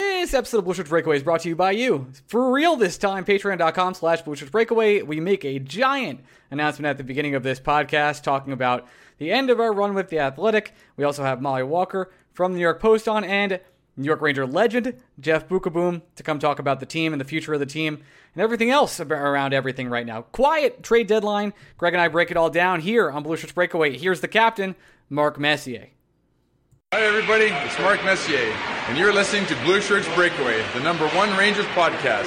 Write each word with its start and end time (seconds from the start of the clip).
This 0.00 0.32
episode 0.32 0.58
of 0.60 0.64
Blue 0.64 0.72
Shirts 0.72 0.88
Breakaway 0.88 1.18
is 1.18 1.22
brought 1.22 1.42
to 1.42 1.50
you 1.50 1.54
by 1.56 1.72
you. 1.72 2.06
For 2.26 2.50
real 2.50 2.74
this 2.74 2.96
time, 2.96 3.22
patreon.com 3.22 3.92
slash 3.92 4.22
Blue 4.22 4.34
Shirts 4.34 4.50
Breakaway. 4.50 5.02
We 5.02 5.20
make 5.20 5.44
a 5.44 5.58
giant 5.58 6.20
announcement 6.50 6.86
at 6.86 6.96
the 6.96 7.04
beginning 7.04 7.34
of 7.34 7.42
this 7.42 7.60
podcast 7.60 8.22
talking 8.22 8.54
about 8.54 8.88
the 9.18 9.30
end 9.30 9.50
of 9.50 9.60
our 9.60 9.74
run 9.74 9.92
with 9.92 10.08
The 10.08 10.18
Athletic. 10.20 10.72
We 10.96 11.04
also 11.04 11.22
have 11.22 11.42
Molly 11.42 11.64
Walker 11.64 12.10
from 12.32 12.52
the 12.52 12.56
New 12.56 12.62
York 12.62 12.80
Post 12.80 13.08
on 13.08 13.24
and 13.24 13.60
New 13.98 14.06
York 14.06 14.22
Ranger 14.22 14.46
legend 14.46 14.94
Jeff 15.20 15.46
Beukeboom 15.46 16.00
to 16.16 16.22
come 16.22 16.38
talk 16.38 16.58
about 16.58 16.80
the 16.80 16.86
team 16.86 17.12
and 17.12 17.20
the 17.20 17.26
future 17.26 17.52
of 17.52 17.60
the 17.60 17.66
team 17.66 17.98
and 18.34 18.42
everything 18.42 18.70
else 18.70 19.00
around 19.00 19.52
everything 19.52 19.90
right 19.90 20.06
now. 20.06 20.22
Quiet 20.22 20.82
trade 20.82 21.08
deadline. 21.08 21.52
Greg 21.76 21.92
and 21.92 22.00
I 22.00 22.08
break 22.08 22.30
it 22.30 22.38
all 22.38 22.48
down 22.48 22.80
here 22.80 23.10
on 23.10 23.22
Blue 23.22 23.36
Shirts 23.36 23.52
Breakaway. 23.52 23.98
Here's 23.98 24.22
the 24.22 24.28
captain, 24.28 24.76
Mark 25.10 25.38
Messier. 25.38 25.88
Hi, 26.92 27.02
everybody. 27.02 27.44
It's 27.44 27.78
Mark 27.78 28.02
Messier, 28.02 28.52
and 28.88 28.98
you're 28.98 29.12
listening 29.12 29.46
to 29.46 29.54
Blue 29.62 29.80
Shirts 29.80 30.12
Breakaway, 30.16 30.60
the 30.74 30.80
number 30.80 31.06
one 31.10 31.30
Rangers 31.38 31.64
podcast. 31.66 32.26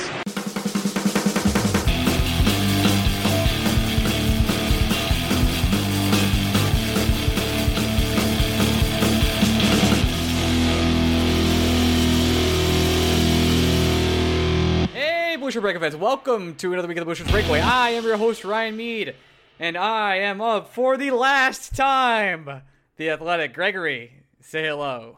Hey, 14.93 15.35
Blue 15.35 15.51
Shirt 15.51 15.61
Breakaway 15.61 15.89
fans. 15.89 15.97
Welcome 15.97 16.55
to 16.55 16.71
another 16.71 16.87
week 16.87 16.95
of 16.95 17.01
the 17.01 17.05
Blue 17.05 17.15
Shirts 17.15 17.31
Breakaway. 17.31 17.59
I 17.59 17.89
am 17.89 18.05
your 18.05 18.15
host, 18.15 18.45
Ryan 18.45 18.77
Mead, 18.77 19.15
and 19.59 19.75
I 19.75 20.19
am 20.19 20.39
up 20.39 20.73
for 20.73 20.95
the 20.95 21.11
last 21.11 21.75
time. 21.75 22.61
The 22.95 23.09
Athletic. 23.09 23.53
Gregory, 23.53 24.22
say 24.43 24.65
hello. 24.67 25.17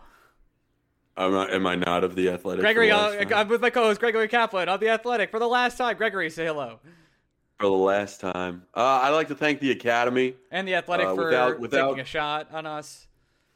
I'm 1.17 1.31
not, 1.31 1.53
am 1.53 1.65
I 1.65 1.75
not 1.75 2.03
of 2.03 2.15
the 2.15 2.29
athletic? 2.29 2.61
Gregory, 2.61 2.89
the 2.89 2.95
uh? 2.95 3.39
I'm 3.39 3.47
with 3.47 3.61
my 3.61 3.69
co-host 3.69 3.99
Gregory 4.01 4.27
Kaplan 4.27 4.67
of 4.67 4.79
the 4.81 4.89
Athletic 4.89 5.31
for 5.31 5.39
the 5.39 5.47
last 5.47 5.77
time. 5.77 5.95
Gregory, 5.95 6.29
say 6.29 6.45
hello. 6.45 6.79
for 7.57 7.67
the 7.67 7.71
last 7.71 8.19
time. 8.19 8.63
Uh, 8.75 8.81
I'd 9.03 9.11
like 9.11 9.29
to 9.29 9.35
thank 9.35 9.61
the 9.61 9.71
academy. 9.71 10.35
And 10.51 10.67
the 10.67 10.75
Athletic 10.75 11.07
Uh, 11.07 11.15
for 11.15 11.25
without- 11.25 11.59
without- 11.59 11.87
taking 11.91 12.01
a 12.01 12.05
shot 12.05 12.51
on 12.51 12.65
us. 12.65 13.07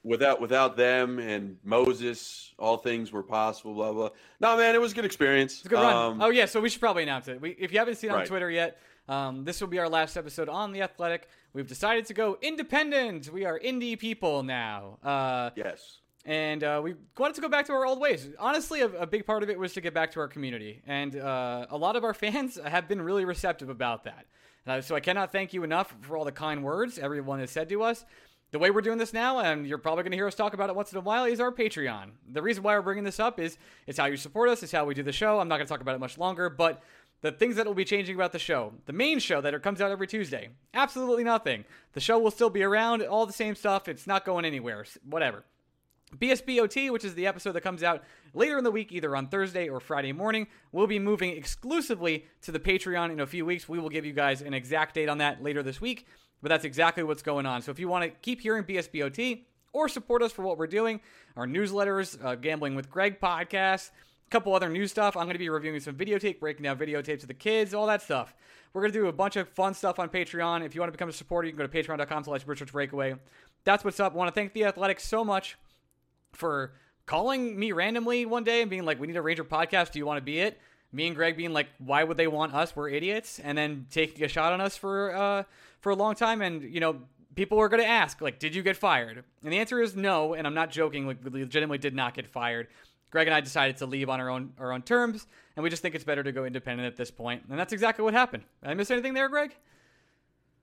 Without 0.05 0.39
without 0.39 0.77
them 0.77 1.19
and 1.19 1.57
Moses, 1.65 2.53
all 2.57 2.77
things 2.77 3.11
were 3.11 3.21
possible. 3.21 3.73
Blah 3.73 3.91
blah. 3.91 4.09
No 4.39 4.55
man, 4.55 4.73
it 4.73 4.79
was 4.79 4.93
a 4.93 4.95
good 4.95 5.03
experience. 5.03 5.57
It's 5.57 5.65
a 5.65 5.69
good 5.69 5.75
run. 5.75 5.93
Um, 6.13 6.21
oh 6.21 6.29
yeah, 6.29 6.45
so 6.45 6.61
we 6.61 6.69
should 6.69 6.79
probably 6.79 7.03
announce 7.03 7.27
it. 7.27 7.41
We, 7.41 7.49
if 7.59 7.73
you 7.73 7.79
haven't 7.79 7.95
seen 7.95 8.09
it 8.09 8.13
on 8.13 8.19
Right. 8.19 8.27
Twitter 8.27 8.49
yet, 8.49 8.79
um, 9.09 9.43
this 9.43 9.59
will 9.59 9.67
be 9.67 9.77
our 9.79 9.89
last 9.89 10.15
episode 10.15 10.47
on 10.47 10.71
the 10.71 10.81
Athletic. 10.83 11.27
We've 11.53 11.67
decided 11.67 12.05
to 12.07 12.13
go 12.13 12.37
independent. 12.41 13.31
We 13.31 13.45
are 13.45 13.59
indie 13.59 13.97
people 13.97 14.43
now. 14.43 14.99
Uh, 15.03 15.49
Yes. 15.55 15.99
and 16.25 16.63
uh, 16.63 16.79
we 16.83 16.95
wanted 17.17 17.35
to 17.35 17.41
go 17.41 17.49
back 17.49 17.65
to 17.67 17.73
our 17.73 17.85
old 17.85 17.99
ways. 17.99 18.29
Honestly, 18.37 18.81
a, 18.81 18.87
a 18.87 19.07
big 19.07 19.25
part 19.25 19.41
of 19.41 19.49
it 19.49 19.57
was 19.57 19.73
to 19.73 19.81
get 19.81 19.93
back 19.93 20.11
to 20.11 20.19
our 20.19 20.27
community, 20.27 20.81
and 20.85 21.15
uh, 21.15 21.65
a 21.69 21.77
lot 21.77 21.95
of 21.95 22.03
our 22.03 22.13
fans 22.23 22.59
have 22.63 22.87
been 22.87 23.01
really 23.01 23.25
receptive 23.25 23.69
about 23.69 24.03
that. 24.03 24.25
Uh, 24.67 24.81
so 24.81 24.95
I 24.95 24.99
cannot 24.99 25.31
thank 25.31 25.53
you 25.53 25.63
enough 25.63 25.95
for 26.01 26.17
all 26.17 26.25
the 26.25 26.31
kind 26.31 26.63
words 26.63 26.99
everyone 26.99 27.39
has 27.39 27.49
said 27.49 27.69
to 27.69 27.81
us. 27.81 28.05
The 28.51 28.57
way 28.59 28.71
we're 28.71 28.81
doing 28.81 28.97
this 28.97 29.13
now, 29.13 29.39
and 29.39 29.65
you're 29.67 29.77
probably 29.77 30.03
going 30.03 30.11
to 30.11 30.17
hear 30.17 30.25
us 30.27 30.33
talk 30.33 30.53
about 30.55 30.69
it 30.69 30.75
once 30.75 30.91
in 30.91 30.97
a 30.97 31.01
while, 31.01 31.25
is 31.25 31.39
our 31.39 31.51
Patreon. 31.51 32.09
The 32.31 32.41
reason 32.41 32.63
why 32.63 32.75
we're 32.75 32.81
bringing 32.81 33.03
this 33.03 33.19
up 33.19 33.39
is 33.39 33.57
it's 33.85 33.99
how 33.99 34.05
you 34.05 34.17
support 34.17 34.49
us, 34.49 34.63
it's 34.63 34.71
how 34.71 34.85
we 34.85 34.95
do 34.95 35.03
the 35.03 35.11
show. 35.11 35.39
I'm 35.39 35.47
not 35.47 35.57
going 35.57 35.67
to 35.67 35.69
talk 35.71 35.81
about 35.81 35.93
it 35.95 35.99
much 35.99 36.17
longer, 36.17 36.49
but 36.49 36.81
the 37.21 37.31
things 37.31 37.55
that 37.57 37.65
will 37.65 37.73
be 37.73 37.85
changing 37.85 38.15
about 38.15 38.31
the 38.31 38.39
show, 38.39 38.73
the 38.85 38.93
main 38.93 39.19
show 39.19 39.41
that 39.41 39.61
comes 39.61 39.81
out 39.81 39.91
every 39.91 40.07
Tuesday, 40.07 40.49
absolutely 40.73 41.23
nothing. 41.23 41.65
The 41.93 41.99
show 41.99 42.17
will 42.17 42.31
still 42.31 42.49
be 42.49 42.63
around, 42.63 43.03
all 43.03 43.25
the 43.25 43.33
same 43.33 43.55
stuff. 43.55 43.87
It's 43.87 44.07
not 44.07 44.25
going 44.25 44.45
anywhere. 44.45 44.85
Whatever. 45.03 45.43
BSBOT, 46.17 46.91
which 46.91 47.05
is 47.05 47.13
the 47.13 47.27
episode 47.27 47.51
that 47.51 47.61
comes 47.61 47.83
out 47.83 48.03
later 48.33 48.57
in 48.57 48.63
the 48.63 48.71
week, 48.71 48.91
either 48.91 49.15
on 49.15 49.27
Thursday 49.27 49.69
or 49.69 49.79
Friday 49.79 50.11
morning, 50.11 50.47
will 50.71 50.87
be 50.87 50.97
moving 50.97 51.35
exclusively 51.35 52.25
to 52.41 52.51
the 52.51 52.59
Patreon 52.59 53.11
in 53.11 53.19
a 53.19 53.27
few 53.27 53.45
weeks. 53.45 53.69
We 53.69 53.79
will 53.79 53.89
give 53.89 54.05
you 54.05 54.13
guys 54.13 54.41
an 54.41 54.53
exact 54.53 54.95
date 54.95 55.09
on 55.09 55.19
that 55.19 55.43
later 55.43 55.61
this 55.61 55.79
week, 55.79 56.07
but 56.41 56.49
that's 56.49 56.65
exactly 56.65 57.03
what's 57.03 57.21
going 57.21 57.45
on. 57.45 57.61
So 57.61 57.71
if 57.71 57.79
you 57.79 57.87
want 57.87 58.05
to 58.05 58.09
keep 58.21 58.41
hearing 58.41 58.63
BSBOT 58.63 59.43
or 59.71 59.87
support 59.87 60.23
us 60.23 60.31
for 60.31 60.41
what 60.41 60.57
we're 60.57 60.67
doing, 60.67 60.99
our 61.35 61.45
newsletters, 61.45 62.23
uh, 62.23 62.35
Gambling 62.35 62.73
with 62.73 62.89
Greg 62.89 63.19
podcast, 63.19 63.91
couple 64.29 64.53
other 64.53 64.69
new 64.69 64.87
stuff. 64.87 65.17
I'm 65.17 65.25
going 65.25 65.33
to 65.33 65.39
be 65.39 65.49
reviewing 65.49 65.79
some 65.79 65.95
videotape, 65.95 66.39
breaking 66.39 66.63
down 66.63 66.77
videotapes 66.77 67.21
of 67.21 67.27
the 67.27 67.33
kids, 67.33 67.73
all 67.73 67.87
that 67.87 68.01
stuff. 68.01 68.33
We're 68.73 68.81
going 68.81 68.93
to 68.93 68.99
do 68.99 69.07
a 69.07 69.13
bunch 69.13 69.35
of 69.35 69.49
fun 69.49 69.73
stuff 69.73 69.99
on 69.99 70.09
Patreon. 70.09 70.63
If 70.63 70.75
you 70.75 70.81
want 70.81 70.89
to 70.89 70.97
become 70.97 71.09
a 71.09 71.13
supporter, 71.13 71.47
you 71.47 71.53
can 71.53 71.65
go 71.65 71.67
to 71.67 71.83
patreon.com 71.83 72.23
slash 72.23 72.43
Breakaway. 72.43 73.15
That's 73.63 73.83
what's 73.83 73.99
up. 73.99 74.13
I 74.13 74.15
want 74.15 74.27
to 74.29 74.39
thank 74.39 74.53
the 74.53 74.65
Athletics 74.65 75.03
so 75.05 75.25
much 75.25 75.57
for 76.33 76.73
calling 77.05 77.57
me 77.57 77.71
randomly 77.71 78.25
one 78.25 78.43
day 78.43 78.61
and 78.61 78.69
being 78.69 78.85
like, 78.85 78.99
"We 78.99 79.07
need 79.07 79.17
a 79.17 79.21
Ranger 79.21 79.43
podcast. 79.43 79.91
Do 79.91 79.99
you 79.99 80.05
want 80.05 80.17
to 80.17 80.23
be 80.23 80.39
it?" 80.39 80.59
Me 80.91 81.07
and 81.07 81.15
Greg 81.15 81.35
being 81.35 81.53
like, 81.53 81.67
"Why 81.79 82.03
would 82.03 82.17
they 82.17 82.27
want 82.27 82.53
us? 82.53 82.75
We're 82.75 82.89
idiots." 82.89 83.39
And 83.39 83.57
then 83.57 83.87
taking 83.89 84.23
a 84.23 84.27
shot 84.27 84.53
on 84.53 84.61
us 84.61 84.77
for 84.77 85.15
uh, 85.15 85.43
for 85.81 85.89
a 85.89 85.95
long 85.95 86.15
time, 86.15 86.41
and 86.41 86.61
you 86.61 86.79
know, 86.79 87.01
people 87.35 87.57
were 87.57 87.69
going 87.69 87.81
to 87.81 87.89
ask, 87.89 88.21
like, 88.21 88.39
"Did 88.39 88.53
you 88.53 88.61
get 88.61 88.77
fired?" 88.77 89.23
And 89.43 89.51
the 89.51 89.57
answer 89.57 89.81
is 89.81 89.95
no. 89.95 90.35
And 90.35 90.45
I'm 90.45 90.53
not 90.53 90.69
joking. 90.69 91.07
Like, 91.07 91.17
we 91.23 91.41
legitimately 91.41 91.79
did 91.79 91.95
not 91.95 92.13
get 92.13 92.27
fired. 92.27 92.67
Greg 93.11 93.27
and 93.27 93.33
I 93.33 93.41
decided 93.41 93.77
to 93.77 93.85
leave 93.85 94.09
on 94.09 94.19
our 94.19 94.29
own 94.29 94.53
our 94.59 94.71
own 94.71 94.81
terms, 94.81 95.27
and 95.55 95.63
we 95.63 95.69
just 95.69 95.81
think 95.81 95.95
it's 95.95 96.03
better 96.03 96.23
to 96.23 96.31
go 96.31 96.45
independent 96.45 96.87
at 96.87 96.95
this 96.95 97.09
point. 97.11 97.43
And 97.49 97.57
that's 97.59 97.73
exactly 97.73 98.03
what 98.03 98.13
happened. 98.13 98.43
Did 98.61 98.69
I 98.69 98.73
miss 98.75 98.91
anything 98.91 99.13
there, 99.13 99.29
Greg? 99.29 99.55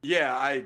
Yeah, 0.03 0.37
I. 0.37 0.65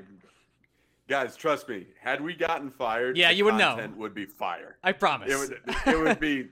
Guys, 1.07 1.35
trust 1.35 1.67
me. 1.67 1.87
Had 1.99 2.21
we 2.21 2.33
gotten 2.33 2.69
fired, 2.71 3.17
Yeah, 3.17 3.31
you 3.31 3.43
would 3.43 3.55
know. 3.55 3.89
Would 3.97 4.13
be 4.13 4.25
fire. 4.25 4.77
I 4.83 4.93
promise. 4.93 5.31
It 5.31 5.37
would. 5.37 5.75
It 5.93 5.99
would 5.99 6.19
be. 6.19 6.47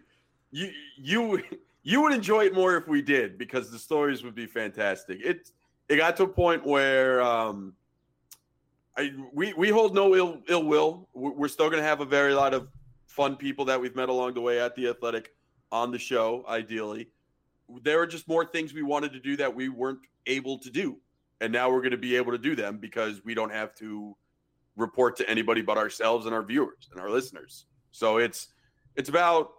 You 0.52 0.72
you 0.98 1.44
you 1.84 2.02
would 2.02 2.14
enjoy 2.14 2.46
it 2.46 2.54
more 2.54 2.76
if 2.76 2.88
we 2.88 3.02
did 3.02 3.38
because 3.38 3.72
the 3.72 3.80
stories 3.80 4.24
would 4.24 4.36
be 4.36 4.48
fantastic. 4.48 5.20
It 5.24 5.52
it 5.88 5.98
got 5.98 6.18
to 6.18 6.24
a 6.24 6.28
point 6.28 6.66
where 6.66 7.22
um, 7.22 7.74
I 8.98 9.14
we 9.32 9.54
we 9.54 9.70
hold 9.70 9.94
no 9.94 10.16
ill 10.16 10.42
ill 10.50 10.64
will. 10.64 11.08
We're 11.14 11.48
still 11.48 11.70
going 11.70 11.82
to 11.82 11.88
have 11.88 12.02
a 12.02 12.06
very 12.06 12.34
lot 12.34 12.54
of 12.54 12.68
fun 13.10 13.36
people 13.36 13.66
that 13.66 13.82
we've 13.82 13.96
met 13.96 14.08
along 14.08 14.36
the 14.36 14.42
way 14.42 14.62
at 14.62 14.76
the 14.76 14.88
Athletic 14.88 15.34
on 15.72 15.92
the 15.92 15.98
show. 15.98 16.46
Ideally, 16.48 17.10
there 17.82 18.00
are 18.00 18.08
just 18.08 18.28
more 18.28 18.46
things 18.46 18.74
we 18.74 18.84
wanted 18.84 19.14
to 19.14 19.20
do 19.20 19.36
that 19.38 19.54
we 19.54 19.68
weren't 19.68 20.00
able 20.28 20.60
to 20.60 20.70
do, 20.70 20.98
and 21.42 21.52
now 21.52 21.70
we're 21.70 21.82
going 21.82 21.92
to 21.92 21.98
be 21.98 22.16
able 22.16 22.32
to 22.32 22.38
do 22.38 22.56
them 22.56 22.78
because 22.78 23.26
we 23.26 23.34
don't 23.34 23.52
have 23.52 23.74
to 23.76 24.16
report 24.76 25.18
to 25.18 25.30
anybody 25.30 25.62
but 25.62 25.78
ourselves 25.78 26.26
and 26.28 26.36
our 26.36 26.44
viewers 26.44 26.88
and 26.92 27.02
our 27.02 27.10
listeners. 27.10 27.66
So 27.92 28.18
it's 28.18 28.48
it's 28.96 29.10
about 29.10 29.50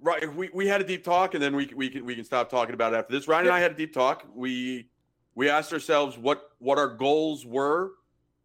right, 0.00 0.34
we, 0.34 0.50
we 0.52 0.66
had 0.66 0.80
a 0.80 0.84
deep 0.84 1.04
talk, 1.04 1.34
and 1.34 1.42
then 1.42 1.54
we 1.54 1.72
we 1.76 1.88
can 1.88 2.04
we 2.04 2.16
can 2.16 2.24
stop 2.24 2.50
talking 2.50 2.74
about 2.74 2.92
it 2.92 2.96
after 2.96 3.12
this. 3.12 3.28
Ryan 3.28 3.46
and 3.46 3.54
I 3.54 3.60
had 3.60 3.70
a 3.70 3.76
deep 3.76 3.94
talk. 3.94 4.26
We 4.34 4.90
we 5.36 5.48
asked 5.48 5.72
ourselves 5.72 6.18
what 6.18 6.50
what 6.58 6.76
our 6.76 6.88
goals 6.88 7.46
were, 7.46 7.92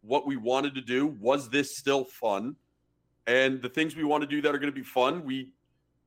what 0.02 0.24
we 0.24 0.36
wanted 0.36 0.76
to 0.76 0.80
do. 0.80 1.08
Was 1.08 1.50
this 1.50 1.76
still 1.76 2.04
fun? 2.04 2.54
And 3.26 3.62
the 3.62 3.68
things 3.68 3.94
we 3.96 4.04
want 4.04 4.22
to 4.22 4.26
do 4.26 4.40
that 4.42 4.54
are 4.54 4.58
going 4.58 4.72
to 4.72 4.76
be 4.76 4.82
fun, 4.82 5.24
we 5.24 5.50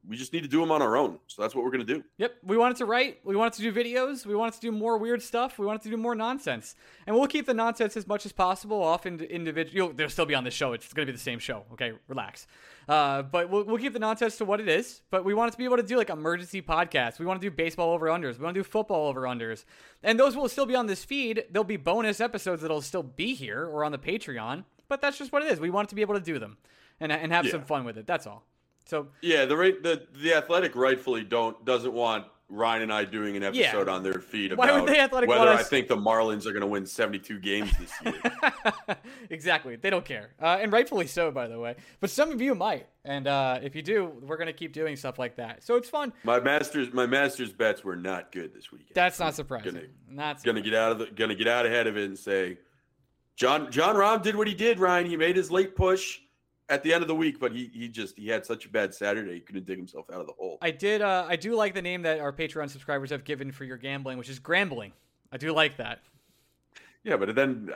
we 0.07 0.15
just 0.15 0.33
need 0.33 0.43
to 0.43 0.49
do 0.49 0.59
them 0.59 0.71
on 0.71 0.81
our 0.81 0.95
own. 0.95 1.19
So 1.27 1.41
that's 1.41 1.55
what 1.55 1.63
we're 1.63 1.71
going 1.71 1.85
to 1.85 1.93
do. 1.93 2.03
Yep. 2.17 2.35
We 2.43 2.57
wanted 2.57 2.77
to 2.77 2.85
write. 2.85 3.19
We 3.23 3.35
wanted 3.35 3.53
to 3.53 3.61
do 3.61 3.73
videos. 3.73 4.25
We 4.25 4.35
wanted 4.35 4.53
to 4.55 4.59
do 4.59 4.71
more 4.71 4.97
weird 4.97 5.21
stuff. 5.21 5.57
We 5.57 5.65
wanted 5.65 5.81
to 5.83 5.89
do 5.89 5.97
more 5.97 6.15
nonsense. 6.15 6.75
And 7.07 7.15
we'll 7.15 7.27
keep 7.27 7.45
the 7.45 7.53
nonsense 7.53 7.97
as 7.97 8.07
much 8.07 8.25
as 8.25 8.31
possible 8.31 8.81
off 8.83 9.05
into 9.05 9.29
individual. 9.33 9.91
They'll 9.93 10.09
still 10.09 10.25
be 10.25 10.35
on 10.35 10.43
the 10.43 10.51
show. 10.51 10.73
It's 10.73 10.91
going 10.93 11.07
to 11.07 11.11
be 11.11 11.15
the 11.17 11.23
same 11.23 11.39
show. 11.39 11.63
Okay. 11.73 11.93
Relax. 12.07 12.47
Uh, 12.87 13.23
but 13.23 13.49
we'll, 13.49 13.63
we'll 13.63 13.79
keep 13.79 13.93
the 13.93 13.99
nonsense 13.99 14.37
to 14.37 14.45
what 14.45 14.59
it 14.59 14.67
is. 14.67 15.01
But 15.09 15.25
we 15.25 15.33
want 15.33 15.51
to 15.51 15.57
be 15.57 15.65
able 15.65 15.77
to 15.77 15.83
do 15.83 15.97
like 15.97 16.09
emergency 16.09 16.61
podcasts. 16.61 17.17
We 17.17 17.25
want 17.25 17.41
to 17.41 17.49
do 17.49 17.55
baseball 17.55 17.91
over 17.93 18.07
unders. 18.07 18.37
We 18.37 18.43
want 18.43 18.53
to 18.55 18.59
do 18.59 18.63
football 18.63 19.07
over 19.07 19.21
unders. 19.21 19.65
And 20.03 20.19
those 20.19 20.35
will 20.35 20.49
still 20.49 20.67
be 20.67 20.75
on 20.75 20.85
this 20.85 21.03
feed. 21.03 21.45
There'll 21.49 21.63
be 21.63 21.77
bonus 21.77 22.21
episodes 22.21 22.61
that'll 22.61 22.81
still 22.81 23.03
be 23.03 23.33
here 23.33 23.65
or 23.65 23.83
on 23.83 23.91
the 23.91 23.97
Patreon. 23.97 24.65
But 24.87 25.01
that's 25.01 25.17
just 25.17 25.31
what 25.31 25.41
it 25.41 25.51
is. 25.51 25.59
We 25.59 25.71
want 25.71 25.89
to 25.89 25.95
be 25.95 26.01
able 26.01 26.13
to 26.13 26.21
do 26.21 26.37
them 26.37 26.57
and, 26.99 27.11
and 27.11 27.31
have 27.31 27.45
Yeah. 27.45 27.51
some 27.51 27.63
fun 27.63 27.85
with 27.85 27.97
it. 27.97 28.07
That's 28.07 28.27
all. 28.27 28.43
So 28.85 29.07
Yeah, 29.21 29.45
the 29.45 29.55
the 29.55 30.07
the 30.21 30.33
athletic 30.33 30.75
rightfully 30.75 31.23
don't 31.23 31.63
doesn't 31.65 31.93
want 31.93 32.25
Ryan 32.47 32.83
and 32.83 32.93
I 32.93 33.05
doing 33.05 33.35
an 33.35 33.41
Yeah. 33.41 33.63
episode 33.63 33.89
on 33.89 34.03
their 34.03 34.19
feed 34.19 34.53
Why 34.55 34.65
about 34.69 34.81
would 34.83 34.93
the 34.93 34.99
Athletic 34.99 35.27
whether 35.27 35.49
I 35.49 35.63
think 35.63 35.87
the 35.87 35.97
Marlins 35.97 36.45
are 36.45 36.51
going 36.51 36.61
to 36.61 36.67
win 36.67 36.85
72 36.85 37.39
games 37.39 37.71
this 37.79 37.91
year. 38.03 38.21
exactly. 39.31 39.75
They 39.77 39.89
don't 39.89 40.05
care. 40.05 40.29
Uh, 40.39 40.59
and 40.61 40.71
rightfully 40.71 41.07
so, 41.07 41.31
by 41.31 41.47
the 41.47 41.59
way. 41.59 41.75
But 41.99 42.11
some 42.11 42.31
of 42.31 42.41
you 42.41 42.53
might. 42.53 42.85
And 43.03 43.25
uh, 43.27 43.59
if 43.63 43.75
you 43.75 43.81
do, 43.81 44.05
we're 44.21 44.37
going 44.37 44.45
to 44.45 44.53
keep 44.53 44.73
doing 44.73 44.95
stuff 44.95 45.17
like 45.17 45.35
that. 45.37 45.63
So 45.63 45.75
it's 45.75 45.89
fun. 45.89 46.13
my 46.23 46.39
masters 46.39 46.93
my 46.93 47.07
masters 47.07 47.51
bets 47.51 47.83
were 47.83 47.95
not 47.95 48.31
good 48.31 48.53
this 48.53 48.71
weekend. 48.71 48.91
That's 48.93 49.19
not 49.19 49.33
surprising. 49.33 49.73
Gonna- 49.73 49.85
not 50.07 50.43
gonna 50.43 50.61
get 50.61 50.75
out 50.75 50.91
of 50.91 50.99
the 50.99 51.07
gonna 51.07 51.33
get 51.35 51.47
out 51.47 51.65
ahead 51.65 51.87
of 51.87 51.97
it 51.97 52.05
and 52.05 52.17
say 52.17 52.59
John 53.35 53.71
Jon 53.71 53.95
Rahm 53.95 54.21
did 54.21 54.35
what 54.35 54.47
he 54.47 54.53
did, 54.53 54.79
Ryan. 54.79 55.07
He 55.07 55.17
made 55.17 55.35
his 55.35 55.49
late 55.51 55.75
push 55.75 56.19
at 56.69 56.83
the 56.83 56.93
end 56.93 57.01
of 57.01 57.07
the 57.07 57.15
week, 57.15 57.39
but 57.39 57.51
he 57.51 57.69
he 57.73 57.87
just 57.87 58.17
he 58.17 58.27
had 58.27 58.45
such 58.45 58.65
a 58.65 58.69
bad 58.69 58.93
Saturday 58.93 59.33
he 59.35 59.39
couldn't 59.39 59.65
dig 59.65 59.77
himself 59.77 60.05
out 60.11 60.19
of 60.21 60.27
the 60.27 60.33
hole. 60.33 60.57
I 60.61 60.71
did. 60.71 61.01
Uh, 61.01 61.25
I 61.27 61.35
do 61.35 61.55
like 61.55 61.73
the 61.73 61.81
name 61.81 62.01
that 62.03 62.19
our 62.19 62.33
Patreon 62.33 62.69
subscribers 62.69 63.09
have 63.11 63.23
given 63.23 63.51
for 63.51 63.63
your 63.65 63.77
gambling, 63.77 64.17
which 64.17 64.29
is 64.29 64.39
Grambling. 64.39 64.91
I 65.31 65.37
do 65.37 65.51
like 65.53 65.77
that. 65.77 65.99
yeah, 67.03 67.17
but 67.17 67.35
then 67.35 67.69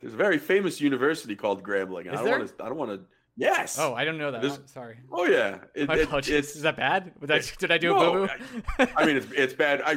there's 0.00 0.14
a 0.14 0.16
very 0.16 0.38
famous 0.38 0.80
university 0.80 1.36
called 1.36 1.62
Grambling. 1.62 2.08
I 2.08 2.14
don't 2.14 2.28
want 2.30 2.58
to 2.58 2.64
I 2.64 2.68
don't 2.68 2.78
want 2.78 2.90
to 2.92 3.00
Yes. 3.36 3.78
Oh, 3.80 3.94
I 3.94 4.04
don't 4.04 4.16
know 4.16 4.30
that. 4.30 4.42
This- 4.42 4.60
sorry. 4.66 4.98
Oh 5.10 5.24
yeah. 5.26 5.58
It, 5.74 5.88
My 5.88 5.96
it- 5.96 6.04
apologies. 6.04 6.54
is 6.54 6.62
that 6.62 6.76
bad? 6.76 7.12
Did 7.20 7.30
I, 7.32 7.40
did 7.58 7.70
I 7.72 7.78
do 7.78 7.96
a 7.96 8.00
No, 8.00 8.12
boo 8.12 8.28
I, 8.78 8.88
I 8.96 9.06
mean, 9.06 9.16
it's 9.16 9.26
it's 9.32 9.54
bad. 9.54 9.82
I 9.84 9.94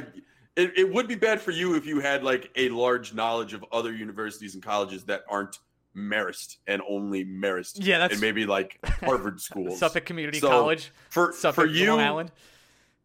it, 0.55 0.75
it 0.75 0.91
would 0.91 1.07
be 1.07 1.13
bad 1.13 1.39
for 1.39 1.51
you 1.51 1.75
if 1.75 1.85
you 1.85 1.99
had 1.99 2.23
like 2.23 2.49
a 2.55 2.69
large 2.69 3.13
knowledge 3.13 3.53
of 3.53 3.63
other 3.71 3.93
universities 3.93 4.55
and 4.55 4.63
colleges 4.63 5.03
that 5.05 5.21
aren't 5.29 5.59
Marist 5.97 6.57
and 6.67 6.81
only 6.87 7.25
Marist. 7.25 7.73
Yeah, 7.75 7.97
that's- 7.97 8.13
and 8.13 8.21
maybe 8.21 8.45
like 8.45 8.79
Harvard 9.01 9.41
schools. 9.41 9.79
Suffolk 9.79 10.05
Community 10.05 10.39
So, 10.39 10.49
College, 10.49 10.91
for 11.09 11.33
Suffolk, 11.33 11.65
for 11.65 11.69
you, 11.69 11.89
Long 11.89 11.99
Island. 12.01 12.31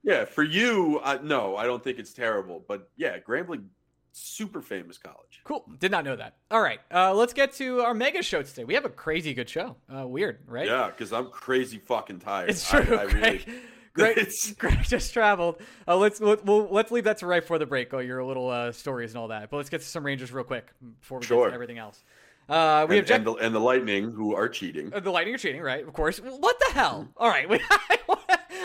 yeah, 0.02 0.24
for 0.26 0.42
you, 0.42 1.00
uh, 1.02 1.18
no, 1.22 1.56
I 1.56 1.64
don't 1.64 1.82
think 1.82 1.98
it's 1.98 2.12
terrible. 2.12 2.64
But 2.68 2.90
yeah, 2.96 3.18
Grambling, 3.18 3.64
super 4.12 4.60
famous 4.60 4.98
college. 4.98 5.40
Cool. 5.44 5.64
Did 5.78 5.90
not 5.90 6.04
know 6.04 6.16
that. 6.16 6.36
All 6.50 6.60
right. 6.60 6.80
Uh, 6.92 7.14
let's 7.14 7.32
get 7.32 7.52
to 7.54 7.80
our 7.80 7.94
mega 7.94 8.22
show 8.22 8.42
today. 8.42 8.64
We 8.64 8.74
have 8.74 8.84
a 8.84 8.90
crazy 8.90 9.32
good 9.32 9.48
show. 9.48 9.76
Uh, 9.94 10.06
weird, 10.06 10.40
right? 10.46 10.66
Yeah, 10.66 10.88
because 10.88 11.12
I'm 11.12 11.30
crazy 11.30 11.78
fucking 11.78 12.18
tired. 12.20 12.50
It's 12.50 12.68
true. 12.68 12.94
I, 12.96 13.00
I 13.00 13.02
really, 13.04 13.44
Greg, 13.94 14.28
Greg, 14.58 14.82
just 14.84 15.12
traveled. 15.14 15.60
Uh, 15.88 15.96
let's 15.96 16.20
let, 16.20 16.44
we'll, 16.44 16.66
let's 16.70 16.90
leave 16.90 17.04
that 17.04 17.18
to 17.18 17.26
right 17.26 17.40
before 17.42 17.58
the 17.58 17.66
break. 17.66 17.92
Oh, 17.94 17.98
your 18.00 18.22
little 18.24 18.48
uh, 18.50 18.72
stories 18.72 19.12
and 19.12 19.18
all 19.18 19.28
that. 19.28 19.50
But 19.50 19.56
let's 19.58 19.70
get 19.70 19.80
to 19.80 19.86
some 19.86 20.04
Rangers 20.04 20.30
real 20.32 20.44
quick 20.44 20.66
before 21.00 21.18
we 21.18 21.26
get 21.26 21.34
to 21.34 21.52
everything 21.54 21.78
else. 21.78 22.02
Uh, 22.48 22.86
we 22.88 22.98
and, 22.98 23.02
have 23.02 23.06
Jack, 23.06 23.18
and, 23.18 23.26
the, 23.26 23.32
and 23.34 23.54
the 23.54 23.60
Lightning, 23.60 24.10
who 24.10 24.34
are 24.34 24.48
cheating. 24.48 24.92
uh, 24.92 25.00
the 25.00 25.10
Lightning 25.10 25.34
are 25.34 25.38
cheating, 25.38 25.62
right? 25.62 25.86
Of 25.86 25.92
course. 25.92 26.18
What 26.18 26.58
the 26.66 26.72
hell? 26.74 27.08
All 27.16 27.28
right. 27.28 27.48
We, 27.48 27.60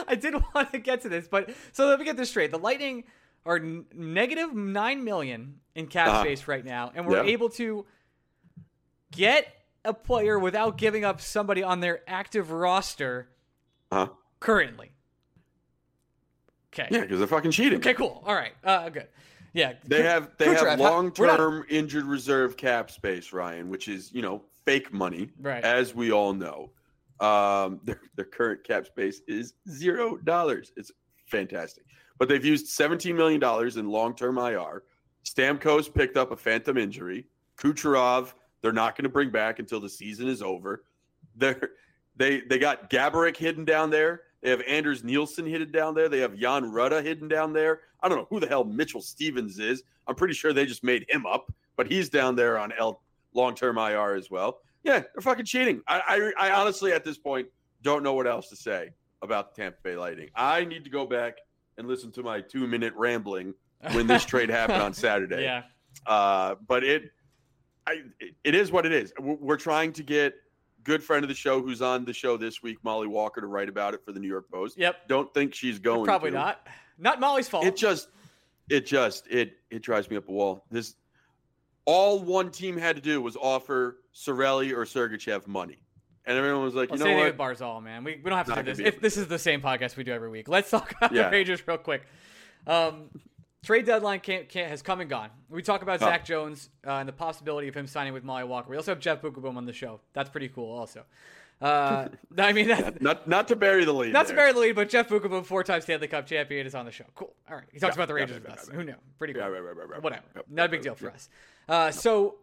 I 0.07 0.15
did 0.15 0.35
want 0.53 0.71
to 0.71 0.79
get 0.79 1.01
to 1.01 1.09
this, 1.09 1.27
but 1.27 1.49
so 1.73 1.87
let 1.87 1.99
me 1.99 2.05
get 2.05 2.17
this 2.17 2.29
straight. 2.29 2.51
The 2.51 2.59
Lightning 2.59 3.03
are 3.45 3.59
negative 3.59 4.53
nine 4.53 5.03
million 5.03 5.59
in 5.75 5.87
cap 5.87 6.07
Uh-huh. 6.09 6.21
space 6.21 6.47
right 6.47 6.63
now, 6.63 6.91
and 6.95 7.05
we're 7.05 7.23
Yeah. 7.23 7.31
able 7.31 7.49
to 7.51 7.85
get 9.11 9.47
a 9.85 9.93
player 9.93 10.37
without 10.37 10.77
giving 10.77 11.03
up 11.05 11.21
somebody 11.21 11.63
on 11.63 11.79
their 11.79 12.01
active 12.07 12.51
roster 12.51 13.29
Huh? 13.91 14.09
currently. 14.39 14.91
Okay. 16.73 16.87
Yeah, 16.91 17.01
because 17.01 17.19
they're 17.19 17.27
fucking 17.27 17.51
cheating. 17.51 17.79
Okay. 17.79 17.93
Cool. 17.93 18.21
All 18.25 18.35
right. 18.35 18.53
Uh, 18.63 18.89
good. 18.89 19.07
Yeah. 19.57 19.73
They 19.85 20.03
have 20.03 20.29
they 20.37 20.45
Kucherov, 20.47 20.69
have 20.69 20.79
long 20.79 21.11
we're 21.17 21.27
not- 21.27 21.37
term 21.37 21.65
injured 21.69 22.05
reserve 22.05 22.55
cap 22.57 22.91
space, 22.91 23.33
Ryan, 23.33 23.69
which 23.69 23.87
is 23.87 24.11
you 24.13 24.21
know 24.21 24.43
fake 24.65 24.93
money, 24.93 25.31
Right. 25.41 25.63
as 25.63 25.95
we 25.95 26.11
all 26.11 26.33
know. 26.33 26.69
Um, 27.19 27.79
their 27.85 27.99
their 28.15 28.25
current 28.25 28.63
cap 28.63 28.85
space 28.85 29.21
is 29.27 29.55
zero 29.67 30.17
dollars. 30.17 30.71
It's 30.77 30.91
fantastic, 31.25 31.85
but 32.19 32.29
they've 32.29 32.45
used 32.45 32.67
seventeen 32.67 33.15
million 33.17 33.39
dollars 33.39 33.77
in 33.77 33.89
long 33.89 34.15
term 34.15 34.37
IR. 34.37 34.83
Stamkos 35.25 35.91
picked 35.93 36.17
up 36.17 36.31
a 36.31 36.37
phantom 36.37 36.77
injury. 36.77 37.25
Kucherov, 37.57 38.33
they're 38.61 38.71
not 38.71 38.95
going 38.95 39.03
to 39.03 39.09
bring 39.09 39.31
back 39.31 39.57
until 39.57 39.79
the 39.81 39.89
season 39.89 40.27
is 40.27 40.43
over. 40.43 40.83
They're 41.35 41.71
they 42.15 42.41
they 42.41 42.59
got 42.59 42.91
Gaborik 42.91 43.35
hidden 43.37 43.65
down 43.65 43.89
there. 43.89 44.21
They 44.43 44.51
have 44.51 44.61
Anders 44.67 45.03
Nilsson 45.03 45.47
hidden 45.47 45.71
down 45.71 45.95
there. 45.95 46.07
They 46.09 46.19
have 46.19 46.35
Jan 46.37 46.71
Rutta 46.71 47.03
hidden 47.03 47.27
down 47.27 47.53
there. 47.53 47.79
I 48.01 48.09
don't 48.09 48.17
know 48.17 48.27
who 48.29 48.39
the 48.39 48.47
hell 48.47 48.63
Mitchell 48.63 49.01
Stephens 49.01 49.59
is. 49.59 49.83
I'm 50.07 50.15
pretty 50.15 50.33
sure 50.33 50.53
they 50.53 50.65
just 50.65 50.83
made 50.83 51.05
him 51.09 51.25
up, 51.25 51.51
but 51.75 51.91
he's 51.91 52.09
down 52.09 52.35
there 52.35 52.57
on 52.57 52.71
L 52.77 53.01
long 53.33 53.55
term 53.55 53.77
IR 53.77 54.15
as 54.15 54.29
well. 54.29 54.59
Yeah, 54.83 54.99
they're 54.99 55.21
fucking 55.21 55.45
cheating. 55.45 55.81
I, 55.87 56.31
I 56.39 56.49
I 56.49 56.51
honestly 56.51 56.91
at 56.93 57.03
this 57.03 57.17
point 57.17 57.47
don't 57.81 58.03
know 58.03 58.13
what 58.13 58.27
else 58.27 58.49
to 58.49 58.55
say 58.55 58.91
about 59.21 59.55
the 59.55 59.61
Tampa 59.61 59.77
Bay 59.83 59.95
Lightning. 59.95 60.29
I 60.35 60.65
need 60.65 60.83
to 60.83 60.89
go 60.89 61.05
back 61.05 61.37
and 61.77 61.87
listen 61.87 62.11
to 62.13 62.23
my 62.23 62.41
two 62.41 62.67
minute 62.67 62.93
rambling 62.95 63.53
when 63.91 64.07
this 64.07 64.25
trade 64.31 64.49
happened 64.49 64.81
on 64.81 64.93
Saturday. 64.93 65.43
Yeah. 65.43 65.63
Uh, 66.05 66.55
but 66.67 66.83
it, 66.83 67.11
I, 67.87 68.03
it, 68.43 68.55
is 68.55 68.71
what 68.71 68.85
it 68.85 68.91
is. 68.91 69.13
We're, 69.19 69.35
we're 69.35 69.57
trying 69.57 69.93
to 69.93 70.03
get 70.03 70.35
good 70.83 71.03
friend 71.03 71.23
of 71.23 71.29
the 71.29 71.35
show 71.35 71.61
who's 71.61 71.81
on 71.81 72.05
the 72.05 72.13
show 72.13 72.37
this 72.37 72.61
week, 72.61 72.77
Molly 72.83 73.07
Walker, 73.07 73.41
to 73.41 73.47
write 73.47 73.69
about 73.69 73.93
it 73.93 74.03
for 74.05 74.11
the 74.11 74.19
New 74.19 74.27
York 74.27 74.49
Post. 74.51 74.77
Yep. 74.77 75.07
Don't 75.07 75.33
think 75.33 75.53
she's 75.53 75.79
going. 75.79 76.05
Probably 76.05 76.31
to. 76.31 76.37
not. 76.37 76.67
Not 76.97 77.19
Molly's 77.19 77.47
fault. 77.47 77.65
It 77.65 77.75
just, 77.75 78.07
it 78.69 78.85
just, 78.85 79.27
it 79.27 79.57
it 79.69 79.81
drives 79.81 80.09
me 80.09 80.17
up 80.17 80.27
a 80.27 80.31
wall. 80.31 80.65
This, 80.71 80.95
all 81.85 82.19
one 82.19 82.51
team 82.51 82.77
had 82.77 82.95
to 82.95 83.01
do 83.01 83.21
was 83.21 83.35
offer 83.37 83.97
Cirelli 84.13 84.71
or 84.73 84.83
Sergachev 84.85 85.47
money, 85.47 85.77
and 86.25 86.37
everyone 86.37 86.63
was 86.63 86.73
like, 86.75 86.89
Well, 86.89 86.99
you 86.99 87.05
know 87.05 87.17
what? 87.17 87.37
Barzal, 87.37 87.81
man. 87.83 88.03
We, 88.03 88.15
we 88.23 88.29
don't 88.29 88.37
have 88.37 88.47
to 88.47 88.55
Not 88.55 88.65
do 88.65 88.73
this. 88.73 88.79
If 88.79 88.99
this 88.99 89.15
is 89.17 89.27
the 89.27 89.39
same 89.39 89.61
podcast 89.61 89.95
we 89.95 90.03
do 90.03 90.11
every 90.11 90.29
week. 90.29 90.47
Let's 90.49 90.69
talk 90.69 90.91
about 90.97 91.13
Yeah. 91.13 91.23
the 91.25 91.31
Rangers 91.31 91.65
real 91.67 91.77
quick. 91.77 92.03
Um, 92.65 93.09
trade 93.63 93.85
deadline 93.85 94.19
can't, 94.19 94.49
can't, 94.49 94.69
has 94.69 94.81
come 94.81 94.99
and 94.99 95.09
gone. 95.09 95.29
We 95.49 95.61
talk 95.61 95.81
about 95.81 96.01
Oh. 96.01 96.05
Zach 96.05 96.25
Jones 96.25 96.69
uh, 96.85 96.91
and 96.93 97.07
the 97.07 97.13
possibility 97.13 97.67
of 97.69 97.75
him 97.75 97.87
signing 97.87 98.11
with 98.13 98.23
Molly 98.23 98.43
Walker. 98.43 98.69
We 98.69 98.75
also 98.75 98.91
have 98.91 98.99
Jeff 98.99 99.21
Beukeboom 99.21 99.55
on 99.55 99.65
the 99.65 99.73
show. 99.73 100.01
That's 100.13 100.29
pretty 100.29 100.49
cool, 100.49 100.77
also. 100.77 101.03
Uh, 101.59 102.07
I 102.37 102.53
mean, 102.53 102.67
Not 103.01 103.27
not 103.27 103.47
to 103.47 103.55
bury 103.55 103.83
the 103.83 103.93
lead. 103.93 104.13
not 104.13 104.27
to 104.27 104.35
bury 104.35 104.53
the 104.53 104.59
lead, 104.59 104.75
but 104.75 104.89
Jeff 104.89 105.09
Beukeboom, 105.09 105.43
four-time 105.45 105.81
Stanley 105.81 106.07
Cup 106.07 106.27
champion, 106.27 106.67
is 106.67 106.75
on 106.75 106.85
the 106.85 106.91
show. 106.91 107.05
Cool. 107.15 107.33
All 107.49 107.55
right. 107.55 107.65
He 107.73 107.79
talks 107.79 107.93
Yeah, 107.95 108.03
about 108.03 108.07
the 108.09 108.13
Rangers 108.13 108.39
yeah, 108.43 108.51
with 108.51 108.59
us. 108.59 108.69
Who 108.69 108.83
knew? 108.83 108.93
Pretty 109.17 109.33
cool. 109.33 109.41
Yeah, 109.41 109.47
right, 109.49 109.63
right, 109.63 109.75
right, 109.75 109.89
right, 109.89 110.03
Whatever. 110.03 110.23
Not 110.49 110.67
a 110.67 110.69
big 110.69 110.81
deal 110.83 110.93
for 110.93 111.09
us. 111.09 111.29
Uh, 111.67 111.89
so 111.89 112.35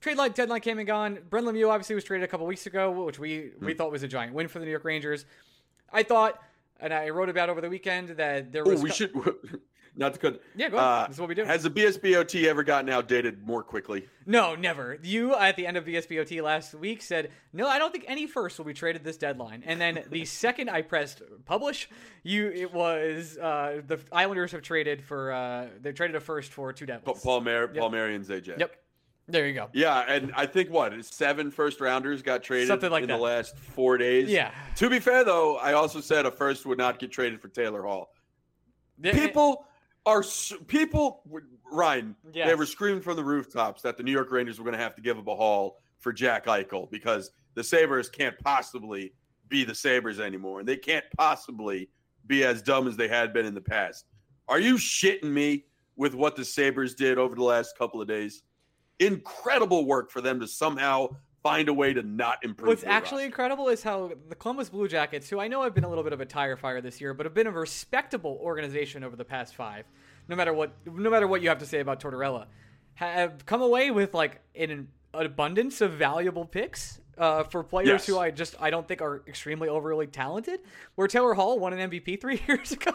trade 0.00 0.16
line 0.18 0.30
deadline 0.32 0.60
came 0.60 0.78
and 0.78 0.86
gone. 0.86 1.18
Brent 1.30 1.46
Lemieux 1.46 1.68
obviously 1.68 1.94
was 1.96 2.04
traded 2.04 2.24
a 2.24 2.28
couple 2.28 2.46
weeks 2.46 2.66
ago, 2.66 2.90
which 3.04 3.18
we 3.18 3.50
Hmm. 3.58 3.66
we 3.66 3.74
thought 3.74 3.90
was 3.90 4.04
a 4.04 4.08
giant 4.08 4.34
win 4.34 4.46
for 4.46 4.60
the 4.60 4.64
New 4.66 4.70
York 4.70 4.84
Rangers. 4.84 5.26
I 5.92 6.04
thought, 6.04 6.40
and 6.78 6.94
I 6.94 7.08
wrote 7.10 7.28
about 7.28 7.50
over 7.50 7.60
the 7.60 7.68
weekend 7.68 8.10
that 8.10 8.52
there 8.52 8.62
Oh, 8.66 8.70
was. 8.70 8.82
we 8.82 8.88
co- 8.90 8.94
should 8.94 9.12
not 9.94 10.14
to 10.14 10.18
cut. 10.18 10.40
Yeah, 10.56 10.68
go 10.70 10.76
ahead. 10.78 10.88
Uh, 10.88 11.06
this 11.08 11.16
is 11.16 11.20
what 11.20 11.28
we 11.28 11.34
do. 11.34 11.44
Has 11.44 11.62
the 11.62 11.70
BSBOT 11.70 12.44
ever 12.46 12.62
gotten 12.62 12.88
outdated 12.90 13.46
more 13.46 13.62
quickly? 13.62 14.08
no, 14.26 14.54
never. 14.54 14.98
You 15.02 15.34
at 15.34 15.56
the 15.56 15.66
end 15.66 15.76
of 15.76 15.84
BSBOT 15.84 16.40
last 16.42 16.74
week 16.74 17.02
said, 17.02 17.30
"No, 17.52 17.66
I 17.68 17.78
don't 17.78 17.92
think 17.92 18.04
any 18.08 18.26
first 18.26 18.58
will 18.58 18.64
be 18.64 18.72
traded 18.74 19.04
this 19.04 19.16
deadline." 19.16 19.62
And 19.66 19.80
then 19.80 20.04
the 20.10 20.24
second 20.26 20.70
I 20.70 20.82
pressed 20.82 21.22
publish, 21.44 21.88
you 22.22 22.48
it 22.50 22.72
was 22.72 23.36
uh, 23.38 23.82
the 23.86 23.98
Islanders 24.10 24.52
have 24.52 24.62
traded 24.62 25.02
for 25.04 25.32
uh, 25.32 25.68
they 25.80 25.92
traded 25.92 26.16
a 26.16 26.20
first 26.20 26.52
for 26.52 26.72
two 26.72 26.86
Devils. 26.86 27.22
Paul 27.22 27.40
Mar- 27.42 27.68
Palmieri 27.68 28.14
and 28.14 28.24
ZJ. 28.24 28.58
Yep. 28.58 28.76
There 29.28 29.46
you 29.46 29.54
go. 29.54 29.68
Yeah, 29.72 30.00
and 30.08 30.32
I 30.36 30.46
think 30.46 30.68
what 30.70 30.92
seven 31.04 31.50
first 31.52 31.80
rounders 31.80 32.22
got 32.22 32.42
traded 32.42 32.66
Something 32.68 32.90
like 32.90 33.02
in 33.04 33.08
that. 33.08 33.16
the 33.16 33.22
last 33.22 33.56
four 33.56 33.96
days. 33.96 34.28
Yeah. 34.28 34.50
To 34.76 34.90
be 34.90 34.98
fair, 34.98 35.22
though, 35.24 35.58
I 35.58 35.74
also 35.74 36.00
said 36.00 36.26
a 36.26 36.30
first 36.30 36.66
would 36.66 36.76
not 36.76 36.98
get 36.98 37.12
traded 37.12 37.40
for 37.40 37.48
Taylor 37.48 37.82
Hall. 37.82 38.12
People 39.00 39.64
are 40.06 40.24
people. 40.66 41.22
Ryan, 41.70 42.14
Yes. 42.32 42.48
they 42.48 42.54
were 42.54 42.66
screaming 42.66 43.00
from 43.02 43.16
the 43.16 43.24
rooftops 43.24 43.82
that 43.82 43.96
the 43.96 44.02
New 44.02 44.12
York 44.12 44.30
Rangers 44.30 44.58
were 44.58 44.64
going 44.64 44.76
to 44.76 44.82
have 44.82 44.94
to 44.96 45.02
give 45.02 45.18
up 45.18 45.26
a 45.26 45.34
haul 45.36 45.78
for 46.00 46.12
Jack 46.12 46.46
Eichel 46.46 46.90
because 46.90 47.30
the 47.54 47.64
Sabres 47.64 48.08
can't 48.10 48.38
possibly 48.40 49.14
be 49.48 49.64
the 49.64 49.74
Sabres 49.74 50.20
anymore, 50.20 50.60
and 50.60 50.68
they 50.68 50.76
can't 50.76 51.04
possibly 51.16 51.88
be 52.26 52.44
as 52.44 52.62
dumb 52.62 52.86
as 52.88 52.96
they 52.96 53.08
had 53.08 53.32
been 53.32 53.46
in 53.46 53.54
the 53.54 53.60
past. 53.60 54.06
Are 54.48 54.58
you 54.60 54.74
shitting 54.74 55.24
me 55.32 55.64
with 55.96 56.14
what 56.14 56.36
the 56.36 56.44
Sabres 56.44 56.94
did 56.94 57.18
over 57.18 57.34
the 57.34 57.42
last 57.44 57.76
couple 57.78 58.00
of 58.00 58.08
days? 58.08 58.42
Incredible 58.98 59.84
work 59.86 60.10
for 60.10 60.20
them 60.20 60.40
to 60.40 60.46
somehow 60.48 61.08
find 61.42 61.68
a 61.68 61.74
way 61.74 61.92
to 61.92 62.02
not 62.02 62.38
improve. 62.44 62.68
What's 62.68 62.84
actually 62.84 63.22
roster. 63.24 63.26
incredible 63.26 63.68
is 63.68 63.82
how 63.82 64.12
the 64.28 64.34
Columbus 64.34 64.68
Blue 64.68 64.86
Jackets, 64.88 65.28
who 65.28 65.40
I 65.40 65.48
know 65.48 65.62
have 65.62 65.74
been 65.74 65.84
a 65.84 65.88
little 65.88 66.04
bit 66.04 66.12
of 66.12 66.20
a 66.20 66.26
tire 66.26 66.56
fire 66.56 66.80
this 66.80 67.00
year, 67.00 67.14
but 67.14 67.26
have 67.26 67.34
been 67.34 67.46
a 67.46 67.50
respectable 67.50 68.38
organization 68.42 69.02
over 69.04 69.16
the 69.16 69.24
past 69.24 69.54
five, 69.54 69.84
no 70.28 70.36
matter 70.36 70.52
what, 70.52 70.72
no 70.86 71.10
matter 71.10 71.26
what 71.26 71.42
you 71.42 71.48
have 71.48 71.58
to 71.58 71.66
say 71.66 71.80
about 71.80 72.00
Tortorella, 72.00 72.46
have 72.94 73.44
come 73.46 73.62
away 73.62 73.90
with 73.90 74.14
like 74.14 74.40
an, 74.54 74.70
an 74.70 75.26
abundance 75.26 75.80
of 75.80 75.92
valuable 75.92 76.44
picks 76.44 77.00
uh, 77.18 77.42
for 77.44 77.62
players 77.64 77.88
Yes. 77.88 78.06
who 78.06 78.18
I 78.18 78.30
just 78.30 78.54
I 78.60 78.70
don't 78.70 78.86
think 78.86 79.02
are 79.02 79.22
extremely 79.26 79.68
overly 79.68 80.06
talented. 80.06 80.60
Where 80.94 81.08
Taylor 81.08 81.34
Hall 81.34 81.58
won 81.58 81.72
an 81.72 81.90
MVP 81.90 82.20
three 82.20 82.40
years 82.46 82.72
ago 82.72 82.92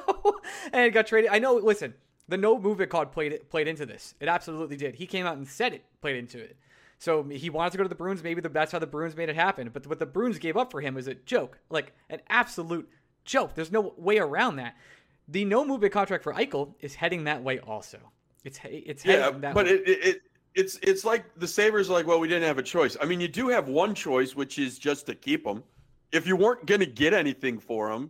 and 0.72 0.94
got 0.94 1.08
traded. 1.08 1.32
I 1.32 1.39
know. 1.39 1.56
Listen, 1.56 1.94
the 2.30 2.38
no 2.38 2.58
movement 2.58 2.89
card 2.92 3.12
played 3.12 3.50
played 3.50 3.68
into 3.68 3.86
this. 3.86 4.16
It 4.20 4.27
absolutely 4.27 4.77
did. 4.77 4.96
He 4.96 5.06
came 5.06 5.25
out 5.25 5.38
and 5.38 5.48
said 5.48 5.74
it 5.74 5.84
played 6.01 6.16
into 6.16 6.39
it. 6.39 6.58
So 7.00 7.24
he 7.24 7.50
wanted 7.50 7.72
to 7.72 7.77
go 7.77 7.84
to 7.84 7.89
the 7.89 7.96
Bruins. 7.96 8.24
Maybe 8.24 8.42
the, 8.42 8.50
that's 8.50 8.72
how 8.72 8.80
the 8.80 8.88
Bruins 8.88 9.16
made 9.16 9.30
it 9.30 9.36
happen. 9.36 9.70
But 9.72 9.86
what 9.88 10.00
the 10.00 10.06
Bruins 10.06 10.39
gave 10.39 10.58
up 10.58 10.72
for 10.72 10.82
him 10.82 10.98
is 10.98 11.08
a 11.08 11.13
joke, 11.13 11.60
like 11.70 11.94
an 12.10 12.22
absolute 12.27 12.89
joke. 13.24 13.54
There's 13.54 13.72
no 13.72 13.94
way 13.98 14.18
around 14.18 14.56
that. 14.56 14.75
The 15.27 15.46
no 15.46 15.63
movement 15.66 15.94
contract 15.94 16.24
for 16.24 16.34
Eichel 16.34 16.74
is 16.80 16.96
heading 16.96 17.25
that 17.25 17.44
way 17.44 17.60
also. 17.60 18.00
It's 18.44 18.60
it's 18.63 19.06
Yeah, 19.06 19.30
that 19.30 19.54
but 19.54 19.66
way. 19.66 19.74
it, 19.74 19.88
it, 19.88 20.06
it 20.06 20.22
it's 20.56 20.80
it's 20.82 21.06
like 21.06 21.25
the 21.38 21.48
Sabres 21.48 21.89
like, 21.89 22.08
well, 22.08 22.20
we 22.20 22.27
didn't 22.27 22.48
have 22.48 22.58
a 22.58 22.63
choice. 22.63 22.98
I 23.00 23.06
mean, 23.06 23.20
you 23.22 23.27
do 23.27 23.50
have 23.50 23.68
one 23.68 23.94
choice, 23.94 24.36
which 24.36 24.58
is 24.58 24.80
just 24.80 25.06
to 25.08 25.16
keep 25.16 25.44
them. 25.44 25.63
If 26.12 26.25
you 26.25 26.36
weren't 26.36 26.66
going 26.66 26.80
to 26.80 26.86
get 26.88 27.13
anything 27.13 27.60
for 27.60 27.89
them, 27.92 28.10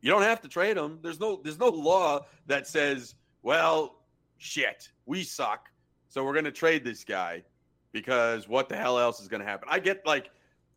you 0.00 0.10
don't 0.10 0.22
have 0.22 0.40
to 0.40 0.48
trade 0.48 0.76
them. 0.76 0.98
There's 1.02 1.20
no 1.20 1.40
there's 1.44 1.58
no 1.60 1.68
law 1.68 2.26
that 2.46 2.66
says, 2.66 3.14
well, 3.42 3.98
shit, 4.38 4.88
we 5.06 5.22
suck, 5.22 5.68
so 6.08 6.24
we're 6.24 6.32
going 6.32 6.46
to 6.46 6.50
trade 6.50 6.82
this 6.82 7.04
guy 7.04 7.44
because 7.92 8.48
what 8.48 8.68
the 8.68 8.76
hell 8.76 8.98
else 8.98 9.20
is 9.20 9.28
going 9.28 9.40
to 9.40 9.46
happen? 9.46 9.68
I 9.70 9.78
get 9.78 10.04
like 10.06 10.30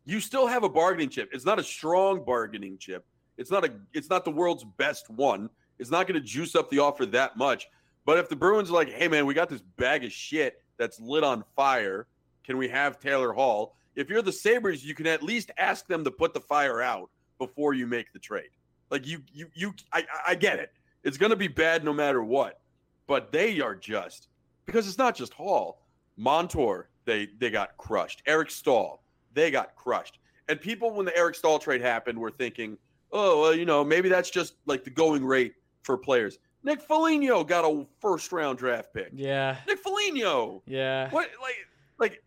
you 0.04 0.20
still 0.20 0.46
have 0.46 0.62
a 0.62 0.68
bargaining 0.68 1.08
chip. 1.08 1.30
It's 1.32 1.44
not 1.44 1.58
a 1.58 1.64
strong 1.64 2.24
bargaining 2.24 2.78
chip. 2.78 3.04
It's 3.36 3.50
not 3.50 3.64
a 3.64 3.72
it's 3.92 4.08
not 4.08 4.24
the 4.24 4.30
world's 4.30 4.64
best 4.64 5.10
one. 5.10 5.50
It's 5.78 5.90
not 5.90 6.06
going 6.06 6.20
to 6.20 6.26
juice 6.26 6.54
up 6.54 6.70
the 6.70 6.78
offer 6.78 7.04
that 7.06 7.36
much. 7.36 7.68
But 8.04 8.18
if 8.18 8.28
the 8.28 8.36
Bruins 8.36 8.70
are 8.70 8.74
like, 8.74 8.90
hey 8.90 9.08
man, 9.08 9.26
we 9.26 9.34
got 9.34 9.48
this 9.48 9.62
bag 9.76 10.04
of 10.04 10.12
shit 10.12 10.62
that's 10.78 11.00
lit 11.00 11.24
on 11.24 11.44
fire, 11.54 12.06
can 12.44 12.56
we 12.56 12.68
have 12.68 13.00
Taylor 13.00 13.32
Hall? 13.32 13.74
If 13.96 14.08
you're 14.08 14.22
the 14.22 14.32
Sabres, 14.32 14.84
you 14.84 14.94
can 14.94 15.06
at 15.06 15.22
least 15.22 15.50
ask 15.58 15.86
them 15.86 16.04
to 16.04 16.10
put 16.10 16.34
the 16.34 16.40
fire 16.40 16.82
out 16.82 17.10
before 17.38 17.74
you 17.74 17.86
make 17.86 18.12
the 18.12 18.18
trade. 18.18 18.50
Like 18.90 19.06
you 19.06 19.22
you 19.32 19.48
you 19.54 19.74
I 19.92 20.04
I 20.28 20.34
get 20.34 20.58
it. 20.58 20.72
It's 21.02 21.16
gonna 21.16 21.36
be 21.36 21.48
bad 21.48 21.84
no 21.84 21.92
matter 21.92 22.22
what. 22.22 22.60
But 23.06 23.32
they 23.32 23.60
are 23.60 23.74
just 23.74 24.28
because 24.64 24.86
it's 24.86 24.98
not 24.98 25.16
just 25.16 25.32
Hall. 25.34 25.82
Montour, 26.16 26.88
they 27.06 27.28
they 27.38 27.50
got 27.50 27.76
crushed. 27.78 28.22
Eric 28.26 28.50
Staal, 28.50 29.02
they 29.32 29.50
got 29.50 29.74
crushed. 29.76 30.18
And 30.48 30.60
people 30.60 30.90
when 30.92 31.06
the 31.06 31.16
Eric 31.16 31.34
Staal 31.34 31.58
trade 31.58 31.80
happened 31.80 32.18
were 32.18 32.30
thinking, 32.30 32.76
oh 33.12 33.40
well, 33.40 33.54
you 33.54 33.64
know, 33.64 33.82
maybe 33.82 34.08
that's 34.10 34.28
just 34.30 34.54
like 34.66 34.84
the 34.84 34.90
going 34.90 35.24
rate 35.24 35.54
for 35.82 35.96
players. 35.96 36.38
Nick 36.62 36.80
Foligno 36.82 37.44
got 37.44 37.64
a 37.64 37.86
first 38.00 38.32
round 38.32 38.58
draft 38.58 38.92
pick. 38.92 39.10
yeah, 39.14 39.56
Nick 39.66 39.78
Foligno. 39.78 40.62
yeah. 40.66 41.08
What 41.10 41.30
like 41.40 41.54
like 41.98 42.22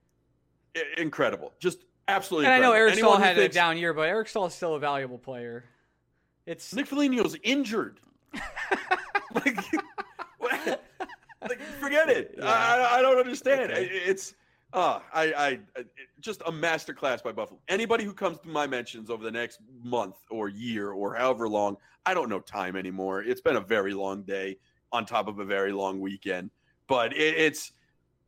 i- 0.76 1.02
incredible. 1.02 1.54
Just 1.60 1.84
absolutely 2.08 2.46
And 2.48 2.56
I 2.56 2.60
know. 2.60 2.72
Eric 2.74 2.94
Anyone 2.94 3.14
Staal 3.16 3.22
had 3.22 3.36
thinks 3.36 3.54
a 3.56 3.60
down 3.60 3.78
year, 3.78 3.94
but 3.94 4.04
Eric 4.04 4.28
Staal 4.30 4.46
is 4.48 4.54
still 4.54 4.76
a 4.76 4.80
valuable 4.80 5.18
player. 5.18 5.66
It's 6.46 6.74
Nick 6.74 6.88
Foligno's 6.88 7.36
injured. 7.44 8.00
like, 9.36 9.58
like, 10.42 11.62
forget 11.80 12.10
it. 12.10 12.36
Yeah. 12.38 12.46
I, 12.46 12.98
I- 13.00 13.02
don't 13.02 13.18
understand. 13.20 13.72
Okay. 13.72 13.90
I- 14.08 14.10
It's 14.70 14.78
uh, 14.78 15.00
I, 15.14 15.34
I 15.34 15.48
it- 15.76 15.88
just 16.20 16.42
a 16.42 16.52
masterclass 16.52 17.24
by 17.24 17.32
Buffalo. 17.32 17.60
Anybody 17.68 18.04
who 18.04 18.14
comes 18.14 18.40
to 18.40 18.48
my 18.48 18.68
mentions 18.68 19.10
over 19.10 19.24
the 19.24 19.32
next 19.32 19.60
month 19.84 20.16
or 20.30 20.50
year 20.50 20.92
or 20.92 21.16
however 21.16 21.48
long, 21.48 21.78
I 22.06 22.14
don't 22.14 22.30
know 22.30 22.40
time 22.40 22.76
anymore. 22.76 23.24
It's 23.24 23.42
been 23.42 23.56
a 23.56 23.62
very 23.62 23.94
long 23.94 24.24
day 24.24 24.58
on 24.92 25.06
top 25.06 25.28
of 25.28 25.40
a 25.40 25.46
very 25.46 25.72
long 25.72 26.00
weekend. 26.00 26.52
But 26.88 27.14
it, 27.14 27.38
it's 27.38 27.72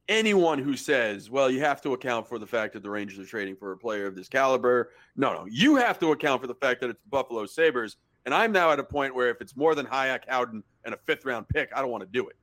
anyone 0.08 0.60
who 0.60 0.76
says, 0.76 1.30
well, 1.30 1.50
you 1.50 1.60
have 1.62 1.82
to 1.82 1.94
account 1.94 2.28
for 2.28 2.40
the 2.40 2.48
fact 2.48 2.74
that 2.74 2.84
the 2.84 2.90
Rangers 2.90 3.20
are 3.20 3.26
trading 3.26 3.56
for 3.56 3.72
a 3.72 3.78
player 3.78 4.08
of 4.08 4.16
this 4.16 4.28
caliber. 4.28 4.92
No, 5.16 5.34
no, 5.34 5.46
you 5.50 5.76
have 5.76 6.00
to 6.00 6.12
account 6.12 6.42
for 6.42 6.48
the 6.48 6.56
fact 6.56 6.82
that 6.82 6.90
it's 6.90 7.02
Buffalo 7.10 7.46
Sabres. 7.46 7.98
And 8.26 8.36
I'm 8.36 8.52
now 8.52 8.72
at 8.72 8.80
a 8.80 8.84
point 8.84 9.16
where 9.16 9.30
if 9.30 9.42
it's 9.42 9.56
more 9.56 9.74
than 9.74 9.86
Hajek, 9.86 10.22
Howden, 10.28 10.64
and 10.86 10.94
a 10.94 10.98
fifth 11.06 11.26
round 11.26 11.48
pick, 11.50 11.72
I 11.76 11.82
don't 11.82 11.90
want 11.92 12.04
to 12.04 12.10
do 12.10 12.28
it. 12.28 12.36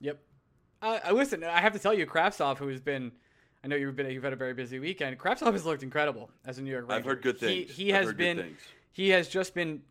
Yep. 0.00 0.20
Uh, 0.82 0.98
I 1.04 1.12
listen. 1.12 1.44
I 1.44 1.60
have 1.60 1.72
to 1.72 1.78
tell 1.78 1.94
you, 1.94 2.06
Kravtsov, 2.06 2.58
who 2.58 2.68
has 2.68 2.80
been, 2.80 3.12
I 3.62 3.68
know 3.68 3.76
you've 3.76 3.96
been, 3.96 4.10
you've 4.10 4.24
had 4.24 4.32
a 4.32 4.36
very 4.36 4.54
busy 4.54 4.78
weekend. 4.78 5.18
Kravtsov 5.18 5.52
has 5.52 5.66
looked 5.66 5.82
incredible 5.82 6.30
as 6.44 6.58
a 6.58 6.62
New 6.62 6.70
York 6.70 6.88
Ranger. 6.88 6.98
I've 6.98 7.04
heard 7.04 7.22
good 7.22 7.38
things. 7.38 7.70
he 7.70 7.92
I've 7.92 7.98
has 7.98 8.06
heard 8.06 8.16
good 8.16 8.36
been, 8.36 8.36
things. 8.38 8.60
he 8.92 9.10
has 9.10 9.28
just 9.28 9.54
been 9.54 9.82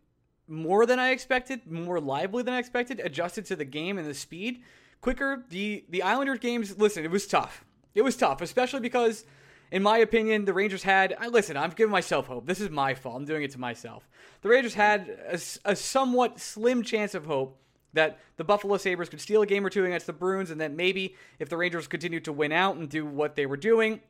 more 0.48 0.86
than 0.86 0.98
I 0.98 1.10
expected, 1.10 1.70
more 1.70 2.00
lively 2.00 2.42
than 2.42 2.54
I 2.54 2.58
expected, 2.58 2.98
adjusted 3.00 3.46
to 3.46 3.56
the 3.56 3.64
game 3.64 3.98
and 3.98 4.06
the 4.06 4.14
speed 4.14 4.62
quicker. 5.00 5.44
The 5.48 5.84
the 5.88 6.02
Islanders 6.02 6.40
games, 6.40 6.76
listen, 6.78 7.04
it 7.04 7.10
was 7.10 7.26
tough. 7.26 7.64
It 7.94 8.02
was 8.02 8.16
tough, 8.16 8.40
especially 8.40 8.80
because, 8.80 9.24
in 9.70 9.82
my 9.82 9.98
opinion, 9.98 10.44
the 10.44 10.52
Rangers 10.52 10.82
had. 10.82 11.14
I 11.18 11.28
listen. 11.28 11.56
I'm 11.56 11.70
giving 11.70 11.92
myself 11.92 12.26
hope. 12.26 12.46
This 12.46 12.60
is 12.60 12.70
my 12.70 12.94
fault. 12.94 13.16
I'm 13.16 13.24
doing 13.24 13.42
it 13.44 13.52
to 13.52 13.60
myself. 13.60 14.08
The 14.42 14.48
Rangers 14.48 14.74
had 14.74 15.08
a, 15.28 15.38
a 15.64 15.76
somewhat 15.76 16.40
slim 16.40 16.82
chance 16.82 17.14
of 17.14 17.26
hope 17.26 17.58
that 17.92 18.18
the 18.36 18.44
Buffalo 18.44 18.76
Sabres 18.76 19.08
could 19.08 19.20
steal 19.20 19.42
a 19.42 19.46
game 19.46 19.64
or 19.64 19.70
two 19.70 19.84
against 19.84 20.06
the 20.06 20.12
Bruins, 20.12 20.50
and 20.50 20.60
that 20.60 20.72
maybe 20.72 21.16
if 21.38 21.48
the 21.48 21.56
Rangers 21.56 21.86
continued 21.86 22.24
to 22.24 22.32
win 22.32 22.52
out 22.52 22.76
and 22.76 22.88
do 22.88 23.04
what 23.04 23.36
they 23.36 23.46
were 23.46 23.56
doing, 23.56 24.00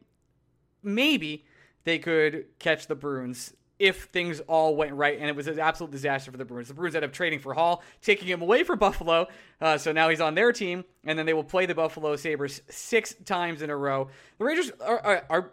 maybe 0.83 1.45
they 1.85 1.99
could 1.99 2.47
catch 2.59 2.87
the 2.87 2.95
Bruins 2.95 3.55
if 3.81 4.05
things 4.05 4.41
all 4.41 4.77
went 4.77 4.93
right. 4.93 5.19
And 5.19 5.29
it 5.29 5.35
was 5.35 5.47
an 5.47 5.59
absolute 5.59 5.91
disaster 5.91 6.31
for 6.31 6.37
the 6.37 6.45
Bruins. 6.45 6.69
The 6.69 6.75
Bruins 6.75 6.95
ended 6.95 7.11
up 7.11 7.15
trading 7.15 7.39
for 7.39 7.55
Hall, 7.55 7.83
taking 8.03 8.29
him 8.29 8.43
away 8.43 8.63
from 8.63 8.79
Buffalo. 8.79 9.27
Uh, 9.61 9.79
so 9.79 9.91
now 9.91 10.11
he's 10.11 10.21
on 10.21 10.35
their 10.35 10.53
team, 10.53 10.85
and 11.05 11.19
then 11.19 11.25
they 11.25 11.33
will 11.33 11.43
play 11.43 11.65
the 11.67 11.75
Buffalo 11.75 12.15
Sabres 12.17 12.61
six 12.69 13.15
times 13.25 13.63
in 13.63 13.71
a 13.71 13.77
row. 13.77 14.09
The 14.39 14.45
Rangers 14.45 14.71
are. 14.81 15.01
are, 15.01 15.25
are 15.31 15.53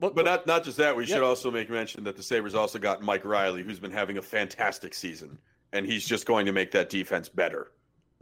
But, 0.00 0.14
but 0.14 0.24
not 0.24 0.46
not 0.46 0.64
just 0.64 0.78
that. 0.78 0.96
We 0.96 1.06
should 1.06 1.22
also 1.22 1.50
make 1.50 1.68
mention 1.68 2.04
that 2.04 2.16
the 2.16 2.22
Sabres 2.22 2.54
also 2.54 2.78
got 2.78 3.02
Mike 3.02 3.24
Reilly, 3.24 3.62
who's 3.62 3.80
been 3.80 3.90
having 3.90 4.16
a 4.16 4.22
fantastic 4.22 4.94
season, 4.94 5.38
and 5.72 5.86
he's 5.86 6.06
just 6.06 6.26
going 6.26 6.46
to 6.46 6.52
make 6.52 6.70
that 6.72 6.90
defense 6.90 7.28
better. 7.28 7.72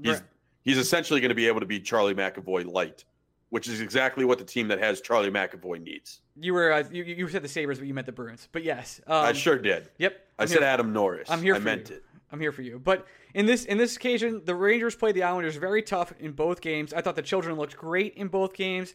He's 0.02 0.14
Right. 0.14 0.22
he's 0.62 0.78
essentially 0.78 1.20
going 1.20 1.28
to 1.30 1.34
be 1.34 1.46
able 1.46 1.60
to 1.60 1.66
be 1.66 1.80
Charlie 1.80 2.14
McAvoy 2.14 2.70
light, 2.70 3.04
which 3.50 3.68
is 3.68 3.80
exactly 3.80 4.24
what 4.24 4.38
the 4.38 4.44
team 4.44 4.68
that 4.68 4.78
has 4.78 5.00
Charlie 5.00 5.30
McAvoy 5.30 5.82
needs. 5.82 6.20
you 6.38 6.52
were 6.54 6.72
uh, 6.72 6.84
you, 6.90 7.04
you 7.04 7.28
said 7.28 7.42
the 7.42 7.48
Sabres, 7.48 7.78
but 7.78 7.86
you 7.88 7.94
meant 7.94 8.06
the 8.06 8.12
Bruins. 8.12 8.48
But 8.52 8.62
yes, 8.64 9.00
um, 9.06 9.24
I 9.24 9.32
sure 9.32 9.58
did. 9.58 9.88
Yep, 9.98 10.20
I 10.38 10.42
I'm 10.42 10.48
said 10.48 10.58
here- 10.58 10.66
Adam 10.68 10.92
Norris. 10.92 11.30
I'm 11.30 11.42
here 11.42 11.54
I 11.54 11.58
for 11.58 11.64
meant 11.64 11.88
you. 11.90 11.96
it. 11.96 12.02
I'm 12.32 12.40
here 12.40 12.50
for 12.52 12.62
you. 12.62 12.80
But 12.82 13.06
in 13.34 13.46
this 13.46 13.64
in 13.64 13.78
this 13.78 13.96
occasion, 13.96 14.42
the 14.44 14.54
Rangers 14.54 14.96
played 14.96 15.14
the 15.14 15.22
Islanders 15.22 15.56
very 15.56 15.82
tough 15.82 16.12
in 16.18 16.32
both 16.32 16.60
games. 16.60 16.92
I 16.92 17.00
thought 17.00 17.14
the 17.16 17.22
children 17.22 17.56
looked 17.56 17.76
great 17.76 18.14
in 18.14 18.26
both 18.28 18.52
games. 18.52 18.94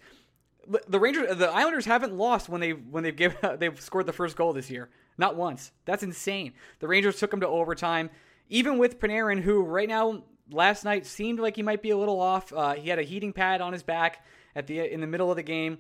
The 0.88 1.00
Rangers, 1.00 1.36
the 1.38 1.50
Islanders 1.50 1.86
haven't 1.86 2.14
lost 2.14 2.48
when 2.50 2.62
they 2.62 2.72
when 2.74 3.04
they've 3.04 3.16
given 3.16 3.38
they've 3.60 3.80
scored 3.82 4.06
the 4.06 4.14
first 4.14 4.36
goal 4.36 4.54
this 4.54 4.70
year. 4.70 4.90
Not 5.18 5.36
once. 5.36 5.72
That's 5.86 6.04
insane. 6.04 6.54
The 6.80 6.88
Rangers 6.88 7.18
took 7.20 7.32
them 7.32 7.40
to 7.42 7.48
overtime, 7.48 8.10
even 8.52 8.78
with 8.78 9.00
Panarin, 9.00 9.40
who 9.40 9.64
right 9.64 9.88
now 9.88 10.24
last 10.52 10.84
night 10.84 11.06
seemed 11.06 11.40
like 11.40 11.56
he 11.56 11.64
might 11.64 11.82
be 11.82 11.90
a 11.90 11.98
little 11.98 12.20
off. 12.20 12.54
Uh, 12.54 12.74
he 12.74 12.90
had 12.90 13.00
a 13.00 13.04
heating 13.04 13.34
pad 13.34 13.62
on 13.62 13.74
his 13.74 13.82
back 13.82 14.24
at 14.56 14.68
the 14.68 14.80
in 14.80 15.02
the 15.02 15.08
middle 15.08 15.32
of 15.32 15.38
the 15.38 15.44
game. 15.44 15.80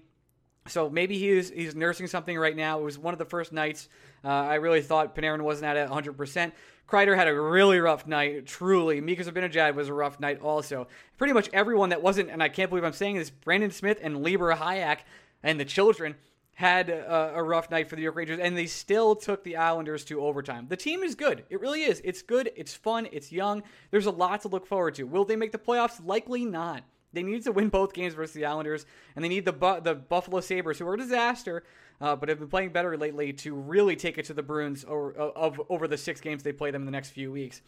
So 0.68 0.90
maybe 0.90 1.20
he's 1.20 1.50
he's 1.50 1.76
nursing 1.76 2.08
something 2.08 2.38
right 2.38 2.56
now. 2.56 2.80
It 2.80 2.84
was 2.84 2.98
one 2.98 3.14
of 3.14 3.18
the 3.20 3.26
first 3.26 3.52
nights. 3.52 3.90
Uh, 4.24 4.30
I 4.30 4.56
really 4.56 4.82
thought 4.82 5.16
Panarin 5.16 5.42
wasn't 5.42 5.76
at 5.76 5.90
100%. 5.90 6.52
Kreider 6.88 7.16
had 7.16 7.28
a 7.28 7.40
really 7.40 7.80
rough 7.80 8.06
night, 8.08 8.46
truly. 8.46 9.02
Mika 9.02 9.24
Zibanejad 9.24 9.76
was 9.76 9.88
a 9.88 9.94
rough 9.94 10.20
night 10.20 10.42
also. 10.42 10.88
Pretty 11.18 11.34
much 11.34 11.50
everyone 11.54 11.90
that 11.90 12.02
wasn't, 12.02 12.30
and 12.30 12.44
I 12.44 12.50
can't 12.50 12.70
believe 12.70 12.84
I'm 12.84 12.94
saying 12.94 13.18
this, 13.18 13.30
Brendan 13.30 13.72
Smith 13.72 13.98
and 14.02 14.22
Libor 14.24 14.54
Hajek 14.54 15.00
and 15.42 15.60
the 15.60 15.66
children 15.66 16.16
had 16.54 16.90
a, 16.90 17.34
a 17.36 17.44
rough 17.44 17.72
night 17.72 17.90
for 17.90 17.96
the 17.96 18.02
New 18.02 18.04
York 18.04 18.16
Rangers, 18.16 18.40
and 18.40 18.58
they 18.58 18.68
still 18.68 19.16
took 19.16 19.44
the 19.44 19.56
Islanders 19.56 20.04
to 20.06 20.22
overtime. 20.22 20.68
The 20.70 20.78
team 20.78 21.04
is 21.04 21.16
good. 21.16 21.44
It 21.50 21.60
really 21.60 21.84
is. 21.84 22.02
It's 22.04 22.22
good. 22.22 22.52
It's 22.56 22.74
fun. 22.74 23.08
It's 23.12 23.32
young. 23.32 23.64
There's 23.90 24.06
a 24.06 24.12
lot 24.12 24.42
to 24.42 24.48
look 24.48 24.68
forward 24.68 24.96
to. 24.96 25.04
Will 25.04 25.26
they 25.26 25.36
make 25.36 25.52
the 25.52 25.58
playoffs? 25.58 26.06
Likely 26.06 26.46
not. 26.46 26.84
They 27.14 27.24
need 27.24 27.44
to 27.44 27.52
win 27.52 27.70
both 27.70 27.94
games 27.94 28.14
versus 28.14 28.34
the 28.34 28.46
Islanders, 28.46 28.86
and 29.16 29.24
they 29.24 29.30
need 29.30 29.46
the 29.46 29.54
Bu- 29.54 29.82
the 29.82 29.96
Buffalo 29.96 30.40
Sabres, 30.40 30.80
who 30.80 30.88
are 30.88 30.94
a 30.94 30.98
disaster, 30.98 31.64
uh, 32.00 32.16
but 32.16 32.30
have 32.30 32.40
been 32.40 32.48
playing 32.48 32.72
better 32.72 32.98
lately, 32.98 33.34
to 33.34 33.54
really 33.54 33.96
take 33.96 34.18
it 34.18 34.26
to 34.26 34.34
the 34.34 34.44
Bruins 34.44 34.84
or, 34.84 35.14
of 35.14 35.62
over 35.70 35.88
the 35.88 35.98
six 35.98 36.22
games 36.22 36.44
they 36.44 36.54
play 36.54 36.72
them 36.72 36.84
in 36.84 36.86
the 36.86 36.92
next 36.92 37.10
few 37.10 37.32
weeks. 37.32 37.62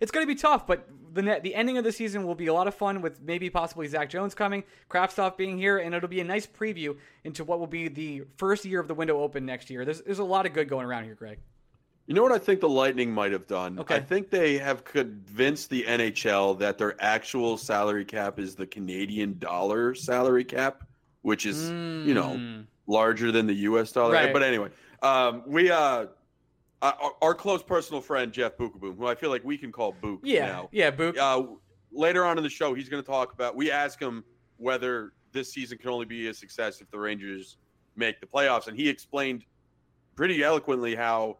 It's 0.00 0.10
going 0.10 0.26
to 0.26 0.32
be 0.32 0.38
tough, 0.38 0.66
but 0.66 0.88
the 1.12 1.22
net, 1.22 1.42
the 1.42 1.54
ending 1.54 1.76
of 1.76 1.84
the 1.84 1.92
season 1.92 2.24
will 2.24 2.34
be 2.34 2.46
a 2.46 2.54
lot 2.54 2.68
of 2.68 2.74
fun 2.74 3.02
with 3.02 3.20
maybe 3.20 3.50
possibly 3.50 3.88
Zach 3.88 4.08
Jones 4.08 4.34
coming, 4.34 4.64
Kravtsov 4.88 5.36
being 5.36 5.58
here, 5.58 5.78
and 5.78 5.94
it'll 5.94 6.08
be 6.08 6.20
a 6.20 6.24
nice 6.24 6.46
preview 6.46 6.96
into 7.24 7.44
what 7.44 7.58
will 7.58 7.66
be 7.66 7.88
the 7.88 8.22
first 8.36 8.64
year 8.64 8.80
of 8.80 8.88
the 8.88 8.94
window 8.94 9.20
open 9.20 9.44
next 9.44 9.70
year. 9.70 9.84
There's 9.84 10.02
there's 10.02 10.18
a 10.18 10.24
lot 10.24 10.46
of 10.46 10.52
good 10.52 10.68
going 10.68 10.86
around 10.86 11.04
here, 11.04 11.14
Greg. 11.14 11.38
You 12.10 12.16
know 12.16 12.24
what 12.24 12.32
I 12.32 12.38
think 12.38 12.58
the 12.58 12.68
Lightning 12.68 13.12
might 13.12 13.30
have 13.30 13.46
done? 13.46 13.78
Okay. 13.78 13.94
I 13.94 14.00
think 14.00 14.30
they 14.30 14.58
have 14.58 14.82
convinced 14.82 15.70
the 15.70 15.84
NHL 15.84 16.58
that 16.58 16.76
their 16.76 17.00
actual 17.00 17.56
salary 17.56 18.04
cap 18.04 18.40
is 18.40 18.56
the 18.56 18.66
Canadian 18.66 19.38
dollar 19.38 19.94
salary 19.94 20.42
cap, 20.42 20.82
which 21.22 21.46
is 21.46 21.68
you 21.70 22.12
know 22.12 22.30
Mm. 22.36 22.66
larger 22.88 23.30
than 23.30 23.46
the 23.46 23.54
U.S. 23.70 23.92
dollar. 23.92 24.14
Right. 24.14 24.32
But 24.32 24.42
anyway, 24.42 24.70
um, 25.02 25.44
we 25.46 25.70
uh, 25.70 26.06
our, 26.82 27.12
our 27.22 27.32
close 27.32 27.62
personal 27.62 28.00
friend 28.00 28.32
Jeff 28.32 28.56
Beukeboom, 28.56 28.96
who 28.98 29.06
I 29.06 29.14
feel 29.14 29.30
like 29.30 29.44
we 29.44 29.56
can 29.56 29.70
call 29.70 29.92
Book 29.92 30.18
Yeah, 30.24 30.46
now. 30.46 30.68
yeah, 30.72 30.90
Boop. 30.90 31.16
Uh, 31.16 31.54
later 31.92 32.24
on 32.24 32.38
in 32.38 32.42
the 32.42 32.50
show, 32.50 32.74
he's 32.74 32.88
going 32.88 33.00
to 33.04 33.08
talk 33.08 33.32
about. 33.34 33.54
We 33.54 33.70
ask 33.70 34.00
him 34.02 34.24
whether 34.56 35.12
this 35.30 35.52
season 35.52 35.78
can 35.78 35.90
only 35.90 36.06
be 36.06 36.26
a 36.26 36.34
success 36.34 36.80
if 36.80 36.90
the 36.90 36.98
Rangers 36.98 37.56
make 37.94 38.20
the 38.20 38.26
playoffs, 38.26 38.66
and 38.66 38.76
he 38.76 38.88
explained 38.88 39.44
pretty 40.16 40.42
eloquently 40.42 40.96
how 40.96 41.36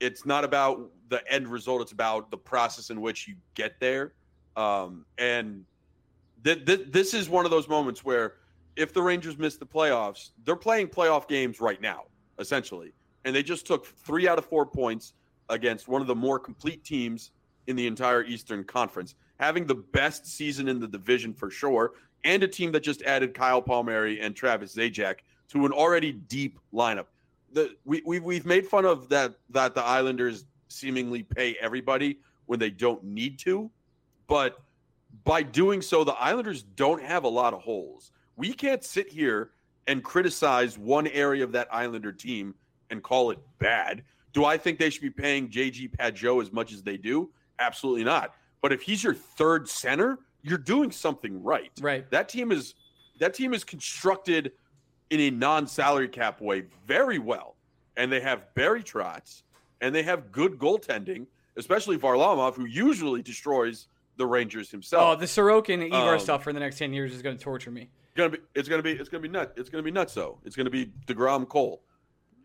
it's 0.00 0.26
not 0.26 0.44
about 0.44 0.90
the 1.08 1.22
end 1.32 1.48
result; 1.48 1.82
it's 1.82 1.92
about 1.92 2.30
the 2.30 2.36
process 2.36 2.90
in 2.90 3.00
which 3.00 3.28
you 3.28 3.36
get 3.54 3.78
there. 3.80 4.14
Um, 4.56 5.04
and 5.18 5.64
th- 6.44 6.64
th- 6.64 6.86
this 6.90 7.14
is 7.14 7.28
one 7.28 7.44
of 7.44 7.50
those 7.50 7.68
moments 7.68 8.04
where, 8.04 8.34
if 8.76 8.92
the 8.92 9.02
Rangers 9.02 9.38
miss 9.38 9.56
the 9.56 9.66
playoffs, 9.66 10.30
they're 10.44 10.56
playing 10.56 10.88
playoff 10.88 11.28
games 11.28 11.60
right 11.60 11.80
now, 11.80 12.04
essentially, 12.38 12.92
and 13.24 13.34
they 13.34 13.42
just 13.42 13.66
took 13.66 13.86
three 13.86 14.28
out 14.28 14.38
of 14.38 14.46
four 14.46 14.66
points 14.66 15.14
against 15.48 15.88
one 15.88 16.00
of 16.00 16.06
the 16.06 16.14
more 16.14 16.38
complete 16.38 16.84
teams 16.84 17.30
in 17.66 17.76
the 17.76 17.86
entire 17.86 18.24
Eastern 18.24 18.64
Conference, 18.64 19.14
having 19.38 19.66
the 19.66 19.74
best 19.74 20.26
season 20.26 20.68
in 20.68 20.80
the 20.80 20.88
division 20.88 21.34
for 21.34 21.50
sure, 21.50 21.92
and 22.24 22.42
a 22.42 22.48
team 22.48 22.72
that 22.72 22.80
just 22.80 23.02
added 23.02 23.34
Kyle 23.34 23.62
Palmieri 23.62 24.20
and 24.20 24.34
Travis 24.34 24.74
Zajac 24.74 25.16
to 25.48 25.66
an 25.66 25.72
already 25.72 26.12
deep 26.12 26.58
lineup. 26.72 27.06
The 27.52 27.76
we, 27.84 28.02
we 28.04 28.20
we've 28.20 28.46
made 28.46 28.66
fun 28.66 28.84
of 28.84 29.08
that 29.08 29.34
that 29.50 29.74
the 29.74 29.82
Islanders 29.82 30.44
seemingly 30.68 31.22
pay 31.22 31.56
everybody 31.60 32.18
when 32.46 32.58
they 32.58 32.70
don't 32.70 33.02
need 33.04 33.38
to, 33.40 33.70
but 34.26 34.58
by 35.24 35.42
doing 35.42 35.82
so, 35.82 36.04
the 36.04 36.12
Islanders 36.12 36.62
don't 36.62 37.02
have 37.02 37.24
a 37.24 37.28
lot 37.28 37.54
of 37.54 37.62
holes. 37.62 38.12
We 38.36 38.52
can't 38.52 38.84
sit 38.84 39.08
here 39.08 39.50
and 39.86 40.02
criticize 40.02 40.78
one 40.78 41.06
area 41.08 41.44
of 41.44 41.52
that 41.52 41.68
Islander 41.72 42.12
team 42.12 42.54
and 42.90 43.02
call 43.02 43.30
it 43.30 43.38
bad. 43.58 44.02
Do 44.32 44.44
I 44.44 44.58
think 44.58 44.78
they 44.78 44.90
should 44.90 45.02
be 45.02 45.10
paying 45.10 45.48
JG 45.48 45.96
Pageau 45.96 46.42
as 46.42 46.52
much 46.52 46.72
as 46.72 46.82
they 46.82 46.96
do? 46.96 47.30
Absolutely 47.58 48.04
not. 48.04 48.34
But 48.60 48.72
if 48.72 48.82
he's 48.82 49.02
your 49.02 49.14
third 49.14 49.68
center, 49.68 50.18
you're 50.42 50.58
doing 50.58 50.90
something 50.90 51.42
right. 51.42 51.72
Right. 51.80 52.08
That 52.10 52.28
team 52.28 52.52
is 52.52 52.74
that 53.18 53.32
team 53.32 53.54
is 53.54 53.64
constructed 53.64 54.52
in 55.10 55.20
a 55.20 55.30
non-salary 55.30 56.08
cap 56.08 56.40
way 56.40 56.64
very 56.86 57.18
well. 57.18 57.56
And 57.96 58.10
they 58.12 58.20
have 58.20 58.52
Barry 58.54 58.82
Trotz 58.82 59.42
and 59.80 59.94
they 59.94 60.02
have 60.02 60.32
good 60.32 60.58
goaltending, 60.58 61.26
especially 61.56 61.96
Varlamov, 61.98 62.54
who 62.54 62.66
usually 62.66 63.22
destroys 63.22 63.88
the 64.16 64.26
Rangers 64.26 64.70
himself. 64.70 65.16
Oh, 65.16 65.20
the 65.20 65.26
Sorokin 65.26 65.84
Igor 65.86 66.14
Um, 66.14 66.20
stuff 66.20 66.42
for 66.42 66.52
the 66.52 66.60
next 66.60 66.78
ten 66.78 66.92
years 66.92 67.12
is 67.14 67.22
going 67.22 67.36
to 67.36 67.42
torture 67.42 67.70
me. 67.70 67.88
It's 68.14 68.16
gonna 68.16 68.30
be 68.30 68.38
it's 68.54 68.68
gonna 68.68 68.82
be 68.82 68.92
it's 68.92 69.08
gonna 69.10 69.20
be 69.22 69.28
nut 69.28 69.52
it's 69.56 69.68
gonna 69.68 69.82
be 69.82 69.90
nuts 69.90 70.14
though. 70.14 70.38
It's 70.44 70.56
gonna 70.56 70.70
be 70.70 70.86
DeGrom 71.06 71.46
Cole. 71.48 71.82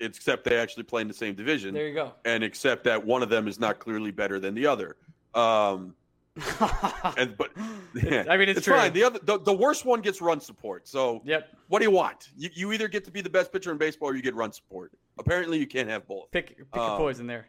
Except 0.02 0.44
they 0.44 0.58
actually 0.58 0.84
play 0.84 1.02
in 1.02 1.08
the 1.08 1.14
same 1.14 1.34
division. 1.36 1.74
There 1.74 1.88
you 1.88 1.94
go. 1.94 2.14
and 2.26 2.44
except 2.44 2.84
that 2.86 3.06
one 3.06 3.22
of 3.24 3.30
them 3.30 3.48
is 3.48 3.60
not 3.60 3.80
clearly 3.80 4.12
better 4.12 4.40
than 4.40 4.54
the 4.56 4.66
other. 4.66 4.98
Um, 5.34 5.96
and 7.18 7.36
but 7.38 7.50
yeah, 7.94 8.26
I 8.30 8.38
mean, 8.38 8.48
it's 8.50 8.62
true. 8.64 8.74
fine. 8.76 8.94
The 8.94 9.04
other 9.04 9.20
the, 9.22 9.38
the 9.40 9.54
worst 9.54 9.84
one 9.86 10.02
gets 10.02 10.22
run 10.22 10.40
support. 10.40 10.88
So 10.88 11.22
Yep. 11.26 11.50
what 11.68 11.80
do 11.80 11.86
you 11.86 11.92
want? 11.92 12.30
You, 12.38 12.50
you 12.54 12.72
either 12.72 12.88
get 12.88 13.04
to 13.06 13.12
be 13.12 13.20
the 13.22 13.30
best 13.30 13.52
pitcher 13.52 13.72
in 13.72 13.78
baseball 13.78 14.10
or 14.10 14.16
you 14.16 14.22
get 14.22 14.34
run 14.36 14.52
support. 14.54 14.94
Apparently, 15.20 15.58
you 15.60 15.68
can't 15.68 15.90
have 15.90 16.08
both. 16.08 16.32
Pick 16.32 16.50
pick 16.58 16.58
your 16.74 16.82
Um, 16.92 16.98
poison 16.98 17.28
there. 17.28 17.48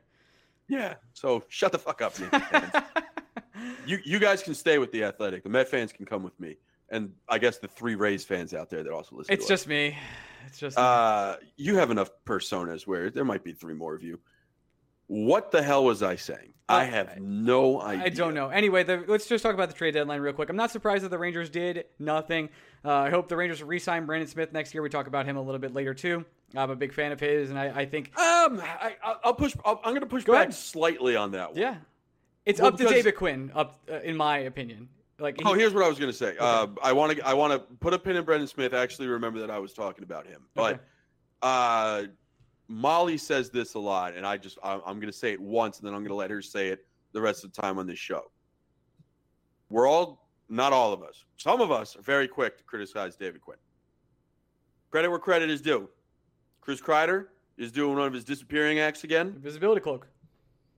Yeah. 0.69 0.95
So 1.13 1.45
shut 1.49 1.71
the 1.73 1.79
fuck 1.79 2.03
up, 2.03 2.15
you 3.87 3.99
you 4.05 4.19
guys 4.19 4.43
can 4.43 4.55
stay 4.55 4.79
with 4.79 4.91
the 4.93 5.05
Athletic. 5.05 5.43
The 5.45 5.49
Met 5.49 5.69
fans 5.69 5.93
can 5.93 6.05
come 6.07 6.23
with 6.23 6.39
me, 6.41 6.57
and 6.91 7.13
I 7.29 7.39
guess 7.39 7.59
the 7.59 7.69
three 7.69 7.95
Rays 7.95 8.25
fans 8.25 8.55
out 8.55 8.71
there 8.71 8.83
that 8.83 8.93
also 8.93 9.17
listen. 9.17 9.33
It's 9.33 9.47
to 9.47 9.55
us. 9.55 9.61
just 9.61 9.69
me. 9.69 9.97
It's 10.47 10.59
just 10.59 10.77
me. 10.77 10.83
Uh, 10.83 11.37
you 11.57 11.77
have 11.77 11.91
enough 11.91 12.11
personas 12.27 12.87
where 12.87 13.11
there 13.11 13.25
might 13.25 13.45
be 13.45 13.53
three 13.53 13.75
more 13.75 13.95
of 13.95 14.03
you. 14.03 14.19
What 15.13 15.51
the 15.51 15.63
hell 15.63 15.85
was 15.85 16.03
I 16.03 16.17
saying? 16.17 16.55
I 16.69 16.85
Uh, 16.85 16.87
have 16.87 17.19
no 17.21 17.83
idea. 17.83 18.05
I 18.07 18.09
don't 18.09 18.33
know. 18.33 18.49
Anyway, 18.49 18.83
the, 18.83 19.05
let's 19.07 19.27
just 19.27 19.43
talk 19.43 19.53
about 19.53 19.69
the 19.69 19.75
trade 19.75 19.93
deadline 19.93 20.21
real 20.23 20.33
quick. 20.33 20.49
I'm 20.49 20.57
not 20.57 20.71
surprised 20.71 21.05
that 21.05 21.11
the 21.11 21.19
Rangers 21.19 21.51
did 21.51 21.85
nothing. 21.99 22.49
Uh, 22.83 22.93
I 22.93 23.11
hope 23.11 23.29
the 23.29 23.37
Rangers 23.37 23.63
re-sign 23.63 24.07
Brendan 24.07 24.27
Smith 24.29 24.53
next 24.55 24.73
year. 24.73 24.83
We 24.83 24.89
talk 24.89 25.07
about 25.07 25.27
him 25.27 25.37
a 25.37 25.43
little 25.43 25.59
bit 25.59 25.75
later 25.75 25.93
too. 25.93 26.25
I'm 26.57 26.71
a 26.71 26.77
big 26.77 26.95
fan 26.95 27.13
of 27.13 27.21
his, 27.21 27.51
and 27.51 27.59
I, 27.59 27.81
I 27.81 27.85
think 27.85 28.19
Um, 28.19 28.61
I, 28.63 28.97
I'll- 29.03 29.21
I'll 29.25 29.35
push. 29.35 29.55
I'll, 29.67 29.81
I'm 29.85 29.91
going 29.93 30.01
to 30.01 30.07
push 30.07 30.25
Go 30.25 30.33
back 30.33 30.45
ahead. 30.49 30.55
slightly 30.55 31.15
on 31.15 31.33
that 31.33 31.51
one. 31.53 31.61
yeah, 31.61 31.77
it's 32.47 32.61
Well, 32.61 32.69
up 32.73 32.79
to 32.79 32.85
David 32.89 33.17
Quinn. 33.17 33.51
Up 33.55 33.81
uh, 33.91 34.01
in 34.01 34.17
my 34.17 34.39
opinion. 34.39 34.89
Like 35.19 35.41
Oh, 35.45 35.53
here's 35.53 35.75
what 35.75 35.85
I 35.85 35.89
was 35.89 35.99
going 35.99 36.11
to 36.11 36.17
say. 36.17 36.37
Uh, 36.39 36.69
I 36.83 36.93
want 36.95 37.17
to. 37.17 37.27
I 37.27 37.35
want 37.35 37.53
to 37.53 37.59
put 37.77 37.93
a 37.93 37.99
pin 37.99 38.17
in 38.17 38.25
Brendan 38.25 38.49
Smith. 38.49 38.73
I 38.73 38.79
Actually, 38.83 39.09
remember 39.09 39.41
that 39.41 39.51
I 39.51 39.59
was 39.59 39.73
talking 39.75 40.05
about 40.05 40.27
him, 40.27 40.43
but 40.55 40.81
Okay. 41.43 42.11
Molly 42.73 43.19
says 43.19 43.51
this 43.51 43.75
a 43.75 43.79
lot, 43.79 44.15
and 44.17 44.27
I 44.27 44.39
just 44.39 44.57
I, 44.65 44.75
I'm 44.87 44.95
going 44.99 45.13
to 45.13 45.13
say 45.13 45.33
it 45.33 45.41
once, 45.41 45.79
and 45.79 45.87
then 45.87 45.93
I'm 45.95 46.01
going 46.01 46.09
to 46.09 46.15
let 46.15 46.31
her 46.31 46.41
say 46.41 46.69
it 46.69 46.87
the 47.13 47.21
rest 47.21 47.45
of 47.45 47.53
the 47.53 47.61
time 47.61 47.79
on 47.79 47.87
this 47.87 47.99
show. 47.99 48.31
We're 49.69 49.87
all, 49.87 50.27
not 50.49 50.73
all 50.73 50.93
of 50.95 51.03
us, 51.03 51.25
some 51.37 51.61
of 51.61 51.71
us 51.71 51.97
are 51.97 52.03
very 52.03 52.27
quick 52.27 52.57
to 52.57 52.65
criticize 52.65 53.15
David 53.15 53.43
Quinn. 53.43 53.59
Credit 54.91 55.11
where 55.11 55.19
credit 55.19 55.51
is 55.51 55.61
due. 55.61 55.89
Chris 56.63 56.81
Kreider 56.81 57.27
is 57.59 57.73
doing 57.73 57.97
one 57.97 58.07
of 58.07 58.13
his 58.15 58.25
disappearing 58.25 58.79
acts 58.79 59.05
again. 59.05 59.35
visibility 59.39 59.81
cloak, 59.83 60.09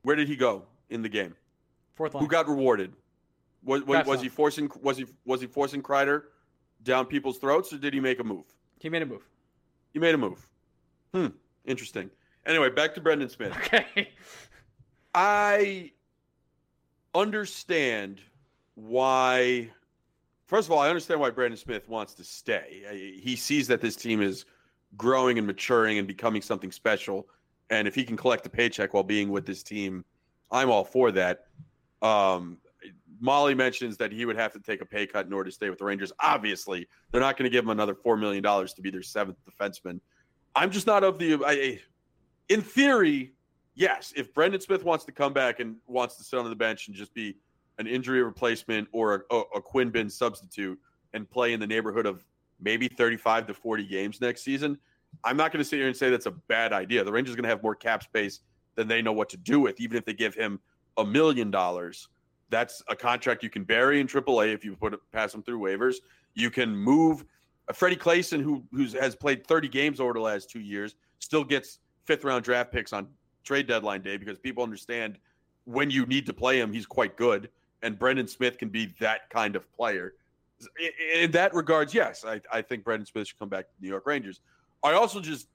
Where 0.02 0.16
did 0.16 0.26
he 0.26 0.34
go 0.34 0.64
in 0.90 1.00
the 1.00 1.08
game? 1.08 1.36
fourth 1.94 2.14
line. 2.14 2.24
Who 2.24 2.28
got 2.28 2.48
rewarded? 2.48 2.92
Was, 3.62 3.84
was, 3.84 4.04
was 4.04 4.20
he 4.20 4.28
forcing 4.28 4.68
was 4.82 4.96
he 4.96 5.06
was 5.24 5.40
he 5.40 5.46
forcing 5.46 5.80
Kreider 5.80 6.24
down 6.82 7.06
people's 7.06 7.38
throats, 7.38 7.72
or 7.72 7.78
did 7.78 7.94
he 7.94 8.00
make 8.00 8.18
a 8.18 8.24
move? 8.24 8.44
he 8.80 8.88
made 8.90 9.02
a 9.02 9.06
move. 9.06 9.26
He 9.92 10.00
made 10.00 10.14
a 10.14 10.18
move. 10.18 10.46
Hmm. 11.14 11.28
Interesting. 11.64 12.10
Anyway, 12.46 12.70
back 12.70 12.94
to 12.94 13.00
Brendan 13.00 13.28
Smith. 13.28 13.52
Okay. 13.56 14.10
I 15.14 15.92
understand 17.14 18.20
why. 18.74 19.70
First 20.46 20.68
of 20.68 20.72
all, 20.72 20.80
I 20.80 20.88
understand 20.88 21.20
why 21.20 21.30
Brendan 21.30 21.56
Smith 21.56 21.88
wants 21.88 22.14
to 22.14 22.24
stay. 22.24 23.16
He 23.22 23.36
sees 23.36 23.68
that 23.68 23.80
this 23.80 23.96
team 23.96 24.20
is 24.20 24.44
growing 24.96 25.38
and 25.38 25.46
maturing 25.46 25.98
and 25.98 26.06
becoming 26.06 26.42
something 26.42 26.72
special. 26.72 27.28
And 27.70 27.88
if 27.88 27.94
he 27.94 28.04
can 28.04 28.16
collect 28.16 28.44
a 28.46 28.50
paycheck 28.50 28.92
while 28.92 29.04
being 29.04 29.30
with 29.30 29.46
this 29.46 29.62
team, 29.62 30.04
I'm 30.50 30.70
all 30.70 30.84
for 30.84 31.10
that. 31.12 31.46
Um, 32.02 32.58
Molly 33.20 33.54
mentions 33.54 33.96
that 33.96 34.12
he 34.12 34.26
would 34.26 34.36
have 34.36 34.52
to 34.52 34.60
take 34.60 34.82
a 34.82 34.84
pay 34.84 35.06
cut 35.06 35.26
in 35.26 35.32
order 35.32 35.48
to 35.48 35.54
stay 35.54 35.70
with 35.70 35.78
the 35.78 35.84
Rangers. 35.84 36.12
Obviously, 36.20 36.86
they're 37.10 37.20
not 37.20 37.36
going 37.36 37.44
to 37.44 37.50
give 37.50 37.64
him 37.64 37.70
another 37.70 37.94
$4 37.94 38.18
million 38.20 38.42
to 38.42 38.82
be 38.82 38.90
their 38.90 39.02
seventh 39.02 39.38
defenseman. 39.48 40.00
I'm 40.56 40.70
just 40.70 40.86
not 40.86 41.04
of 41.04 41.18
the. 41.18 41.42
I, 41.44 41.80
in 42.48 42.62
theory, 42.62 43.32
yes, 43.74 44.12
if 44.16 44.32
Brendan 44.34 44.60
Smith 44.60 44.84
wants 44.84 45.04
to 45.06 45.12
come 45.12 45.32
back 45.32 45.60
and 45.60 45.76
wants 45.86 46.16
to 46.16 46.24
sit 46.24 46.38
on 46.38 46.48
the 46.48 46.56
bench 46.56 46.88
and 46.88 46.96
just 46.96 47.14
be 47.14 47.36
an 47.78 47.86
injury 47.86 48.22
replacement 48.22 48.88
or 48.92 49.26
a, 49.30 49.42
a 49.56 49.60
Quinn 49.60 49.90
Bin 49.90 50.08
substitute 50.08 50.78
and 51.12 51.28
play 51.28 51.52
in 51.52 51.60
the 51.60 51.66
neighborhood 51.66 52.06
of 52.06 52.24
maybe 52.60 52.88
35 52.88 53.48
to 53.48 53.54
40 53.54 53.84
games 53.86 54.20
next 54.20 54.42
season, 54.42 54.78
I'm 55.22 55.36
not 55.36 55.52
going 55.52 55.62
to 55.62 55.64
sit 55.64 55.76
here 55.76 55.86
and 55.86 55.96
say 55.96 56.10
that's 56.10 56.26
a 56.26 56.32
bad 56.32 56.72
idea. 56.72 57.04
The 57.04 57.12
Rangers 57.12 57.34
are 57.34 57.36
going 57.36 57.44
to 57.44 57.48
have 57.48 57.62
more 57.62 57.74
cap 57.74 58.02
space 58.02 58.40
than 58.74 58.88
they 58.88 59.02
know 59.02 59.12
what 59.12 59.28
to 59.30 59.36
do 59.36 59.60
with, 59.60 59.80
even 59.80 59.96
if 59.96 60.04
they 60.04 60.14
give 60.14 60.34
him 60.34 60.60
a 60.96 61.04
million 61.04 61.50
dollars. 61.50 62.08
That's 62.50 62.82
a 62.88 62.96
contract 62.96 63.42
you 63.42 63.50
can 63.50 63.64
bury 63.64 64.00
in 64.00 64.06
AAA 64.06 64.52
if 64.54 64.64
you 64.64 64.76
put 64.76 64.94
it, 64.94 65.00
pass 65.12 65.34
him 65.34 65.42
through 65.42 65.60
waivers. 65.60 65.96
You 66.34 66.50
can 66.50 66.74
move 66.74 67.24
Uh, 67.68 67.72
Freddie 67.72 67.96
Claesson, 67.96 68.42
who 68.42 68.62
who's, 68.72 68.92
has 68.92 69.14
played 69.14 69.46
30 69.46 69.68
games 69.68 70.00
over 70.00 70.12
the 70.12 70.20
last 70.20 70.50
two 70.50 70.60
years, 70.60 70.94
still 71.18 71.44
gets 71.44 71.78
fifth 72.04 72.24
round 72.24 72.44
draft 72.44 72.72
picks 72.72 72.92
on 72.92 73.08
trade 73.42 73.66
deadline 73.66 74.02
day 74.02 74.16
because 74.16 74.38
people 74.38 74.62
understand 74.62 75.18
when 75.64 75.90
you 75.90 76.06
need 76.06 76.26
to 76.26 76.32
play 76.32 76.58
him, 76.58 76.72
he's 76.72 76.86
quite 76.86 77.16
good. 77.16 77.48
And 77.82 77.98
Brendan 77.98 78.28
Smith 78.28 78.58
can 78.58 78.68
be 78.68 78.94
that 79.00 79.28
kind 79.30 79.56
of 79.56 79.70
player. 79.72 80.14
In, 80.80 81.22
in 81.24 81.30
that 81.32 81.54
regards, 81.54 81.92
yes, 81.92 82.24
I, 82.26 82.40
I 82.52 82.62
think 82.62 82.84
Brendan 82.84 83.06
Smith 83.06 83.28
should 83.28 83.38
come 83.38 83.48
back 83.48 83.66
to 83.66 83.70
the 83.78 83.86
New 83.86 83.90
York 83.90 84.06
Rangers. 84.06 84.40
I 84.82 84.92
also 84.92 85.20
just, 85.20 85.48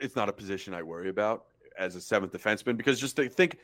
it's 0.00 0.16
not 0.16 0.28
a 0.28 0.32
position 0.32 0.74
I 0.74 0.82
worry 0.82 1.08
about 1.08 1.46
as 1.78 1.94
a 1.94 2.00
seventh 2.00 2.32
defenseman 2.32 2.76
because 2.76 3.00
just 3.00 3.16
to 3.16 3.28
think, 3.28 3.58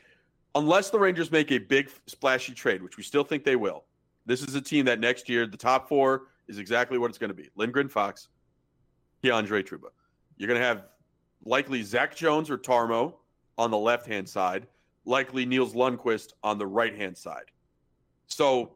unless 0.55 0.89
the 0.89 0.99
Rangers 0.99 1.31
make 1.31 1.51
a 1.51 1.57
big 1.57 1.89
splashy 2.07 2.53
trade, 2.53 2.81
which 2.81 2.97
we 2.97 3.03
still 3.03 3.23
think 3.23 3.43
they 3.43 3.55
will, 3.55 3.83
this 4.25 4.41
is 4.41 4.55
a 4.55 4.61
team 4.61 4.85
that 4.85 4.99
next 4.99 5.29
year, 5.29 5.45
the 5.45 5.57
top 5.57 5.87
four 5.87 6.27
is 6.47 6.59
exactly 6.59 6.97
what 6.97 7.09
it's 7.09 7.17
going 7.17 7.29
to 7.29 7.35
be 7.35 7.49
Lindgren 7.55 7.89
Fox, 7.89 8.29
K'Andre 9.23 9.65
Trouba. 9.65 9.89
You're 10.37 10.47
going 10.47 10.59
to 10.59 10.65
have 10.65 10.85
likely 11.45 11.83
Zach 11.83 12.15
Jones 12.15 12.49
or 12.49 12.57
Tarmo 12.57 13.13
on 13.57 13.71
the 13.71 13.77
left 13.77 14.05
hand 14.05 14.27
side, 14.27 14.67
likely 15.05 15.45
Nils 15.45 15.73
Lundkvist 15.73 16.33
on 16.43 16.57
the 16.57 16.67
right 16.67 16.95
hand 16.95 17.17
side. 17.17 17.45
So, 18.27 18.73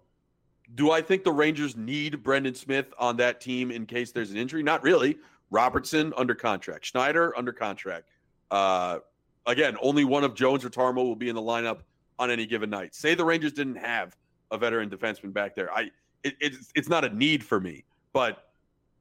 do 0.75 0.91
I 0.91 1.01
think 1.01 1.23
the 1.23 1.31
Rangers 1.31 1.75
need 1.75 2.21
Brendan 2.21 2.53
Smith 2.53 2.93
on 2.99 3.17
that 3.17 3.41
team 3.41 3.71
in 3.71 3.87
case 3.87 4.11
there's 4.11 4.29
an 4.29 4.37
injury? 4.37 4.61
Not 4.61 4.83
really. 4.83 5.17
Robertson 5.49 6.13
under 6.15 6.35
contract, 6.35 6.85
Schneider 6.85 7.35
under 7.35 7.51
contract, 7.51 8.09
uh, 8.51 8.99
again, 9.45 9.77
only 9.81 10.03
one 10.03 10.23
of 10.23 10.35
Jones 10.35 10.63
or 10.63 10.69
Tarmo 10.69 10.97
will 10.97 11.15
be 11.15 11.29
in 11.29 11.35
the 11.35 11.41
lineup 11.41 11.79
on 12.17 12.31
any 12.31 12.45
given 12.45 12.69
night. 12.69 12.93
Say 12.93 13.15
the 13.15 13.25
Rangers 13.25 13.53
didn't 13.53 13.77
have 13.77 14.15
a 14.51 14.57
veteran 14.57 14.89
defenseman 14.89 15.33
back 15.33 15.55
there. 15.55 15.71
I 15.71 15.91
it, 16.23 16.35
it's 16.39 16.71
it's 16.75 16.89
not 16.89 17.05
a 17.05 17.09
need 17.09 17.43
for 17.43 17.59
me, 17.59 17.85
but 18.13 18.49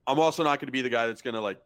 I'm 0.07 0.18
also 0.18 0.42
not 0.42 0.61
going 0.61 0.66
to 0.66 0.72
be 0.72 0.83
the 0.83 0.88
guy 0.88 1.07
that's 1.07 1.22
going 1.22 1.35
to 1.35 1.40
like 1.40 1.61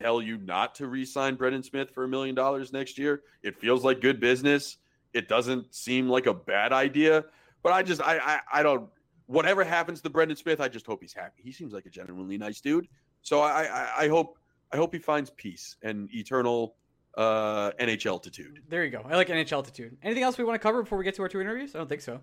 tell 0.00 0.22
you 0.22 0.38
not 0.38 0.74
to 0.76 0.86
re-sign 0.86 1.34
Brendan 1.34 1.62
Smith 1.62 1.90
for 1.90 2.04
a 2.04 2.08
million 2.08 2.34
dollars 2.34 2.72
next 2.72 2.98
year. 2.98 3.22
It 3.42 3.58
feels 3.58 3.84
like 3.84 4.00
good 4.00 4.20
business. 4.20 4.78
It 5.12 5.28
doesn't 5.28 5.74
seem 5.74 6.08
like 6.08 6.26
a 6.26 6.34
bad 6.34 6.72
idea, 6.72 7.24
but 7.62 7.72
I 7.72 7.82
just 7.82 8.00
I 8.02 8.18
I, 8.18 8.40
I 8.60 8.62
don't. 8.62 8.88
Whatever 9.26 9.62
happens 9.62 10.00
to 10.00 10.10
Brendan 10.10 10.38
Smith, 10.38 10.58
I 10.58 10.68
just 10.68 10.86
hope 10.86 11.02
he's 11.02 11.12
happy. 11.12 11.42
He 11.42 11.52
seems 11.52 11.74
like 11.74 11.84
a 11.84 11.90
genuinely 11.90 12.38
nice 12.38 12.60
dude. 12.60 12.88
So 13.22 13.40
I 13.40 13.64
I, 13.64 14.04
I 14.04 14.08
hope 14.08 14.38
I 14.72 14.76
hope 14.76 14.92
he 14.92 14.98
finds 14.98 15.30
peace 15.30 15.76
and 15.82 16.08
eternal 16.14 16.76
uh, 17.16 17.72
NHL 17.80 18.12
altitude. 18.12 18.62
There 18.68 18.84
you 18.84 18.90
go. 18.90 19.02
I 19.04 19.16
like 19.16 19.28
NHL 19.28 19.52
altitude. 19.52 19.96
Anything 20.02 20.22
else 20.22 20.38
we 20.38 20.44
want 20.44 20.54
to 20.54 20.58
cover 20.58 20.82
before 20.82 20.98
we 20.98 21.04
get 21.04 21.14
to 21.16 21.22
our 21.22 21.28
two 21.28 21.40
interviews? 21.40 21.74
I 21.74 21.78
don't 21.78 21.88
think 21.88 22.00
so. 22.00 22.20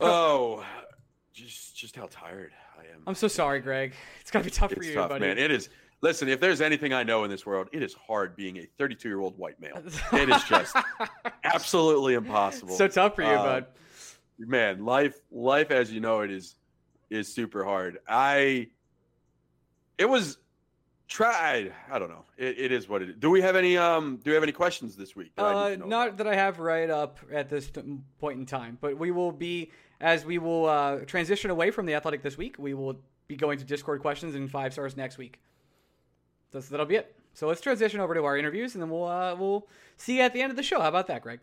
Oh, 0.00 0.64
just 1.34 1.76
just 1.76 1.96
how 1.96 2.06
tired 2.10 2.52
I 2.78 2.82
am. 2.94 3.02
I'm 3.06 3.14
so 3.14 3.28
sorry, 3.28 3.60
Greg. 3.60 3.92
It's 4.20 4.30
gotta 4.30 4.44
be 4.44 4.50
tough 4.50 4.72
it's 4.72 4.78
for 4.78 4.84
you, 4.84 4.94
tough, 4.94 5.10
buddy. 5.10 5.26
man. 5.26 5.36
It 5.38 5.50
is. 5.50 5.68
Listen, 6.00 6.28
if 6.28 6.38
there's 6.38 6.60
anything 6.60 6.92
I 6.92 7.02
know 7.02 7.24
in 7.24 7.30
this 7.30 7.46
world, 7.46 7.68
it 7.72 7.82
is 7.82 7.94
hard 7.94 8.36
being 8.36 8.58
a 8.58 8.66
32 8.78 9.08
year 9.08 9.20
old 9.20 9.36
white 9.38 9.58
male. 9.60 9.82
It 10.12 10.28
is 10.28 10.44
just 10.44 10.76
absolutely 11.44 12.14
impossible. 12.14 12.74
so 12.76 12.88
tough 12.88 13.14
for 13.16 13.22
you, 13.22 13.28
Uh, 13.28 13.44
bud. 13.60 13.66
man 14.38 14.84
life 14.84 15.16
life 15.30 15.70
as 15.70 15.90
you 15.92 16.00
know 16.00 16.20
it 16.20 16.30
is 16.30 16.56
is 17.10 17.32
super 17.32 17.64
hard 17.64 17.98
i 18.08 18.66
it 19.96 20.06
was 20.08 20.38
tried 21.06 21.72
i 21.92 21.98
don't 22.00 22.08
know 22.08 22.24
it, 22.36 22.58
it 22.58 22.72
is 22.72 22.88
what 22.88 23.00
it 23.02 23.10
is 23.10 23.16
do 23.20 23.30
we 23.30 23.40
have 23.40 23.54
any 23.54 23.76
um 23.78 24.16
do 24.24 24.30
we 24.30 24.34
have 24.34 24.42
any 24.42 24.50
questions 24.52 24.96
this 24.96 25.14
week 25.14 25.30
that 25.36 25.44
Uh, 25.44 25.68
need 25.68 25.74
to 25.76 25.80
know 25.82 25.86
not 25.86 26.08
about? 26.08 26.16
that 26.18 26.26
I 26.26 26.34
have 26.34 26.58
right 26.58 26.90
up 26.90 27.18
at 27.32 27.48
this 27.48 27.70
point 28.18 28.38
in 28.40 28.46
time, 28.46 28.76
but 28.80 28.96
we 28.98 29.10
will 29.12 29.30
be 29.32 29.70
as 30.00 30.24
we 30.24 30.38
will 30.38 30.66
uh, 30.66 30.98
transition 31.00 31.50
away 31.50 31.70
from 31.70 31.86
the 31.86 31.94
athletic 31.94 32.22
this 32.22 32.36
week. 32.36 32.56
We 32.58 32.74
will 32.74 32.96
be 33.26 33.36
going 33.36 33.58
to 33.58 33.64
Discord 33.64 34.00
questions 34.00 34.34
and 34.34 34.50
five 34.50 34.72
stars 34.72 34.96
next 34.96 35.18
week. 35.18 35.40
So 36.52 36.60
that'll 36.60 36.86
be 36.86 36.96
it. 36.96 37.16
So 37.32 37.48
let's 37.48 37.60
transition 37.60 37.98
over 38.00 38.14
to 38.14 38.24
our 38.24 38.38
interviews, 38.38 38.74
and 38.74 38.82
then 38.82 38.90
we'll 38.90 39.08
uh, 39.08 39.34
we'll 39.34 39.66
see 39.96 40.16
you 40.18 40.22
at 40.22 40.32
the 40.32 40.40
end 40.40 40.50
of 40.50 40.56
the 40.56 40.62
show. 40.62 40.80
How 40.80 40.88
about 40.88 41.08
that, 41.08 41.22
Greg? 41.22 41.40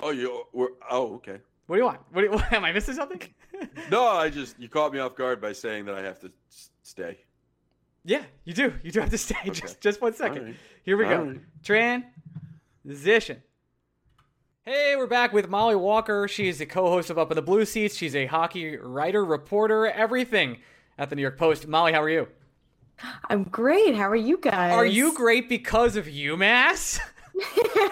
oh 0.00 0.10
you 0.10 0.44
we're, 0.52 0.68
oh 0.90 1.14
okay 1.14 1.38
What 1.66 1.76
do 1.76 1.80
you 1.80 1.86
want? 1.86 2.00
What, 2.12 2.20
do 2.20 2.28
you, 2.28 2.42
am 2.56 2.64
I 2.64 2.70
missing 2.72 2.94
something? 2.94 3.20
no 3.90 4.06
i 4.06 4.30
just 4.30 4.56
you 4.60 4.68
caught 4.68 4.92
me 4.92 5.00
off 5.00 5.16
guard 5.16 5.40
by 5.40 5.52
saying 5.52 5.86
that 5.86 5.96
i 5.96 6.02
have 6.02 6.20
to 6.20 6.30
s- 6.48 6.70
stay 6.84 7.18
yeah, 8.04 8.22
you 8.44 8.54
do. 8.54 8.72
You 8.82 8.90
do 8.90 9.00
have 9.00 9.10
to 9.10 9.18
stay. 9.18 9.36
Just 9.52 9.82
just 9.82 10.00
one 10.00 10.14
second. 10.14 10.44
Right. 10.44 10.56
Here 10.82 10.96
we 10.96 11.04
All 11.04 11.10
go. 11.10 11.24
right. 11.24 11.40
Transition. 12.84 13.42
Hey, 14.70 14.96
we're 14.96 15.06
back 15.06 15.32
with 15.32 15.48
Molly 15.48 15.76
Walker. 15.76 16.28
She 16.28 16.46
is 16.46 16.58
the 16.58 16.66
co-host 16.66 17.08
of 17.08 17.16
Up 17.16 17.30
in 17.30 17.36
the 17.36 17.40
Blue 17.40 17.64
Seats. 17.64 17.96
She's 17.96 18.14
a 18.14 18.26
hockey 18.26 18.76
writer, 18.76 19.24
reporter, 19.24 19.86
everything 19.86 20.58
at 20.98 21.08
the 21.08 21.16
New 21.16 21.22
York 21.22 21.38
Post. 21.38 21.66
Molly, 21.66 21.94
how 21.94 22.02
are 22.02 22.10
you? 22.10 22.28
I'm 23.30 23.44
great. 23.44 23.94
How 23.94 24.10
are 24.10 24.14
you 24.14 24.36
guys? 24.36 24.74
Are 24.74 24.84
you 24.84 25.14
great 25.14 25.48
because 25.48 25.96
of 25.96 26.04
UMass? 26.04 27.00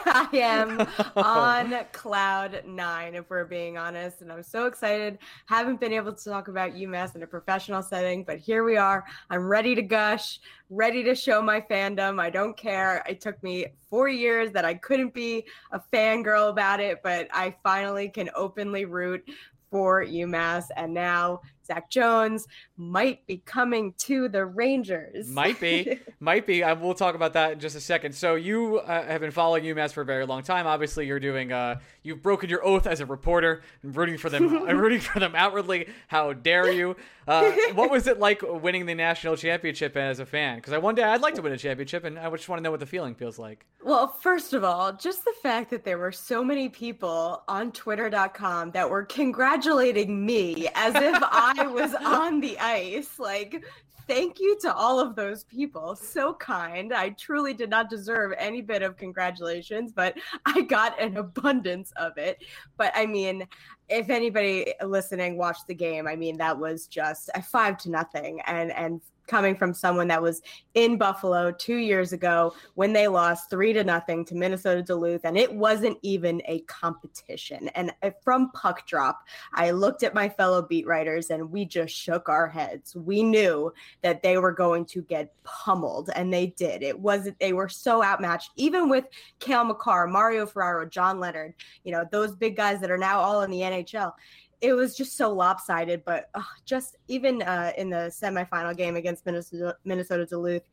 I 0.06 0.28
am 0.32 0.86
on 1.16 1.74
cloud 1.92 2.62
nine, 2.66 3.14
if 3.14 3.30
we're 3.30 3.44
being 3.44 3.78
honest. 3.78 4.20
And 4.22 4.32
I'm 4.32 4.42
so 4.42 4.66
excited. 4.66 5.18
Haven't 5.46 5.80
been 5.80 5.92
able 5.92 6.12
to 6.12 6.30
talk 6.30 6.48
about 6.48 6.72
UMass 6.72 7.14
in 7.14 7.22
a 7.22 7.26
professional 7.26 7.82
setting, 7.82 8.24
but 8.24 8.38
here 8.38 8.64
we 8.64 8.76
are. 8.76 9.04
I'm 9.30 9.46
ready 9.46 9.74
to 9.74 9.82
gush, 9.82 10.40
ready 10.70 11.02
to 11.04 11.14
show 11.14 11.40
my 11.40 11.60
fandom. 11.60 12.20
I 12.20 12.30
don't 12.30 12.56
care. 12.56 13.04
It 13.08 13.20
took 13.20 13.40
me 13.42 13.66
four 13.88 14.08
years 14.08 14.50
that 14.52 14.64
I 14.64 14.74
couldn't 14.74 15.14
be 15.14 15.44
a 15.70 15.80
fangirl 15.92 16.50
about 16.50 16.80
it, 16.80 17.00
but 17.02 17.28
I 17.32 17.54
finally 17.62 18.08
can 18.08 18.30
openly 18.34 18.84
root 18.84 19.28
for 19.70 20.04
UMass. 20.04 20.64
And 20.76 20.94
now 20.94 21.40
Zach 21.66 21.90
Jones 21.90 22.46
might 22.76 23.26
be 23.26 23.38
coming 23.38 23.94
to 23.98 24.28
the 24.28 24.44
Rangers. 24.44 25.28
Might 25.28 25.60
be, 25.60 25.98
might 26.20 26.46
be. 26.46 26.62
I, 26.62 26.72
we'll 26.72 26.94
talk 26.94 27.14
about 27.14 27.32
that 27.34 27.52
in 27.52 27.60
just 27.60 27.76
a 27.76 27.80
second. 27.80 28.14
So 28.14 28.34
you 28.34 28.78
uh, 28.78 29.04
have 29.04 29.20
been 29.20 29.30
following 29.30 29.64
UMass 29.64 29.92
for 29.92 30.02
a 30.02 30.04
very 30.04 30.26
long 30.26 30.42
time. 30.42 30.66
Obviously, 30.66 31.06
you're 31.06 31.20
doing. 31.20 31.52
Uh, 31.52 31.80
you've 32.02 32.22
broken 32.22 32.48
your 32.48 32.64
oath 32.64 32.86
as 32.86 33.00
a 33.00 33.06
reporter 33.06 33.62
and 33.82 33.94
rooting 33.96 34.18
for 34.18 34.30
them. 34.30 34.56
I'm 34.68 34.78
rooting 34.78 35.00
for 35.00 35.20
them 35.20 35.34
outwardly. 35.34 35.88
How 36.08 36.32
dare 36.32 36.70
you? 36.70 36.96
Uh, 37.26 37.50
what 37.74 37.90
was 37.90 38.06
it 38.06 38.18
like 38.18 38.42
winning 38.42 38.86
the 38.86 38.94
national 38.94 39.36
championship 39.36 39.96
as 39.96 40.20
a 40.20 40.26
fan? 40.26 40.56
Because 40.56 40.72
I 40.72 40.78
one 40.78 40.94
day 40.94 41.02
I'd 41.02 41.22
like 41.22 41.34
to 41.34 41.42
win 41.42 41.52
a 41.52 41.58
championship, 41.58 42.04
and 42.04 42.18
I 42.18 42.30
just 42.30 42.48
want 42.48 42.58
to 42.58 42.62
know 42.62 42.70
what 42.70 42.80
the 42.80 42.86
feeling 42.86 43.14
feels 43.14 43.38
like. 43.38 43.66
Well, 43.82 44.08
first 44.08 44.52
of 44.52 44.64
all, 44.64 44.92
just 44.92 45.24
the 45.24 45.34
fact 45.42 45.70
that 45.70 45.84
there 45.84 45.98
were 45.98 46.12
so 46.12 46.44
many 46.44 46.68
people 46.68 47.42
on 47.48 47.72
twitter.com 47.72 48.70
that 48.72 48.88
were 48.88 49.04
congratulating 49.04 50.24
me 50.24 50.68
as 50.74 50.94
if 50.94 51.18
I 51.22 51.55
was 51.64 51.94
on 51.94 52.40
the 52.40 52.58
ice. 52.58 53.18
Like, 53.18 53.64
thank 54.06 54.38
you 54.38 54.56
to 54.60 54.74
all 54.74 55.00
of 55.00 55.16
those 55.16 55.44
people. 55.44 55.96
So 55.96 56.34
kind. 56.34 56.92
I 56.92 57.10
truly 57.10 57.54
did 57.54 57.70
not 57.70 57.90
deserve 57.90 58.32
any 58.38 58.62
bit 58.62 58.82
of 58.82 58.96
congratulations, 58.96 59.92
but 59.92 60.16
I 60.44 60.62
got 60.62 61.00
an 61.00 61.16
abundance 61.16 61.92
of 61.96 62.16
it. 62.18 62.42
But 62.76 62.92
I 62.94 63.06
mean, 63.06 63.46
if 63.88 64.10
anybody 64.10 64.74
listening 64.84 65.36
watched 65.36 65.66
the 65.66 65.74
game, 65.74 66.06
I 66.06 66.16
mean, 66.16 66.36
that 66.38 66.58
was 66.58 66.86
just 66.86 67.30
a 67.34 67.42
five 67.42 67.78
to 67.78 67.90
nothing. 67.90 68.40
And, 68.46 68.72
and, 68.72 69.00
coming 69.26 69.56
from 69.56 69.74
someone 69.74 70.08
that 70.08 70.22
was 70.22 70.42
in 70.74 70.96
Buffalo 70.96 71.50
two 71.50 71.76
years 71.76 72.12
ago 72.12 72.54
when 72.74 72.92
they 72.92 73.08
lost 73.08 73.50
three 73.50 73.72
to 73.72 73.84
nothing 73.84 74.24
to 74.26 74.34
Minnesota 74.34 74.82
Duluth, 74.82 75.24
and 75.24 75.36
it 75.36 75.52
wasn't 75.52 75.98
even 76.02 76.42
a 76.46 76.60
competition. 76.60 77.68
And 77.70 77.92
uh, 78.02 78.10
from 78.22 78.50
puck 78.52 78.86
drop, 78.86 79.20
I 79.54 79.70
looked 79.70 80.02
at 80.02 80.14
my 80.14 80.28
fellow 80.28 80.62
beat 80.62 80.86
writers 80.86 81.30
and 81.30 81.50
we 81.50 81.64
just 81.64 81.94
shook 81.94 82.28
our 82.28 82.48
heads. 82.48 82.94
We 82.94 83.22
knew 83.22 83.72
that 84.02 84.22
they 84.22 84.38
were 84.38 84.52
going 84.52 84.84
to 84.86 85.02
get 85.02 85.32
pummeled, 85.44 86.10
and 86.14 86.32
they 86.32 86.48
did. 86.48 86.82
It 86.82 86.98
wasn't, 86.98 87.38
they 87.38 87.52
were 87.52 87.68
so 87.68 88.02
outmatched, 88.02 88.50
even 88.56 88.88
with 88.88 89.04
Cale 89.38 89.64
Makar, 89.64 90.06
Mario 90.06 90.46
Ferraro, 90.46 90.86
John 90.86 91.20
Leonard, 91.20 91.54
you 91.84 91.92
know, 91.92 92.04
those 92.10 92.34
big 92.34 92.56
guys 92.56 92.80
that 92.80 92.90
are 92.90 92.98
now 92.98 93.20
all 93.20 93.42
in 93.42 93.50
the 93.50 93.60
NHL 93.60 94.12
it 94.60 94.72
was 94.72 94.96
just 94.96 95.16
so 95.16 95.32
lopsided. 95.32 96.04
But 96.04 96.30
uh, 96.34 96.42
just 96.64 96.96
even 97.08 97.42
uh, 97.42 97.72
in 97.76 97.90
the 97.90 98.12
semifinal 98.12 98.76
game 98.76 98.96
against 98.96 99.26
Minnesota, 99.26 99.76
Minnesota 99.84 100.26
Duluth, 100.26 100.68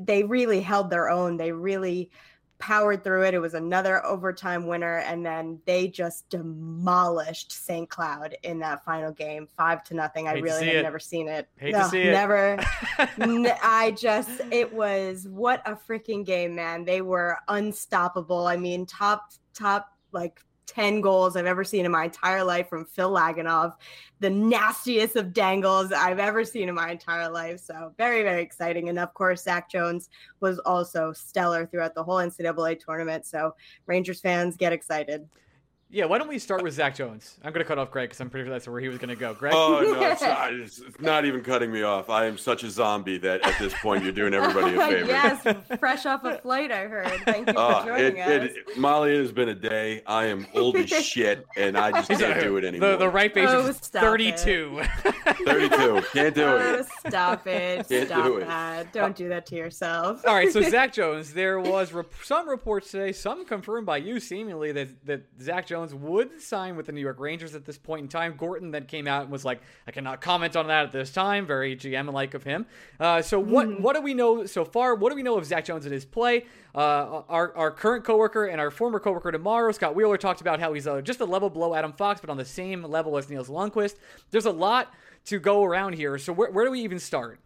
they 0.00 0.22
really 0.22 0.60
held 0.60 0.90
their 0.90 1.10
own. 1.10 1.36
They 1.36 1.52
really 1.52 2.10
powered 2.58 3.02
through 3.02 3.24
it. 3.24 3.34
It 3.34 3.38
was 3.38 3.54
another 3.54 4.04
overtime 4.04 4.66
winner, 4.66 4.98
and 4.98 5.24
then 5.24 5.58
they 5.64 5.88
just 5.88 6.28
demolished 6.28 7.52
St. 7.52 7.88
Cloud 7.88 8.36
in 8.42 8.58
that 8.60 8.84
final 8.84 9.10
game, 9.12 9.48
five 9.56 9.82
to 9.84 9.94
nothing. 9.94 10.28
I 10.28 10.34
Hate 10.34 10.42
really 10.42 10.66
have 10.66 10.76
it. 10.76 10.82
never 10.82 10.98
seen 10.98 11.26
it. 11.26 11.48
Hate 11.56 11.72
to 11.72 11.84
see 11.88 12.02
it. 12.02 12.12
Never. 12.12 12.58
N- 13.18 13.52
I 13.62 13.92
just, 13.92 14.42
it 14.52 14.72
was 14.72 15.26
what 15.26 15.62
a 15.66 15.74
freaking 15.74 16.24
game, 16.24 16.54
man. 16.54 16.84
They 16.84 17.00
were 17.00 17.38
unstoppable. 17.48 18.46
I 18.46 18.56
mean, 18.56 18.86
top, 18.86 19.32
top, 19.54 19.88
like 20.12 20.40
10 20.70 21.00
goals 21.00 21.34
I've 21.34 21.46
ever 21.46 21.64
seen 21.64 21.84
in 21.84 21.90
my 21.90 22.04
entire 22.04 22.44
life 22.44 22.68
from 22.68 22.84
Phil 22.84 23.10
Lagunov, 23.10 23.74
the 24.20 24.30
nastiest 24.30 25.16
of 25.16 25.32
dangles 25.32 25.90
I've 25.92 26.20
ever 26.20 26.44
seen 26.44 26.68
in 26.68 26.74
my 26.76 26.92
entire 26.92 27.28
life. 27.28 27.58
So, 27.58 27.92
very, 27.98 28.22
very 28.22 28.42
exciting. 28.42 28.88
And 28.88 28.98
of 28.98 29.12
course, 29.12 29.42
Zach 29.42 29.68
Jones 29.68 30.10
was 30.38 30.60
also 30.60 31.12
stellar 31.12 31.66
throughout 31.66 31.94
the 31.94 32.04
whole 32.04 32.18
NCAA 32.18 32.78
tournament. 32.78 33.26
So, 33.26 33.54
Rangers 33.86 34.20
fans 34.20 34.56
get 34.56 34.72
excited. 34.72 35.28
Yeah, 35.92 36.04
why 36.04 36.18
don't 36.18 36.28
we 36.28 36.38
start 36.38 36.62
with 36.62 36.74
Zach 36.74 36.94
Jones? 36.94 37.36
I'm 37.42 37.52
going 37.52 37.64
to 37.64 37.68
cut 37.68 37.76
off 37.76 37.90
Greg 37.90 38.08
because 38.10 38.20
I'm 38.20 38.30
pretty 38.30 38.46
sure 38.46 38.52
that's 38.54 38.68
where 38.68 38.80
he 38.80 38.86
was 38.88 38.98
going 38.98 39.08
to 39.08 39.16
go. 39.16 39.34
Greg? 39.34 39.52
Oh 39.56 39.80
no, 39.82 40.00
it's 40.10 40.22
not, 40.22 40.52
it's 40.54 40.78
it's 40.78 41.00
not 41.00 41.24
even 41.24 41.42
cutting 41.42 41.72
me 41.72 41.82
off. 41.82 42.08
I 42.08 42.26
am 42.26 42.38
such 42.38 42.62
a 42.62 42.70
zombie 42.70 43.18
that 43.18 43.44
at 43.44 43.58
this 43.58 43.74
point 43.82 44.04
you're 44.04 44.12
doing 44.12 44.32
everybody 44.32 44.76
a 44.76 44.78
favor. 44.88 45.06
yes, 45.06 45.56
fresh 45.80 46.06
off 46.06 46.22
a 46.22 46.38
flight, 46.38 46.70
I 46.70 46.84
heard. 46.86 47.08
Thank 47.24 47.48
you 47.48 47.54
for 47.54 47.58
Oh, 47.60 47.84
joining 47.84 48.16
it, 48.18 48.42
us. 48.42 48.50
it, 48.54 48.78
Molly, 48.78 49.16
it 49.16 49.20
has 49.20 49.32
been 49.32 49.48
a 49.48 49.54
day. 49.54 50.02
I 50.06 50.26
am 50.26 50.46
old 50.54 50.76
as 50.76 50.88
shit, 51.04 51.44
and 51.56 51.76
I 51.76 51.90
just 51.90 52.08
He's 52.08 52.20
can't 52.20 52.40
do 52.40 52.56
it 52.56 52.64
anymore. 52.64 52.90
The, 52.92 52.96
the 52.98 53.08
right 53.08 53.34
base 53.34 53.48
Oh, 53.50 53.66
is 53.66 53.78
32. 53.78 54.82
32, 55.44 56.02
can't 56.12 56.34
do 56.36 56.44
Oh, 56.44 56.56
it. 56.56 56.86
stop 57.08 57.46
it. 57.48 57.88
Can't 57.88 58.06
Stop 58.08 58.24
do 58.26 58.36
it. 58.38 58.92
Don't 58.92 59.16
do 59.16 59.28
that 59.30 59.44
to 59.46 59.56
yourself. 59.56 60.24
All 60.24 60.34
right, 60.34 60.52
so 60.52 60.62
Zach 60.62 60.92
Jones, 60.92 61.32
there 61.32 61.58
was 61.58 61.92
rep- 61.92 62.12
some 62.22 62.48
reports 62.48 62.92
today, 62.92 63.10
some 63.12 63.44
confirmed 63.44 63.86
by 63.86 63.96
you 63.96 64.20
seemingly, 64.20 64.70
that, 64.72 64.88
that 65.06 65.22
Zach 65.40 65.66
Jones 65.66 65.79
would 65.88 66.40
sign 66.40 66.76
with 66.76 66.86
the 66.86 66.92
New 66.92 67.00
York 67.00 67.18
Rangers 67.18 67.54
at 67.54 67.64
this 67.64 67.78
point 67.78 68.02
in 68.02 68.08
time. 68.08 68.34
Gorton 68.36 68.70
then 68.70 68.86
came 68.86 69.06
out 69.06 69.22
and 69.22 69.30
was 69.30 69.44
like, 69.44 69.60
I 69.86 69.90
cannot 69.90 70.20
comment 70.20 70.56
on 70.56 70.68
that 70.68 70.84
at 70.84 70.92
this 70.92 71.10
time. 71.12 71.46
Very 71.46 71.76
GM 71.76 72.12
like 72.12 72.34
of 72.34 72.42
him. 72.44 72.66
Uh, 72.98 73.22
so 73.22 73.40
what 73.40 73.80
what 73.80 73.96
do 73.96 74.02
we 74.02 74.14
know 74.14 74.46
so 74.46 74.64
far? 74.64 74.94
What 74.94 75.10
do 75.10 75.16
we 75.16 75.22
know 75.22 75.36
of 75.36 75.44
Zach 75.44 75.64
Jones 75.64 75.84
and 75.84 75.92
his 75.92 76.04
play? 76.04 76.46
Uh, 76.74 77.22
our, 77.28 77.54
our 77.56 77.70
current 77.70 78.04
coworker 78.04 78.46
and 78.46 78.60
our 78.60 78.70
former 78.70 79.00
coworker 79.00 79.32
tomorrow, 79.32 79.72
Scott 79.72 79.94
Wheeler, 79.94 80.16
talked 80.16 80.40
about 80.40 80.60
how 80.60 80.72
he's 80.72 80.86
uh, 80.86 81.00
just 81.00 81.20
a 81.20 81.24
level 81.24 81.50
below 81.50 81.74
Adam 81.74 81.92
Fox, 81.92 82.20
but 82.20 82.30
on 82.30 82.36
the 82.36 82.44
same 82.44 82.82
level 82.84 83.16
as 83.16 83.28
Nils 83.28 83.48
Lundkvist. 83.48 83.96
There's 84.30 84.46
a 84.46 84.52
lot 84.52 84.94
to 85.26 85.38
go 85.38 85.64
around 85.64 85.94
here. 85.94 86.16
So 86.18 86.32
where, 86.32 86.50
where 86.50 86.64
do 86.64 86.70
we 86.70 86.80
even 86.80 86.98
start? 86.98 87.40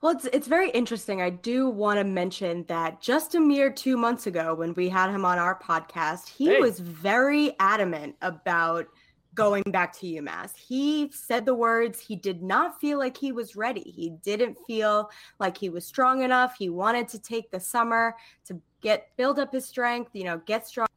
Well, 0.00 0.12
it's 0.12 0.24
it's 0.26 0.46
very 0.46 0.70
interesting. 0.70 1.20
I 1.20 1.30
do 1.30 1.68
want 1.68 1.98
to 1.98 2.04
mention 2.04 2.64
that 2.68 3.00
just 3.00 3.34
a 3.34 3.40
mere 3.40 3.70
two 3.70 3.96
months 3.96 4.26
ago, 4.26 4.54
when 4.54 4.72
we 4.74 4.88
had 4.88 5.10
him 5.10 5.24
on 5.24 5.38
our 5.38 5.58
podcast, 5.58 6.28
he 6.28 6.46
Hey. 6.46 6.60
was 6.60 6.80
very 6.80 7.54
adamant 7.60 8.16
about 8.22 8.86
going 9.34 9.62
back 9.64 9.92
to 9.98 10.06
UMass. 10.06 10.56
He 10.56 11.10
said 11.12 11.44
the 11.44 11.54
words, 11.54 12.00
he 12.00 12.16
did 12.16 12.42
not 12.42 12.80
feel 12.80 12.98
like 12.98 13.16
he 13.18 13.32
was 13.32 13.54
ready. 13.54 13.82
He 13.82 14.10
didn't 14.22 14.56
feel 14.66 15.10
like 15.38 15.58
he 15.58 15.68
was 15.68 15.84
strong 15.86 16.22
enough. 16.22 16.56
He 16.58 16.70
wanted 16.70 17.06
to 17.08 17.18
take 17.18 17.50
the 17.50 17.60
summer 17.60 18.16
to 18.46 18.58
get 18.80 19.10
build 19.18 19.38
up 19.38 19.52
his 19.52 19.66
strength, 19.66 20.10
you 20.14 20.24
know, 20.24 20.38
get 20.46 20.66
stronger 20.66 20.88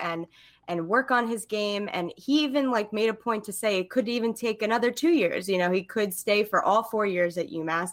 and 0.00 0.26
and 0.68 0.88
work 0.88 1.10
on 1.10 1.28
his 1.28 1.46
game 1.46 1.88
and 1.92 2.12
he 2.16 2.42
even 2.42 2.70
like 2.70 2.92
made 2.92 3.08
a 3.08 3.14
point 3.14 3.44
to 3.44 3.52
say 3.52 3.78
it 3.78 3.90
could 3.90 4.08
even 4.08 4.34
take 4.34 4.62
another 4.62 4.90
2 4.90 5.10
years, 5.10 5.48
you 5.48 5.58
know, 5.58 5.70
he 5.70 5.82
could 5.82 6.12
stay 6.12 6.42
for 6.42 6.62
all 6.62 6.82
4 6.82 7.06
years 7.06 7.38
at 7.38 7.50
UMass. 7.50 7.90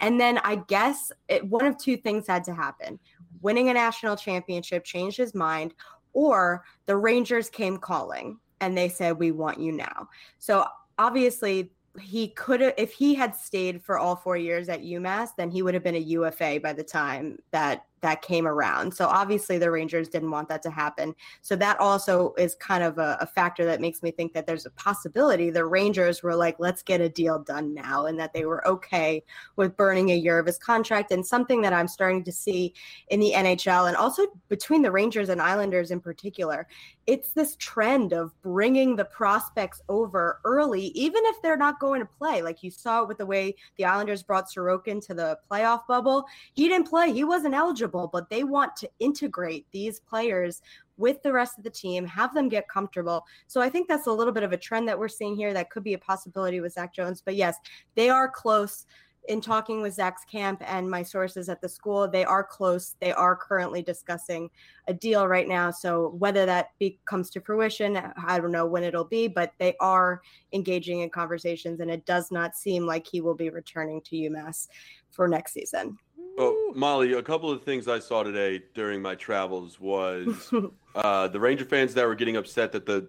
And 0.00 0.20
then 0.20 0.38
I 0.38 0.56
guess 0.56 1.12
it, 1.28 1.44
one 1.46 1.66
of 1.66 1.78
two 1.78 1.96
things 1.96 2.26
had 2.26 2.44
to 2.44 2.54
happen. 2.54 2.98
Winning 3.42 3.68
a 3.68 3.74
national 3.74 4.16
championship 4.16 4.84
changed 4.84 5.16
his 5.16 5.34
mind 5.34 5.74
or 6.12 6.64
the 6.86 6.96
Rangers 6.96 7.48
came 7.48 7.76
calling 7.76 8.38
and 8.60 8.76
they 8.76 8.88
said 8.88 9.18
we 9.18 9.30
want 9.30 9.60
you 9.60 9.70
now. 9.70 10.08
So 10.38 10.66
obviously 10.98 11.70
he 12.00 12.28
could 12.28 12.60
have 12.60 12.74
if 12.76 12.92
he 12.92 13.14
had 13.14 13.34
stayed 13.36 13.82
for 13.82 13.98
all 13.98 14.16
4 14.16 14.36
years 14.36 14.68
at 14.68 14.82
UMass 14.82 15.30
then 15.36 15.50
he 15.50 15.62
would 15.62 15.74
have 15.74 15.84
been 15.84 15.94
a 15.94 15.98
UFA 15.98 16.58
by 16.60 16.72
the 16.72 16.84
time 16.84 17.38
that 17.52 17.84
that 18.06 18.22
came 18.22 18.46
around. 18.46 18.94
So 18.94 19.06
obviously 19.06 19.58
the 19.58 19.68
Rangers 19.68 20.08
didn't 20.08 20.30
want 20.30 20.48
that 20.48 20.62
to 20.62 20.70
happen. 20.70 21.12
So 21.42 21.56
that 21.56 21.80
also 21.80 22.34
is 22.38 22.54
kind 22.54 22.84
of 22.84 22.98
a, 22.98 23.18
a 23.20 23.26
factor 23.26 23.64
that 23.64 23.80
makes 23.80 24.00
me 24.00 24.12
think 24.12 24.32
that 24.32 24.46
there's 24.46 24.64
a 24.64 24.70
possibility 24.70 25.50
the 25.50 25.66
Rangers 25.66 26.22
were 26.22 26.36
like 26.36 26.54
let's 26.60 26.84
get 26.84 27.00
a 27.00 27.08
deal 27.08 27.40
done 27.40 27.74
now 27.74 28.06
and 28.06 28.16
that 28.20 28.32
they 28.32 28.44
were 28.44 28.66
okay 28.68 29.24
with 29.56 29.76
burning 29.76 30.12
a 30.12 30.16
year 30.16 30.38
of 30.38 30.46
his 30.46 30.56
contract 30.56 31.10
and 31.10 31.26
something 31.26 31.60
that 31.62 31.72
I'm 31.72 31.88
starting 31.88 32.22
to 32.22 32.32
see 32.32 32.74
in 33.08 33.18
the 33.18 33.32
NHL 33.34 33.88
and 33.88 33.96
also 33.96 34.22
between 34.48 34.82
the 34.82 34.92
Rangers 34.92 35.28
and 35.28 35.42
Islanders 35.42 35.90
in 35.90 35.98
particular. 35.98 36.68
It's 37.06 37.30
this 37.30 37.56
trend 37.56 38.12
of 38.12 38.32
bringing 38.42 38.96
the 38.96 39.04
prospects 39.04 39.80
over 39.88 40.40
early, 40.44 40.86
even 40.88 41.22
if 41.26 41.40
they're 41.40 41.56
not 41.56 41.80
going 41.80 42.00
to 42.00 42.06
play. 42.06 42.42
Like 42.42 42.62
you 42.62 42.70
saw 42.70 43.02
it 43.02 43.08
with 43.08 43.18
the 43.18 43.26
way 43.26 43.54
the 43.76 43.84
Islanders 43.84 44.22
brought 44.22 44.50
Sorokin 44.50 45.04
to 45.06 45.14
the 45.14 45.38
playoff 45.50 45.86
bubble. 45.86 46.24
He 46.54 46.68
didn't 46.68 46.88
play, 46.88 47.12
he 47.12 47.24
wasn't 47.24 47.54
eligible, 47.54 48.08
but 48.12 48.28
they 48.28 48.44
want 48.44 48.74
to 48.76 48.90
integrate 48.98 49.66
these 49.72 50.00
players 50.00 50.62
with 50.98 51.22
the 51.22 51.32
rest 51.32 51.58
of 51.58 51.64
the 51.64 51.70
team, 51.70 52.06
have 52.06 52.34
them 52.34 52.48
get 52.48 52.68
comfortable. 52.68 53.24
So 53.46 53.60
I 53.60 53.68
think 53.68 53.86
that's 53.86 54.06
a 54.06 54.12
little 54.12 54.32
bit 54.32 54.42
of 54.42 54.52
a 54.52 54.56
trend 54.56 54.88
that 54.88 54.98
we're 54.98 55.08
seeing 55.08 55.36
here 55.36 55.52
that 55.52 55.70
could 55.70 55.84
be 55.84 55.94
a 55.94 55.98
possibility 55.98 56.60
with 56.60 56.72
Zach 56.72 56.94
Jones. 56.94 57.22
But 57.24 57.36
yes, 57.36 57.56
they 57.94 58.08
are 58.08 58.28
close 58.28 58.86
in 59.28 59.40
talking 59.40 59.82
with 59.82 59.94
Zach's 59.94 60.24
camp 60.24 60.62
and 60.66 60.90
my 60.90 61.02
sources 61.02 61.48
at 61.48 61.60
the 61.60 61.68
school, 61.68 62.08
they 62.08 62.24
are 62.24 62.44
close. 62.44 62.96
They 63.00 63.12
are 63.12 63.36
currently 63.36 63.82
discussing 63.82 64.50
a 64.88 64.94
deal 64.94 65.26
right 65.26 65.48
now. 65.48 65.70
So 65.70 66.10
whether 66.18 66.46
that 66.46 66.70
be, 66.78 66.98
comes 67.04 67.30
to 67.30 67.40
fruition, 67.40 67.96
I 67.96 68.38
don't 68.38 68.52
know 68.52 68.66
when 68.66 68.84
it'll 68.84 69.04
be, 69.04 69.28
but 69.28 69.52
they 69.58 69.74
are 69.80 70.22
engaging 70.52 71.00
in 71.00 71.10
conversations, 71.10 71.80
and 71.80 71.90
it 71.90 72.06
does 72.06 72.30
not 72.30 72.56
seem 72.56 72.86
like 72.86 73.06
he 73.06 73.20
will 73.20 73.34
be 73.34 73.50
returning 73.50 74.00
to 74.02 74.16
UMass 74.16 74.68
for 75.10 75.28
next 75.28 75.52
season. 75.52 75.98
Oh, 76.38 76.72
Molly, 76.74 77.14
a 77.14 77.22
couple 77.22 77.50
of 77.50 77.62
things 77.62 77.88
I 77.88 77.98
saw 77.98 78.22
today 78.22 78.62
during 78.74 79.00
my 79.00 79.14
travels 79.14 79.80
was 79.80 80.52
uh, 80.94 81.28
the 81.28 81.40
Ranger 81.40 81.64
fans 81.64 81.94
that 81.94 82.06
were 82.06 82.14
getting 82.14 82.36
upset 82.36 82.72
that 82.72 82.84
the 82.84 83.08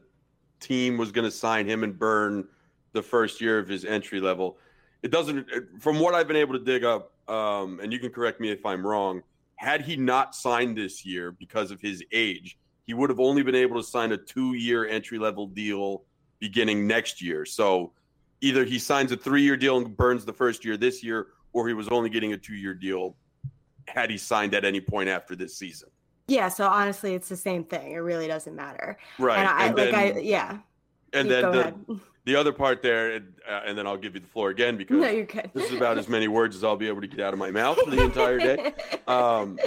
team 0.59 0.97
was 0.97 1.11
going 1.11 1.25
to 1.25 1.31
sign 1.31 1.67
him 1.67 1.83
and 1.83 1.97
burn 1.97 2.47
the 2.93 3.01
first 3.01 3.41
year 3.41 3.59
of 3.59 3.67
his 3.67 3.83
entry 3.83 4.19
level. 4.21 4.57
It 5.03 5.11
doesn't, 5.11 5.47
from 5.79 5.99
what 5.99 6.13
I've 6.15 6.27
been 6.27 6.37
able 6.37 6.53
to 6.53 6.63
dig 6.63 6.83
up, 6.83 7.11
um, 7.29 7.79
and 7.81 7.93
you 7.93 7.99
can 7.99 8.09
correct 8.09 8.39
me 8.39 8.49
if 8.49 8.65
I'm 8.65 8.85
wrong. 8.85 9.21
Had 9.55 9.81
he 9.81 9.95
not 9.95 10.35
signed 10.35 10.77
this 10.77 11.05
year 11.05 11.31
because 11.31 11.71
of 11.71 11.79
his 11.81 12.03
age, 12.11 12.57
he 12.85 12.93
would 12.93 13.09
have 13.09 13.19
only 13.19 13.43
been 13.43 13.55
able 13.55 13.75
to 13.81 13.87
sign 13.87 14.11
a 14.11 14.17
two-year 14.17 14.87
entry-level 14.87 15.47
deal 15.47 16.03
beginning 16.39 16.87
next 16.87 17.21
year. 17.21 17.45
So 17.45 17.91
either 18.41 18.63
he 18.65 18.79
signs 18.79 19.11
a 19.11 19.17
three-year 19.17 19.57
deal 19.57 19.77
and 19.77 19.95
burns 19.95 20.25
the 20.25 20.33
first 20.33 20.63
year 20.63 20.77
this 20.77 21.03
year, 21.03 21.27
or 21.53 21.67
he 21.67 21.73
was 21.73 21.87
only 21.89 22.09
getting 22.09 22.33
a 22.33 22.37
two-year 22.37 22.73
deal 22.73 23.15
had 23.87 24.09
he 24.09 24.17
signed 24.17 24.53
at 24.53 24.65
any 24.65 24.81
point 24.81 25.09
after 25.09 25.35
this 25.35 25.55
season. 25.55 25.89
yeah, 26.27 26.49
so 26.49 26.67
honestly, 26.67 27.13
it's 27.15 27.29
the 27.29 27.37
same 27.37 27.63
thing. 27.63 27.93
It 27.93 27.97
really 27.97 28.27
doesn't 28.27 28.55
matter. 28.55 28.97
Right. 29.17 29.39
And 29.39 29.47
I 29.47 29.67
and 29.67 29.77
like 29.77 29.91
then, 29.91 29.95
I 29.95 30.19
yeah. 30.19 30.57
And 31.13 31.27
you 31.27 31.33
then 31.33 31.51
the, 31.51 31.59
ahead. 31.59 31.85
the 32.25 32.35
other 32.35 32.51
part 32.53 32.81
there, 32.81 33.13
and, 33.13 33.33
uh, 33.49 33.61
and 33.65 33.77
then 33.77 33.87
I'll 33.87 33.97
give 33.97 34.13
you 34.15 34.21
the 34.21 34.27
floor 34.27 34.49
again 34.49 34.77
because 34.77 34.97
No, 34.97 35.25
this 35.53 35.71
is 35.71 35.77
about 35.77 35.97
as 35.97 36.07
many 36.09 36.27
words 36.27 36.55
as 36.55 36.63
I'll 36.63 36.75
be 36.77 36.87
able 36.87 37.01
to 37.01 37.07
get 37.07 37.19
out 37.19 37.33
of 37.33 37.39
my 37.39 37.51
mouth 37.51 37.77
for 37.83 37.89
the 37.91 38.01
entire 38.03 38.37
day. 38.39 38.73
Um, 39.07 39.57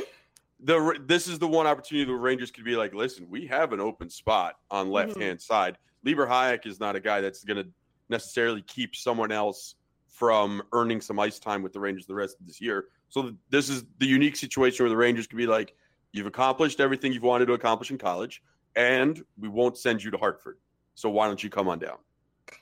the 0.62 1.00
this 1.06 1.26
is 1.26 1.38
the 1.38 1.48
one 1.48 1.66
opportunity 1.66 2.04
the 2.04 2.14
Rangers 2.14 2.50
could 2.50 2.64
be 2.64 2.76
like, 2.76 2.92
listen, 2.92 3.26
we 3.30 3.46
have 3.46 3.72
an 3.72 3.80
open 3.80 4.10
spot 4.10 4.56
on 4.70 4.86
Mm-hmm. 4.86 4.92
left 4.92 5.18
hand 5.18 5.40
side. 5.40 5.78
Libor 6.04 6.26
Hajek 6.26 6.66
is 6.66 6.78
not 6.78 6.94
a 6.96 7.00
guy 7.00 7.22
that's 7.22 7.42
going 7.44 7.56
to 7.64 7.66
necessarily 8.10 8.60
keep 8.62 8.94
someone 8.94 9.32
else 9.32 9.76
from 10.08 10.62
earning 10.74 11.00
some 11.00 11.18
ice 11.18 11.38
time 11.38 11.62
with 11.62 11.72
the 11.72 11.80
Rangers 11.80 12.04
the 12.06 12.14
rest 12.14 12.38
of 12.38 12.46
this 12.46 12.60
year. 12.60 12.86
So 13.08 13.32
this 13.48 13.70
is 13.70 13.84
the 13.98 14.06
unique 14.06 14.36
situation 14.36 14.84
where 14.84 14.90
the 14.90 14.96
Rangers 14.96 15.26
could 15.26 15.38
be 15.38 15.46
like, 15.46 15.74
you've 16.12 16.26
accomplished 16.26 16.80
everything 16.80 17.12
you've 17.12 17.22
wanted 17.22 17.46
to 17.46 17.54
accomplish 17.54 17.90
in 17.90 17.96
college, 17.96 18.42
and 18.76 19.24
we 19.38 19.48
won't 19.48 19.78
send 19.78 20.02
you 20.02 20.10
to 20.10 20.18
Hartford. 20.18 20.58
So 20.94 21.08
why 21.08 21.26
don't 21.26 21.42
you 21.42 21.50
come 21.50 21.68
on 21.68 21.78
down? 21.78 21.98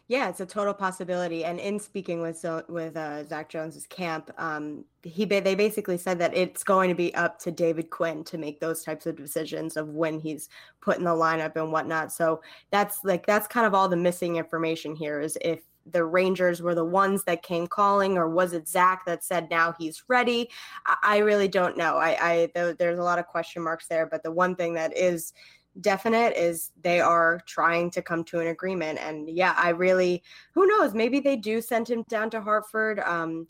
Yeah, 0.06 0.28
it's 0.28 0.40
a 0.40 0.46
total 0.46 0.74
possibility. 0.74 1.44
And 1.44 1.60
in 1.60 1.78
speaking 1.78 2.22
with 2.22 2.44
with 2.68 2.96
uh, 2.96 3.24
Zach 3.24 3.48
Jones's 3.48 3.86
camp, 3.86 4.30
um, 4.38 4.84
he 5.02 5.24
they 5.24 5.54
basically 5.54 5.98
said 5.98 6.18
that 6.18 6.34
it's 6.34 6.64
going 6.64 6.88
to 6.88 6.94
be 6.94 7.14
up 7.14 7.38
to 7.40 7.50
David 7.50 7.90
Quinn 7.90 8.24
to 8.24 8.38
make 8.38 8.60
those 8.60 8.82
types 8.82 9.06
of 9.06 9.16
decisions 9.16 9.76
of 9.76 9.88
when 9.88 10.18
he's 10.18 10.48
put 10.80 10.98
in 10.98 11.04
the 11.04 11.10
lineup 11.10 11.56
and 11.56 11.72
whatnot. 11.72 12.12
So 12.12 12.40
that's 12.70 13.04
like 13.04 13.26
that's 13.26 13.46
kind 13.46 13.66
of 13.66 13.74
all 13.74 13.88
the 13.88 13.96
missing 13.96 14.36
information 14.36 14.96
here 14.96 15.20
is 15.20 15.36
if 15.42 15.60
the 15.90 16.04
Rangers 16.04 16.60
were 16.60 16.74
the 16.74 16.84
ones 16.84 17.24
that 17.24 17.42
came 17.42 17.66
calling, 17.66 18.18
or 18.18 18.28
was 18.28 18.52
it 18.52 18.68
Zach 18.68 19.04
that 19.06 19.24
said 19.24 19.48
now 19.50 19.74
he's 19.78 20.04
ready? 20.08 20.50
I, 20.86 20.96
I 21.02 21.18
really 21.18 21.48
don't 21.48 21.76
know. 21.76 21.96
I, 21.96 22.16
I 22.20 22.50
th- 22.54 22.76
there's 22.78 22.98
a 22.98 23.02
lot 23.02 23.18
of 23.18 23.26
question 23.26 23.62
marks 23.62 23.88
there, 23.88 24.06
but 24.06 24.22
the 24.22 24.32
one 24.32 24.54
thing 24.54 24.74
that 24.74 24.96
is 24.96 25.32
definite 25.80 26.36
is 26.36 26.72
they 26.82 27.00
are 27.00 27.40
trying 27.46 27.90
to 27.90 28.02
come 28.02 28.24
to 28.24 28.40
an 28.40 28.48
agreement. 28.48 28.98
And 28.98 29.28
yeah 29.28 29.54
i 29.56 29.70
really 29.70 30.22
who 30.54 30.66
knows? 30.66 30.94
Maybe 30.94 31.20
they 31.20 31.36
do 31.36 31.60
send 31.60 31.88
him 31.88 32.04
down 32.08 32.30
to 32.30 32.40
hartford 32.40 33.00
um 33.00 33.46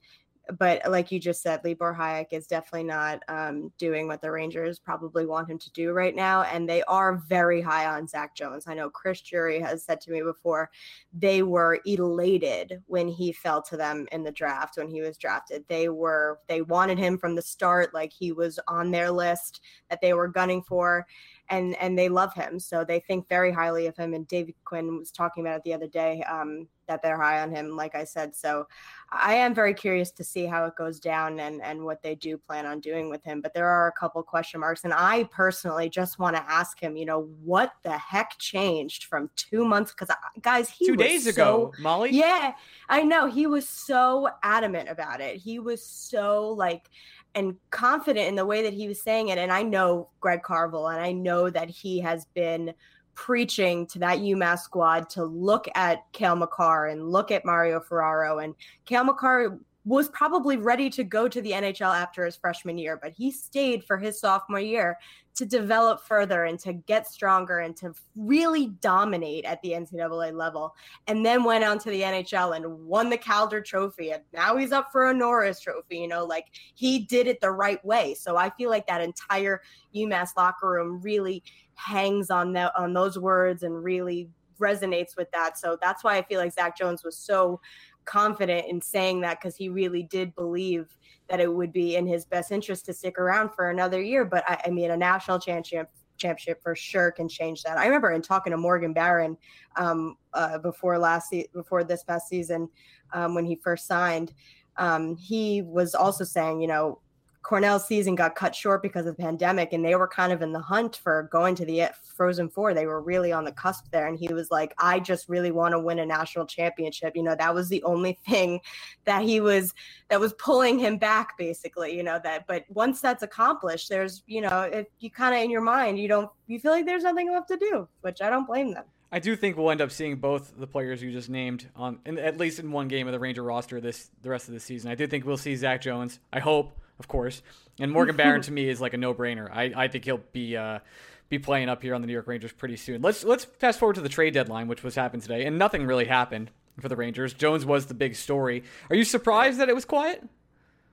but 0.59 0.81
like 0.91 1.13
you 1.13 1.21
just 1.21 1.43
said 1.43 1.61
libor 1.65 1.95
hajek 1.99 2.29
is 2.33 2.47
definitely 2.47 2.85
not 2.85 3.21
um, 3.29 3.73
doing 3.79 4.07
what 4.07 4.23
the 4.23 4.31
rangers 4.31 4.79
probably 4.79 5.27
want 5.27 5.49
him 5.49 5.59
to 5.59 5.71
do 5.73 5.93
right 5.93 6.15
now. 6.15 6.43
And 6.43 6.69
they 6.69 6.83
are 6.85 7.23
very 7.29 7.61
high 7.61 7.87
on 7.87 8.09
zach 8.09 8.35
jones. 8.35 8.65
I 8.67 8.75
know 8.75 8.89
chris 8.89 9.21
drury 9.21 9.61
has 9.61 9.85
said 9.85 10.01
to 10.03 10.11
me 10.11 10.23
before 10.23 10.71
they 11.13 11.43
were 11.43 11.81
elated 11.85 12.83
when 12.87 13.09
he 13.09 13.33
fell 13.33 13.63
to 13.63 13.77
them 13.77 14.07
in 14.13 14.23
the 14.23 14.33
draft 14.33 14.79
when 14.79 14.89
he 14.89 15.01
was 15.01 15.19
drafted. 15.19 15.65
They 15.69 15.89
were 15.89 16.41
they 16.49 16.63
wanted 16.63 16.99
him 16.99 17.19
from 17.19 17.35
the 17.35 17.43
start 17.43 17.93
like 17.93 18.13
he 18.13 18.33
was 18.33 18.59
on 18.69 18.91
their 18.91 19.11
list 19.11 19.61
that 19.91 20.01
they 20.01 20.15
were 20.15 20.29
gunning 20.29 20.63
for 20.63 21.07
and 21.51 21.77
and 21.81 21.99
they 21.99 22.09
love 22.09 22.33
him 22.35 22.59
so 22.59 22.85
they 22.85 23.01
think 23.01 23.29
very 23.29 23.51
highly 23.53 23.87
of 23.87 23.97
him 23.97 24.15
and 24.15 24.27
david 24.29 24.55
quinn 24.65 24.99
was 24.99 25.11
talking 25.11 25.45
about 25.45 25.57
it 25.57 25.65
the 25.65 25.73
other 25.75 25.87
day 25.87 26.23
um, 26.25 26.67
that 26.87 27.03
they're 27.03 27.21
high 27.21 27.41
on 27.41 27.51
him 27.51 27.77
like 27.77 27.95
i 27.95 28.05
said 28.05 28.35
so 28.35 28.67
i 29.11 29.35
am 29.35 29.55
very 29.55 29.75
curious 29.75 30.11
to 30.11 30.25
see 30.25 30.45
how 30.47 30.65
it 30.65 30.75
goes 30.77 30.99
down 31.01 31.39
and 31.41 31.61
and 31.63 31.83
what 31.83 32.03
they 32.03 32.15
do 32.15 32.37
plan 32.39 32.65
on 32.67 32.81
doing 32.81 33.11
with 33.11 33.23
him 33.25 33.41
but 33.41 33.53
there 33.55 33.69
are 33.69 33.89
a 33.89 33.93
couple 33.93 34.23
question 34.23 34.61
marks 34.61 34.85
and 34.85 34.93
i 34.95 35.25
personally 35.25 35.89
just 35.89 36.19
want 36.19 36.35
to 36.35 36.43
ask 36.51 36.81
him 36.81 36.97
you 36.97 37.05
know 37.05 37.29
what 37.45 37.73
the 37.83 37.97
heck 37.99 38.39
changed 38.39 39.05
from 39.05 39.29
two 39.37 39.65
months 39.65 39.93
because 39.93 40.15
guys 40.41 40.69
he 40.71 40.87
Two 40.87 40.93
was 40.95 41.07
days 41.07 41.25
so- 41.25 41.31
ago, 41.31 41.73
Molly. 41.81 42.11
yeah, 42.11 42.53
I 42.89 43.03
know. 43.03 43.27
He 43.27 43.47
was 43.47 43.69
so 43.69 44.29
adamant 44.43 44.89
about 44.89 45.21
it. 45.21 45.37
He 45.37 45.59
was 45.59 45.85
so 45.85 46.51
like 46.57 46.89
and 47.35 47.57
confident 47.71 48.29
in 48.29 48.35
the 48.35 48.47
way 48.47 48.63
that 48.63 48.73
he 48.73 48.89
was 48.89 49.03
saying 49.03 49.29
it. 49.29 49.39
And 49.39 49.53
I 49.53 49.63
know 49.63 50.09
Greg 50.21 50.43
Carvel, 50.43 50.89
and 50.89 51.01
I 51.01 51.13
know 51.13 51.51
that 51.51 51.69
he 51.69 52.01
has 52.01 52.27
been 52.35 52.75
preaching 53.15 53.87
to 53.89 53.99
that 53.99 54.19
UMass 54.19 54.61
squad 54.61 55.11
to 55.11 55.25
look 55.25 55.67
at 55.75 56.05
Cale 56.13 56.37
Makar 56.37 56.87
and 56.87 57.11
look 57.11 57.31
at 57.31 57.45
Mario 57.45 57.81
Ferraro. 57.81 58.39
And 58.39 58.55
Cale 58.85 59.05
Makar 59.05 59.59
was 59.89 60.11
probably 60.11 60.59
ready 60.59 60.91
to 60.91 61.03
go 61.03 61.29
to 61.29 61.41
the 61.41 61.53
NHL 61.53 61.95
after 61.95 62.27
his 62.27 62.37
freshman 62.37 62.77
year, 62.77 62.99
but 63.03 63.11
he 63.11 63.31
stayed 63.31 63.83
for 63.83 63.97
his 63.97 64.21
sophomore 64.21 64.61
year 64.61 64.99
to 65.35 65.47
develop 65.47 66.03
further 66.03 66.45
and 66.45 66.59
to 66.59 66.75
get 66.75 67.07
stronger 67.07 67.61
and 67.61 67.75
to 67.77 67.95
really 68.15 68.67
dominate 68.83 69.47
at 69.47 69.63
the 69.63 69.71
NCAA 69.71 70.35
level. 70.35 70.75
And 71.07 71.25
then 71.25 71.43
went 71.43 71.65
on 71.65 71.79
to 71.79 71.91
the 71.91 72.03
NHL 72.03 72.55
and 72.57 72.87
won 72.87 73.09
the 73.09 73.17
Calder 73.17 73.63
Trophy. 73.63 74.11
And 74.11 74.23
now 74.35 74.59
he's 74.59 74.73
up 74.73 74.93
for 74.93 75.09
a 75.09 75.15
Norris 75.15 75.59
Trophy. 75.61 75.97
You 75.97 76.09
know, 76.09 76.27
like 76.27 76.47
he 76.75 76.99
did 76.99 77.27
it 77.27 77.41
the 77.41 77.53
right 77.53 77.83
way. 77.83 78.13
So 78.13 78.37
I 78.37 78.51
feel 78.51 78.69
like 78.69 78.87
that 78.89 79.01
entire 79.01 79.63
UMass 79.95 80.37
locker 80.37 80.69
room 80.71 81.01
really 81.01 81.43
hangs 81.77 82.29
on 82.29 82.53
that 82.55 82.73
on 82.77 82.93
those 82.93 83.19
words 83.19 83.63
and 83.63 83.83
really 83.83 84.29
resonates 84.61 85.17
with 85.17 85.31
that. 85.31 85.57
So 85.57 85.79
that's 85.81 86.05
why 86.05 86.19
I 86.19 86.23
feel 86.23 86.41
like 86.41 86.53
Zach 86.53 86.77
Jones 86.77 87.05
was 87.05 87.17
so 87.17 87.61
confident 88.05 88.67
in 88.69 88.81
saying 88.81 89.21
that 89.21 89.41
because 89.41 89.57
he 89.57 89.69
really 89.69 90.03
did 90.05 90.35
believe 90.35 90.97
that 91.29 91.41
it 91.41 91.53
would 91.53 91.73
be 91.73 91.97
in 91.97 92.07
his 92.07 92.25
best 92.25 92.53
interest 92.53 92.87
to 92.87 92.93
stick 92.93 93.19
around 93.19 93.51
for 93.51 93.71
another 93.71 94.01
year. 94.01 94.25
But 94.25 94.45
I, 94.49 94.63
I 94.67 94.71
mean, 94.71 94.91
a 94.91 94.97
national 94.97 95.39
championship 95.39 95.91
championship 96.17 96.63
for 96.63 96.75
sure 96.75 97.13
can 97.13 97.29
change 97.29 97.63
that. 97.63 97.79
I 97.79 97.87
remember 97.87 98.11
in 98.11 98.23
talking 98.23 98.51
to 98.51 98.57
Morgan 98.57 98.93
Barron 98.93 99.37
um, 99.77 100.17
uh, 100.35 100.59
before 100.59 100.99
last 100.99 101.31
se- 101.31 101.49
before 101.53 101.85
this 101.85 102.03
past 102.03 102.29
season 102.29 102.69
um, 103.13 103.35
when 103.35 103.45
he 103.45 103.57
first 103.57 103.87
signed, 103.87 104.35
um, 104.77 105.17
he 105.17 105.63
was 105.63 105.95
also 105.95 106.25
saying, 106.25 106.61
you 106.61 106.69
know, 106.69 107.01
Cornell's 107.43 107.87
season 107.87 108.15
got 108.15 108.35
cut 108.35 108.55
short 108.55 108.83
because 108.83 109.07
of 109.07 109.17
the 109.17 109.23
pandemic, 109.23 109.73
and 109.73 109.85
they 109.85 109.95
were 109.95 110.09
kind 110.09 110.33
of 110.33 110.43
in 110.43 110.53
the 110.53 110.61
hunt 110.61 110.97
for 110.97 111.29
going 111.31 111.55
to 111.57 111.65
the 111.65 111.89
Frozen 112.17 112.51
Four. 112.51 112.75
They 112.75 112.87
were 112.87 113.01
really 113.01 113.33
on 113.33 113.45
the 113.45 113.53
cusp 113.53 113.91
there, 113.91 114.07
and 114.07 114.19
he 114.19 114.33
was 114.33 114.51
like, 114.51 114.75
"I 114.79 115.01
just 115.01 115.29
really 115.29 115.51
want 115.51 115.73
to 115.73 115.79
win 115.79 115.99
a 115.99 116.07
national 116.07 116.47
championship." 116.47 117.17
You 117.17 117.23
know, 117.23 117.35
that 117.37 117.55
was 117.55 117.69
the 117.69 117.83
only 117.85 118.19
thing 118.27 118.61
that 119.05 119.23
he 119.23 119.41
was 119.41 119.73
that 120.09 120.21
was 120.21 120.33
pulling 120.35 120.79
him 120.79 120.99
back, 120.99 121.39
basically. 121.39 121.97
You 121.97 122.03
know 122.03 122.21
that, 122.23 122.47
but 122.47 122.65
once 122.69 123.01
that's 123.01 123.23
accomplished, 123.23 123.89
there's 123.89 124.23
you 124.27 124.41
know, 124.41 124.63
if 124.63 124.87
you 125.01 125.11
kind 125.11 125.35
of 125.35 125.43
in 125.43 125.51
your 125.51 125.63
mind, 125.63 125.99
you 125.99 126.09
don't 126.09 126.31
you 126.47 126.59
feel 126.59 126.73
like 126.73 126.87
there's 126.87 127.05
nothing 127.05 127.31
left 127.31 127.49
to 127.49 127.57
do, 127.57 127.89
which 128.03 128.21
I 128.21 128.31
don't 128.31 128.47
blame 128.47 128.75
them. 128.75 128.85
I 129.11 129.21
do 129.21 129.37
think 129.37 129.57
we'll 129.57 129.71
end 129.71 129.81
up 129.81 129.91
seeing 129.91 130.17
both 130.17 130.53
the 130.59 130.67
players 130.67 131.03
you 131.03 131.11
just 131.11 131.31
named 131.31 131.71
on, 131.75 131.99
in, 132.05 132.19
at 132.19 132.37
least 132.37 132.59
in 132.59 132.71
one 132.71 132.89
game 132.89 133.07
of 133.07 133.13
the 133.13 133.19
Ranger 133.19 133.43
roster 133.43 133.81
this 133.81 134.11
the 134.23 134.29
rest 134.29 134.49
of 134.49 134.55
the 134.55 134.61
season. 134.61 134.91
I 134.91 134.95
do 134.95 135.07
think 135.07 135.25
we'll 135.25 135.39
see 135.39 135.57
Zach 135.57 135.81
Jones. 135.81 136.21
I 136.33 136.41
hope 136.41 136.79
of 136.99 137.09
course. 137.09 137.43
And 137.81 137.91
Morgan 137.91 138.17
Barron 138.17 138.43
to 138.43 138.53
me 138.53 138.69
is 138.69 138.81
like 138.81 138.95
a 138.95 138.99
no-brainer. 138.99 139.51
I, 139.51 139.73
I 139.77 139.89
think 139.89 140.05
he'll 140.05 140.23
be 140.33 140.57
uh, 140.57 140.81
be 141.29 141.39
playing 141.39 141.69
up 141.69 141.83
here 141.83 141.95
on 141.95 142.01
the 142.01 142.07
New 142.07 142.13
York 142.13 142.27
Rangers 142.27 142.53
pretty 142.53 142.77
soon. 142.77 143.03
Let's 143.03 143.25
let's 143.25 143.45
fast 143.45 143.79
forward 143.79 143.95
to 143.95 144.01
the 144.01 144.09
trade 144.09 144.35
deadline, 144.35 144.69
which 144.69 144.83
was 144.83 144.95
happened 144.95 145.23
today, 145.23 145.45
and 145.45 145.59
nothing 145.59 145.87
really 145.87 146.07
happened 146.07 146.51
for 146.81 146.89
the 146.89 146.97
Rangers. 146.97 147.35
Jones 147.35 147.65
was 147.65 147.87
the 147.87 147.95
big 147.95 148.15
story. 148.15 148.65
Are 148.91 148.97
you 148.97 149.05
surprised 149.05 149.59
that 149.59 149.69
it 149.69 149.75
was 149.75 149.85
quiet? 149.85 150.23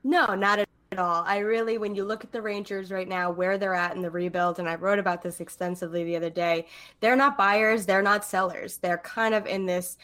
No, 0.03 0.35
not 0.35 0.59
at 0.59 0.67
all. 0.97 1.23
I 1.25 1.39
really, 1.39 1.77
when 1.77 1.95
you 1.95 2.05
look 2.05 2.23
at 2.23 2.31
the 2.31 2.41
Rangers 2.41 2.91
right 2.91 3.07
now, 3.07 3.31
where 3.31 3.57
they're 3.57 3.75
at 3.75 3.95
in 3.95 4.01
the 4.01 4.09
rebuild, 4.09 4.59
and 4.59 4.67
I 4.67 4.75
wrote 4.75 4.99
about 4.99 5.21
this 5.21 5.39
extensively 5.39 6.03
the 6.03 6.15
other 6.15 6.29
day, 6.29 6.67
they're 6.99 7.15
not 7.15 7.37
buyers, 7.37 7.85
they're 7.85 8.01
not 8.01 8.25
sellers. 8.25 8.77
They're 8.77 8.99
kind 8.99 9.33
of 9.33 9.45
in 9.45 9.65
this 9.65 9.97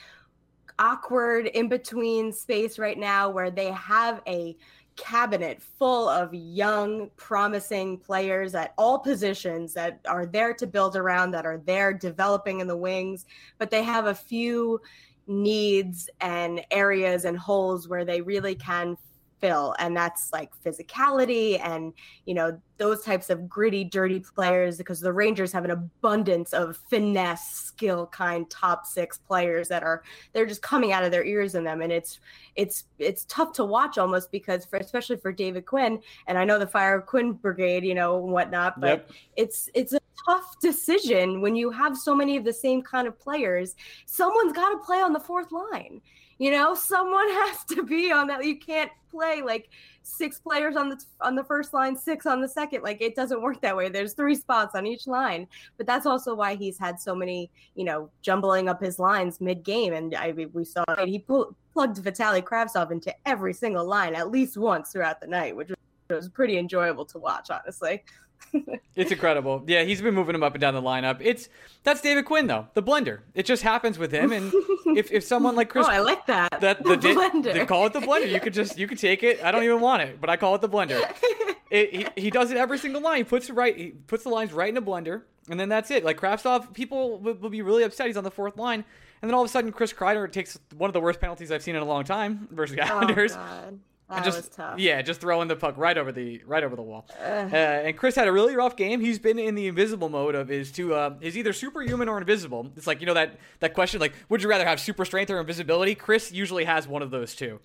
awkward 0.79 1.47
in 1.47 1.69
between 1.69 2.31
space 2.31 2.79
right 2.79 2.97
now 2.97 3.29
where 3.29 3.51
they 3.51 3.71
have 3.71 4.21
a 4.27 4.57
cabinet 4.95 5.61
full 5.61 6.07
of 6.07 6.33
young, 6.33 7.09
promising 7.17 7.97
players 7.97 8.55
at 8.55 8.73
all 8.77 8.99
positions 8.99 9.73
that 9.73 9.99
are 10.07 10.25
there 10.25 10.53
to 10.53 10.67
build 10.67 10.95
around, 10.95 11.31
that 11.31 11.45
are 11.45 11.61
there 11.65 11.93
developing 11.93 12.59
in 12.59 12.67
the 12.67 12.77
wings, 12.77 13.25
but 13.57 13.69
they 13.69 13.83
have 13.83 14.07
a 14.07 14.15
few 14.15 14.79
needs 15.27 16.09
and 16.19 16.61
areas 16.71 17.25
and 17.25 17.37
holes 17.37 17.87
where 17.87 18.05
they 18.05 18.21
really 18.21 18.55
can 18.55 18.97
fill 19.41 19.75
and 19.79 19.97
that's 19.97 20.31
like 20.31 20.51
physicality 20.63 21.59
and 21.65 21.93
you 22.25 22.33
know 22.33 22.57
those 22.77 23.03
types 23.03 23.29
of 23.29 23.49
gritty 23.49 23.83
dirty 23.83 24.19
players 24.19 24.77
because 24.77 25.01
the 25.01 25.11
rangers 25.11 25.51
have 25.51 25.65
an 25.65 25.71
abundance 25.71 26.53
of 26.53 26.77
finesse 26.89 27.51
skill 27.51 28.07
kind 28.07 28.49
top 28.49 28.85
six 28.85 29.17
players 29.17 29.67
that 29.67 29.83
are 29.83 30.03
they're 30.33 30.45
just 30.45 30.61
coming 30.61 30.91
out 30.91 31.03
of 31.03 31.11
their 31.11 31.25
ears 31.25 31.55
in 31.55 31.63
them 31.63 31.81
and 31.81 31.91
it's 31.91 32.19
it's 32.55 32.85
it's 32.99 33.25
tough 33.25 33.51
to 33.51 33.65
watch 33.65 33.97
almost 33.97 34.31
because 34.31 34.65
for 34.65 34.77
especially 34.77 35.17
for 35.17 35.31
david 35.31 35.65
quinn 35.65 35.99
and 36.27 36.37
i 36.37 36.45
know 36.45 36.59
the 36.59 36.67
fire 36.67 37.01
quinn 37.01 37.33
brigade 37.33 37.83
you 37.83 37.95
know 37.95 38.17
whatnot 38.17 38.79
but 38.79 38.87
yep. 38.99 39.11
it's 39.35 39.69
it's 39.73 39.93
a 39.93 39.99
tough 40.25 40.59
decision 40.61 41.41
when 41.41 41.55
you 41.55 41.71
have 41.71 41.97
so 41.97 42.15
many 42.15 42.37
of 42.37 42.43
the 42.43 42.53
same 42.53 42.81
kind 42.81 43.07
of 43.07 43.17
players 43.19 43.75
someone's 44.05 44.53
got 44.53 44.69
to 44.69 44.77
play 44.77 45.01
on 45.01 45.13
the 45.13 45.19
fourth 45.19 45.51
line 45.51 45.99
you 46.41 46.49
know, 46.49 46.73
someone 46.73 47.29
has 47.43 47.63
to 47.65 47.83
be 47.83 48.11
on 48.11 48.25
that. 48.27 48.43
You 48.43 48.57
can't 48.57 48.91
play 49.11 49.43
like 49.43 49.69
six 50.01 50.39
players 50.39 50.75
on 50.75 50.89
the 50.89 50.99
on 51.21 51.35
the 51.35 51.43
first 51.43 51.71
line, 51.71 51.95
six 51.95 52.25
on 52.25 52.41
the 52.41 52.47
second. 52.47 52.81
Like 52.81 52.99
it 52.99 53.15
doesn't 53.15 53.43
work 53.43 53.61
that 53.61 53.77
way. 53.77 53.89
There's 53.89 54.13
three 54.13 54.33
spots 54.33 54.73
on 54.73 54.87
each 54.87 55.05
line. 55.05 55.47
But 55.77 55.85
that's 55.85 56.07
also 56.07 56.33
why 56.33 56.55
he's 56.55 56.79
had 56.79 56.99
so 56.99 57.13
many, 57.13 57.51
you 57.75 57.83
know, 57.83 58.09
jumbling 58.23 58.69
up 58.69 58.81
his 58.81 58.97
lines 58.97 59.39
mid 59.39 59.63
game. 59.63 59.93
And 59.93 60.15
I 60.15 60.33
we 60.51 60.65
saw 60.65 60.83
he 61.05 61.19
pull, 61.19 61.55
plugged 61.73 62.03
Vitaly 62.03 62.41
Kravtsov 62.41 62.89
into 62.89 63.13
every 63.27 63.53
single 63.53 63.85
line 63.85 64.15
at 64.15 64.31
least 64.31 64.57
once 64.57 64.91
throughout 64.91 65.21
the 65.21 65.27
night, 65.27 65.55
which 65.55 65.69
was 66.09 66.27
pretty 66.27 66.57
enjoyable 66.57 67.05
to 67.05 67.19
watch, 67.19 67.51
honestly 67.51 68.01
it's 68.95 69.11
incredible. 69.11 69.63
Yeah, 69.67 69.83
he's 69.83 70.01
been 70.01 70.13
moving 70.13 70.35
him 70.35 70.43
up 70.43 70.53
and 70.53 70.61
down 70.61 70.73
the 70.73 70.81
lineup. 70.81 71.17
It's 71.21 71.49
that's 71.83 72.01
David 72.01 72.25
Quinn 72.25 72.47
though, 72.47 72.67
the 72.73 72.83
blender. 72.83 73.19
It 73.33 73.45
just 73.45 73.63
happens 73.63 73.97
with 73.97 74.11
him. 74.11 74.31
And 74.31 74.51
if, 74.97 75.11
if 75.11 75.23
someone 75.23 75.55
like 75.55 75.69
Chris, 75.69 75.85
oh, 75.89 75.91
I 75.91 75.99
like 75.99 76.25
that. 76.27 76.59
That 76.61 76.83
the, 76.83 76.95
the 76.95 77.09
blender. 77.09 77.53
They 77.53 77.65
call 77.65 77.85
it 77.85 77.93
the 77.93 77.99
blender. 77.99 78.29
You 78.29 78.39
could 78.39 78.53
just 78.53 78.77
you 78.77 78.87
could 78.87 78.99
take 78.99 79.23
it. 79.23 79.43
I 79.43 79.51
don't 79.51 79.63
even 79.63 79.79
want 79.79 80.03
it, 80.03 80.19
but 80.19 80.29
I 80.29 80.37
call 80.37 80.55
it 80.55 80.61
the 80.61 80.69
blender. 80.69 81.01
It, 81.71 81.95
he, 81.95 82.23
he 82.23 82.29
does 82.29 82.51
it 82.51 82.57
every 82.57 82.77
single 82.77 83.01
line. 83.01 83.19
He 83.19 83.23
puts 83.23 83.49
it 83.49 83.53
right. 83.53 83.73
He 83.75 83.91
puts 83.91 84.25
the 84.25 84.29
lines 84.29 84.51
right 84.51 84.67
in 84.67 84.75
a 84.75 84.81
blender, 84.81 85.21
and 85.49 85.57
then 85.57 85.69
that's 85.69 85.89
it. 85.89 86.03
Like 86.03 86.19
Kravtsov, 86.19 86.73
people 86.73 87.17
will, 87.17 87.33
will 87.35 87.49
be 87.49 87.61
really 87.61 87.83
upset. 87.83 88.07
He's 88.07 88.17
on 88.17 88.25
the 88.25 88.29
fourth 88.29 88.57
line, 88.57 88.83
and 89.21 89.29
then 89.29 89.33
all 89.33 89.41
of 89.41 89.49
a 89.49 89.51
sudden, 89.51 89.71
Chris 89.71 89.93
Kreider 89.93 90.29
takes 90.29 90.59
one 90.75 90.89
of 90.89 90.93
the 90.93 90.99
worst 90.99 91.21
penalties 91.21 91.49
I've 91.49 91.63
seen 91.63 91.77
in 91.77 91.81
a 91.81 91.85
long 91.85 92.03
time 92.03 92.49
versus 92.51 92.75
the 92.75 92.81
oh, 92.81 92.97
Islanders. 92.97 93.37
Oh, 93.37 93.79
and 94.17 94.25
just, 94.25 94.37
was 94.37 94.49
tough. 94.49 94.79
Yeah, 94.79 95.01
just 95.01 95.21
throwing 95.21 95.47
the 95.47 95.55
puck 95.55 95.75
right 95.77 95.97
over 95.97 96.11
the 96.11 96.41
right 96.45 96.63
over 96.63 96.75
the 96.75 96.81
wall. 96.81 97.07
Uh, 97.19 97.23
and 97.23 97.97
Chris 97.97 98.15
had 98.15 98.27
a 98.27 98.31
really 98.31 98.55
rough 98.55 98.75
game. 98.75 98.99
He's 99.01 99.19
been 99.19 99.39
in 99.39 99.55
the 99.55 99.67
invisible 99.67 100.09
mode 100.09 100.35
of 100.35 100.51
is 100.51 100.71
to 100.73 100.93
uh, 100.93 101.15
is 101.21 101.37
either 101.37 101.53
superhuman 101.53 102.09
or 102.09 102.17
invisible. 102.17 102.71
It's 102.75 102.87
like 102.87 102.99
you 102.99 103.07
know 103.07 103.13
that 103.13 103.37
that 103.59 103.73
question 103.73 103.99
like 103.99 104.13
would 104.29 104.43
you 104.43 104.49
rather 104.49 104.65
have 104.65 104.79
super 104.79 105.05
strength 105.05 105.29
or 105.31 105.39
invisibility? 105.39 105.95
Chris 105.95 106.31
usually 106.31 106.65
has 106.65 106.87
one 106.87 107.01
of 107.01 107.11
those 107.11 107.35
two. 107.35 107.59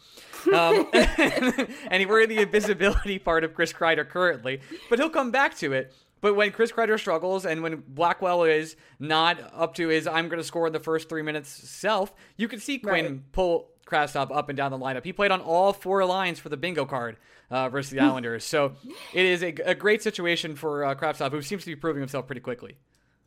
Um, 0.52 0.88
and 0.92 2.08
we're 2.08 2.22
in 2.22 2.28
the 2.28 2.42
invisibility 2.42 3.18
part 3.18 3.44
of 3.44 3.54
Chris 3.54 3.72
Kreider 3.72 4.08
currently, 4.08 4.60
but 4.88 4.98
he'll 4.98 5.10
come 5.10 5.30
back 5.30 5.56
to 5.58 5.72
it. 5.72 5.92
But 6.20 6.34
when 6.34 6.50
Chris 6.50 6.72
Kreider 6.72 6.98
struggles 6.98 7.44
and 7.44 7.62
when 7.62 7.82
Blackwell 7.88 8.44
is 8.44 8.76
not 8.98 9.38
up 9.54 9.74
to 9.74 9.88
his 9.88 10.06
I'm 10.06 10.28
going 10.28 10.38
to 10.38 10.44
score 10.44 10.66
in 10.66 10.72
the 10.72 10.80
first 10.80 11.08
three 11.08 11.22
minutes 11.22 11.48
self, 11.48 12.14
you 12.36 12.48
can 12.48 12.58
see 12.60 12.78
Quinn 12.78 13.04
right. 13.04 13.32
pull 13.32 13.68
Kravtsov 13.86 14.34
up 14.34 14.48
and 14.48 14.56
down 14.56 14.70
the 14.70 14.78
lineup. 14.78 15.04
He 15.04 15.12
played 15.12 15.30
on 15.30 15.40
all 15.40 15.72
four 15.72 16.04
lines 16.04 16.38
for 16.38 16.48
the 16.48 16.56
bingo 16.56 16.84
card 16.84 17.16
uh, 17.50 17.68
versus 17.68 17.90
the 17.90 18.00
Islanders. 18.00 18.44
so 18.44 18.72
it 19.12 19.24
is 19.24 19.42
a, 19.42 19.54
a 19.64 19.74
great 19.74 20.02
situation 20.02 20.56
for 20.56 20.84
uh, 20.84 20.94
Kravtsov, 20.94 21.30
who 21.30 21.42
seems 21.42 21.64
to 21.64 21.70
be 21.70 21.76
proving 21.76 22.00
himself 22.00 22.26
pretty 22.26 22.40
quickly. 22.40 22.76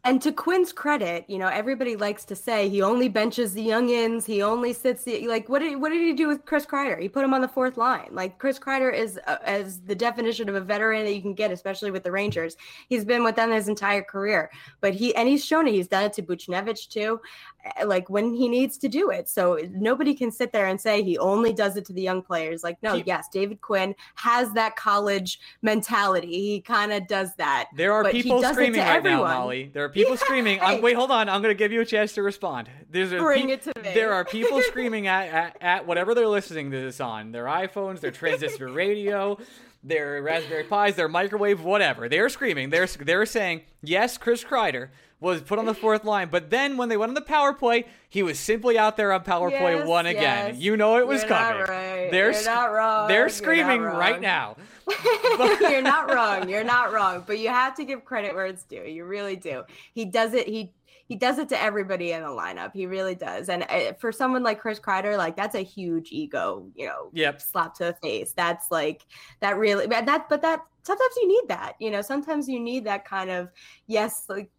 And 0.05 0.21
to 0.21 0.31
Quinn's 0.31 0.71
credit, 0.71 1.25
you 1.27 1.37
know, 1.37 1.47
everybody 1.47 1.97
likes 1.97 2.23
to 2.25 2.35
say 2.35 2.69
he 2.69 2.81
only 2.81 3.09
benches 3.09 3.53
the 3.53 3.67
youngins. 3.67 4.25
He 4.25 4.41
only 4.41 4.71
sits 4.71 5.03
the 5.03 5.27
like. 5.27 5.49
What 5.49 5.59
did 5.59 5.79
what 5.79 5.89
did 5.89 6.01
he 6.01 6.13
do 6.13 6.27
with 6.27 6.45
Chris 6.45 6.65
Kreider? 6.65 6.99
He 7.01 7.09
put 7.09 7.25
him 7.25 7.33
on 7.33 7.41
the 7.41 7.49
fourth 7.49 7.75
line. 7.75 8.07
Like 8.11 8.37
Chris 8.37 8.57
Kreider 8.57 8.93
is 8.93 9.19
uh, 9.27 9.37
as 9.43 9.81
the 9.81 9.95
definition 9.95 10.47
of 10.47 10.55
a 10.55 10.61
veteran 10.61 11.03
that 11.03 11.13
you 11.13 11.21
can 11.21 11.33
get, 11.33 11.51
especially 11.51 11.91
with 11.91 12.03
the 12.03 12.11
Rangers. 12.11 12.55
He's 12.87 13.03
been 13.03 13.25
with 13.25 13.35
them 13.35 13.51
his 13.51 13.67
entire 13.67 14.01
career, 14.01 14.49
but 14.79 14.93
he 14.93 15.13
and 15.15 15.27
he's 15.27 15.43
shown 15.43 15.67
it. 15.67 15.73
He's 15.73 15.89
done 15.89 16.05
it 16.05 16.13
to 16.13 16.23
Buchnevich 16.23 16.87
too. 16.87 17.19
Eh, 17.65 17.83
like 17.83 18.09
when 18.09 18.33
he 18.33 18.47
needs 18.47 18.77
to 18.77 18.87
do 18.87 19.09
it. 19.09 19.27
So 19.27 19.59
nobody 19.71 20.13
can 20.13 20.31
sit 20.31 20.51
there 20.53 20.67
and 20.67 20.79
say 20.79 21.03
he 21.03 21.17
only 21.17 21.53
does 21.53 21.75
it 21.75 21.85
to 21.85 21.93
the 21.93 22.01
young 22.01 22.21
players. 22.21 22.63
Like, 22.63 22.81
no, 22.81 22.95
he, 22.95 23.03
yes, 23.05 23.27
David 23.31 23.61
Quinn 23.61 23.95
has 24.15 24.53
that 24.53 24.75
college 24.75 25.39
mentality. 25.61 26.31
He 26.31 26.61
kind 26.61 26.93
of 26.93 27.07
does 27.07 27.35
that. 27.35 27.69
There 27.75 27.93
are 27.93 28.09
people 28.09 28.41
screaming 28.43 28.79
right 28.79 28.95
everyone. 28.95 29.29
now, 29.29 29.39
Mollie. 29.39 29.71
There 29.73 29.88
are 29.89 29.93
people 29.93 30.13
yeah. 30.13 30.17
screaming. 30.17 30.61
I'm, 30.61 30.81
wait, 30.81 30.95
hold 30.95 31.11
on. 31.11 31.29
I'm 31.29 31.41
going 31.41 31.53
to 31.53 31.57
give 31.57 31.71
you 31.71 31.81
a 31.81 31.85
chance 31.85 32.13
to 32.13 32.23
respond. 32.23 32.69
There's 32.89 33.11
a 33.11 33.17
Bring 33.17 33.47
pe- 33.47 33.53
it 33.53 33.61
to 33.63 33.73
me. 33.81 33.93
There 33.93 34.13
are 34.13 34.23
people 34.23 34.61
screaming 34.67 35.07
at, 35.07 35.27
at, 35.29 35.57
at 35.61 35.87
whatever 35.87 36.15
they're 36.15 36.27
listening 36.27 36.71
to 36.71 36.79
this 36.79 36.99
on 36.99 37.31
their 37.31 37.45
iPhones, 37.45 37.99
their 37.99 38.11
transistor 38.11 38.67
radio 38.69 39.37
their 39.83 40.21
Raspberry 40.21 40.65
Pis, 40.65 40.95
their 40.95 41.07
microwave, 41.07 41.61
whatever. 41.61 42.09
They're 42.09 42.29
screaming. 42.29 42.69
They're 42.69 42.87
they're 42.87 43.25
saying 43.25 43.61
yes. 43.81 44.17
Chris 44.17 44.43
Kreider 44.43 44.89
was 45.19 45.41
put 45.41 45.59
on 45.59 45.65
the 45.65 45.73
fourth 45.73 46.05
line, 46.05 46.29
but 46.29 46.49
then 46.49 46.77
when 46.77 46.89
they 46.89 46.97
went 46.97 47.09
on 47.09 47.13
the 47.13 47.21
power 47.21 47.53
play, 47.53 47.85
he 48.07 48.23
was 48.23 48.39
simply 48.39 48.77
out 48.77 48.95
there 48.95 49.11
on 49.11 49.23
power 49.23 49.49
yes, 49.49 49.61
play 49.61 49.83
one 49.83 50.05
again. 50.05 50.55
You 50.57 50.77
know 50.77 50.97
it 50.97 51.07
was 51.07 51.21
You're 51.21 51.29
coming. 51.29 51.59
Not 51.59 51.69
right. 51.69 52.11
They're 52.11 52.31
You're 52.31 52.45
not 52.45 52.71
wrong. 52.71 53.07
They're 53.07 53.29
screaming 53.29 53.81
right 53.81 54.21
now. 54.21 54.55
You're 55.59 55.81
not 55.81 56.13
wrong. 56.13 56.49
You're 56.49 56.63
not 56.63 56.93
wrong. 56.93 57.23
But 57.27 57.39
you 57.39 57.49
have 57.49 57.75
to 57.75 57.83
give 57.83 58.05
credit 58.05 58.33
where 58.33 58.45
it's 58.45 58.63
due. 58.63 58.83
You 58.83 59.05
really 59.05 59.35
do. 59.35 59.63
He 59.93 60.05
does 60.05 60.33
it. 60.33 60.47
He 60.47 60.71
he 61.09 61.15
does 61.15 61.39
it 61.39 61.49
to 61.49 61.61
everybody 61.61 62.11
in 62.11 62.21
the 62.21 62.29
lineup. 62.29 62.71
He 62.71 62.85
really 62.85 63.15
does. 63.15 63.49
And 63.49 63.63
uh, 63.63 63.93
for 63.99 64.11
someone 64.11 64.43
like 64.43 64.59
Chris 64.59 64.79
Kreider, 64.79 65.17
like 65.17 65.35
that's 65.35 65.55
a 65.55 65.63
huge 65.63 66.11
ego, 66.11 66.67
you 66.75 66.85
know, 66.85 67.09
yep. 67.13 67.41
slap 67.41 67.73
to 67.75 67.85
the 67.85 67.93
face. 67.93 68.31
That's 68.33 68.69
like 68.69 69.07
that 69.39 69.57
really 69.57 69.87
that 69.87 70.29
but 70.29 70.41
that 70.43 70.61
sometimes 70.83 71.15
you 71.17 71.27
need 71.27 71.49
that, 71.49 71.73
you 71.79 71.89
know, 71.89 72.03
sometimes 72.03 72.47
you 72.47 72.59
need 72.59 72.85
that 72.85 73.05
kind 73.05 73.31
of 73.31 73.49
yes, 73.87 74.25
like 74.29 74.51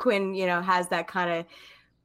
Quinn, 0.00 0.34
you 0.34 0.46
know, 0.46 0.60
has 0.60 0.88
that 0.88 1.06
kind 1.06 1.30
of 1.30 1.46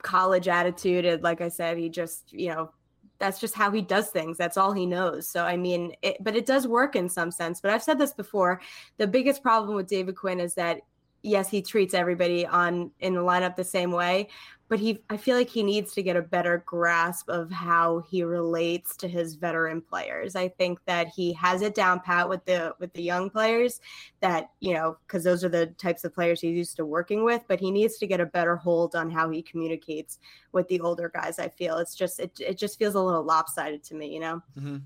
college 0.03 0.47
attitude. 0.47 1.05
And 1.05 1.23
like 1.23 1.41
I 1.41 1.49
said, 1.49 1.77
he 1.77 1.89
just, 1.89 2.31
you 2.31 2.49
know, 2.49 2.71
that's 3.17 3.39
just 3.39 3.55
how 3.55 3.71
he 3.71 3.81
does 3.81 4.09
things. 4.09 4.37
That's 4.37 4.57
all 4.57 4.73
he 4.73 4.85
knows. 4.85 5.27
So, 5.27 5.45
I 5.45 5.57
mean, 5.57 5.95
it, 6.01 6.17
but 6.19 6.35
it 6.35 6.45
does 6.45 6.67
work 6.67 6.95
in 6.95 7.09
some 7.09 7.31
sense. 7.31 7.61
But 7.61 7.71
I've 7.71 7.83
said 7.83 7.97
this 7.97 8.13
before. 8.13 8.61
The 8.97 9.07
biggest 9.07 9.41
problem 9.41 9.75
with 9.75 9.87
David 9.87 10.15
Quinn 10.15 10.39
is 10.39 10.53
that 10.55 10.81
yes, 11.25 11.49
he 11.49 11.61
treats 11.61 11.93
everybody 11.93 12.45
on 12.45 12.91
in 12.99 13.15
the 13.15 13.21
lineup 13.21 13.55
the 13.55 13.63
same 13.63 13.91
way, 13.91 14.29
but 14.69 14.79
he 14.79 15.03
I 15.09 15.17
feel 15.17 15.35
like 15.35 15.49
he 15.49 15.63
needs 15.63 15.93
to 15.93 16.03
get 16.03 16.15
a 16.15 16.21
better 16.21 16.63
grasp 16.65 17.29
of 17.29 17.51
how 17.51 18.03
he 18.09 18.23
relates 18.23 18.95
to 18.97 19.07
his 19.07 19.35
veteran 19.35 19.81
players. 19.81 20.35
I 20.35 20.49
think 20.49 20.79
that 20.85 21.07
he 21.07 21.33
has 21.33 21.61
it 21.61 21.75
down 21.75 21.99
pat 21.99 22.29
with 22.29 22.45
the 22.45 22.75
with 22.79 22.93
the 22.93 23.01
young 23.01 23.29
players 23.29 23.79
that, 24.21 24.51
you 24.59 24.73
know, 24.73 24.97
cuz 25.07 25.23
those 25.23 25.43
are 25.43 25.49
the 25.49 25.67
types 25.67 26.03
of 26.03 26.13
players 26.13 26.41
he's 26.41 26.57
used 26.57 26.77
to 26.77 26.85
working 26.85 27.23
with, 27.23 27.43
but 27.47 27.59
he 27.59 27.71
needs 27.71 27.97
to 27.97 28.07
get 28.07 28.21
a 28.21 28.25
better 28.25 28.55
hold 28.55 28.95
on 28.95 29.09
how 29.09 29.29
he 29.29 29.41
communicates 29.41 30.19
with 30.51 30.67
the 30.67 30.79
older 30.79 31.09
guys. 31.09 31.39
I 31.39 31.49
feel 31.49 31.77
it's 31.77 31.95
just 31.95 32.19
it 32.19 32.39
it 32.39 32.57
just 32.57 32.77
feels 32.77 32.95
a 32.95 33.01
little 33.01 33.23
lopsided 33.23 33.83
to 33.85 33.95
me, 33.95 34.13
you 34.13 34.19
know. 34.19 34.41
Mm-hmm. 34.57 34.77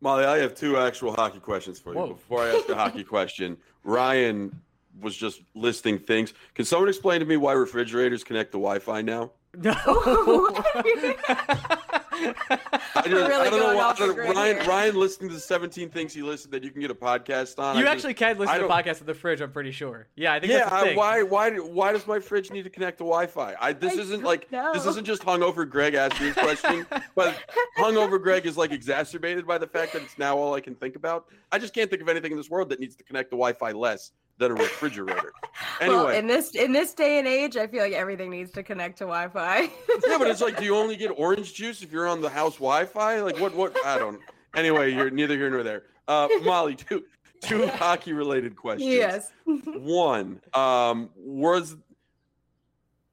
Mollie, 0.00 0.26
I 0.26 0.38
have 0.38 0.54
two 0.54 0.76
actual 0.76 1.14
hockey 1.14 1.40
questions 1.40 1.78
for 1.78 1.92
you. 1.92 1.98
Whoa. 1.98 2.06
Before 2.08 2.42
I 2.42 2.54
ask 2.54 2.68
a 2.68 2.74
hockey 2.74 3.04
question, 3.16 3.56
Ryan 3.82 4.60
was 5.00 5.16
just 5.16 5.40
listing 5.54 5.98
things. 5.98 6.34
Can 6.54 6.64
someone 6.64 6.88
explain 6.88 7.20
to 7.20 7.26
me 7.26 7.36
why 7.36 7.52
refrigerators 7.52 8.24
connect 8.24 8.52
to 8.52 8.58
Wi-Fi 8.58 9.02
now? 9.02 9.32
No. 9.56 9.74
I, 12.18 13.02
just, 13.04 13.14
really 13.14 13.34
I 13.34 13.50
don't 13.50 13.60
know 13.60 13.76
why. 13.76 13.94
Don't, 13.96 14.16
Ryan, 14.16 14.66
Ryan 14.66 14.96
listening 14.96 15.28
to 15.30 15.34
the 15.34 15.40
17 15.40 15.90
things 15.90 16.14
he 16.14 16.22
listed 16.22 16.50
that 16.52 16.64
you 16.64 16.70
can 16.70 16.80
get 16.80 16.90
a 16.90 16.94
podcast 16.94 17.58
on. 17.58 17.78
You 17.78 17.86
I 17.86 17.90
actually 17.90 18.14
just, 18.14 18.18
can 18.18 18.38
listen 18.38 18.58
to 18.58 18.66
a 18.66 18.68
podcast 18.68 18.98
with 18.98 19.06
the 19.06 19.14
fridge. 19.14 19.40
I'm 19.40 19.52
pretty 19.52 19.72
sure. 19.72 20.08
Yeah, 20.16 20.34
I 20.34 20.40
think. 20.40 20.52
Yeah. 20.52 20.68
I, 20.70 20.94
why? 20.94 21.22
Why? 21.22 21.50
Why 21.56 21.92
does 21.92 22.06
my 22.06 22.18
fridge 22.20 22.50
need 22.50 22.64
to 22.64 22.70
connect 22.70 22.98
to 22.98 23.04
Wi-Fi? 23.04 23.54
I, 23.60 23.72
this 23.72 23.96
I 23.96 24.00
isn't 24.00 24.22
like 24.22 24.50
know. 24.50 24.72
this 24.72 24.86
isn't 24.86 25.06
just 25.06 25.22
hungover 25.22 25.68
Greg 25.68 25.94
asking 25.94 26.26
this 26.26 26.36
question, 26.36 26.86
but 27.14 27.38
hungover 27.78 28.22
Greg 28.22 28.46
is 28.46 28.56
like 28.56 28.72
exacerbated 28.72 29.46
by 29.46 29.58
the 29.58 29.66
fact 29.66 29.92
that 29.92 30.02
it's 30.02 30.18
now 30.18 30.36
all 30.36 30.54
I 30.54 30.60
can 30.60 30.74
think 30.74 30.96
about. 30.96 31.26
I 31.52 31.58
just 31.58 31.74
can't 31.74 31.90
think 31.90 32.02
of 32.02 32.08
anything 32.08 32.32
in 32.32 32.38
this 32.38 32.50
world 32.50 32.70
that 32.70 32.80
needs 32.80 32.96
to 32.96 33.04
connect 33.04 33.30
to 33.30 33.36
Wi-Fi 33.36 33.72
less 33.72 34.12
than 34.38 34.52
a 34.52 34.54
refrigerator. 34.54 35.32
Anyway, 35.80 35.96
well, 35.96 36.08
in 36.08 36.26
this 36.26 36.54
in 36.54 36.72
this 36.72 36.94
day 36.94 37.18
and 37.18 37.28
age, 37.28 37.56
I 37.56 37.66
feel 37.66 37.82
like 37.82 37.92
everything 37.92 38.30
needs 38.30 38.50
to 38.52 38.62
connect 38.62 38.98
to 38.98 39.04
Wi-Fi. 39.04 39.60
yeah, 39.60 40.18
but 40.18 40.26
it's 40.26 40.40
like, 40.46 40.58
do 40.58 40.64
you 40.64 40.74
only 40.74 40.96
get 40.96 41.08
orange 41.08 41.52
juice 41.52 41.82
if 41.82 41.92
you're 41.92 42.06
on 42.06 42.22
the 42.22 42.30
house 42.30 42.54
Wi-Fi? 42.54 43.20
Like, 43.20 43.38
what? 43.38 43.54
What? 43.54 43.76
I 43.84 43.98
don't. 43.98 44.20
Anyway, 44.54 44.90
you're 44.94 45.10
neither 45.10 45.34
here 45.34 45.50
nor 45.50 45.62
there. 45.62 45.82
Uh, 46.08 46.28
Mollie, 46.42 46.76
two 46.76 47.04
two 47.42 47.66
hockey 47.66 48.14
related 48.14 48.56
questions. 48.56 48.90
Yes. 48.90 49.32
One, 49.44 50.40
um, 50.54 51.10
was 51.14 51.76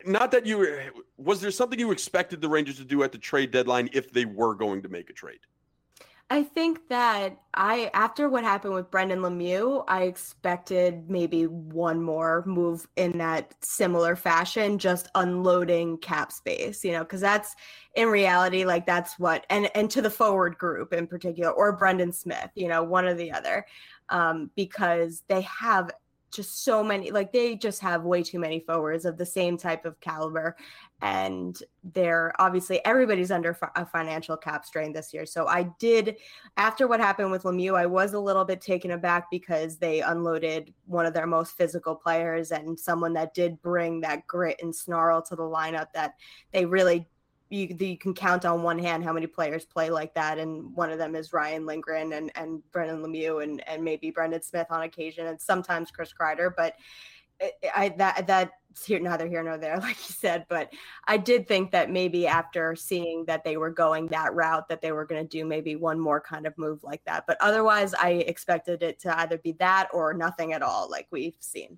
not 0.05 0.31
that 0.31 0.45
you. 0.45 0.79
Was 1.17 1.41
there 1.41 1.51
something 1.51 1.77
you 1.77 1.91
expected 1.91 2.39
the 2.39 2.47
Rangers 2.47 2.77
to 2.77 2.85
do 2.85 3.03
at 3.03 3.11
the 3.11 3.17
trade 3.17 3.51
deadline 3.51 3.89
if 3.91 4.11
they 4.11 4.23
were 4.23 4.55
going 4.55 4.81
to 4.83 4.89
make 4.89 5.09
a 5.09 5.13
trade? 5.13 5.39
I 6.33 6.41
think 6.41 6.89
that 6.89 7.37
I, 7.53 7.91
after 7.93 8.27
what 8.27 8.43
happened 8.43 8.73
with 8.73 8.89
Brendan 8.89 9.19
Lemieux, 9.19 9.83
I 9.87 10.05
expected 10.05 11.07
maybe 11.07 11.43
one 11.45 12.01
more 12.01 12.43
move 12.47 12.87
in 12.95 13.19
that 13.19 13.53
similar 13.63 14.15
fashion, 14.15 14.79
just 14.79 15.09
unloading 15.13 15.99
cap 15.99 16.31
space, 16.31 16.83
you 16.83 16.91
know, 16.91 17.03
because 17.03 17.21
that's 17.21 17.55
in 17.93 18.07
reality, 18.07 18.65
like 18.65 18.87
that's 18.87 19.19
what, 19.19 19.45
and 19.51 19.69
and 19.75 19.91
to 19.91 20.01
the 20.01 20.09
forward 20.09 20.57
group 20.57 20.91
in 20.91 21.05
particular, 21.05 21.51
or 21.51 21.77
Brendan 21.77 22.11
Smith, 22.11 22.49
you 22.55 22.67
know, 22.67 22.81
one 22.81 23.05
or 23.05 23.13
the 23.13 23.31
other, 23.31 23.63
um, 24.09 24.49
because 24.55 25.21
they 25.27 25.41
have 25.41 25.91
just 26.33 26.63
so 26.63 26.83
many 26.83 27.11
like 27.11 27.31
they 27.31 27.55
just 27.55 27.79
have 27.79 28.03
way 28.03 28.23
too 28.23 28.39
many 28.39 28.59
forwards 28.59 29.05
of 29.05 29.17
the 29.17 29.25
same 29.25 29.57
type 29.57 29.85
of 29.85 29.99
caliber 29.99 30.55
and 31.01 31.63
they're 31.93 32.33
obviously 32.39 32.83
everybody's 32.85 33.29
under 33.29 33.57
a 33.75 33.85
financial 33.85 34.37
cap 34.37 34.65
strain 34.65 34.93
this 34.93 35.13
year. 35.13 35.25
So 35.25 35.47
i 35.47 35.63
did 35.79 36.17
after 36.57 36.87
what 36.87 36.99
happened 36.99 37.31
with 37.31 37.43
lemieux 37.43 37.77
i 37.77 37.85
was 37.85 38.13
a 38.13 38.19
little 38.19 38.45
bit 38.45 38.61
taken 38.61 38.91
aback 38.91 39.29
because 39.29 39.77
they 39.77 40.01
unloaded 40.01 40.73
one 40.85 41.05
of 41.05 41.13
their 41.13 41.27
most 41.27 41.55
physical 41.55 41.95
players 41.95 42.51
and 42.51 42.79
someone 42.79 43.13
that 43.13 43.33
did 43.33 43.61
bring 43.61 44.01
that 44.01 44.25
grit 44.27 44.59
and 44.61 44.75
snarl 44.75 45.21
to 45.21 45.35
the 45.35 45.43
lineup 45.43 45.87
that 45.93 46.13
they 46.51 46.65
really 46.65 47.07
you, 47.53 47.75
you 47.79 47.97
can 47.97 48.13
count 48.13 48.45
on 48.45 48.63
one 48.63 48.79
hand 48.79 49.03
how 49.03 49.13
many 49.13 49.27
players 49.27 49.63
play 49.63 49.89
like 49.89 50.13
that, 50.15 50.39
and 50.39 50.75
one 50.75 50.89
of 50.89 50.97
them 50.97 51.15
is 51.15 51.33
Ryan 51.33 51.65
Lindgren 51.65 52.13
and 52.13 52.31
and 52.35 52.61
Brendan 52.71 53.03
Lemieux 53.03 53.43
and 53.43 53.67
and 53.67 53.83
maybe 53.83 54.09
Brendan 54.09 54.41
Smith 54.41 54.67
on 54.71 54.81
occasion, 54.81 55.27
and 55.27 55.39
sometimes 55.39 55.91
Chris 55.91 56.13
Kreider. 56.19 56.51
But 56.55 56.75
I 57.75 57.89
that 57.97 58.25
that's 58.25 58.87
here 58.87 58.99
neither 58.99 59.27
here 59.27 59.43
nor 59.43 59.57
there, 59.57 59.77
like 59.79 59.97
you 59.97 60.13
said. 60.15 60.45
But 60.49 60.73
I 61.07 61.17
did 61.17 61.47
think 61.47 61.71
that 61.71 61.91
maybe 61.91 62.25
after 62.25 62.75
seeing 62.75 63.25
that 63.25 63.43
they 63.43 63.57
were 63.57 63.69
going 63.69 64.07
that 64.07 64.33
route, 64.33 64.67
that 64.69 64.81
they 64.81 64.91
were 64.91 65.05
going 65.05 65.23
to 65.23 65.27
do 65.27 65.45
maybe 65.45 65.75
one 65.75 65.99
more 65.99 66.19
kind 66.19 66.47
of 66.47 66.57
move 66.57 66.83
like 66.83 67.03
that. 67.05 67.25
But 67.27 67.37
otherwise, 67.39 67.93
I 67.93 68.11
expected 68.11 68.81
it 68.81 68.99
to 69.01 69.19
either 69.19 69.37
be 69.37 69.51
that 69.53 69.89
or 69.93 70.13
nothing 70.13 70.53
at 70.53 70.63
all, 70.63 70.89
like 70.89 71.07
we've 71.11 71.37
seen. 71.39 71.77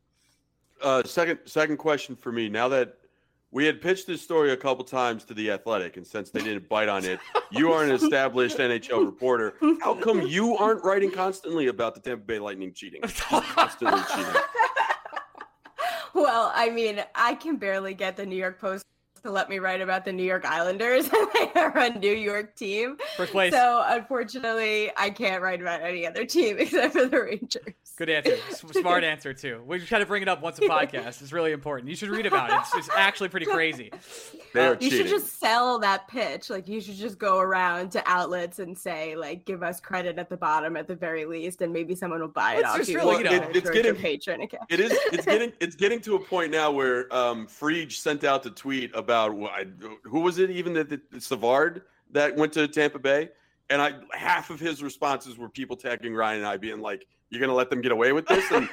Uh, 0.82 1.04
second 1.04 1.40
second 1.46 1.78
question 1.78 2.16
for 2.16 2.32
me. 2.32 2.48
Now 2.48 2.70
that 2.70 2.98
we 3.56 3.66
had 3.66 3.80
pitched 3.80 4.06
this 4.06 4.22
story 4.22 4.52
a 4.52 4.58
couple 4.58 4.84
times 4.84 5.24
to 5.24 5.34
the 5.34 5.50
Athletic, 5.50 5.96
and 5.96 6.06
since 6.06 6.30
they 6.30 6.44
didn't 6.44 6.68
bite 6.68 6.90
on 6.90 7.06
it, 7.06 7.22
you 7.52 7.72
are 7.72 7.86
an 7.86 7.92
established 7.92 8.58
NHL 8.58 9.06
reporter. 9.06 9.54
How 9.82 9.94
come 9.96 10.24
you 10.24 10.58
aren't 10.58 10.84
writing 10.84 11.10
constantly 11.10 11.68
about 11.68 11.96
the 11.96 12.02
Tampa 12.02 12.26
Bay 12.26 12.38
Lightning 12.38 12.74
cheating? 12.74 13.02
Constantly 13.02 14.02
cheating. 14.14 14.34
Well, 16.14 16.54
I 16.56 16.70
mean, 16.70 17.04
I 17.14 17.36
can 17.36 17.58
barely 17.58 17.94
get 17.94 18.16
the 18.16 18.26
New 18.26 18.38
York 18.38 18.58
Post 18.58 18.86
to 19.26 19.32
let 19.32 19.50
me 19.50 19.60
write 19.60 19.82
about 19.82 20.06
the 20.06 20.14
New 20.14 20.24
York 20.24 20.46
Islanders 20.46 21.06
and 21.14 21.28
they 21.34 21.60
are 21.60 21.78
a 21.78 21.98
New 21.98 22.14
York 22.14 22.56
team. 22.56 22.98
First 23.18 23.32
place. 23.32 23.52
So 23.52 23.84
unfortunately, 23.86 24.92
I 24.96 25.10
can't 25.10 25.42
write 25.42 25.62
about 25.62 25.82
any 25.82 26.06
other 26.06 26.26
team 26.26 26.58
except 26.60 26.94
for 26.94 27.08
the 27.08 27.22
Rangers. 27.22 27.74
Good 27.98 28.10
answer. 28.10 28.38
Smart 28.72 29.04
answer 29.04 29.34
too. 29.34 29.64
We 29.66 29.80
try 29.80 30.00
to 30.00 30.06
bring 30.06 30.22
it 30.22 30.28
up 30.28 30.42
once 30.42 30.60
a 30.60 30.64
podcast. 30.64 31.22
It's 31.22 31.32
really 31.32 31.54
important. 31.54 31.90
You 31.90 31.96
should 31.96 32.10
read 32.10 32.26
about 32.26 32.52
it. 32.52 32.56
It's, 32.60 32.88
it's 32.88 32.90
actually 32.96 33.30
pretty 33.30 33.46
crazy. 33.46 33.92
They're 34.54 34.74
uh, 34.74 34.78
you 34.80 34.90
should 34.90 35.08
just 35.08 35.40
sell 35.40 35.80
that 35.80 36.08
pitch. 36.08 36.50
Like 36.50 36.68
you 36.68 36.82
should 36.82 36.96
just 36.96 37.18
go 37.18 37.40
around 37.40 37.92
to 37.94 38.04
outlets 38.06 38.60
and 38.60 38.78
say, 38.78 39.16
like, 39.16 39.46
give 39.46 39.64
us 39.64 39.80
credit 39.80 40.18
at 40.18 40.30
the 40.30 40.38
bottom 40.38 40.76
at 40.76 40.88
the 40.88 40.96
very 40.96 41.26
least, 41.26 41.62
and 41.62 41.72
maybe 41.72 41.96
someone 41.96 42.20
will 42.20 42.28
buy 42.28 42.56
it 42.56 42.60
it's 42.60 42.68
off 42.68 42.88
you. 42.90 42.98
Really, 42.98 43.18
you 43.20 43.24
know, 43.24 43.32
it, 43.32 43.56
it's 43.56 43.70
getting 43.70 43.96
patron 43.96 44.42
account. 44.42 44.66
It 44.70 44.82
is. 44.82 44.92
It's 45.14 45.26
getting. 45.26 45.54
It's 45.62 45.76
getting 45.76 46.02
to 46.02 46.16
a 46.16 46.20
point 46.20 46.52
now 46.52 46.72
where 46.72 47.14
um, 47.16 47.48
Frege 47.48 47.94
sent 47.94 48.26
out 48.26 48.44
the 48.44 48.52
tweet 48.52 48.94
about 48.94 49.15
who 50.04 50.20
was 50.20 50.40
it 50.40 50.50
even 50.50 50.74
that 50.74 51.00
Savard 51.20 51.84
that 52.12 52.36
went 52.36 52.54
to 52.54 52.68
Tampa 52.68 53.00
Bay, 53.00 53.30
and 53.70 53.82
I 53.82 53.94
half 54.14 54.50
of 54.50 54.60
his 54.60 54.84
responses 54.84 55.38
were 55.38 55.50
people 55.50 55.76
tagging 55.76 56.14
Ryan 56.14 56.40
and 56.40 56.48
I 56.48 56.58
being 56.58 56.82
like 56.82 57.08
you're 57.30 57.42
gonna 57.42 57.54
let 57.54 57.70
them 57.70 57.82
get 57.82 57.92
away 57.92 58.12
with 58.12 58.28
this? 58.28 58.52
And 58.52 58.70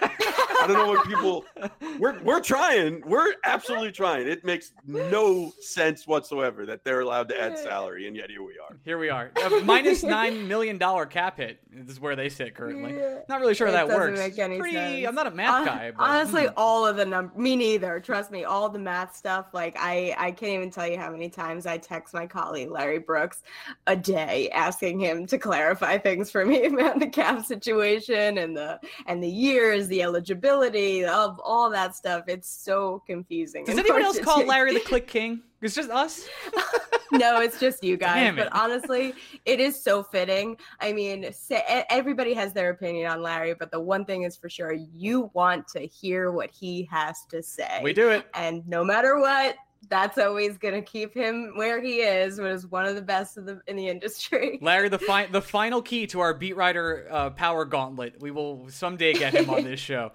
I 0.63 0.67
don't 0.69 0.77
know 0.77 0.93
what 0.93 1.07
people. 1.07 1.45
We're 1.99 2.21
we're 2.23 2.41
trying. 2.41 3.03
We're 3.07 3.35
absolutely 3.45 3.93
trying. 3.93 4.27
It 4.27 4.45
makes 4.45 4.73
no 4.87 5.53
sense 5.61 6.07
whatsoever 6.07 6.65
that 6.67 6.85
they're 6.85 7.01
allowed 7.01 7.29
to 7.29 7.41
add 7.41 7.59
salary, 7.59 8.07
and 8.09 8.17
yet 8.17 8.31
here 8.31 8.43
we 8.43 8.59
are. 8.59 8.77
Here 8.85 8.99
we 8.99 9.11
are. 9.11 9.31
A 9.45 9.61
minus 9.61 10.03
nine 10.03 10.49
million 10.49 10.79
dollar 10.79 11.05
cap 11.05 11.37
hit 11.37 11.61
is 11.73 12.01
where 12.01 12.17
they 12.17 12.29
sit 12.29 12.55
currently. 12.55 12.95
Yeah. 12.95 13.19
Not 13.29 13.41
really 13.41 13.55
sure 13.55 13.67
how 13.67 13.73
that 13.73 13.89
works. 13.89 14.19
Pretty. 14.21 14.73
Sense. 14.73 15.07
I'm 15.07 15.15
not 15.15 15.27
a 15.27 15.31
math 15.31 15.67
guy. 15.67 15.93
But, 15.97 16.03
honestly, 16.03 16.47
hmm. 16.47 16.53
all 16.57 16.87
of 16.87 16.97
the 16.97 17.05
number. 17.05 17.39
Me 17.39 17.57
neither. 17.57 18.01
Trust 18.01 18.31
me. 18.31 18.45
All 18.45 18.69
the 18.69 18.79
math 18.79 19.15
stuff. 19.15 19.47
Like 19.53 19.77
I 19.79 20.15
I 20.19 20.31
can't 20.31 20.53
even 20.53 20.71
tell 20.71 20.89
you 20.89 20.99
how 20.99 21.11
many 21.11 21.29
times 21.29 21.67
I 21.67 21.79
text 21.79 22.15
my 22.15 22.27
colleague 22.27 22.71
Larry 22.71 22.99
Brooks 22.99 23.43
a 23.87 23.97
day 23.97 24.49
asking 24.51 24.99
him 24.99 25.27
to 25.27 25.39
clarify 25.39 25.99
things 25.99 26.31
for 26.31 26.45
me 26.45 26.65
about 26.67 26.99
the 26.99 27.07
cap 27.07 27.45
situation 27.45 28.39
and 28.43 28.57
the 28.57 28.79
and 29.07 29.23
the 29.23 29.29
years, 29.29 29.89
the 29.89 30.03
eligibility 30.03 31.05
of 31.05 31.41
all 31.43 31.71
that 31.71 31.95
stuff. 31.97 32.25
It's 32.29 32.51
so 32.51 33.03
confusing. 33.07 33.65
Does 33.65 33.79
anyone 33.79 34.03
else 34.03 34.19
call 34.19 34.45
Larry 34.45 34.75
the 34.75 34.81
Click 34.81 35.07
King? 35.07 35.43
It's 35.63 35.77
just 35.77 35.91
us. 35.91 36.29
no, 37.13 37.41
it's 37.41 37.61
just 37.61 37.85
you 37.85 37.97
guys. 37.97 38.35
But 38.35 38.49
honestly, 38.53 39.15
it 39.45 39.61
is 39.61 39.81
so 39.81 40.03
fitting. 40.03 40.57
I 40.81 40.93
mean, 40.93 41.33
say, 41.33 41.85
everybody 41.89 42.35
has 42.35 42.53
their 42.53 42.71
opinion 42.71 43.11
on 43.11 43.23
Larry, 43.23 43.55
but 43.55 43.71
the 43.71 43.79
one 43.79 44.05
thing 44.05 44.25
is 44.25 44.37
for 44.37 44.49
sure, 44.49 44.73
you 44.73 45.31
want 45.35 45.69
to 45.69 45.87
hear 45.87 46.33
what 46.33 46.51
he 46.51 46.89
has 46.91 47.25
to 47.31 47.43
say. 47.43 47.81
We 47.83 47.93
do 47.93 48.11
it, 48.11 48.27
and 48.35 48.67
no 48.67 48.83
matter 48.83 49.21
what, 49.21 49.55
that's 49.89 50.19
always 50.19 50.59
going 50.59 50.75
to 50.75 50.83
keep 50.83 51.15
him 51.15 51.53
where 51.57 51.81
he 51.83 52.01
is, 52.01 52.39
but 52.39 52.51
is 52.51 52.67
one 52.67 52.87
of 52.87 52.95
the 52.95 53.03
best 53.03 53.37
of 53.37 53.47
the, 53.47 53.61
in 53.67 53.77
the 53.77 53.89
industry. 53.89 54.59
Larry, 54.63 54.89
the 54.89 54.99
fi- 54.99 55.27
the 55.27 55.43
final 55.43 55.83
key 55.83 56.07
to 56.09 56.21
our 56.21 56.35
beat 56.35 56.57
writer 56.57 57.07
uh, 57.11 57.31
power 57.31 57.65
gauntlet. 57.65 58.21
We 58.21 58.31
will 58.31 58.69
someday 58.69 59.13
get 59.13 59.35
him 59.35 59.51
on 59.51 59.65
this 59.65 59.81
show. 59.91 60.13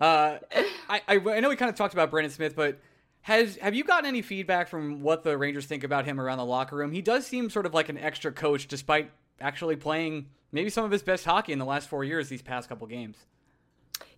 Uh, 0.00 0.38
I, 0.88 1.02
I, 1.08 1.16
I 1.16 1.40
know 1.40 1.48
we 1.48 1.56
kind 1.56 1.70
of 1.70 1.74
talked 1.74 1.94
about 1.94 2.10
Brendan 2.10 2.30
Smith, 2.30 2.54
but 2.54 2.78
has 3.22 3.56
have 3.56 3.74
you 3.74 3.82
gotten 3.82 4.06
any 4.06 4.22
feedback 4.22 4.68
from 4.68 5.02
what 5.02 5.24
the 5.24 5.36
Rangers 5.36 5.66
think 5.66 5.82
about 5.82 6.04
him 6.04 6.20
around 6.20 6.38
the 6.38 6.44
locker 6.44 6.76
room? 6.76 6.92
He 6.92 7.02
does 7.02 7.26
seem 7.26 7.50
sort 7.50 7.66
of 7.66 7.74
like 7.74 7.88
an 7.88 7.98
extra 7.98 8.30
coach, 8.30 8.68
despite 8.68 9.10
actually 9.40 9.76
playing 9.76 10.26
maybe 10.52 10.70
some 10.70 10.84
of 10.84 10.90
his 10.90 11.02
best 11.02 11.24
hockey 11.24 11.52
in 11.52 11.58
the 11.58 11.64
last 11.64 11.88
four 11.88 12.04
years. 12.04 12.28
These 12.28 12.42
past 12.42 12.68
couple 12.68 12.86
games. 12.86 13.16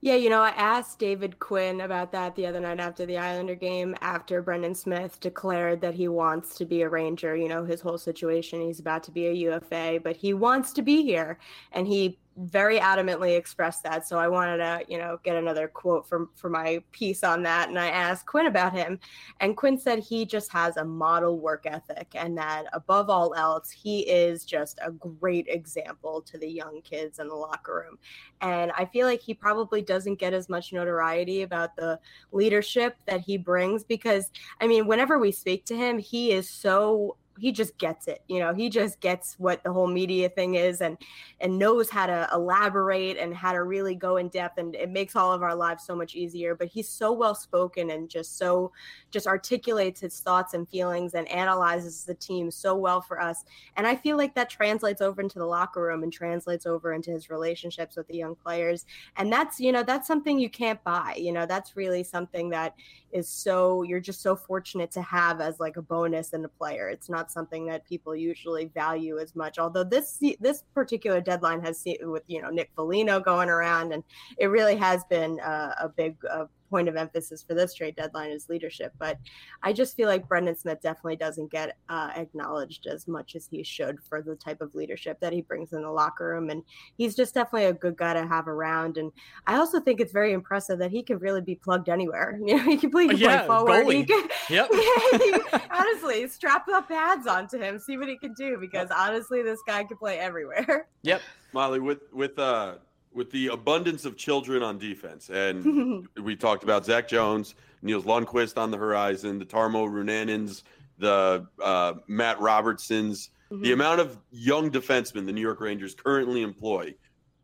Yeah, 0.01 0.15
you 0.15 0.31
know, 0.31 0.43
I 0.43 0.51
asked 0.51 1.01
David 1.01 1.41
Quinn 1.41 1.81
about 1.81 2.13
that 2.13 2.37
the 2.37 2.47
other 2.47 2.61
night 2.61 2.79
after 2.79 3.05
the 3.05 3.19
Islander 3.19 3.57
game, 3.57 3.97
after 4.01 4.41
Brendan 4.41 4.77
Smith 4.77 5.19
declared 5.19 5.81
that 5.81 5.95
he 5.95 6.07
wants 6.07 6.57
to 6.59 6.65
be 6.65 6.83
a 6.83 6.89
Ranger. 6.89 7.37
You 7.37 7.49
know, 7.49 7.65
his 7.65 7.81
whole 7.81 7.99
situation, 7.99 8.61
he's 8.61 8.79
about 8.79 9.03
to 9.05 9.11
be 9.11 9.27
a 9.27 9.33
UFA, 9.33 9.99
but 10.03 10.15
he 10.17 10.35
wants 10.35 10.73
to 10.75 10.83
be 10.83 11.03
here. 11.03 11.41
And 11.73 11.89
he 11.89 12.17
very 12.39 12.79
adamantly 12.79 13.37
expressed 13.37 13.83
that. 13.83 14.07
So 14.07 14.19
I 14.19 14.29
wanted 14.29 14.59
to, 14.59 14.81
you 14.89 14.99
know, 14.99 15.19
get 15.25 15.37
another 15.37 15.69
quote 15.69 16.09
from 16.09 16.31
for 16.37 16.49
my 16.49 16.83
piece 16.93 17.25
on 17.25 17.43
that. 17.43 17.69
And 17.69 17.79
I 17.79 17.89
asked 17.89 18.27
Quinn 18.27 18.47
about 18.47 18.73
him, 18.73 19.01
and 19.41 19.57
Quinn 19.57 19.79
said 19.79 19.99
he 19.99 20.25
just 20.25 20.53
has 20.53 20.77
a 20.77 20.85
model 20.85 21.39
work 21.39 21.67
ethic, 21.67 22.09
and 22.15 22.37
that 22.39 22.67
above 22.73 23.11
all 23.11 23.35
else, 23.35 23.71
he 23.71 24.01
is 24.01 24.45
just 24.45 24.79
a 24.85 24.93
great 24.93 25.47
example 25.49 26.23
to 26.23 26.39
the 26.39 26.49
young 26.49 26.81
kids 26.83 27.19
in 27.19 27.29
the 27.29 27.35
locker 27.35 27.85
room. 27.87 27.99
And 28.41 28.71
I 28.77 28.85
feel 28.85 29.07
like 29.07 29.21
he 29.21 29.35
probably 29.35 29.83
doesn't 29.83 30.21
get 30.21 30.33
as 30.33 30.49
much 30.49 30.73
notoriety 30.73 31.43
about 31.43 31.75
the 31.77 31.99
leadership 32.31 32.97
that 33.07 33.21
he 33.21 33.37
brings 33.37 33.83
because, 33.83 34.31
I 34.61 34.67
mean, 34.67 34.87
whenever 34.87 35.19
we 35.19 35.33
speak 35.33 35.65
to 35.67 35.77
him, 35.77 35.99
he 35.99 36.33
is 36.33 36.49
so 36.49 37.17
he 37.39 37.53
just 37.53 37.77
gets 37.79 38.09
it 38.09 38.23
you 38.29 38.39
know 38.39 38.53
he 38.53 38.69
just 38.69 39.01
gets 39.01 39.35
what 39.39 39.63
the 39.65 39.73
whole 39.73 39.87
media 39.87 40.29
thing 40.29 40.55
is 40.55 40.81
and 40.81 40.99
and 41.41 41.59
knows 41.59 41.89
how 41.89 42.07
to 42.07 42.29
elaborate 42.33 43.17
and 43.17 43.35
how 43.35 43.53
to 43.53 43.63
really 43.63 43.95
go 43.95 44.17
in 44.17 44.29
depth 44.29 44.59
and 44.59 44.75
it 44.75 44.91
makes 44.91 45.15
all 45.15 45.33
of 45.33 45.43
our 45.43 45.55
lives 45.55 45.85
so 45.85 45.95
much 45.95 46.15
easier. 46.15 46.55
But 46.55 46.69
he's 46.69 46.89
so 46.89 47.13
well 47.13 47.35
spoken 47.35 47.91
and 47.91 48.09
just 48.09 48.39
so 48.39 48.73
just 49.11 49.27
articulates 49.27 50.01
his 50.01 50.19
thoughts 50.21 50.55
and 50.55 50.69
feelings 50.69 51.15
and 51.15 51.29
analyzes 51.29 52.05
the 52.05 52.15
team 52.15 52.51
so 52.51 52.75
well 52.75 53.01
for 53.01 53.21
us. 53.21 53.45
And 53.77 53.87
i 53.87 53.95
feel 53.95 54.17
like 54.17 54.35
that 54.35 54.51
translates 54.51 55.01
over 55.01 55.21
into 55.21 55.39
the 55.39 55.47
locker 55.47 55.83
room 55.83 56.03
and 56.03 56.13
translates 56.13 56.67
over 56.67 56.93
into 56.93 57.11
his 57.11 57.31
relationships 57.31 57.97
with 57.97 58.07
the 58.09 58.17
young 58.17 58.35
players. 58.35 58.87
And 59.17 59.33
that's 59.33 59.61
you 59.61 59.73
know 59.73 59.83
that's 59.83 60.07
something 60.07 60.39
you 60.39 60.51
can't 60.51 60.83
buy 60.85 61.15
you 61.17 61.33
know 61.33 61.47
that's 61.47 61.77
really 61.77 62.03
something 62.03 62.51
that 62.51 62.75
is 63.13 63.29
so 63.29 63.83
you're 63.83 64.01
just 64.01 64.21
so 64.21 64.37
fortunate 64.37 64.91
to 64.91 65.03
have 65.03 65.41
as 65.41 65.61
like 65.61 65.77
a 65.77 65.83
bonus 65.83 66.33
in 66.33 66.45
a 66.45 66.49
player. 66.49 66.89
It's 66.89 67.09
not 67.09 67.28
something 67.31 67.67
that 67.67 67.85
people 67.85 68.15
usually 68.15 68.67
value 68.67 69.19
as 69.19 69.35
much. 69.35 69.59
Although 69.59 69.85
this 69.85 70.19
this 70.41 70.65
particular 70.75 71.21
deadline 71.21 71.61
has 71.63 71.79
seen 71.79 71.97
with 72.03 72.23
you 72.27 72.43
know 72.43 72.51
Nick 72.51 72.71
Foligno 72.75 73.21
going 73.21 73.49
around, 73.49 73.93
and 73.93 74.03
it 74.39 74.47
really 74.47 74.77
has 74.77 75.05
been 75.05 75.41
uh, 75.41 75.75
a 75.81 75.89
big 75.89 76.17
uh, 76.31 76.47
point 76.69 76.89
of 76.89 76.97
emphasis 76.97 77.43
for 77.43 77.55
this 77.55 77.75
trade 77.75 77.97
deadline 77.97 78.31
is 78.31 78.49
leadership. 78.49 78.93
But 78.99 79.19
I 79.63 79.73
just 79.73 79.97
feel 79.97 80.09
like 80.09 80.29
Brendan 80.29 80.57
Smith 80.57 80.81
definitely 80.83 81.17
doesn't 81.17 81.51
get 81.51 81.77
uh, 81.89 82.11
acknowledged 82.17 82.87
as 82.87 83.09
much 83.09 83.35
as 83.35 83.47
he 83.51 83.63
should 83.63 83.99
for 84.03 84.23
the 84.23 84.37
type 84.37 84.61
of 84.61 84.75
leadership 84.75 85.19
that 85.21 85.33
he 85.33 85.43
brings 85.43 85.73
in 85.73 85.83
the 85.83 85.91
locker 85.91 86.29
room. 86.29 86.51
And 86.51 86.63
he's 86.97 87.15
just 87.17 87.35
definitely 87.35 87.67
a 87.67 87.73
good 87.73 87.97
guy 87.97 88.15
to 88.15 88.27
have 88.27 88.49
around. 88.49 88.99
And 88.99 89.13
I 89.47 89.57
also 89.57 89.81
think 89.81 90.01
it's 90.01 90.13
very 90.13 90.33
impressive 90.33 90.79
that 90.79 90.91
he 90.91 91.03
can 91.03 91.19
really 91.19 91.41
be 91.41 91.55
plugged 91.55 91.89
anywhere. 91.89 92.39
You 92.49 92.57
know, 92.57 92.63
he 92.63 92.79
can 92.79 92.91
play, 92.91 93.03
he 93.03 93.09
can 93.11 93.19
yeah, 93.19 93.39
play 93.41 93.47
forward. 93.47 93.93
He 93.93 94.05
can, 94.05 94.27
yep. 94.49 94.71
honestly, 95.71 96.27
strap 96.29 96.65
the 96.65 96.83
pads 96.89 97.27
onto 97.27 97.59
him, 97.59 97.79
see 97.79 97.99
what 97.99 98.09
he 98.09 98.17
can 98.17 98.33
do. 98.33 98.57
Because 98.59 98.89
honestly, 98.91 99.43
this 99.43 99.61
guy 99.67 99.85
can 99.85 99.99
play 99.99 100.19
everywhere. 100.19 100.89
Yep. 101.03 101.21
Mollie, 101.53 101.81
with 101.81 102.01
with 102.13 102.39
uh 102.39 102.77
with 103.19 103.33
the 103.33 103.49
abundance 103.49 104.05
of 104.05 104.17
children 104.17 104.63
on 104.63 104.79
defense, 104.79 105.29
and 105.29 106.09
we 106.23 106.37
talked 106.37 106.63
about 106.63 106.87
Zach 106.87 107.09
Jones, 107.09 107.57
Nils 107.83 108.05
Lundkvist 108.05 108.57
on 108.57 108.71
the 108.71 108.79
horizon, 108.79 109.41
the 109.41 109.45
Tarmo 109.45 109.89
Reunanens, 109.91 110.63
the 110.99 111.45
uh, 111.61 111.95
Matt 112.07 112.41
Robertsons, 112.41 113.31
mm-hmm. 113.51 113.63
the 113.63 113.73
amount 113.73 114.01
of 114.01 114.17
young 114.31 114.71
defensemen 114.71 115.27
the 115.27 115.33
New 115.33 115.41
York 115.41 115.61
Rangers 115.61 115.97
currently 115.97 116.43
employ. 116.43 116.95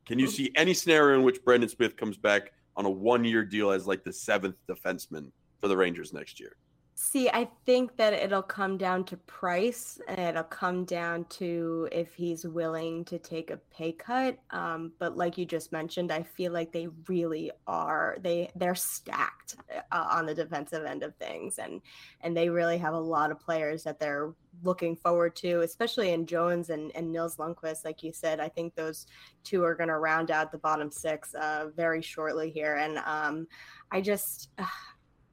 Can 0.06 0.20
you 0.20 0.26
mm-hmm. 0.26 0.34
see 0.34 0.52
any 0.54 0.74
scenario 0.74 1.18
in 1.18 1.24
which 1.24 1.44
Brendan 1.44 1.68
Smith 1.68 1.96
comes 1.96 2.16
back 2.16 2.52
on 2.76 2.86
a 2.86 2.90
one-year 2.90 3.44
deal 3.44 3.72
as 3.72 3.84
like 3.84 4.04
the 4.04 4.12
seventh 4.12 4.56
defenseman 4.68 5.32
for 5.60 5.66
the 5.66 5.76
Rangers 5.76 6.12
next 6.12 6.38
year? 6.38 6.54
See, 6.96 7.28
I 7.28 7.48
think 7.66 7.96
that 7.96 8.12
it'll 8.12 8.42
come 8.42 8.78
down 8.78 9.04
to 9.06 9.16
price. 9.16 10.00
And 10.06 10.20
it'll 10.20 10.44
come 10.44 10.84
down 10.84 11.24
to 11.30 11.88
if 11.90 12.14
he's 12.14 12.46
willing 12.46 13.04
to 13.06 13.18
take 13.18 13.50
a 13.50 13.56
pay 13.56 13.92
cut. 13.92 14.38
Um, 14.50 14.92
but 15.00 15.16
like 15.16 15.36
you 15.36 15.44
just 15.44 15.72
mentioned, 15.72 16.12
I 16.12 16.22
feel 16.22 16.52
like 16.52 16.70
they 16.72 16.88
really 17.08 17.50
are. 17.66 18.16
They 18.20 18.50
they're 18.54 18.76
stacked 18.76 19.56
uh, 19.90 20.06
on 20.10 20.26
the 20.26 20.34
defensive 20.34 20.84
end 20.84 21.02
of 21.02 21.16
things, 21.16 21.58
and 21.58 21.80
and 22.20 22.36
they 22.36 22.48
really 22.48 22.78
have 22.78 22.94
a 22.94 22.98
lot 22.98 23.32
of 23.32 23.40
players 23.40 23.82
that 23.84 23.98
they're 23.98 24.32
looking 24.62 24.94
forward 24.94 25.34
to, 25.36 25.62
especially 25.62 26.12
in 26.12 26.26
Jones 26.26 26.70
and, 26.70 26.92
and 26.94 27.10
Nils 27.10 27.36
Lundkvist. 27.36 27.84
Like 27.84 28.04
you 28.04 28.12
said, 28.12 28.38
I 28.38 28.48
think 28.48 28.76
those 28.76 29.06
two 29.42 29.64
are 29.64 29.74
going 29.74 29.88
to 29.88 29.98
round 29.98 30.30
out 30.30 30.52
the 30.52 30.58
bottom 30.58 30.92
six 30.92 31.34
uh, 31.34 31.66
very 31.74 32.02
shortly 32.02 32.50
here, 32.50 32.76
and 32.76 32.98
um, 32.98 33.48
I 33.90 34.00
just. 34.00 34.50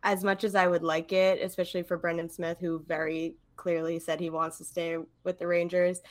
As 0.04 0.24
much 0.24 0.44
as 0.44 0.56
I 0.56 0.68
would 0.68 0.84
like 0.84 1.14
it, 1.14 1.42
especially 1.42 1.84
for 1.84 1.98
Brendan 1.98 2.30
Smith, 2.30 2.58
who 2.60 2.84
very 2.88 3.36
clearly 3.56 4.00
said 4.00 4.20
he 4.20 4.30
wants 4.30 4.58
to 4.58 4.64
stay 4.64 4.98
with 5.24 5.38
the 5.38 5.48
Rangers, 5.48 6.02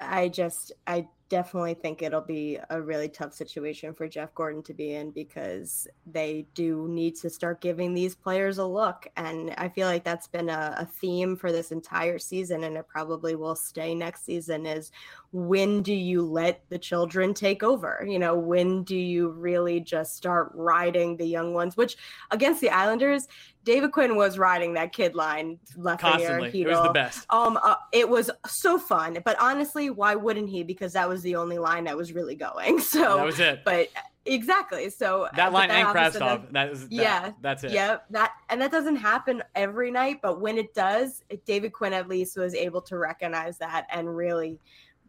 I 0.00 0.28
just 0.28 0.72
I 0.86 1.08
definitely 1.32 1.72
think 1.72 2.02
it'll 2.02 2.20
be 2.20 2.58
a 2.68 2.78
really 2.78 3.08
tough 3.08 3.32
situation 3.32 3.94
for 3.94 4.06
Jeff 4.06 4.34
Gorton 4.34 4.62
to 4.64 4.74
be 4.74 4.92
in 4.92 5.10
because 5.12 5.88
they 6.04 6.44
do 6.52 6.86
need 6.90 7.16
to 7.16 7.30
start 7.30 7.62
giving 7.62 7.94
these 7.94 8.14
players 8.14 8.58
a 8.58 8.66
look. 8.66 9.08
And 9.16 9.54
I 9.56 9.70
feel 9.70 9.88
like 9.88 10.04
that's 10.04 10.26
been 10.26 10.50
a, 10.50 10.76
a, 10.80 10.84
theme 10.84 11.34
for 11.36 11.50
this 11.50 11.72
entire 11.72 12.18
season, 12.18 12.64
and 12.64 12.76
it 12.76 12.86
probably 12.86 13.34
will 13.34 13.56
stay 13.56 13.94
next 13.94 14.26
season 14.26 14.66
is 14.66 14.92
when 15.32 15.82
do 15.82 15.94
you 15.94 16.22
let 16.22 16.68
the 16.68 16.78
children 16.78 17.32
take 17.32 17.62
over? 17.62 18.04
You 18.06 18.18
know, 18.18 18.36
when 18.36 18.84
do 18.84 18.96
you 18.96 19.30
really 19.30 19.80
just 19.80 20.14
start 20.14 20.52
riding 20.54 21.16
the 21.16 21.24
young 21.24 21.54
ones? 21.54 21.78
Which 21.78 21.96
against 22.30 22.60
the 22.60 22.68
Islanders, 22.68 23.26
David 23.64 23.92
Quinn 23.92 24.16
was 24.16 24.38
riding 24.38 24.74
that 24.74 24.92
kid 24.92 25.14
line 25.14 25.58
left 25.76 26.00
Constantly. 26.00 26.62
It 26.62 26.68
was 26.68 26.82
the 26.82 26.92
best. 26.92 27.26
Um, 27.30 27.58
uh, 27.62 27.76
it 27.92 28.08
was 28.08 28.30
so 28.46 28.76
fun. 28.76 29.18
But 29.24 29.40
honestly, 29.40 29.88
why 29.88 30.14
wouldn't 30.14 30.48
he? 30.48 30.62
Because 30.64 30.92
that 30.94 31.08
was 31.08 31.21
the 31.22 31.36
only 31.36 31.58
line 31.58 31.84
that 31.84 31.96
was 31.96 32.12
really 32.12 32.34
going. 32.34 32.80
So 32.92 33.16
that 33.16 33.24
was 33.24 33.40
it. 33.40 33.62
But 33.64 33.88
exactly. 34.26 34.90
So 34.90 35.28
that 35.34 35.52
line 35.52 35.70
and 35.70 35.88
Kravtsov. 35.88 36.52
That 36.52 36.70
is 36.70 36.88
that, 36.88 36.92
yeah. 36.92 37.32
That's 37.40 37.64
it. 37.64 37.70
Yeah. 37.70 37.98
That 38.10 38.32
and 38.50 38.60
that 38.60 38.70
doesn't 38.70 38.96
happen 38.96 39.42
every 39.54 39.90
night, 39.90 40.20
but 40.20 40.40
when 40.40 40.58
it 40.58 40.74
does, 40.74 41.22
David 41.46 41.72
Quinn 41.72 41.92
at 41.92 42.08
least 42.08 42.36
was 42.36 42.54
able 42.54 42.82
to 42.82 42.98
recognize 42.98 43.56
that 43.58 43.86
and 43.90 44.14
really 44.14 44.60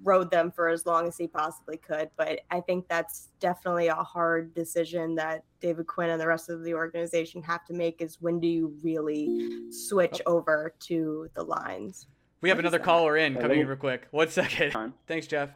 rode 0.04 0.32
them 0.32 0.52
for 0.52 0.70
as 0.70 0.86
long 0.86 1.08
as 1.08 1.18
he 1.18 1.28
possibly 1.28 1.78
could. 1.78 2.10
But 2.16 2.42
I 2.52 2.62
think 2.62 2.88
that's 2.88 3.30
definitely 3.40 3.88
a 3.88 3.96
hard 3.96 4.54
decision 4.54 5.16
that 5.16 5.44
David 5.60 5.88
Quinn 5.88 6.10
and 6.10 6.22
the 6.22 6.28
rest 6.28 6.50
of 6.50 6.64
the 6.64 6.74
organization 6.74 7.42
have 7.44 7.66
to 7.66 7.74
make 7.74 8.02
is 8.02 8.22
when 8.22 8.40
do 8.40 8.48
you 8.48 8.76
really 8.82 9.72
switch 9.72 10.22
oh. 10.26 10.38
over 10.38 10.74
to 10.82 11.30
the 11.34 11.44
lines? 11.44 12.08
We 12.42 12.50
have 12.50 12.60
another 12.60 12.80
caller 12.80 13.16
in 13.16 13.36
coming 13.36 13.62
in 13.62 13.68
real 13.68 13.78
quick. 13.78 14.08
One 14.12 14.30
second. 14.30 14.94
Thanks, 15.08 15.28
Jeff. 15.28 15.50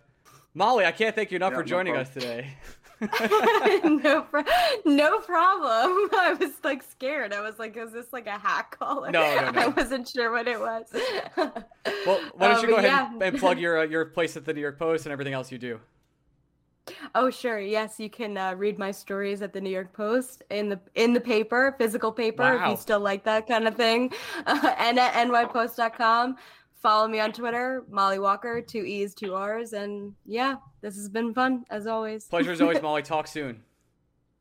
Mollie, 0.58 0.86
I 0.86 0.92
can't 0.92 1.16
thank 1.16 1.30
you 1.30 1.36
enough 1.36 1.52
yeah, 1.52 1.58
for 1.58 1.64
joining 1.64 1.94
no 1.94 2.00
us 2.00 2.10
today. 2.10 2.48
no, 3.00 4.24
pro- 4.24 4.44
no 4.86 5.20
problem. 5.20 6.10
I 6.20 6.36
was 6.40 6.50
like 6.64 6.82
scared. 6.82 7.32
I 7.32 7.42
was 7.42 7.60
like, 7.60 7.78
is 7.78 7.92
this 7.92 8.12
like 8.12 8.26
a 8.26 8.40
hack 8.40 8.76
call? 8.80 9.02
No, 9.04 9.12
no, 9.12 9.52
no. 9.52 9.62
I 9.62 9.68
wasn't 9.68 10.08
sure 10.08 10.32
what 10.32 10.48
it 10.48 10.60
was. 10.60 10.88
well, 11.38 12.22
why 12.34 12.48
don't 12.48 12.64
you 12.64 12.70
um, 12.70 12.74
go 12.74 12.76
ahead 12.78 12.86
yeah. 12.86 13.12
and, 13.14 13.22
and, 13.22 13.38
plug 13.38 13.60
your 13.60 13.82
uh, 13.82 13.84
your 13.84 14.06
place 14.06 14.36
at 14.36 14.46
the 14.46 14.54
New 14.54 14.62
York 14.62 14.80
Post 14.80 15.06
and 15.06 15.14
everything 15.14 15.36
else 15.36 15.52
you 15.52 15.60
do? 15.60 15.80
Oh, 17.14 17.30
sure. 17.30 17.60
Yes, 17.60 18.00
you 18.00 18.10
can 18.10 18.36
uh, 18.36 18.56
read 18.56 18.80
my 18.80 18.90
stories 18.90 19.44
at 19.44 19.54
the 19.54 19.62
New 19.62 19.70
York 19.70 19.94
Post 19.94 20.42
in 20.50 20.70
the 20.70 20.80
in 20.96 21.14
the 21.14 21.22
paper, 21.22 21.76
physical 21.78 22.12
paper, 22.12 22.42
wow. 22.42 22.64
if 22.64 22.72
you 22.72 22.78
still 22.78 23.00
like 23.00 23.24
that 23.26 23.48
kind 23.48 23.68
of 23.68 23.76
thing, 23.76 24.12
uh, 24.48 24.74
and 24.80 24.98
at 24.98 25.14
nypost.com 25.14 26.36
follow 26.78 27.08
me 27.08 27.20
on 27.20 27.32
Twitter, 27.32 27.84
Mollie 27.90 28.20
Walker, 28.20 28.62
two 28.62 28.84
E's, 28.84 29.14
two 29.14 29.34
R's. 29.36 29.74
And 29.74 30.14
yeah, 30.26 30.56
this 30.82 30.96
has 30.96 31.10
been 31.10 31.34
fun 31.34 31.66
as 31.70 31.88
always. 31.88 32.26
Pleasure 32.26 32.52
as 32.52 32.62
always, 32.62 32.82
Mollie. 32.84 33.02
Talk 33.04 33.28
soon. 33.28 33.64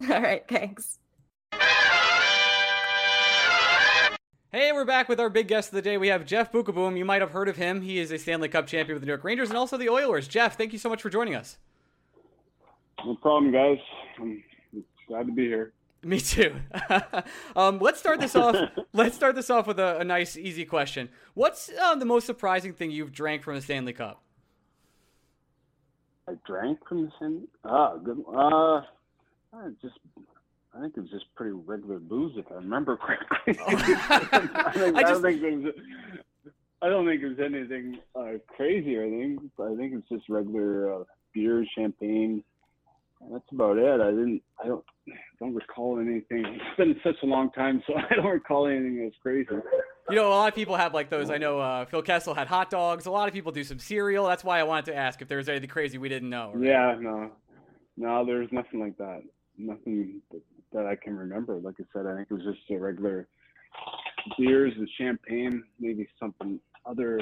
All 0.02 0.20
right. 0.20 0.44
Thanks. 0.48 0.98
Hey, 4.52 4.72
we're 4.72 4.84
back 4.86 5.08
with 5.08 5.20
our 5.20 5.28
big 5.28 5.48
guest 5.48 5.68
of 5.68 5.74
the 5.74 5.82
day. 5.82 5.98
We 5.98 6.08
have 6.08 6.24
Jeff 6.24 6.50
Beukeboom. 6.50 6.96
You 6.96 7.04
might 7.04 7.20
have 7.20 7.32
heard 7.32 7.48
of 7.48 7.56
him. 7.56 7.82
He 7.82 7.98
is 7.98 8.10
a 8.10 8.18
Stanley 8.18 8.48
Cup 8.48 8.66
champion 8.66 8.94
with 8.94 9.02
the 9.02 9.06
New 9.06 9.12
York 9.12 9.24
Rangers 9.24 9.50
and 9.50 9.58
also 9.58 9.76
the 9.76 9.90
Oilers. 9.90 10.28
Jeff, 10.28 10.56
thank 10.56 10.72
you 10.72 10.78
so 10.78 10.88
much 10.88 11.02
for 11.02 11.10
joining 11.10 11.34
us. 11.34 11.58
No 13.04 13.14
problem, 13.16 13.52
guys. 13.52 13.78
I'm 14.18 14.42
glad 15.08 15.26
to 15.26 15.32
be 15.32 15.44
here. 15.46 15.72
Me 16.04 16.20
too. 16.20 16.54
um, 17.56 17.78
let's 17.78 17.98
start 17.98 18.20
this 18.20 18.36
off. 18.36 18.56
let's 18.92 19.16
start 19.16 19.34
this 19.34 19.50
off 19.50 19.66
with 19.66 19.78
a, 19.78 19.98
a 19.98 20.04
nice, 20.04 20.36
easy 20.36 20.64
question. 20.64 21.08
What's 21.34 21.70
uh, 21.70 21.94
the 21.96 22.04
most 22.04 22.26
surprising 22.26 22.72
thing 22.74 22.90
you've 22.90 23.12
drank 23.12 23.42
from 23.42 23.56
the 23.56 23.62
Stanley 23.62 23.92
Cup? 23.92 24.22
I 26.28 26.34
drank 26.46 26.78
from 26.88 27.06
the 27.06 27.12
Stanley. 27.16 27.48
Ah, 27.64 27.96
good. 27.96 28.22
Uh, 28.28 28.82
I 29.52 29.70
just. 29.80 29.94
I 30.74 30.80
think 30.80 30.94
it 30.98 31.00
was 31.00 31.10
just 31.10 31.24
pretty 31.34 31.52
regular 31.52 31.98
booze, 31.98 32.34
if 32.36 32.44
I 32.52 32.56
remember 32.56 32.98
correctly. 32.98 33.56
Oh. 33.58 33.64
I, 33.66 34.70
think, 34.74 34.96
I, 34.96 35.00
just, 35.00 35.00
I, 35.00 35.02
don't 35.02 35.22
think 35.22 35.40
there's. 35.40 35.74
I 36.82 36.88
don't 36.90 37.06
think 37.06 37.22
there's 37.22 37.40
anything 37.40 37.98
uh, 38.14 38.32
crazy 38.54 38.96
or 38.96 39.04
anything. 39.04 39.50
I 39.58 39.74
think 39.74 39.94
it's 39.94 40.08
just 40.10 40.28
regular 40.28 41.00
uh, 41.00 41.04
beer, 41.32 41.64
champagne. 41.76 42.44
That's 43.32 43.50
about 43.50 43.78
it. 43.78 44.00
I 44.00 44.10
didn't. 44.10 44.42
I 44.62 44.66
don't 44.66 44.84
don't 45.38 45.54
recall 45.54 45.98
anything. 45.98 46.44
It's 46.44 46.76
been 46.76 46.96
such 47.04 47.16
a 47.22 47.26
long 47.26 47.50
time, 47.52 47.82
so 47.86 47.94
I 48.10 48.14
don't 48.14 48.26
recall 48.26 48.66
anything 48.66 49.02
that's 49.02 49.16
crazy. 49.22 49.48
You 50.08 50.16
know, 50.16 50.28
a 50.28 50.30
lot 50.30 50.48
of 50.48 50.54
people 50.54 50.76
have 50.76 50.94
like 50.94 51.10
those. 51.10 51.30
I 51.30 51.38
know 51.38 51.58
uh, 51.58 51.84
Phil 51.86 52.02
Kessel 52.02 52.34
had 52.34 52.46
hot 52.46 52.70
dogs. 52.70 53.06
A 53.06 53.10
lot 53.10 53.28
of 53.28 53.34
people 53.34 53.52
do 53.52 53.64
some 53.64 53.78
cereal. 53.78 54.26
That's 54.26 54.44
why 54.44 54.60
I 54.60 54.62
wanted 54.62 54.86
to 54.86 54.96
ask 54.96 55.20
if 55.20 55.28
there 55.28 55.38
was 55.38 55.48
anything 55.48 55.68
crazy 55.68 55.98
we 55.98 56.08
didn't 56.08 56.30
know. 56.30 56.52
Right? 56.54 56.68
Yeah, 56.68 56.96
no. 57.00 57.30
No, 57.96 58.24
there's 58.24 58.48
nothing 58.52 58.80
like 58.80 58.96
that. 58.98 59.22
Nothing 59.58 60.20
that, 60.30 60.42
that 60.72 60.86
I 60.86 60.96
can 60.96 61.16
remember. 61.16 61.56
Like 61.56 61.74
I 61.80 61.84
said, 61.92 62.06
I 62.06 62.14
think 62.14 62.28
it 62.30 62.34
was 62.34 62.44
just 62.44 62.70
a 62.70 62.76
regular 62.76 63.26
beers 64.38 64.72
and 64.76 64.88
champagne, 64.98 65.64
maybe 65.80 66.06
something 66.20 66.60
other, 66.84 67.20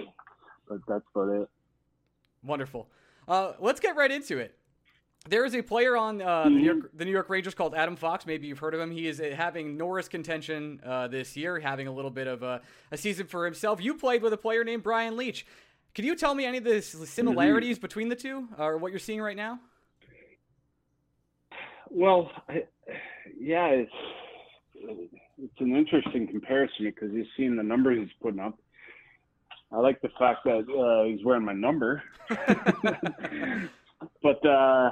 but 0.68 0.78
that's 0.86 1.04
about 1.14 1.28
it. 1.30 1.48
Wonderful. 2.42 2.88
Uh, 3.26 3.52
let's 3.60 3.80
get 3.80 3.96
right 3.96 4.10
into 4.10 4.38
it. 4.38 4.58
There 5.26 5.46
is 5.46 5.54
a 5.54 5.62
player 5.62 5.96
on 5.96 6.20
uh, 6.20 6.44
the, 6.44 6.50
New 6.50 6.62
York, 6.62 6.90
the, 6.92 7.04
New 7.06 7.10
York, 7.10 7.30
Rangers 7.30 7.54
called 7.54 7.74
Adam 7.74 7.96
Fox. 7.96 8.26
Maybe 8.26 8.46
you've 8.46 8.58
heard 8.58 8.74
of 8.74 8.80
him. 8.80 8.90
He 8.90 9.08
is 9.08 9.20
uh, 9.20 9.32
having 9.34 9.74
Norris 9.74 10.06
contention 10.06 10.82
uh, 10.84 11.08
this 11.08 11.34
year, 11.34 11.58
having 11.58 11.86
a 11.86 11.92
little 11.92 12.10
bit 12.10 12.26
of 12.26 12.42
a, 12.42 12.60
a, 12.92 12.98
season 12.98 13.26
for 13.26 13.46
himself. 13.46 13.82
You 13.82 13.94
played 13.94 14.22
with 14.22 14.34
a 14.34 14.36
player 14.36 14.64
named 14.64 14.82
Brian 14.82 15.16
Leetch. 15.16 15.44
Can 15.94 16.04
you 16.04 16.14
tell 16.14 16.34
me 16.34 16.44
any 16.44 16.58
of 16.58 16.64
the 16.64 16.82
similarities 16.82 17.76
mm-hmm. 17.76 17.80
between 17.80 18.10
the 18.10 18.16
two, 18.16 18.48
or 18.58 18.76
what 18.76 18.92
you're 18.92 18.98
seeing 18.98 19.22
right 19.22 19.36
now? 19.36 19.60
Well, 21.88 22.30
yeah, 23.40 23.68
it's 23.68 23.92
it's 24.74 25.60
an 25.60 25.74
interesting 25.74 26.26
comparison 26.26 26.84
because 26.84 27.12
you've 27.14 27.28
seen 27.34 27.56
the 27.56 27.62
numbers 27.62 27.98
he's 27.98 28.08
putting 28.20 28.40
up. 28.40 28.58
I 29.72 29.78
like 29.78 30.02
the 30.02 30.10
fact 30.18 30.40
that 30.44 30.66
uh, 30.68 31.04
he's 31.08 31.24
wearing 31.24 31.46
my 31.46 31.54
number, 31.54 32.02
but 34.22 34.46
uh, 34.46 34.90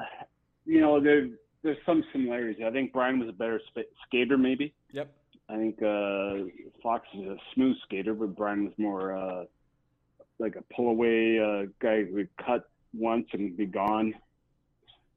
you 0.64 0.80
know 0.80 1.00
there 1.00 1.28
there's 1.62 1.78
some 1.86 2.04
similarities. 2.12 2.62
I 2.66 2.70
think 2.70 2.92
Brian 2.92 3.18
was 3.18 3.28
a 3.28 3.32
better 3.32 3.60
sp- 3.70 3.92
skater, 4.06 4.36
maybe. 4.36 4.74
Yep. 4.92 5.10
I 5.48 5.56
think 5.56 5.82
uh, 5.82 6.50
Fox 6.82 7.06
is 7.14 7.26
a 7.26 7.36
smooth 7.54 7.76
skater, 7.84 8.14
but 8.14 8.34
Brian 8.36 8.64
was 8.64 8.72
more 8.78 9.16
uh, 9.16 9.44
like 10.38 10.56
a 10.56 10.74
pull 10.74 10.88
away 10.88 11.38
uh, 11.38 11.66
guy 11.80 12.04
who 12.04 12.14
would 12.14 12.28
cut 12.44 12.68
once 12.94 13.26
and 13.32 13.56
be 13.56 13.66
gone. 13.66 14.14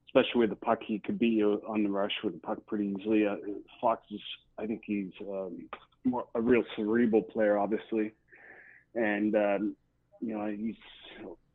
Especially 0.07 0.41
with 0.41 0.49
the 0.49 0.55
puck, 0.55 0.79
he 0.85 0.99
could 0.99 1.19
beat 1.19 1.33
you 1.33 1.61
on 1.67 1.83
the 1.83 1.89
rush 1.89 2.11
with 2.23 2.33
the 2.33 2.39
puck 2.39 2.59
pretty 2.67 2.95
easily. 2.97 3.27
Uh, 3.27 3.35
Fox 3.81 4.01
is, 4.11 4.21
I 4.57 4.65
think 4.65 4.81
he's 4.85 5.11
um, 5.21 5.67
more 6.05 6.25
a 6.35 6.41
real 6.41 6.63
cerebral 6.75 7.21
player, 7.21 7.57
obviously, 7.57 8.13
and 8.93 9.35
um, 9.35 9.75
you 10.21 10.37
know 10.37 10.45
he's 10.47 10.75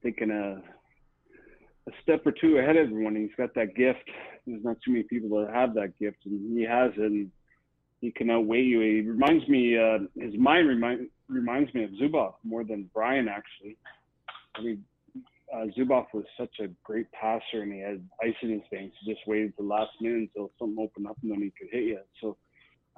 thinking 0.03 0.31
a 0.31 0.63
a 1.89 1.93
step 2.03 2.27
or 2.27 2.33
two 2.33 2.59
ahead 2.59 2.77
of 2.77 2.89
everyone. 2.89 3.17
He's 3.17 3.31
got 3.37 3.55
that 3.55 3.75
gift. 3.75 4.05
There's 4.47 4.65
not 4.65 4.77
too 4.85 4.93
many 4.93 5.05
people 5.05 5.41
that 5.41 5.55
have 5.55 5.75
that 5.75 5.99
gift, 5.99 6.19
and 6.27 6.57
he 6.57 6.65
has 6.65 6.93
it. 6.97 7.11
And 7.11 7.31
he 8.01 8.11
can 8.11 8.31
outweigh 8.31 8.63
you. 8.63 8.81
He 8.81 9.01
reminds 9.03 9.47
me, 9.49 9.77
uh, 9.79 9.99
his 10.19 10.35
mind 10.39 10.69
remind, 10.69 11.09
reminds 11.29 11.73
me 11.75 11.85
of 11.85 11.91
Zubov 11.91 12.35
more 12.45 12.65
than 12.65 12.91
Brian 12.95 13.29
actually. 13.29 13.77
I 14.55 14.63
mean, 14.63 14.85
uh, 15.53 15.67
Zubov 15.77 16.07
was 16.15 16.25
such 16.39 16.61
a 16.61 16.69
great 16.85 17.11
passer, 17.13 17.63
and 17.63 17.73
he 17.73 17.81
had 17.81 18.07
ice 18.23 18.35
in 18.43 18.51
his 18.51 18.63
veins. 18.73 18.93
He 19.01 19.13
just 19.13 19.27
waited 19.27 19.53
the 19.59 19.65
last 19.65 19.91
minute 20.01 20.31
until 20.35 20.51
something 20.59 20.83
opened 20.83 21.09
up, 21.09 21.17
and 21.23 21.33
then 21.33 21.43
he 21.43 21.53
could 21.59 21.73
hit 21.73 21.85
you. 21.85 21.99
So 22.21 22.37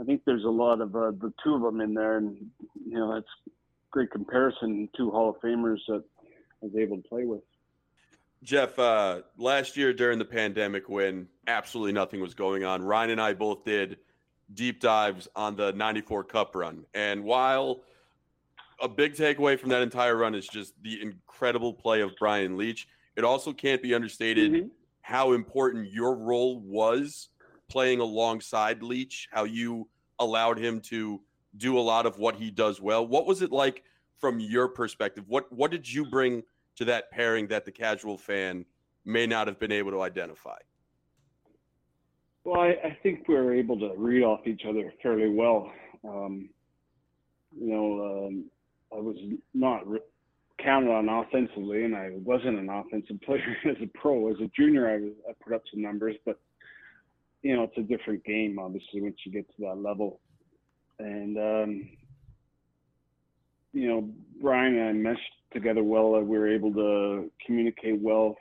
I 0.00 0.04
think 0.04 0.22
there's 0.24 0.44
a 0.44 0.48
lot 0.48 0.80
of 0.80 0.94
uh, 0.94 1.12
the 1.12 1.32
two 1.42 1.54
of 1.54 1.62
them 1.62 1.80
in 1.80 1.94
there, 1.94 2.18
and 2.18 2.36
you 2.86 2.98
know 2.98 3.14
that's 3.14 3.52
great 3.90 4.10
comparison. 4.10 4.88
Two 4.96 5.10
Hall 5.10 5.30
of 5.30 5.36
Famers 5.40 5.78
that 5.88 6.04
I 6.62 6.66
was 6.66 6.72
able 6.78 6.98
to 6.98 7.08
play 7.08 7.24
with. 7.24 7.42
Jeff, 8.42 8.78
uh, 8.78 9.20
last 9.36 9.76
year 9.76 9.92
during 9.92 10.18
the 10.18 10.24
pandemic, 10.24 10.88
when 10.88 11.28
absolutely 11.46 11.92
nothing 11.92 12.20
was 12.20 12.34
going 12.34 12.64
on, 12.64 12.82
Ryan 12.82 13.10
and 13.10 13.20
I 13.20 13.34
both 13.34 13.64
did 13.64 13.98
deep 14.54 14.80
dives 14.80 15.28
on 15.36 15.56
the 15.56 15.72
94 15.72 16.24
Cup 16.24 16.54
run. 16.54 16.84
And 16.94 17.22
while 17.22 17.82
a 18.80 18.88
big 18.88 19.14
takeaway 19.14 19.58
from 19.58 19.70
that 19.70 19.82
entire 19.82 20.16
run 20.16 20.34
is 20.34 20.46
just 20.46 20.74
the 20.82 21.00
incredible 21.00 21.72
play 21.72 22.00
of 22.00 22.10
Brian 22.18 22.56
Leetch, 22.56 22.86
it 23.16 23.24
also 23.24 23.52
can't 23.52 23.80
be 23.80 23.94
understated 23.94 24.52
mm-hmm. 24.52 24.68
how 25.02 25.32
important 25.32 25.92
your 25.92 26.16
role 26.16 26.60
was 26.60 27.28
playing 27.68 28.00
alongside 28.00 28.80
Leetch, 28.80 29.28
how 29.30 29.44
you 29.44 29.88
allowed 30.18 30.58
him 30.58 30.80
to 30.80 31.20
do 31.56 31.78
a 31.78 31.80
lot 31.80 32.06
of 32.06 32.18
what 32.18 32.34
he 32.34 32.50
does 32.50 32.80
well. 32.80 33.06
What 33.06 33.26
was 33.26 33.40
it 33.40 33.52
like 33.52 33.84
from 34.18 34.40
your 34.40 34.68
perspective? 34.68 35.24
What 35.28 35.50
what 35.52 35.70
did 35.70 35.90
you 35.90 36.06
bring 36.06 36.42
to 36.82 36.86
that 36.86 37.10
pairing 37.10 37.46
that 37.48 37.64
the 37.64 37.72
casual 37.72 38.18
fan 38.18 38.64
may 39.04 39.26
not 39.26 39.46
have 39.46 39.58
been 39.58 39.72
able 39.72 39.90
to 39.92 40.02
identify? 40.02 40.56
Well, 42.44 42.60
I, 42.60 42.70
I 42.84 42.98
think 43.02 43.28
we 43.28 43.34
were 43.34 43.54
able 43.54 43.78
to 43.78 43.92
read 43.96 44.22
off 44.22 44.46
each 44.46 44.62
other 44.68 44.92
fairly 45.02 45.30
well. 45.30 45.72
Um, 46.04 46.48
you 47.56 47.68
know, 47.68 48.26
um, 48.26 48.44
I 48.92 49.00
was 49.00 49.16
not 49.54 49.88
re- 49.88 50.00
counted 50.58 50.90
on 50.90 51.08
offensively, 51.08 51.84
and 51.84 51.94
I 51.94 52.10
wasn't 52.14 52.58
an 52.58 52.68
offensive 52.68 53.20
player 53.22 53.56
as 53.70 53.76
a 53.80 53.86
pro. 53.98 54.28
As 54.30 54.40
a 54.40 54.50
junior, 54.56 54.88
I, 54.88 54.96
was, 54.96 55.12
I 55.28 55.32
put 55.42 55.54
up 55.54 55.62
some 55.72 55.82
numbers, 55.82 56.16
but 56.24 56.40
you 57.42 57.56
know, 57.56 57.64
it's 57.64 57.78
a 57.78 57.82
different 57.82 58.24
game, 58.24 58.58
obviously, 58.58 59.00
once 59.00 59.16
you 59.24 59.32
get 59.32 59.48
to 59.56 59.62
that 59.62 59.78
level. 59.78 60.20
And 60.98 61.38
um, 61.38 61.88
you 63.72 63.88
know, 63.88 64.08
Brian 64.40 64.76
and 64.76 64.88
I 64.88 64.92
meshed 64.92 65.20
together 65.52 65.82
well. 65.82 66.20
We 66.20 66.38
were 66.38 66.52
able 66.52 66.72
to 66.74 67.30
communicate 67.44 68.00
well 68.00 68.36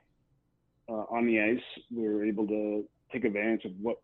uh, 0.89 1.05
on 1.09 1.26
the 1.26 1.39
ice. 1.39 1.84
We 1.95 2.07
were 2.07 2.26
able 2.26 2.47
to 2.47 2.86
take 3.12 3.26
advantage 3.26 3.66
of 3.66 3.72
what 3.82 3.97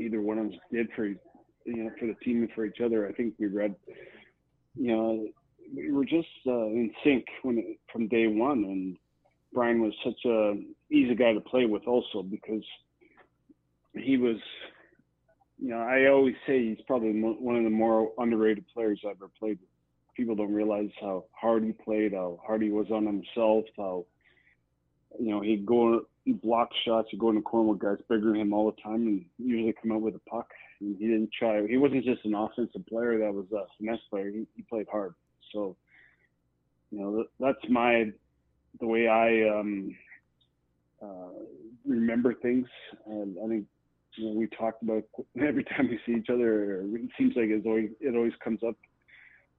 either 0.00 0.20
one 0.20 0.38
of 0.38 0.46
us 0.46 0.54
did 0.72 0.88
for 0.96 1.06
you 1.06 1.18
know 1.66 1.90
for 1.98 2.06
the 2.06 2.14
team 2.24 2.42
and 2.42 2.50
for 2.52 2.64
each 2.64 2.80
other. 2.84 3.08
I 3.08 3.12
think 3.12 3.34
we 3.38 3.46
read, 3.46 3.74
you 4.74 4.94
know, 4.94 5.26
we 5.74 5.92
were 5.92 6.04
just 6.04 6.28
uh, 6.46 6.66
in 6.66 6.90
sync 7.02 7.24
when 7.42 7.76
from 7.92 8.08
day 8.08 8.26
one, 8.26 8.64
and 8.64 8.96
Brian 9.52 9.80
was 9.80 9.92
such 10.04 10.24
a 10.26 10.54
easy 10.90 11.14
guy 11.14 11.32
to 11.32 11.40
play 11.40 11.66
with 11.66 11.86
also 11.86 12.22
because 12.22 12.64
he 13.94 14.16
was, 14.16 14.36
you 15.58 15.70
know, 15.70 15.78
I 15.78 16.08
always 16.08 16.34
say 16.46 16.68
he's 16.68 16.84
probably 16.86 17.12
one 17.12 17.56
of 17.56 17.64
the 17.64 17.70
more 17.70 18.12
underrated 18.18 18.64
players 18.74 19.00
I've 19.04 19.16
ever 19.16 19.30
played 19.38 19.58
with. 19.60 19.68
People 20.16 20.34
don't 20.34 20.52
realize 20.52 20.90
how 21.00 21.24
hard 21.32 21.64
he 21.64 21.72
played, 21.72 22.12
how 22.12 22.40
hard 22.46 22.62
he 22.62 22.70
was 22.70 22.86
on 22.90 23.06
himself, 23.06 23.64
how 23.76 24.06
you 25.18 25.30
know 25.30 25.40
he'd 25.40 25.66
go 25.66 26.06
block 26.26 26.70
shots, 26.84 27.08
he'd 27.10 27.20
go 27.20 27.30
in 27.30 27.36
the 27.36 27.42
corner 27.42 27.70
with 27.70 27.80
guys 27.80 27.98
bigger 28.08 28.32
than 28.32 28.40
him 28.40 28.52
all 28.52 28.70
the 28.70 28.82
time, 28.82 29.06
and 29.06 29.24
usually 29.38 29.74
come 29.80 29.92
out 29.92 30.02
with 30.02 30.14
a 30.14 30.30
puck. 30.30 30.48
And 30.80 30.96
he 30.98 31.06
didn't 31.06 31.30
try. 31.38 31.66
He 31.66 31.76
wasn't 31.76 32.04
just 32.04 32.24
an 32.24 32.34
offensive 32.34 32.86
player 32.86 33.18
that 33.18 33.32
was 33.32 33.46
a 33.52 33.64
finesse 33.78 34.00
player. 34.10 34.30
He, 34.30 34.46
he 34.56 34.62
played 34.62 34.86
hard. 34.90 35.14
So, 35.52 35.76
you 36.90 37.00
know, 37.00 37.24
that's 37.38 37.58
my 37.68 38.10
the 38.80 38.86
way 38.86 39.06
I 39.06 39.48
um, 39.48 39.96
uh, 41.02 41.44
remember 41.86 42.34
things. 42.34 42.66
And 43.06 43.36
I 43.44 43.48
think 43.48 43.66
you 44.16 44.26
know, 44.26 44.32
we 44.32 44.46
talked 44.48 44.82
about 44.82 45.04
every 45.40 45.64
time 45.64 45.88
we 45.88 45.98
see 46.06 46.18
each 46.18 46.30
other. 46.30 46.82
It 46.82 47.10
seems 47.18 47.34
like 47.36 47.46
it's 47.48 47.66
always 47.66 47.90
it 48.00 48.16
always 48.16 48.32
comes 48.42 48.60
up, 48.66 48.76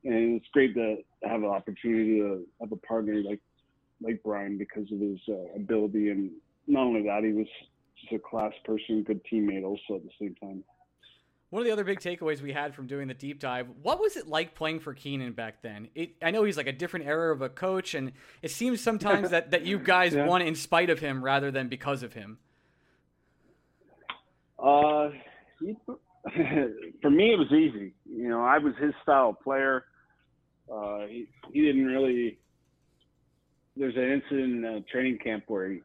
and 0.06 0.36
it's 0.36 0.48
great 0.54 0.74
to 0.76 0.98
have 1.24 1.42
an 1.42 1.50
opportunity 1.50 2.20
to 2.20 2.46
have 2.62 2.72
a 2.72 2.78
partner 2.78 3.22
like 3.24 3.42
like 4.02 4.22
Brian 4.24 4.58
because 4.58 4.92
of 4.92 5.00
his 5.00 5.20
uh, 5.30 5.56
ability, 5.56 6.10
and 6.10 6.32
not 6.68 6.82
only 6.82 7.04
that, 7.04 7.24
he 7.24 7.32
was 7.32 7.48
just 8.00 8.14
a 8.14 8.20
class 8.20 8.52
person, 8.64 9.04
good 9.04 9.22
teammate 9.26 9.64
also 9.64 9.96
at 9.96 10.04
the 10.04 10.12
same 10.20 10.36
time. 10.36 10.64
One 11.50 11.62
of 11.62 11.68
the 11.68 11.72
other 11.72 11.84
big 11.84 12.00
takeaways 12.00 12.42
we 12.42 12.52
had 12.52 12.76
from 12.76 12.88
doing 12.88 13.08
the 13.08 13.14
deep 13.14 13.40
dive, 13.40 13.68
what 13.82 14.00
was 14.00 14.18
it 14.18 14.28
like 14.28 14.56
playing 14.56 14.82
for 14.82 14.94
Keenan 14.94 15.32
back 15.32 15.62
then? 15.62 15.88
It, 15.96 16.16
I 16.22 16.32
know 16.32 16.44
he's 16.44 16.58
like 16.58 16.68
a 16.68 16.74
different 16.74 17.06
era 17.06 17.34
of 17.34 17.42
a 17.42 17.50
coach, 17.50 17.94
and 17.94 18.12
it 18.42 18.52
seems 18.52 18.82
sometimes 18.82 19.30
that, 19.32 19.52
that 19.52 19.66
you 19.66 19.80
guys 19.80 20.14
yeah. 20.14 20.26
won 20.26 20.42
in 20.42 20.56
spite 20.56 20.90
of 20.90 21.00
him 21.00 21.24
rather 21.24 21.52
than 21.52 21.70
because 21.70 22.04
of 22.04 22.14
him. 22.14 22.40
Uh, 24.60 25.10
he, 25.62 25.78
for 27.02 27.10
me, 27.10 27.32
it 27.32 27.40
was 27.40 27.52
easy. 27.52 27.94
You 28.06 28.30
know, 28.30 28.44
I 28.44 28.58
was 28.58 28.74
his 28.82 28.94
style 29.04 29.34
player. 29.34 29.86
Uh, 30.72 31.06
he, 31.08 31.28
he 31.52 31.62
didn't 31.62 31.86
really. 31.86 32.38
There's 33.78 33.96
an 33.96 34.04
incident 34.04 34.66
in 34.66 34.66
a 34.66 34.82
training 34.82 35.20
camp 35.24 35.44
where 35.48 35.70
he, 35.70 35.82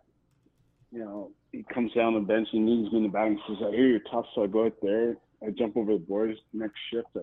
you 0.92 1.00
know, 1.00 1.30
he 1.52 1.64
comes 1.74 1.92
down 1.92 2.14
the 2.14 2.20
bench 2.20 2.48
and 2.52 2.64
needs 2.64 2.92
me 2.92 2.98
in 2.98 3.02
the 3.04 3.08
back 3.08 3.26
and 3.26 3.38
says, 3.48 3.56
"I 3.66 3.70
hear 3.70 3.88
you're 3.88 4.00
tough," 4.10 4.26
so 4.34 4.44
I 4.44 4.46
go 4.46 4.66
out 4.66 4.76
there. 4.82 5.16
I 5.42 5.50
jump 5.50 5.76
over 5.76 5.92
the 5.92 5.98
boards. 5.98 6.38
Next 6.52 6.78
shift, 6.92 7.08
I 7.16 7.22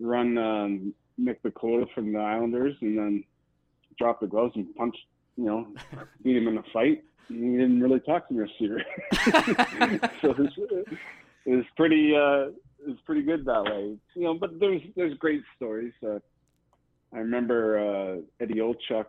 run 0.00 0.36
um, 0.38 0.94
Mick 1.20 1.36
Vukota 1.44 1.86
from 1.94 2.12
the 2.12 2.18
Islanders, 2.18 2.74
and 2.80 2.98
then 2.98 3.24
drop 3.98 4.20
the 4.20 4.26
gloves 4.26 4.52
and 4.56 4.74
punch. 4.74 4.96
You 5.36 5.44
know, 5.44 5.66
beat 6.22 6.36
him 6.36 6.48
in 6.48 6.58
a 6.58 6.62
fight 6.72 7.02
he 7.28 7.34
didn't 7.34 7.80
really 7.80 8.00
talk 8.00 8.28
to 8.28 8.34
the 8.34 8.40
receiver. 8.40 8.82
so 10.20 10.30
it 10.30 10.38
was, 10.38 10.52
it 11.46 11.56
was 11.56 11.64
pretty 11.76 12.14
uh, 12.14 12.50
it 12.80 12.88
was 12.88 12.98
pretty 13.06 13.22
good 13.22 13.44
that 13.46 13.64
way. 13.64 13.96
You 14.14 14.22
know, 14.22 14.34
but 14.34 14.58
there's 14.60 14.82
there's 14.96 15.16
great 15.18 15.42
stories. 15.56 15.92
Uh, 16.06 16.18
I 17.14 17.18
remember 17.18 17.78
uh, 17.78 18.16
Eddie 18.42 18.60
Olczyk. 18.60 19.06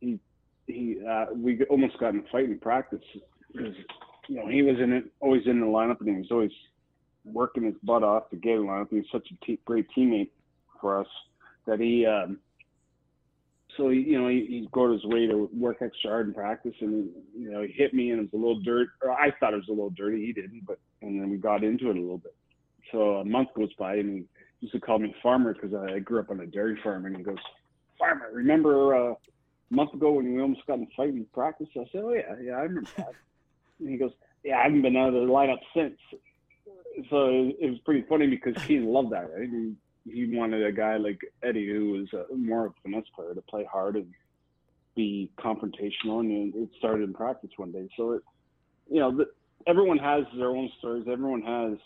He 0.00 0.18
he 0.66 0.98
uh, 1.08 1.26
we 1.34 1.62
almost 1.64 1.98
got 1.98 2.14
in 2.14 2.20
a 2.20 2.32
fight 2.32 2.44
in 2.44 2.58
practice 2.58 3.02
because 3.52 3.74
you 4.28 4.36
know 4.36 4.48
he 4.48 4.62
was 4.62 4.76
in 4.80 4.92
it 4.92 5.04
always 5.20 5.42
in 5.46 5.60
the 5.60 5.66
lineup 5.66 6.00
and 6.00 6.08
he 6.08 6.16
was 6.16 6.30
always 6.30 6.52
working 7.24 7.64
his 7.64 7.74
butt 7.82 8.02
off 8.02 8.30
to 8.30 8.36
get 8.36 8.54
in 8.54 8.62
lineup. 8.62 8.88
He 8.90 8.96
was 8.96 9.06
such 9.12 9.28
a 9.30 9.44
te- 9.44 9.60
great 9.64 9.86
teammate 9.96 10.30
for 10.80 11.00
us 11.00 11.08
that 11.66 11.80
he 11.80 12.06
um, 12.06 12.38
so 13.76 13.88
he, 13.88 14.00
you 14.00 14.20
know, 14.20 14.28
he, 14.28 14.46
he 14.48 14.68
go 14.72 14.92
his 14.92 15.04
way 15.04 15.26
to 15.26 15.48
work 15.52 15.78
extra 15.80 16.10
hard 16.10 16.28
in 16.28 16.34
practice, 16.34 16.74
and 16.80 17.08
you 17.36 17.50
know, 17.50 17.62
he 17.62 17.72
hit 17.72 17.92
me, 17.92 18.10
and 18.10 18.20
it 18.20 18.32
was 18.32 18.32
a 18.32 18.36
little 18.36 18.60
dirt. 18.60 18.88
Or 19.02 19.12
I 19.12 19.30
thought 19.38 19.52
it 19.52 19.56
was 19.56 19.68
a 19.68 19.72
little 19.72 19.90
dirty. 19.90 20.24
He 20.26 20.32
didn't, 20.32 20.64
but 20.66 20.78
and 21.02 21.20
then 21.20 21.30
we 21.30 21.36
got 21.36 21.64
into 21.64 21.90
it 21.90 21.96
a 21.96 22.00
little 22.00 22.18
bit. 22.18 22.34
So 22.92 23.16
a 23.16 23.24
month 23.24 23.48
goes 23.56 23.72
by, 23.74 23.96
and 23.96 24.18
he 24.18 24.24
used 24.64 24.72
to 24.72 24.80
call 24.80 24.98
me 24.98 25.14
farmer 25.22 25.54
because 25.54 25.74
I 25.74 25.98
grew 25.98 26.20
up 26.20 26.30
on 26.30 26.40
a 26.40 26.46
dairy 26.46 26.78
farm, 26.82 27.06
and 27.06 27.16
he 27.16 27.22
goes, 27.22 27.38
"Farmer, 27.98 28.30
remember 28.32 28.94
uh, 28.94 29.12
a 29.12 29.74
month 29.74 29.92
ago 29.94 30.12
when 30.12 30.34
we 30.34 30.40
almost 30.40 30.66
got 30.66 30.78
in 30.78 30.84
a 30.84 30.96
fight 30.96 31.10
in 31.10 31.26
practice?" 31.32 31.68
I 31.76 31.84
said, 31.92 32.02
"Oh 32.02 32.12
yeah, 32.12 32.34
yeah, 32.42 32.52
I 32.52 32.62
remember 32.62 32.90
that." 32.96 33.14
and 33.80 33.90
he 33.90 33.96
goes, 33.96 34.12
"Yeah, 34.42 34.58
I 34.58 34.64
haven't 34.64 34.82
been 34.82 34.96
out 34.96 35.08
of 35.08 35.14
the 35.14 35.20
lineup 35.20 35.60
since." 35.74 35.98
So 37.10 37.52
it, 37.60 37.68
was 37.68 37.78
pretty 37.84 38.04
funny 38.08 38.26
because 38.26 38.54
Keane 38.64 38.86
loved 38.86 39.10
that, 39.12 39.30
right? 39.34 39.48
He, 39.48 39.74
he 40.10 40.36
wanted 40.36 40.64
a 40.64 40.72
guy 40.72 40.96
like 40.96 41.20
Eddie, 41.42 41.68
who 41.68 41.90
was 41.90 42.12
a, 42.12 42.34
more 42.34 42.66
of 42.66 42.72
a 42.72 42.74
finesse 42.82 43.08
player, 43.14 43.34
to 43.34 43.42
play 43.42 43.66
hard 43.70 43.96
and 43.96 44.06
be 44.94 45.30
confrontational. 45.38 46.20
And 46.20 46.54
it 46.54 46.68
started 46.78 47.02
in 47.02 47.12
practice 47.12 47.50
one 47.56 47.72
day. 47.72 47.88
So, 47.96 48.12
it, 48.12 48.22
you 48.88 49.00
know, 49.00 49.14
the, 49.16 49.26
everyone 49.66 49.98
has 49.98 50.24
their 50.38 50.50
own 50.50 50.70
stories. 50.78 51.06
Everyone 51.10 51.42
has, 51.42 51.78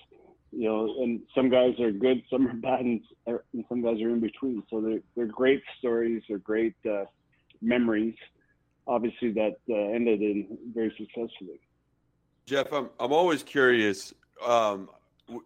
you 0.52 0.68
know, 0.68 1.02
and 1.02 1.20
some 1.34 1.50
guys 1.50 1.78
are 1.80 1.90
good, 1.90 2.22
some 2.30 2.46
are 2.46 2.54
bad, 2.54 2.80
and, 2.80 3.00
and 3.26 3.64
some 3.68 3.82
guys 3.82 4.00
are 4.00 4.10
in 4.10 4.20
between. 4.20 4.62
So 4.70 4.80
they're, 4.80 5.00
they're 5.14 5.26
great 5.26 5.62
stories. 5.78 6.22
They're 6.28 6.38
great 6.38 6.74
uh, 6.88 7.04
memories, 7.60 8.14
obviously, 8.86 9.32
that 9.32 9.56
uh, 9.68 9.74
ended 9.74 10.22
in 10.22 10.58
very 10.74 10.94
successfully. 10.96 11.60
Jeff, 12.46 12.72
I'm, 12.72 12.88
I'm 12.98 13.12
always 13.12 13.42
curious. 13.42 14.14
Um, 14.44 14.88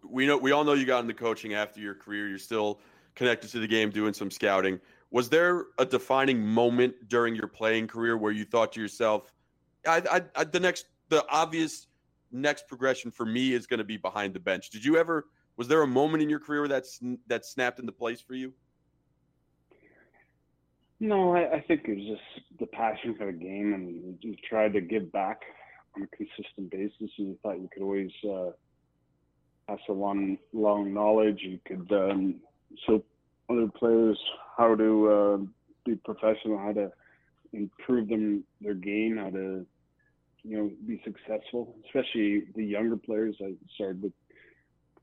we 0.09 0.25
know 0.25 0.37
we 0.37 0.51
all 0.51 0.63
know 0.63 0.73
you 0.73 0.85
got 0.85 1.01
into 1.01 1.13
coaching 1.13 1.53
after 1.53 1.81
your 1.81 1.95
career. 1.95 2.29
You're 2.29 2.37
still 2.37 2.79
connected 3.15 3.49
to 3.51 3.59
the 3.59 3.67
game, 3.67 3.89
doing 3.89 4.13
some 4.13 4.31
scouting. 4.31 4.79
Was 5.11 5.29
there 5.29 5.65
a 5.77 5.85
defining 5.85 6.43
moment 6.45 7.09
during 7.09 7.35
your 7.35 7.47
playing 7.47 7.87
career 7.87 8.17
where 8.17 8.31
you 8.31 8.45
thought 8.45 8.71
to 8.73 8.81
yourself, 8.81 9.31
I, 9.85 10.01
I, 10.09 10.21
I, 10.35 10.43
"The 10.45 10.61
next, 10.61 10.85
the 11.09 11.25
obvious 11.29 11.87
next 12.33 12.67
progression 12.67 13.11
for 13.11 13.25
me 13.25 13.53
is 13.53 13.67
going 13.67 13.77
to 13.77 13.83
be 13.83 13.97
behind 13.97 14.33
the 14.33 14.39
bench"? 14.39 14.69
Did 14.69 14.83
you 14.83 14.97
ever? 14.97 15.27
Was 15.55 15.67
there 15.67 15.81
a 15.83 15.87
moment 15.87 16.23
in 16.23 16.29
your 16.29 16.39
career 16.39 16.67
that's 16.67 16.99
that 17.27 17.45
snapped 17.45 17.79
into 17.79 17.91
place 17.91 18.21
for 18.21 18.33
you? 18.33 18.53
No, 20.99 21.35
I, 21.35 21.55
I 21.55 21.61
think 21.61 21.81
it 21.85 21.95
was 21.95 22.17
just 22.17 22.59
the 22.59 22.65
passion 22.67 23.15
for 23.17 23.27
the 23.27 23.37
game, 23.37 23.73
and 23.73 24.17
you 24.21 24.35
tried 24.49 24.73
to 24.73 24.81
give 24.81 25.11
back 25.11 25.41
on 25.95 26.03
a 26.03 26.07
consistent 26.07 26.71
basis, 26.71 27.11
and 27.17 27.27
you 27.29 27.39
thought 27.43 27.59
you 27.59 27.69
could 27.73 27.83
always. 27.83 28.11
Uh, 28.27 28.51
pass 29.67 29.79
along 29.89 30.37
long 30.53 30.93
knowledge. 30.93 31.39
You 31.41 31.59
could 31.65 31.91
um, 31.91 32.35
show 32.85 33.03
other 33.49 33.67
players 33.77 34.19
how 34.57 34.75
to 34.75 35.09
uh, 35.09 35.37
be 35.85 35.95
professional, 35.95 36.57
how 36.57 36.73
to 36.73 36.91
improve 37.53 38.09
them 38.09 38.43
their 38.61 38.73
game, 38.73 39.17
how 39.17 39.29
to 39.29 39.65
you 40.43 40.57
know 40.57 40.71
be 40.85 41.01
successful. 41.03 41.75
Especially 41.85 42.43
the 42.55 42.63
younger 42.63 42.97
players. 42.97 43.35
I 43.41 43.53
started 43.75 44.03
with 44.03 44.13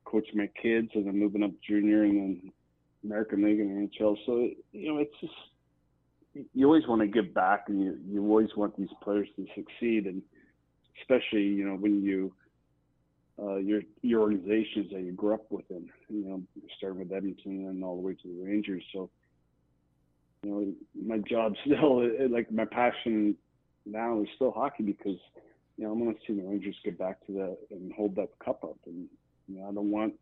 coaching 0.05 0.37
my 0.37 0.51
kids, 0.61 0.89
and 0.95 1.07
then 1.07 1.19
moving 1.19 1.43
up 1.43 1.53
junior, 1.67 2.05
and 2.05 2.17
then 2.17 2.53
American 3.05 3.45
League 3.45 3.61
and 3.61 3.91
NHL. 3.91 4.17
So 4.27 4.49
you 4.73 4.93
know, 4.93 4.99
it's 4.99 5.15
just 5.21 5.33
you 6.55 6.67
always 6.67 6.87
want 6.87 7.01
to 7.01 7.07
give 7.07 7.35
back, 7.35 7.65
and 7.69 7.81
you 7.81 7.99
you 8.07 8.23
always 8.23 8.55
want 8.57 8.77
these 8.77 8.89
players 9.03 9.29
to 9.37 9.47
succeed, 9.55 10.07
and 10.07 10.23
especially 11.01 11.43
you 11.43 11.67
know 11.67 11.75
when 11.75 12.03
you 12.03 12.33
uh, 13.43 13.57
your 13.57 13.83
your 14.03 14.21
organizations 14.21 14.91
that 14.93 15.01
you 15.01 15.13
grew 15.13 15.35
up 15.35 15.51
within. 15.51 15.89
You 16.09 16.25
know, 16.27 16.43
starting 16.77 17.01
with 17.01 17.13
Edmonton 17.13 17.67
and 17.69 17.83
all 17.83 17.97
the 17.97 18.03
way 18.03 18.15
to 18.15 18.29
the 18.29 18.45
Rangers. 18.45 18.83
So, 18.93 19.11
you 20.43 20.51
know, 20.51 20.73
my 21.03 21.19
job 21.19 21.55
still, 21.65 22.09
like 22.31 22.53
my 22.53 22.65
passion 22.65 23.37
now 23.91 24.21
is 24.21 24.29
still 24.37 24.53
hockey 24.53 24.83
because, 24.83 25.19
you 25.77 25.85
know, 25.85 25.91
I 25.91 25.93
want 25.93 26.19
to 26.19 26.27
see 26.27 26.39
the 26.39 26.47
Rangers 26.47 26.77
get 26.85 26.99
back 26.99 27.25
to 27.27 27.33
that 27.33 27.57
and 27.71 27.93
hold 27.93 28.17
that 28.17 28.31
cup 28.45 28.65
up. 28.65 28.79
And 28.87 29.09
you 29.49 29.61
know, 29.61 29.69
I 29.69 29.73
don't 29.73 29.91
want, 29.91 30.15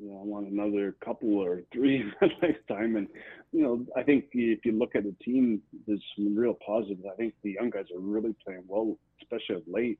you 0.00 0.10
know, 0.10 0.20
I 0.20 0.24
want 0.24 0.48
another 0.48 0.94
couple 1.04 1.38
or 1.38 1.62
three 1.72 1.96
in 2.00 2.12
my 2.20 2.28
lifetime. 2.42 2.96
And 2.96 3.08
you 3.52 3.62
know, 3.62 3.86
I 3.96 4.02
think 4.02 4.26
if 4.32 4.64
you 4.64 4.72
look 4.72 4.94
at 4.94 5.04
the 5.04 5.14
team, 5.24 5.62
there's 5.86 6.02
some 6.16 6.36
real 6.36 6.54
positives. 6.66 7.04
I 7.10 7.16
think 7.16 7.34
the 7.42 7.52
young 7.52 7.70
guys 7.70 7.86
are 7.94 8.00
really 8.00 8.34
playing 8.44 8.64
well, 8.66 8.96
especially 9.20 9.56
of 9.56 9.62
late 9.66 9.98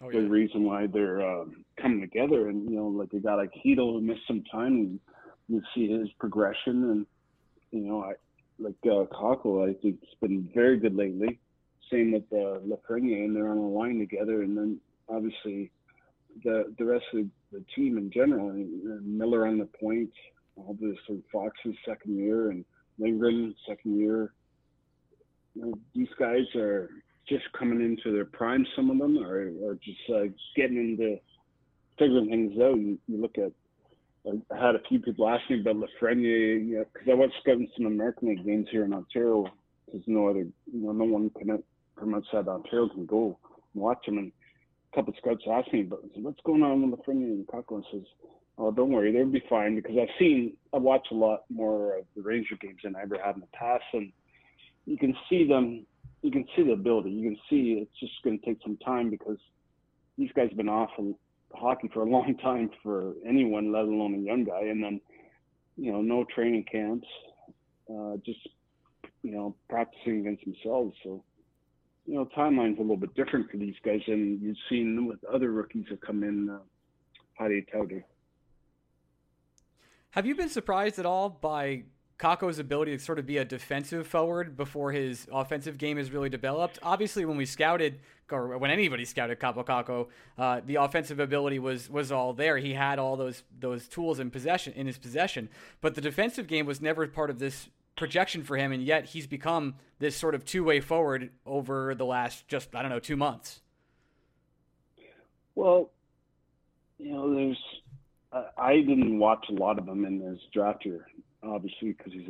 oh, 0.00 0.10
yeah. 0.10 0.20
the 0.20 0.28
reason 0.28 0.64
why 0.64 0.86
they're 0.86 1.26
um, 1.26 1.64
coming 1.80 2.00
together. 2.00 2.48
And 2.48 2.68
you 2.68 2.76
know, 2.76 2.86
like 2.86 3.12
a 3.12 3.18
guy 3.18 3.34
like 3.34 3.52
Chytil 3.64 3.94
who 3.94 4.00
missed 4.00 4.26
some 4.26 4.44
time, 4.50 4.72
and 4.72 5.00
you 5.48 5.62
see 5.74 5.88
his 5.88 6.08
progression. 6.18 6.90
And 6.90 7.06
you 7.72 7.88
know, 7.88 8.02
I 8.02 8.14
like 8.58 8.74
uh, 8.84 9.04
Kakko, 9.14 9.68
I 9.68 9.74
think 9.80 9.98
it's 10.02 10.20
been 10.20 10.48
very 10.54 10.78
good 10.78 10.94
lately. 10.94 11.38
Same 11.90 12.12
with 12.12 12.24
uh, 12.32 12.58
and 12.60 13.36
they're 13.36 13.50
on 13.50 13.58
a 13.58 13.68
line 13.68 13.98
together. 13.98 14.42
And 14.42 14.56
then 14.56 14.80
obviously 15.08 15.70
the 16.44 16.74
the 16.78 16.84
rest 16.84 17.04
of 17.14 17.26
the 17.52 17.64
team 17.74 17.96
in 17.98 18.10
general, 18.10 18.52
Miller 19.02 19.46
on 19.46 19.58
the 19.58 19.68
point, 19.80 20.10
obviously 20.68 21.22
Fox's 21.32 21.76
second 21.86 22.18
year, 22.18 22.50
and 22.50 22.64
Lindgren 22.98 23.54
second 23.68 23.98
year. 23.98 24.32
You 25.54 25.62
know, 25.62 25.78
these 25.94 26.08
guys 26.18 26.44
are 26.54 26.90
just 27.28 27.44
coming 27.58 27.80
into 27.80 28.12
their 28.12 28.24
prime, 28.24 28.66
some 28.76 28.90
of 28.90 28.98
them, 28.98 29.18
or, 29.18 29.50
or 29.62 29.74
just 29.76 29.98
uh, 30.14 30.24
getting 30.54 30.76
into 30.76 31.18
figuring 31.98 32.28
things 32.28 32.52
out. 32.60 32.76
You, 32.76 32.98
you 33.08 33.20
look 33.20 33.36
at, 33.38 33.52
I 34.52 34.66
had 34.66 34.74
a 34.74 34.82
few 34.88 35.00
people 35.00 35.28
ask 35.28 35.48
me 35.48 35.60
about 35.60 35.76
Lafreniere, 35.76 36.66
you 36.66 36.76
know, 36.78 36.84
because 36.92 37.08
I 37.10 37.14
scouting 37.40 37.68
some 37.76 37.86
American 37.86 38.28
League 38.28 38.44
games 38.44 38.68
here 38.70 38.84
in 38.84 38.92
Ontario, 38.92 39.46
because 39.86 40.02
no 40.06 40.28
other, 40.28 40.40
you 40.40 40.52
know, 40.72 40.92
no 40.92 41.04
one 41.04 41.30
can, 41.30 41.62
from 41.98 42.14
outside 42.14 42.48
Ontario 42.48 42.88
can 42.88 43.06
go 43.06 43.38
and 43.74 43.82
watch 43.82 44.04
them. 44.06 44.18
And 44.18 44.32
a 44.92 44.96
couple 44.96 45.12
of 45.12 45.18
scouts 45.18 45.44
asked 45.50 45.72
me, 45.72 45.82
but 45.82 46.00
what's 46.16 46.40
going 46.44 46.62
on 46.62 46.90
with 46.90 47.00
Lafreniere 47.00 47.32
and 47.32 47.46
Kakko? 47.46 47.76
And 47.76 47.84
says, 47.92 48.02
oh, 48.58 48.70
don't 48.70 48.90
worry, 48.90 49.12
they'll 49.12 49.26
be 49.26 49.44
fine, 49.48 49.76
because 49.76 49.96
I've 50.00 50.08
seen, 50.18 50.56
I've 50.74 50.82
watched 50.82 51.12
a 51.12 51.14
lot 51.14 51.44
more 51.50 51.98
of 51.98 52.04
the 52.16 52.22
Ranger 52.22 52.56
games 52.60 52.78
than 52.84 52.96
I 52.96 53.02
ever 53.02 53.18
have 53.22 53.34
in 53.34 53.42
the 53.42 53.46
past, 53.48 53.84
and 53.92 54.12
you 54.86 54.96
can 54.96 55.14
see 55.28 55.46
them 55.46 55.84
you 56.26 56.32
can 56.32 56.44
see 56.56 56.64
the 56.64 56.72
ability. 56.72 57.10
You 57.10 57.30
can 57.30 57.38
see 57.48 57.78
it's 57.80 58.00
just 58.00 58.12
going 58.24 58.38
to 58.38 58.44
take 58.44 58.58
some 58.62 58.76
time 58.78 59.10
because 59.10 59.38
these 60.18 60.30
guys 60.34 60.48
have 60.48 60.56
been 60.56 60.68
off 60.68 60.90
of 60.98 61.14
hockey 61.54 61.88
for 61.94 62.02
a 62.02 62.04
long 62.10 62.36
time 62.42 62.70
for 62.82 63.14
anyone, 63.26 63.72
let 63.72 63.82
alone 63.82 64.14
a 64.14 64.18
young 64.18 64.44
guy. 64.44 64.62
And 64.62 64.82
then, 64.82 65.00
you 65.76 65.92
know, 65.92 66.02
no 66.02 66.24
training 66.34 66.64
camps, 66.70 67.06
uh, 67.88 68.16
just 68.24 68.40
you 69.22 69.32
know, 69.32 69.54
practicing 69.68 70.20
against 70.20 70.44
themselves. 70.44 70.96
So, 71.02 71.22
you 72.06 72.14
know, 72.14 72.28
timeline's 72.36 72.78
a 72.78 72.82
little 72.82 72.96
bit 72.96 73.14
different 73.14 73.50
for 73.50 73.56
these 73.56 73.74
guys 73.84 74.00
than 74.06 74.38
you've 74.40 74.56
seen 74.68 75.06
with 75.06 75.22
other 75.24 75.50
rookies 75.50 75.86
that 75.90 76.00
come 76.00 76.22
in. 76.22 76.48
Uh, 76.48 76.58
Hadi 77.38 77.66
Tauder. 77.70 78.02
Have 80.10 80.24
you 80.24 80.34
been 80.34 80.48
surprised 80.48 80.98
at 80.98 81.04
all 81.04 81.28
by 81.28 81.82
Kakko's 82.18 82.58
ability 82.58 82.96
to 82.96 83.02
sort 83.02 83.18
of 83.18 83.26
be 83.26 83.36
a 83.36 83.44
defensive 83.44 84.06
forward 84.06 84.56
before 84.56 84.92
his 84.92 85.26
offensive 85.30 85.76
game 85.76 85.98
is 85.98 86.10
really 86.10 86.30
developed. 86.30 86.78
Obviously, 86.82 87.26
when 87.26 87.36
we 87.36 87.44
scouted, 87.44 88.00
or 88.30 88.56
when 88.56 88.70
anybody 88.70 89.04
scouted 89.04 89.38
Kaapo 89.38 89.66
Kakko, 89.66 90.08
uh, 90.38 90.62
the 90.64 90.76
offensive 90.76 91.20
ability 91.20 91.58
was 91.58 91.90
was 91.90 92.10
all 92.10 92.32
there. 92.32 92.56
He 92.56 92.72
had 92.72 92.98
all 92.98 93.16
those 93.16 93.42
those 93.60 93.86
tools 93.86 94.18
in 94.18 94.30
possession 94.30 94.72
in 94.74 94.86
his 94.86 94.96
possession, 94.96 95.50
but 95.82 95.94
the 95.94 96.00
defensive 96.00 96.46
game 96.46 96.64
was 96.64 96.80
never 96.80 97.06
part 97.06 97.28
of 97.28 97.38
this 97.38 97.68
projection 97.96 98.42
for 98.42 98.56
him, 98.56 98.72
and 98.72 98.82
yet 98.82 99.06
he's 99.06 99.26
become 99.26 99.74
this 99.98 100.16
sort 100.16 100.34
of 100.34 100.44
two 100.44 100.62
way 100.62 100.80
forward 100.80 101.30
over 101.44 101.94
the 101.94 102.04
last 102.04 102.46
just 102.48 102.74
I 102.74 102.82
don't 102.82 102.90
know 102.90 102.98
two 102.98 103.16
months. 103.16 103.60
Well, 105.54 105.90
you 106.98 107.12
know, 107.12 107.34
there's 107.34 107.58
I 108.58 108.76
didn't 108.76 109.18
watch 109.18 109.46
a 109.48 109.52
lot 109.52 109.78
of 109.78 109.88
him 109.88 110.04
in 110.04 110.20
his 110.20 110.38
draft 110.52 110.84
year 110.84 111.06
obviously 111.48 111.92
because 111.92 112.12
he's 112.12 112.28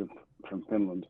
from 0.49 0.65
Finland. 0.69 1.07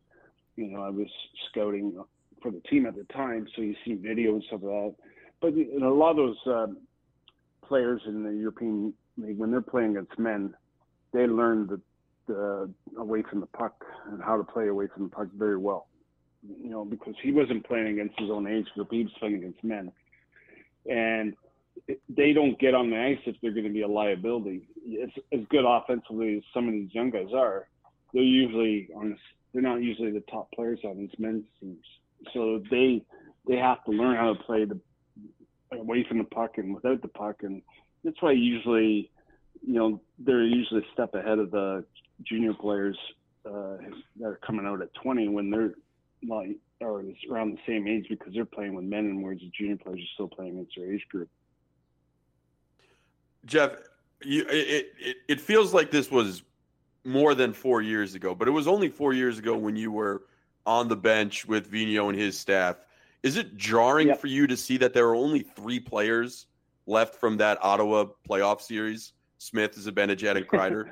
You 0.57 0.69
know, 0.69 0.83
I 0.83 0.91
was 0.91 1.09
scouting 1.51 2.03
for 2.43 2.51
the 2.51 2.61
team 2.61 2.87
at 2.87 2.95
the 2.95 3.05
time, 3.13 3.47
so 3.55 3.63
you 3.63 3.75
see 3.85 3.95
video 3.95 4.35
and 4.35 4.43
videos 4.43 4.55
of 4.55 4.61
that. 4.63 4.95
But 5.41 5.57
you 5.57 5.79
know, 5.79 5.93
a 5.93 5.95
lot 5.95 6.11
of 6.11 6.17
those 6.17 6.47
uh, 6.47 6.67
players 7.67 8.03
in 8.07 8.23
the 8.23 8.31
European 8.31 8.95
League, 9.19 9.39
when 9.39 9.51
they're 9.51 9.61
playing 9.61 9.97
against 9.97 10.19
men, 10.19 10.55
they 11.13 11.27
learn 11.27 11.67
the, 11.67 11.81
the 12.27 12.71
away 12.99 13.23
from 13.29 13.41
the 13.41 13.47
puck 13.47 13.85
and 14.11 14.23
how 14.23 14.37
to 14.37 14.45
play 14.45 14.69
away 14.69 14.87
from 14.93 15.05
the 15.05 15.09
puck 15.11 15.29
very 15.37 15.57
well. 15.57 15.89
You 16.47 16.71
know, 16.71 16.85
because 16.85 17.15
he 17.23 17.33
wasn't 17.33 17.67
playing 17.67 17.89
against 17.89 18.19
his 18.19 18.31
own 18.31 18.47
age 18.47 18.67
group; 18.75 18.89
he 18.91 19.03
was 19.03 19.13
playing 19.19 19.37
against 19.37 19.65
men, 19.65 19.91
and 20.89 21.35
they 22.09 22.33
don't 22.33 22.59
get 22.59 22.75
on 22.75 22.91
the 22.91 22.99
ice 22.99 23.19
if 23.27 23.37
they're 23.43 23.53
going 23.53 23.65
to 23.65 23.73
be 23.73 23.83
a 23.83 23.89
liability. 23.89 24.69
It's 24.85 25.13
as 25.33 25.41
good 25.51 25.65
offensively 25.67 26.37
as 26.37 26.43
some 26.55 26.69
of 26.69 26.73
these 26.73 26.95
young 26.95 27.11
guys 27.11 27.29
are 27.35 27.67
they're 28.13 28.23
usually 28.23 28.89
on 28.97 29.17
they're 29.53 29.63
not 29.63 29.83
usually 29.83 30.11
the 30.11 30.23
top 30.31 30.51
players 30.53 30.81
on 30.85 30.99
these 30.99 31.11
men's 31.19 31.45
teams. 31.61 31.85
So 32.33 32.63
they 32.71 33.05
they 33.47 33.57
have 33.57 33.85
to 33.85 33.91
learn 33.91 34.17
how 34.17 34.33
to 34.33 34.43
play 34.45 34.65
the 34.65 34.81
away 35.73 36.05
from 36.09 36.19
the 36.19 36.25
puck 36.25 36.53
and 36.57 36.75
without 36.75 37.03
the 37.03 37.09
puck, 37.09 37.43
and 37.43 37.63
that's 38.05 38.21
why 38.21 38.33
usually 38.33 39.11
you 39.67 39.75
know 39.75 40.01
they're 40.19 40.45
usually 40.45 40.81
a 40.81 40.93
step 40.93 41.15
ahead 41.15 41.39
of 41.39 41.51
the 41.51 41.85
junior 42.25 42.55
players 42.55 42.97
uh, 43.45 43.77
that 44.19 44.27
are 44.27 44.41
coming 44.47 44.67
out 44.67 44.83
at 44.83 44.93
20 44.95 45.29
when 45.29 45.51
they're 45.51 45.75
like 46.27 46.57
or 46.81 47.01
is 47.01 47.17
around 47.31 47.53
the 47.53 47.59
same 47.67 47.87
age 47.87 48.07
because 48.09 48.35
they're 48.35 48.45
playing 48.45 48.75
with 48.75 48.85
men, 48.85 49.07
and 49.07 49.23
whereas 49.23 49.41
the 49.41 49.51
junior 49.57 49.77
players 49.77 50.01
are 50.01 50.13
still 50.15 50.29
playing 50.29 50.53
against 50.53 50.77
their 50.77 50.93
age 50.93 51.07
group. 51.11 51.29
Jeff, 53.47 53.77
you, 54.23 54.43
it, 54.49 54.93
it 54.99 55.17
it 55.29 55.41
feels 55.41 55.73
like 55.73 55.91
this 55.91 56.11
was 56.11 56.43
more 57.05 57.35
than 57.35 57.53
four 57.53 57.81
years 57.81 58.15
ago, 58.15 58.35
but 58.35 58.49
it 58.49 58.51
was 58.51 58.67
only 58.67 58.89
four 58.89 59.13
years 59.13 59.39
ago 59.39 59.57
when 59.57 59.77
you 59.77 59.91
were 59.91 60.25
on 60.67 60.89
the 60.89 60.97
bench 60.97 61.47
with 61.47 61.71
Vigneault 61.71 62.11
and 62.11 62.19
his 62.19 62.39
staff. 62.39 62.77
Is 63.23 63.37
it 63.37 63.57
jarring 63.57 64.09
yep. 64.09 64.21
for 64.21 64.27
you 64.27 64.47
to 64.47 64.57
see 64.57 64.77
that 64.79 64.93
there 64.93 65.09
are 65.09 65.15
only 65.15 65.41
three 65.41 65.81
players 65.81 66.47
left 66.87 67.15
from 67.15 67.37
that 67.39 67.59
Ottawa 67.63 68.07
playoff 68.29 68.61
series? 68.61 69.13
Smith, 69.39 69.77
is 69.77 69.87
Zibanejad, 69.89 70.37
and 70.37 70.47
Kreider. 70.47 70.91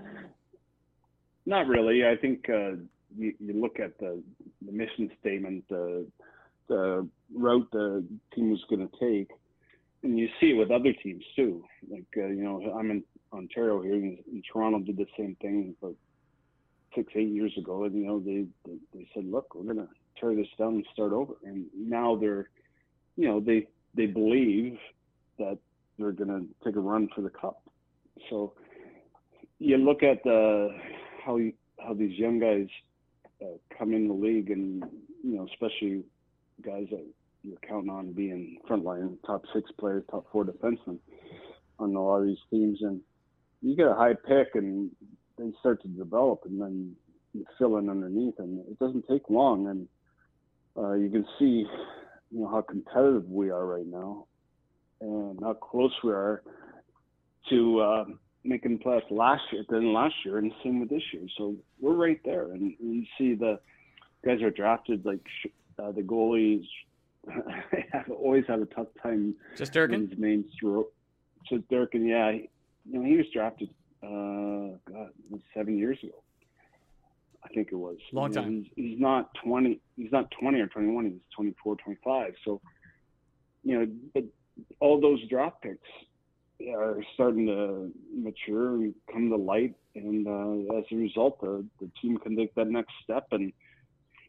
Not 1.47 1.67
really. 1.67 2.07
I 2.07 2.17
think 2.17 2.49
uh, 2.49 2.77
you, 3.17 3.35
you, 3.39 3.61
look 3.61 3.79
at 3.79 3.99
the, 3.99 4.23
the 4.65 4.73
mission 4.73 5.11
statement, 5.21 5.65
uh, 5.71 6.09
the 6.69 7.07
route 7.35 7.69
the 7.73 8.05
team 8.35 8.51
was 8.51 8.65
going 8.71 8.89
to 8.89 8.99
take, 8.99 9.31
and 10.03 10.19
you 10.19 10.29
see 10.41 10.51
it 10.51 10.55
with 10.55 10.71
other 10.71 10.93
teams 11.03 11.23
too. 11.37 11.65
Like 11.91 12.05
uh, 12.17 12.27
you 12.27 12.43
know, 12.45 12.75
I'm 12.79 12.91
in 12.91 13.05
Ontario 13.33 13.83
here, 13.83 13.95
and, 13.95 14.19
and 14.33 14.45
Toronto 14.51 14.79
did 14.81 14.97
the 14.97 15.07
same 15.19 15.37
thing 15.43 15.75
about 15.83 15.97
six, 16.95 17.13
eight 17.17 17.29
years 17.29 17.53
ago, 17.59 17.85
and 17.85 17.95
you 17.95 18.07
know 18.07 18.21
they 18.21 18.47
they, 18.65 18.79
they 18.95 19.07
said, 19.15 19.27
look, 19.27 19.55
we're 19.55 19.75
going 19.75 19.87
to 19.87 19.89
tear 20.19 20.35
this 20.35 20.47
down 20.59 20.75
and 20.75 20.87
start 20.93 21.13
over. 21.13 21.35
And 21.45 21.67
now 21.77 22.17
they're, 22.17 22.49
you 23.17 23.29
know, 23.29 23.41
they 23.41 23.69
they 23.95 24.07
believe 24.07 24.79
that 25.39 25.59
they're 25.99 26.13
going 26.13 26.29
to 26.29 26.65
take 26.65 26.77
a 26.77 26.81
run 26.81 27.09
for 27.15 27.21
the 27.21 27.31
cup. 27.31 27.63
So 28.31 28.55
you 29.59 29.77
look 29.77 30.03
at 30.03 30.23
the 30.25 30.71
how 31.25 31.39
how 31.81 31.95
these 31.95 32.19
young 32.19 32.39
guys 32.39 32.67
uh, 33.43 33.57
come 33.77 33.93
in 33.93 34.09
the 34.09 34.15
league, 34.15 34.51
and 34.51 34.83
you 35.23 35.37
know, 35.37 35.47
especially 35.53 36.03
guys 36.63 36.87
that 36.91 37.05
you're 37.43 37.59
counting 37.69 37.91
on 37.91 38.13
being 38.13 38.59
frontline 38.69 39.17
top 39.27 39.43
six 39.53 39.71
players, 39.79 40.03
top 40.11 40.25
four 40.33 40.45
defensemen 40.45 40.99
on 41.79 41.95
a 41.95 42.01
lot 42.01 42.21
of 42.21 42.27
these 42.27 42.39
teams, 42.51 42.79
and 42.83 43.01
you 43.63 43.77
get 43.77 43.87
a 43.87 43.95
high 43.95 44.15
pick, 44.15 44.55
and 44.55 44.91
they 45.39 45.51
start 45.61 45.83
to 45.83 45.89
develop, 45.89 46.43
and 46.45 46.61
then 46.61 46.95
you 47.33 47.45
fill 47.59 47.79
in 47.79 47.91
underneath, 47.91 48.35
and 48.39 48.61
it 48.69 48.79
doesn't 48.79 49.07
take 49.09 49.29
long, 49.29 49.69
and 49.69 49.89
uh, 50.77 50.93
you 50.93 51.11
can 51.11 51.27
see, 51.39 51.67
you 52.31 52.41
know, 52.41 52.49
how 52.49 52.63
competitive 52.63 53.29
we 53.29 53.51
are 53.51 53.67
right 53.67 53.87
now, 53.87 54.27
and 55.01 55.39
how 55.43 55.55
close 55.55 55.93
we 56.03 56.13
are 56.13 56.43
to 57.51 57.81
uh, 57.81 58.05
making 58.45 58.79
playoffs 58.79 59.11
last 59.11 59.43
year 59.53 59.65
than 59.69 59.93
last 59.93 60.15
year, 60.25 60.39
and 60.39 60.53
same 60.63 60.81
with 60.81 60.91
this 60.91 61.03
year. 61.13 61.23
So 61.37 61.57
we're 61.81 61.95
right 61.95 62.21
there, 62.25 62.53
and 62.53 62.75
you 62.79 63.05
see 63.19 63.35
the 63.35 63.59
guys 64.25 64.43
are 64.43 64.51
drafted 64.51 65.05
like 65.05 65.27
uh, 65.79 65.93
the 65.93 66.03
goalies 66.03 66.65
have 67.93 68.11
always 68.11 68.45
had 68.47 68.61
a 68.61 68.67
tough 68.67 68.89
time. 69.03 69.35
Shesterkin. 69.57 70.11
His 70.11 70.19
name's 70.19 70.47
Shesterkin, 70.63 72.09
yeah. 72.09 72.31
You 72.31 72.99
know, 72.99 73.03
he 73.03 73.17
was 73.17 73.27
drafted 73.33 73.71
uh, 74.03 74.77
God, 74.91 75.11
seven 75.55 75.79
years 75.79 75.99
ago. 76.03 76.23
I 77.43 77.49
think 77.49 77.69
it 77.73 77.77
was. 77.77 77.97
Long 78.13 78.33
time. 78.33 78.45
You 78.45 78.51
know, 78.51 78.65
he's, 78.77 78.91
he's 78.91 79.01
not 79.01 79.31
20. 79.43 79.81
He's 79.97 80.13
not 80.13 80.31
20 80.39 80.61
or 80.61 80.67
21. 80.67 81.05
He's 81.05 81.21
24, 81.35 81.77
25. 81.77 82.35
So, 82.45 82.61
you 83.63 83.79
know, 83.79 83.87
but 84.13 84.25
all 84.81 85.01
those 85.01 85.27
draft 85.29 85.63
picks 85.63 85.89
are 86.73 86.97
starting 87.15 87.47
to 87.47 87.91
mature 88.15 88.75
and 88.75 88.95
come 89.13 89.31
to 89.31 89.37
light, 89.37 89.75
and 89.95 90.27
uh, 90.27 90.77
as 90.77 90.85
a 90.93 90.97
result, 90.97 91.41
the 91.41 91.65
the 91.81 91.91
team 92.01 92.19
can 92.19 92.37
take 92.37 92.55
that 92.55 92.69
next 92.69 92.93
step. 93.03 93.27
And 93.33 93.53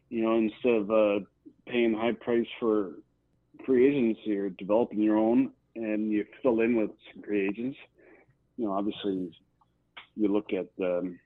you 0.08 0.22
know, 0.22 0.36
instead 0.36 0.74
of 0.74 0.90
uh, 0.90 1.24
paying 1.66 1.94
high 1.94 2.12
price 2.12 2.46
for 2.60 2.92
free 3.64 3.88
agents, 3.88 4.20
you're 4.24 4.50
developing 4.50 5.00
your 5.00 5.16
own, 5.16 5.50
and 5.74 6.10
you 6.10 6.24
fill 6.42 6.60
in 6.60 6.76
with 6.76 6.90
some 7.12 7.22
free 7.22 7.48
agents. 7.48 7.78
You 8.56 8.66
know, 8.66 8.72
obviously, 8.72 9.30
you 10.16 10.28
look 10.28 10.52
at 10.52 10.68
um, 10.84 11.18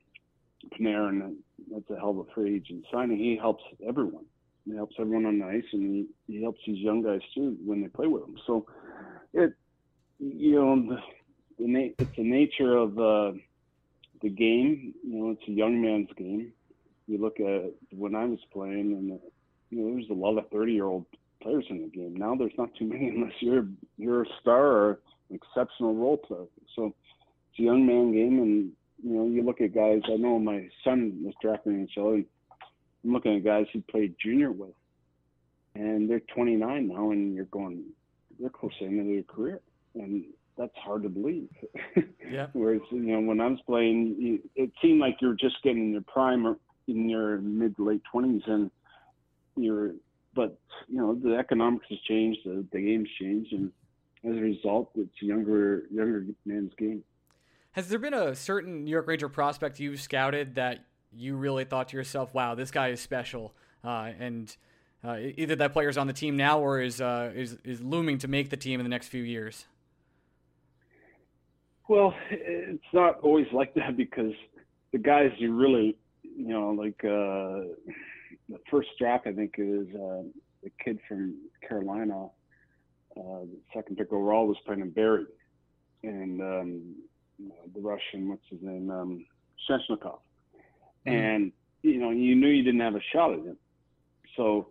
Panarin, 0.73 1.37
that's 1.73 1.91
a 1.91 1.97
hell 1.97 2.11
of 2.11 2.19
a 2.19 2.25
free 2.35 2.57
agent 2.57 2.85
signing. 2.93 3.19
He 3.19 3.37
helps 3.37 3.63
everyone. 3.87 4.25
He 4.67 4.75
helps 4.75 4.97
everyone 4.99 5.27
on 5.27 5.39
the 5.39 5.47
ice, 5.47 5.65
and 5.73 6.07
he, 6.27 6.33
he 6.33 6.43
helps 6.43 6.61
these 6.67 6.79
young 6.79 7.03
guys 7.03 7.21
too 7.35 7.57
when 7.65 7.83
they 7.83 7.89
play 7.89 8.07
with 8.07 8.23
him. 8.23 8.37
So 8.47 8.67
it, 9.33 9.55
you 10.21 10.55
know, 10.55 10.97
the, 11.59 11.65
the 11.65 11.95
it's 11.99 12.11
the 12.17 12.23
nature 12.23 12.77
of 12.77 12.99
uh, 12.99 13.33
the 14.23 14.29
game. 14.29 14.95
You 15.07 15.19
know, 15.19 15.31
it's 15.31 15.49
a 15.49 15.53
young 15.53 15.81
man's 15.81 16.11
game. 16.17 16.53
You 17.07 17.19
look 17.19 17.41
at 17.41 17.73
when 17.91 18.15
I 18.15 18.27
was 18.27 18.39
playing, 18.53 18.93
and 18.93 19.21
you 19.71 19.85
know, 19.85 19.95
there's 19.95 20.11
a 20.11 20.15
lot 20.15 20.39
of 20.39 20.49
30 20.51 20.73
year 20.73 20.85
old 20.85 21.07
players 21.43 21.65
in 21.71 21.83
the 21.83 21.89
game. 21.89 22.15
Now 22.17 22.35
there's 22.35 22.53
not 22.59 22.75
too 22.79 22.87
many 22.87 23.09
unless 23.15 23.33
you're 23.41 23.67
you're 23.97 24.23
a 24.23 24.27
star 24.41 24.67
or 24.67 24.91
an 25.31 25.37
exceptional 25.37 25.95
role 25.95 26.19
player. 26.19 26.47
So 26.77 26.95
it's 27.51 27.59
a 27.59 27.63
young 27.63 27.87
man 27.87 28.13
game, 28.13 28.39
and 28.39 28.73
you 29.03 29.17
know, 29.17 29.27
you 29.27 29.43
look 29.43 29.61
at 29.61 29.75
guys. 29.75 30.03
I 30.07 30.17
know 30.17 30.39
my 30.39 30.69
son 30.85 31.23
was 31.25 31.35
drafted 31.41 31.73
in 31.73 31.89
the 31.95 32.01
NHL. 32.01 32.25
I'm 33.03 33.13
looking 33.13 33.37
at 33.37 33.45
guys 33.45 33.67
he 33.73 33.81
played 33.81 34.15
junior 34.23 34.53
with, 34.53 34.75
and 35.75 36.09
they're 36.09 36.21
29 36.21 36.89
now, 36.89 37.11
and 37.11 37.35
you're 37.35 37.47
going, 37.47 37.83
they're 38.39 38.51
close 38.51 38.73
to 38.79 38.85
the 38.85 38.91
end 38.91 39.01
of 39.01 39.07
their 39.07 39.23
career, 39.23 39.61
and 39.95 40.25
that's 40.57 40.77
hard 40.77 41.03
to 41.05 41.09
believe. 41.09 41.49
yeah. 42.31 42.47
Whereas 42.53 42.83
you 42.91 43.01
know, 43.01 43.21
when 43.21 43.41
I 43.41 43.47
was 43.47 43.61
playing, 43.67 44.41
it 44.55 44.71
seemed 44.83 45.01
like 45.01 45.17
you're 45.21 45.35
just 45.35 45.57
getting 45.63 45.93
your 45.93 46.03
prime 46.03 46.47
or 46.47 46.59
in 46.87 47.09
your 47.09 47.39
mid 47.39 47.77
to 47.77 47.85
late 47.85 48.03
20s, 48.13 48.49
and 48.49 48.71
you're. 49.57 49.93
But 50.35 50.59
you 50.89 50.99
know, 50.99 51.15
the 51.15 51.37
economics 51.37 51.87
has 51.91 51.99
changed, 52.07 52.41
the, 52.45 52.65
the 52.71 52.81
game's 52.81 53.09
changed, 53.19 53.53
and 53.53 53.73
as 54.25 54.37
a 54.37 54.41
result, 54.41 54.91
it's 54.95 55.11
younger 55.21 55.85
younger 55.91 56.25
man's 56.45 56.73
game. 56.79 57.03
Has 57.73 57.89
there 57.89 57.99
been 57.99 58.15
a 58.15 58.35
certain 58.35 58.85
New 58.85 58.91
York 58.91 59.07
Ranger 59.07 59.29
prospect 59.29 59.81
you've 59.81 60.01
scouted 60.01 60.57
that 60.57 60.85
you 61.13 61.37
really 61.37 61.65
thought 61.65 61.89
to 61.89 61.97
yourself, 61.97 62.35
"Wow, 62.35 62.55
this 62.55 62.71
guy 62.71 62.89
is 62.89 63.01
special," 63.01 63.55
uh, 63.83 64.11
and 64.19 64.55
uh, 65.03 65.17
either 65.37 65.57
that 65.57 65.73
player's 65.73 65.97
on 65.97 66.07
the 66.07 66.13
team 66.13 66.37
now 66.37 66.61
or 66.61 66.81
is 66.81 67.01
uh, 67.01 67.33
is 67.35 67.57
is 67.65 67.81
looming 67.81 68.19
to 68.19 68.29
make 68.29 68.51
the 68.51 68.57
team 68.57 68.79
in 68.79 68.85
the 68.85 68.91
next 68.91 69.09
few 69.09 69.23
years? 69.23 69.67
Well, 71.91 72.15
it's 72.31 72.93
not 72.93 73.19
always 73.19 73.49
like 73.53 73.75
that 73.75 73.97
because 73.97 74.31
the 74.93 74.99
guys 74.99 75.33
you 75.39 75.53
really, 75.53 75.97
you 76.23 76.47
know, 76.47 76.71
like 76.71 77.01
uh, 77.03 77.67
the 78.49 78.61
first 78.71 78.91
draft, 78.97 79.27
I 79.27 79.33
think 79.33 79.57
is 79.59 79.89
uh, 79.97 80.23
the 80.63 80.71
kid 80.85 81.01
from 81.09 81.35
Carolina, 81.69 82.27
uh, 83.17 83.41
the 83.43 83.59
second 83.75 83.97
pick 83.97 84.13
overall 84.13 84.47
was 84.47 84.57
playing 84.65 84.83
in 84.83 84.91
Barrie, 84.91 85.27
and 86.05 86.41
um, 86.41 86.95
the 87.75 87.81
Russian, 87.81 88.29
what's 88.29 88.47
his 88.49 88.61
name, 88.63 88.89
um. 88.89 89.27
Mm-hmm. 89.69 91.09
And, 91.09 91.53
you 91.83 91.99
know, 91.99 92.11
you 92.11 92.37
knew 92.37 92.49
you 92.49 92.63
didn't 92.63 92.81
have 92.81 92.95
a 92.95 93.01
shot 93.13 93.33
at 93.33 93.41
him. 93.41 93.57
So, 94.37 94.69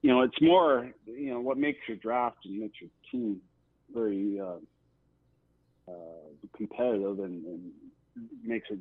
you 0.00 0.10
know, 0.10 0.22
it's 0.22 0.40
more, 0.40 0.90
you 1.04 1.34
know, 1.34 1.40
what 1.40 1.58
makes 1.58 1.80
your 1.86 1.98
draft 1.98 2.38
and 2.46 2.58
makes 2.58 2.80
your 2.80 2.90
team 3.12 3.42
very 3.92 4.40
uh, 4.40 4.56
competitive 6.56 7.18
and, 7.20 7.44
and, 7.44 7.70
makes 8.42 8.66
it, 8.70 8.78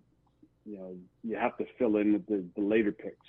you 0.65 0.77
know, 0.77 0.95
you 1.23 1.35
have 1.35 1.57
to 1.57 1.65
fill 1.77 1.97
in 1.97 2.13
with 2.13 2.25
the, 2.27 2.45
the 2.55 2.61
later 2.61 2.91
picks. 2.91 3.27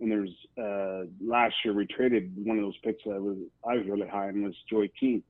And 0.00 0.10
there's 0.10 0.30
uh, 0.58 1.06
last 1.24 1.54
year 1.64 1.72
we 1.72 1.86
traded 1.86 2.32
one 2.44 2.58
of 2.58 2.64
those 2.64 2.76
picks 2.84 3.02
that 3.04 3.14
I 3.14 3.18
was 3.18 3.38
I 3.66 3.74
was 3.74 3.86
really 3.86 4.08
high 4.08 4.28
on 4.28 4.42
was 4.42 4.54
Joey 4.68 4.92
Keane 5.00 5.22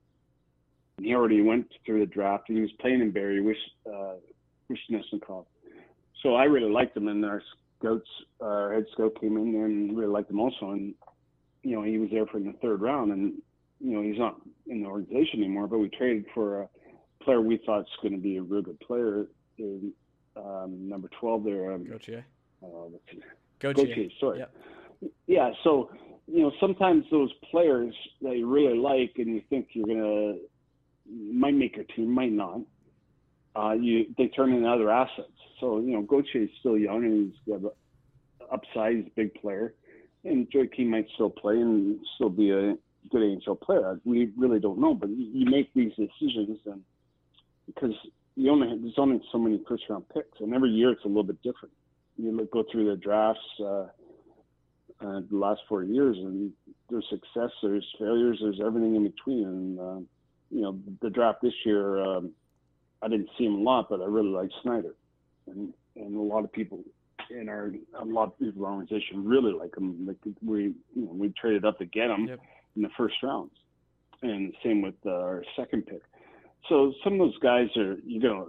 he 1.01 1.13
already 1.13 1.41
went 1.41 1.67
through 1.85 1.99
the 1.99 2.05
draft 2.05 2.49
and 2.49 2.57
he 2.57 2.61
was 2.61 2.71
playing 2.79 3.01
in 3.01 3.11
Barrie, 3.11 3.41
Wish, 3.41 3.57
uh, 3.85 4.13
Wishnesnikov. 4.69 5.45
So 6.23 6.35
I 6.35 6.45
really 6.45 6.71
liked 6.71 6.95
him, 6.95 7.07
and 7.07 7.23
our 7.25 7.41
scouts, 7.77 8.07
our 8.41 8.73
head 8.73 8.85
scout 8.93 9.19
came 9.19 9.37
in 9.37 9.51
there 9.51 9.65
and 9.65 9.95
really 9.95 10.11
liked 10.11 10.31
him 10.31 10.39
also. 10.39 10.71
And 10.71 10.95
you 11.61 11.75
know, 11.75 11.83
he 11.83 11.97
was 11.97 12.09
there 12.11 12.25
for 12.25 12.39
the 12.39 12.53
third 12.61 12.81
round, 12.81 13.11
and 13.11 13.33
you 13.79 13.95
know, 13.95 14.01
he's 14.01 14.17
not 14.17 14.39
in 14.67 14.81
the 14.81 14.87
organization 14.87 15.39
anymore. 15.39 15.67
But 15.67 15.79
we 15.79 15.89
traded 15.89 16.25
for 16.33 16.61
a 16.61 16.69
player 17.25 17.41
we 17.41 17.57
thought 17.65 17.79
was 17.79 17.87
going 18.01 18.13
to 18.13 18.21
be 18.21 18.37
a 18.37 18.41
real 18.41 18.61
good 18.61 18.79
player, 18.79 19.25
in, 19.57 19.91
um, 20.37 20.87
number 20.87 21.09
twelve 21.19 21.43
there. 21.43 21.73
Um, 21.73 21.85
Gauthier. 21.85 22.25
Uh. 22.63 22.67
Sorry. 24.19 24.39
Yep. 24.39 24.53
Yeah. 25.27 25.51
So 25.63 25.89
you 26.27 26.41
know, 26.41 26.51
sometimes 26.59 27.05
those 27.11 27.31
players 27.51 27.93
that 28.21 28.37
you 28.37 28.47
really 28.47 28.77
like, 28.77 29.13
and 29.17 29.27
you 29.27 29.41
think 29.49 29.69
you're 29.73 29.87
gonna 29.87 30.37
might 31.11 31.53
make 31.53 31.75
your 31.75 31.85
team, 31.85 32.11
might 32.11 32.31
not. 32.31 32.61
Uh, 33.55 33.73
you 33.73 34.05
they 34.17 34.27
turn 34.27 34.53
into 34.53 34.67
other 34.67 34.91
assets. 34.91 35.29
So 35.59 35.79
you 35.79 35.93
know, 35.93 36.01
Gauthier 36.01 36.43
is 36.43 36.49
still 36.59 36.77
young 36.77 37.03
and 37.05 37.31
he's 37.31 37.53
got 37.53 37.61
an 37.61 38.59
upsized 38.59 39.11
big 39.15 39.33
player, 39.35 39.73
and 40.23 40.49
Joey 40.51 40.67
Keane 40.67 40.89
might 40.89 41.07
still 41.13 41.29
play 41.29 41.55
and 41.55 41.99
still 42.15 42.29
be 42.29 42.51
a 42.51 42.75
good 43.09 43.21
NHL 43.21 43.59
player. 43.61 43.99
We 44.03 44.31
really 44.35 44.59
don't 44.59 44.79
know, 44.79 44.93
but 44.93 45.09
you 45.09 45.45
make 45.45 45.73
these 45.73 45.93
decisions 45.95 46.59
and 46.65 46.81
because 47.65 47.93
you 48.35 48.51
only 48.51 48.67
there's 48.81 48.97
only 48.97 49.21
so 49.31 49.37
many 49.37 49.61
first 49.67 49.83
round 49.89 50.05
picks, 50.09 50.39
and 50.39 50.53
every 50.53 50.69
year 50.69 50.91
it's 50.91 51.05
a 51.05 51.07
little 51.07 51.23
bit 51.23 51.41
different. 51.41 51.73
You 52.17 52.31
look, 52.31 52.51
go 52.51 52.63
through 52.71 52.89
the 52.89 52.97
drafts. 52.97 53.41
Uh, 53.59 53.87
uh, 55.01 55.19
the 55.29 55.37
last 55.37 55.59
four 55.67 55.83
years, 55.83 56.15
and 56.17 56.51
there's 56.89 57.05
success, 57.09 57.51
there's 57.61 57.85
failures, 57.99 58.39
there's 58.41 58.61
everything 58.65 58.95
in 58.95 59.03
between. 59.03 59.43
And 59.43 59.79
uh, 59.79 59.99
you 60.49 60.61
know, 60.61 60.79
the 61.01 61.09
draft 61.09 61.41
this 61.41 61.53
year, 61.65 61.99
um, 61.99 62.31
I 63.01 63.09
didn't 63.09 63.29
see 63.37 63.45
him 63.45 63.55
a 63.55 63.61
lot, 63.61 63.87
but 63.89 64.01
I 64.01 64.05
really 64.05 64.29
like 64.29 64.49
Schneider, 64.63 64.95
and 65.47 65.73
and 65.95 66.15
a 66.15 66.21
lot 66.21 66.43
of 66.43 66.51
people 66.51 66.79
in 67.29 67.49
our 67.49 67.71
a 67.99 68.05
lot 68.05 68.27
of 68.27 68.39
people 68.39 68.61
in 68.61 68.65
our 68.65 68.77
organization 68.77 69.25
really 69.25 69.51
like 69.51 69.75
him. 69.75 70.05
Like 70.07 70.17
we 70.43 70.63
you 70.63 70.75
know 70.95 71.11
we 71.11 71.33
traded 71.39 71.65
up 71.65 71.77
to 71.79 71.85
get 71.85 72.09
him 72.09 72.27
yep. 72.27 72.39
in 72.75 72.81
the 72.81 72.89
first 72.97 73.15
rounds, 73.21 73.53
and 74.21 74.53
same 74.63 74.81
with 74.81 74.95
uh, 75.05 75.11
our 75.11 75.43
second 75.57 75.85
pick. 75.85 76.01
So 76.69 76.93
some 77.03 77.13
of 77.13 77.19
those 77.19 77.37
guys 77.39 77.67
are 77.77 77.97
you 78.05 78.19
know 78.19 78.47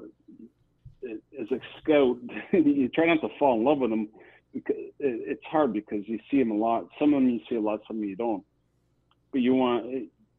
as 1.05 1.51
a 1.51 1.61
scout 1.81 2.17
you 2.53 2.89
try 2.89 3.07
not 3.07 3.21
to 3.21 3.29
fall 3.39 3.59
in 3.59 3.65
love 3.65 3.79
with 3.79 3.91
them. 3.91 4.09
because 4.53 4.77
It's 4.99 5.45
hard 5.45 5.73
because 5.73 6.03
you 6.07 6.19
see 6.31 6.39
them 6.39 6.51
a 6.51 6.57
lot. 6.57 6.87
Some 6.99 7.15
of 7.15 7.21
them 7.21 7.29
you 7.29 7.41
see 7.49 7.57
a 7.57 7.61
lot, 7.61 7.81
some 7.87 7.97
of 7.97 8.01
them 8.01 8.09
you 8.09 8.17
don't. 8.17 8.45
But 9.33 9.41
you 9.41 9.55
want 9.55 9.87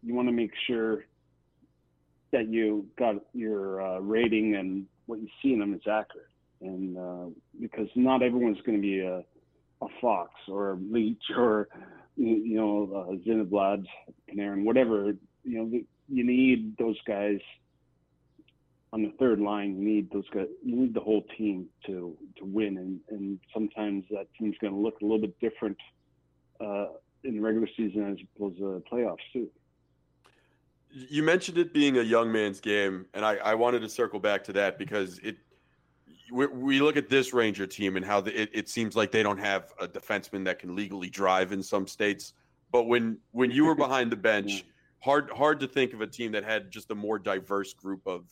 you 0.04 0.14
want 0.14 0.28
to 0.28 0.34
make 0.34 0.52
sure 0.68 1.06
that 2.32 2.50
you 2.50 2.86
got 3.00 3.16
your 3.34 3.82
uh, 3.82 4.00
rating 4.00 4.56
and 4.56 4.86
what 5.06 5.20
you 5.20 5.28
see 5.42 5.54
in 5.54 5.60
them 5.60 5.74
is 5.74 5.82
accurate 5.90 6.28
and 6.62 6.98
uh, 6.98 7.26
because 7.60 7.88
not 7.96 8.24
everyone's 8.24 8.60
going 8.66 8.78
to 8.78 8.82
be 8.82 9.00
a, 9.00 9.18
a 9.82 9.88
fox 10.02 10.32
or 10.48 10.72
a 10.72 10.76
leech 10.76 11.22
or 11.36 11.68
you 12.16 12.56
know 12.56 13.10
a 13.12 13.30
Zinovlad, 13.30 13.86
Panarin, 14.30 14.64
whatever. 14.64 15.14
You 15.44 15.58
know, 15.58 15.80
you 16.10 16.26
need 16.26 16.76
those 16.78 16.98
guys 17.08 17.40
on 18.94 19.04
the 19.04 19.12
third 19.20 19.40
line. 19.40 19.78
You 19.78 19.88
need 19.88 20.12
those 20.12 20.30
guys. 20.34 20.48
You 20.64 20.76
need 20.76 20.94
the 20.94 21.00
whole 21.00 21.24
team 21.38 21.68
to 21.86 22.18
to 22.38 22.46
win, 22.46 22.78
and 22.78 23.00
and 23.10 23.40
sometimes 23.54 24.06
that 24.12 24.28
team's 24.38 24.56
going 24.60 24.74
to 24.74 24.80
look 24.80 25.02
a 25.02 25.04
little 25.04 25.20
bit 25.20 25.40
different 25.40 25.78
uh, 26.62 26.88
in 27.24 27.36
the 27.36 27.40
regular 27.40 27.68
season 27.76 28.12
as 28.12 28.18
opposed 28.36 28.58
to 28.58 28.84
playoffs 28.92 29.18
too. 29.34 29.50
You 30.90 31.22
mentioned 31.22 31.58
it 31.58 31.74
being 31.74 31.98
a 31.98 32.02
young 32.02 32.32
man's 32.32 32.62
game, 32.62 33.06
and 33.14 33.26
I, 33.26 33.36
I 33.38 33.56
wanted 33.56 33.82
to 33.82 33.90
circle 33.90 34.20
back 34.20 34.44
to 34.46 34.54
that 34.54 34.80
because 34.80 35.20
it 35.20 35.38
we, 36.32 36.46
we 36.48 36.80
look 36.80 36.98
at 36.98 37.10
this 37.10 37.34
Ranger 37.34 37.68
team 37.68 37.98
and 37.98 38.06
how 38.06 38.22
the, 38.22 38.42
it, 38.42 38.50
it 38.54 38.70
seems 38.70 38.96
like 38.96 39.12
they 39.12 39.24
don't 39.24 39.38
have 39.38 39.74
a 39.80 39.88
defenseman 39.88 40.46
that 40.46 40.60
can 40.60 40.76
legally 40.76 41.10
drive 41.10 41.52
in 41.52 41.62
some 41.62 41.88
states. 41.88 42.34
But 42.72 42.84
when 42.84 43.18
when 43.32 43.52
you 43.52 43.66
were 43.66 43.76
behind 43.76 44.12
the 44.12 44.18
bench, 44.18 44.66
hard 45.00 45.30
hard 45.32 45.60
to 45.60 45.68
think 45.68 45.94
of 45.94 46.02
a 46.02 46.08
team 46.08 46.32
that 46.32 46.44
had 46.44 46.72
just 46.72 46.92
a 46.92 46.96
more 46.96 47.20
diverse 47.20 47.74
group 47.74 48.02
of 48.06 48.26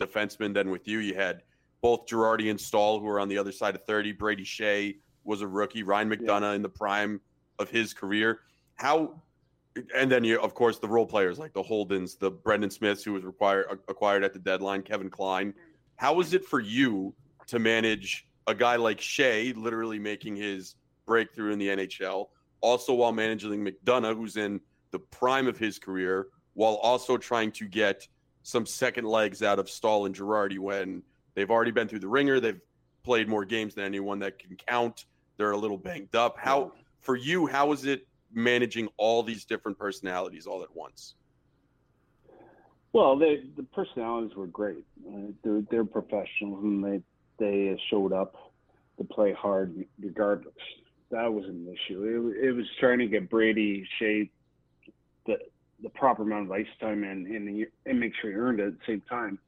defensemen 0.00 0.54
than 0.54 0.70
with 0.70 0.86
you. 0.88 0.98
You 0.98 1.14
had 1.14 1.42
both 1.80 2.06
Girardi 2.06 2.50
and 2.50 2.60
Staal 2.60 2.98
who 2.98 3.06
were 3.06 3.20
on 3.20 3.28
the 3.28 3.38
other 3.38 3.52
side 3.52 3.74
of 3.74 3.84
30. 3.84 4.12
Brady 4.12 4.44
Skjei 4.44 4.96
was 5.24 5.42
a 5.42 5.46
rookie. 5.46 5.82
Ryan 5.82 6.10
McDonagh 6.10 6.42
yeah. 6.42 6.52
in 6.52 6.62
the 6.62 6.68
prime 6.68 7.20
of 7.58 7.70
his 7.70 7.94
career. 7.94 8.40
How 8.76 9.22
and 9.94 10.10
then 10.10 10.22
you 10.22 10.40
of 10.40 10.54
course 10.54 10.78
the 10.78 10.88
role 10.88 11.06
players 11.06 11.38
like 11.38 11.52
the 11.52 11.62
Holdens, 11.62 12.18
the 12.18 12.30
Brendan 12.30 12.70
Smiths 12.70 13.02
who 13.02 13.12
was 13.12 13.24
required 13.24 13.66
acquired 13.88 14.24
at 14.24 14.32
the 14.32 14.38
deadline, 14.38 14.82
Kevin 14.82 15.10
Klein. 15.10 15.54
How 15.96 16.14
was 16.14 16.34
it 16.34 16.44
for 16.44 16.60
you 16.60 17.14
to 17.46 17.58
manage 17.58 18.26
a 18.46 18.54
guy 18.54 18.76
like 18.76 18.98
Skjei, 18.98 19.56
literally 19.56 19.98
making 19.98 20.36
his 20.36 20.76
breakthrough 21.06 21.52
in 21.52 21.58
the 21.58 21.68
NHL, 21.68 22.28
also 22.60 22.94
while 22.94 23.12
managing 23.12 23.64
McDonagh, 23.64 24.16
who's 24.16 24.36
in 24.36 24.60
the 24.90 24.98
prime 24.98 25.46
of 25.46 25.58
his 25.58 25.78
career, 25.78 26.28
while 26.54 26.74
also 26.76 27.16
trying 27.16 27.52
to 27.52 27.66
get 27.66 28.06
some 28.44 28.66
second 28.66 29.06
legs 29.06 29.42
out 29.42 29.58
of 29.58 29.68
Staal 29.68 30.06
and 30.06 30.14
Girardi 30.14 30.58
when 30.58 31.02
they've 31.34 31.50
already 31.50 31.72
been 31.72 31.88
through 31.88 32.00
the 32.00 32.08
ringer. 32.08 32.38
They've 32.38 32.60
played 33.02 33.28
more 33.28 33.44
games 33.44 33.74
than 33.74 33.84
anyone 33.84 34.20
that 34.20 34.38
can 34.38 34.56
count. 34.68 35.06
They're 35.36 35.50
a 35.50 35.56
little 35.56 35.78
banged 35.78 36.14
up. 36.14 36.38
How 36.38 36.72
for 37.00 37.16
you? 37.16 37.46
How 37.46 37.72
is 37.72 37.86
it 37.86 38.06
managing 38.32 38.88
all 38.98 39.22
these 39.22 39.44
different 39.44 39.78
personalities 39.78 40.46
all 40.46 40.62
at 40.62 40.74
once? 40.76 41.14
Well, 42.92 43.18
they, 43.18 43.44
the 43.56 43.64
personalities 43.64 44.36
were 44.36 44.46
great. 44.46 44.84
Uh, 45.08 45.32
they're, 45.42 45.62
they're 45.70 45.84
professionals 45.84 46.62
and 46.62 46.84
they 46.84 47.02
they 47.38 47.76
showed 47.90 48.12
up 48.12 48.36
to 48.98 49.04
play 49.04 49.32
hard 49.32 49.84
regardless. 49.98 50.54
That 51.10 51.32
was 51.32 51.46
an 51.46 51.66
issue. 51.66 52.36
It, 52.38 52.48
it 52.48 52.52
was 52.52 52.66
trying 52.78 52.98
to 53.00 53.06
get 53.06 53.28
Brady 53.28 53.84
Skjei 54.00 54.28
the 55.26 55.38
the 55.84 55.90
proper 55.90 56.22
amount 56.22 56.46
of 56.46 56.52
ice 56.52 56.66
time 56.80 57.04
and 57.04 57.26
and, 57.26 57.66
and 57.86 58.00
make 58.00 58.12
sure 58.20 58.30
he 58.30 58.36
earned 58.36 58.58
it 58.58 58.66
at 58.66 58.72
the 58.72 58.84
same 58.86 59.02
time, 59.08 59.38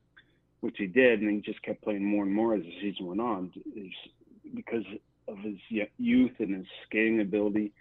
which 0.61 0.77
he 0.79 0.87
did, 0.87 1.21
and 1.21 1.31
he 1.31 1.41
just 1.41 1.63
kept 1.63 1.83
playing 1.83 2.05
more 2.05 2.23
and 2.23 2.33
more 2.33 2.55
as 2.55 2.63
the 2.63 2.73
season 2.81 3.07
went 3.07 3.21
on. 3.21 3.51
because 4.55 4.85
of 5.27 5.39
his 5.39 5.57
youth 5.99 6.33
and 6.39 6.55
his 6.55 6.67
skating 6.87 7.21
ability, 7.21 7.73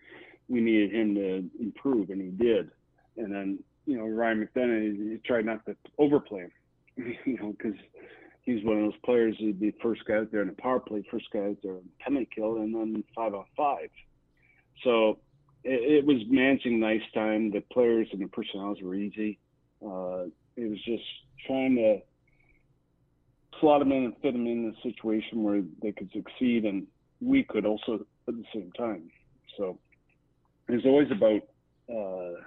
we 0.49 0.61
needed 0.61 0.93
him 0.93 1.13
to 1.15 1.49
improve, 1.59 2.09
and 2.09 2.21
he 2.21 2.29
did. 2.29 2.71
And 3.17 3.31
then 3.31 3.59
you 3.85 3.97
know 3.97 4.05
Ryan 4.05 4.47
McDonagh, 4.47 5.11
he 5.11 5.17
tried 5.25 5.45
not 5.45 5.65
to 5.65 5.75
overplay 5.99 6.41
him, 6.41 6.51
you 7.25 7.37
know, 7.37 7.53
because 7.57 7.77
he's 8.43 8.63
one 8.63 8.77
of 8.77 8.83
those 8.83 9.01
players 9.03 9.35
who'd 9.39 9.59
be 9.59 9.73
first 9.81 10.05
guy 10.05 10.15
out 10.15 10.31
there 10.31 10.41
in 10.41 10.47
the 10.47 10.53
power 10.53 10.79
play, 10.79 11.03
first 11.11 11.27
guy 11.31 11.39
out 11.39 11.57
there 11.61 11.73
in 11.73 11.89
penalty 11.99 12.29
kill, 12.33 12.57
and 12.57 12.73
then 12.73 13.03
five 13.13 13.33
on 13.33 13.45
five. 13.57 13.89
So 14.83 15.19
it, 15.65 15.97
it 15.97 16.05
was 16.05 16.17
managing 16.29 16.79
nice 16.79 17.01
time. 17.13 17.51
The 17.51 17.61
players 17.71 18.07
and 18.11 18.21
the 18.21 18.27
personnel 18.27 18.75
were 18.81 18.95
easy. 18.95 19.39
Uh, 19.83 20.25
it 20.55 20.69
was 20.69 20.81
just 20.85 21.03
trying 21.45 21.75
to 21.75 21.99
slot 23.59 23.79
them 23.79 23.91
in 23.91 24.05
and 24.05 24.13
fit 24.21 24.33
them 24.33 24.47
in 24.47 24.73
a 24.77 24.81
situation 24.81 25.43
where 25.43 25.61
they 25.81 25.91
could 25.91 26.09
succeed, 26.13 26.65
and 26.65 26.87
we 27.19 27.43
could 27.43 27.65
also 27.65 28.05
at 28.27 28.35
the 28.35 28.43
same 28.53 28.71
time. 28.77 29.09
So 29.57 29.79
it's 30.67 30.85
always 30.85 31.09
about 31.11 31.41
uh, 31.89 32.41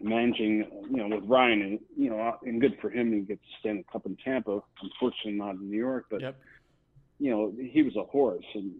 managing, 0.00 0.64
you 0.90 0.96
know, 0.96 1.16
with 1.16 1.24
Ryan, 1.28 1.62
and 1.62 1.78
you 1.96 2.10
know, 2.10 2.36
and 2.42 2.60
good 2.60 2.76
for 2.80 2.90
him. 2.90 3.12
He 3.12 3.20
gets 3.20 3.40
to 3.40 3.60
stand 3.60 3.84
a 3.88 3.92
cup 3.92 4.06
in 4.06 4.16
Tampa. 4.24 4.60
Unfortunately, 4.82 5.32
not 5.32 5.56
in 5.56 5.70
New 5.70 5.78
York, 5.78 6.06
but 6.10 6.20
yep. 6.20 6.36
you 7.18 7.30
know, 7.30 7.52
he 7.58 7.82
was 7.82 7.96
a 7.96 8.04
horse, 8.04 8.44
and 8.54 8.72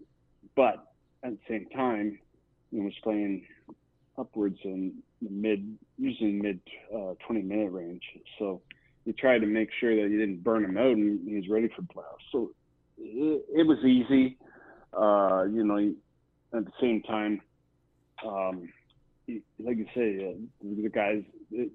but 0.55 0.93
at 1.23 1.31
the 1.31 1.39
same 1.49 1.67
time, 1.75 2.19
he 2.71 2.79
was 2.79 2.93
playing 3.03 3.45
upwards 4.17 4.57
in 4.63 4.93
the 5.21 5.29
mid, 5.29 5.77
usually 5.97 6.33
mid 6.33 6.59
uh, 6.93 7.13
20 7.25 7.41
minute 7.41 7.71
range. 7.71 8.03
So 8.39 8.61
he 9.05 9.13
tried 9.13 9.39
to 9.39 9.47
make 9.47 9.69
sure 9.79 9.95
that 9.95 10.09
he 10.09 10.17
didn't 10.17 10.43
burn 10.43 10.63
him 10.63 10.77
out, 10.77 10.91
and 10.97 11.27
he 11.27 11.35
was 11.35 11.49
ready 11.49 11.69
for 11.75 11.81
playoffs. 11.83 12.25
So 12.31 12.51
it, 12.97 13.45
it 13.53 13.67
was 13.67 13.77
easy, 13.79 14.37
uh, 14.93 15.43
you 15.43 15.63
know. 15.63 15.93
At 16.53 16.63
the 16.63 16.71
same 16.79 17.01
time. 17.01 17.41
Um, 18.25 18.69
like 19.59 19.77
you 19.77 19.87
say, 19.93 20.33
uh, 20.33 20.37
the 20.63 20.89
guys, 20.89 21.23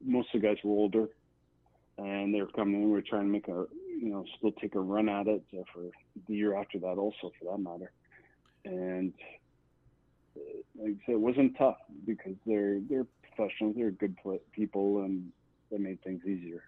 most 0.04 0.28
of 0.34 0.40
the 0.40 0.46
guys 0.46 0.56
were 0.64 0.70
older, 0.70 1.08
and 1.98 2.34
they 2.34 2.40
were 2.40 2.48
coming 2.48 2.76
in. 2.76 2.84
We 2.84 2.92
were 2.92 3.02
trying 3.02 3.24
to 3.24 3.28
make 3.28 3.48
a, 3.48 3.66
you 4.00 4.08
know, 4.08 4.24
still 4.38 4.52
take 4.52 4.74
a 4.74 4.80
run 4.80 5.08
at 5.08 5.26
it 5.26 5.42
for 5.72 5.82
the 6.28 6.34
year 6.34 6.56
after 6.56 6.78
that, 6.78 6.96
also 6.96 7.30
for 7.38 7.50
that 7.50 7.58
matter. 7.58 7.92
And 8.64 9.12
like 10.78 10.90
I 10.90 11.06
said, 11.06 11.14
it 11.14 11.20
wasn't 11.20 11.56
tough 11.56 11.78
because 12.06 12.34
they're 12.46 12.80
they're 12.88 13.06
professionals, 13.22 13.74
they're 13.76 13.90
good 13.90 14.16
people, 14.52 15.02
and 15.02 15.30
they 15.70 15.78
made 15.78 16.02
things 16.02 16.22
easier. 16.24 16.62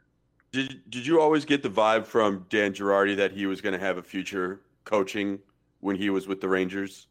Did 0.53 0.83
Did 0.91 1.07
you 1.07 1.21
always 1.21 1.45
get 1.45 1.63
the 1.63 1.71
vibe 1.71 2.07
from 2.07 2.47
Dan 2.49 2.73
Girardi 2.73 3.17
that 3.17 3.33
he 3.33 3.47
was 3.47 3.61
going 3.61 3.73
to 3.73 3.79
have 3.79 3.99
a 3.99 4.03
future 4.03 4.61
coaching 4.85 5.39
when 5.81 5.97
he 5.97 6.11
was 6.11 6.29
with 6.29 6.41
the 6.41 6.49
Rangers? 6.49 7.07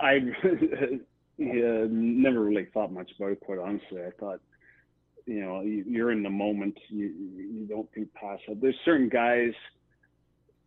I 0.00 0.14
yeah, 1.38 1.82
uh, 1.82 1.86
never 1.90 2.40
really 2.40 2.66
thought 2.72 2.92
much 2.92 3.10
about 3.16 3.32
it. 3.32 3.40
Quite 3.40 3.58
honestly, 3.58 4.02
I 4.02 4.10
thought, 4.18 4.40
you 5.26 5.40
know, 5.40 5.60
you're 5.60 6.10
in 6.10 6.22
the 6.22 6.30
moment. 6.30 6.78
You 6.88 7.06
you 7.06 7.66
don't 7.68 7.90
think 7.92 8.12
past 8.14 8.42
it. 8.48 8.60
There's 8.60 8.76
certain 8.84 9.08
guys 9.08 9.52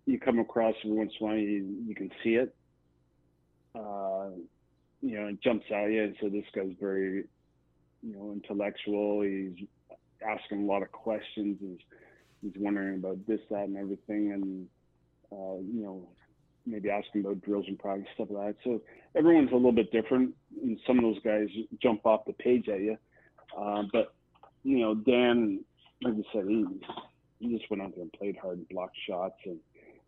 you 0.05 0.19
come 0.19 0.39
across 0.39 0.75
every 0.83 0.97
once 0.97 1.11
in 1.19 1.25
a 1.25 1.29
while. 1.29 1.37
You, 1.37 1.77
you 1.87 1.95
can 1.95 2.09
see 2.23 2.35
it. 2.35 2.55
Uh, 3.75 4.29
you 5.01 5.19
know, 5.19 5.27
it 5.27 5.41
jumps 5.41 5.65
out 5.73 5.85
at 5.85 5.91
you. 5.91 6.03
And 6.03 6.15
so 6.21 6.29
this 6.29 6.45
guy's 6.55 6.75
very, 6.79 7.25
you 8.01 8.15
know, 8.15 8.31
intellectual. 8.31 9.21
He's 9.21 9.67
asking 10.25 10.63
a 10.63 10.65
lot 10.65 10.81
of 10.81 10.91
questions. 10.91 11.57
He's 11.59 11.79
he's 12.41 12.53
wondering 12.57 12.95
about 12.95 13.25
this, 13.27 13.39
that, 13.49 13.67
and 13.67 13.77
everything. 13.77 14.31
And 14.31 14.67
uh, 15.31 15.59
you 15.61 15.83
know, 15.83 16.07
maybe 16.65 16.89
asking 16.89 17.21
about 17.21 17.41
drills 17.41 17.65
and 17.67 17.79
practice 17.79 18.07
stuff 18.15 18.27
like 18.29 18.47
that. 18.47 18.55
So 18.63 18.81
everyone's 19.15 19.51
a 19.51 19.55
little 19.55 19.71
bit 19.71 19.91
different, 19.91 20.33
and 20.61 20.79
some 20.87 20.97
of 20.97 21.03
those 21.03 21.21
guys 21.23 21.47
jump 21.81 22.05
off 22.05 22.25
the 22.25 22.33
page 22.33 22.69
at 22.69 22.79
you. 22.79 22.97
Uh, 23.57 23.83
but 23.91 24.13
you 24.63 24.79
know, 24.79 24.95
Dan, 24.95 25.63
like 26.01 26.15
you 26.15 26.23
said, 26.33 26.45
he 26.47 26.65
he 27.39 27.57
just 27.57 27.69
went 27.69 27.83
out 27.83 27.93
there 27.93 28.03
and 28.03 28.13
played 28.13 28.37
hard 28.41 28.59
and 28.59 28.69
blocked 28.69 28.97
shots 29.07 29.35
and 29.45 29.57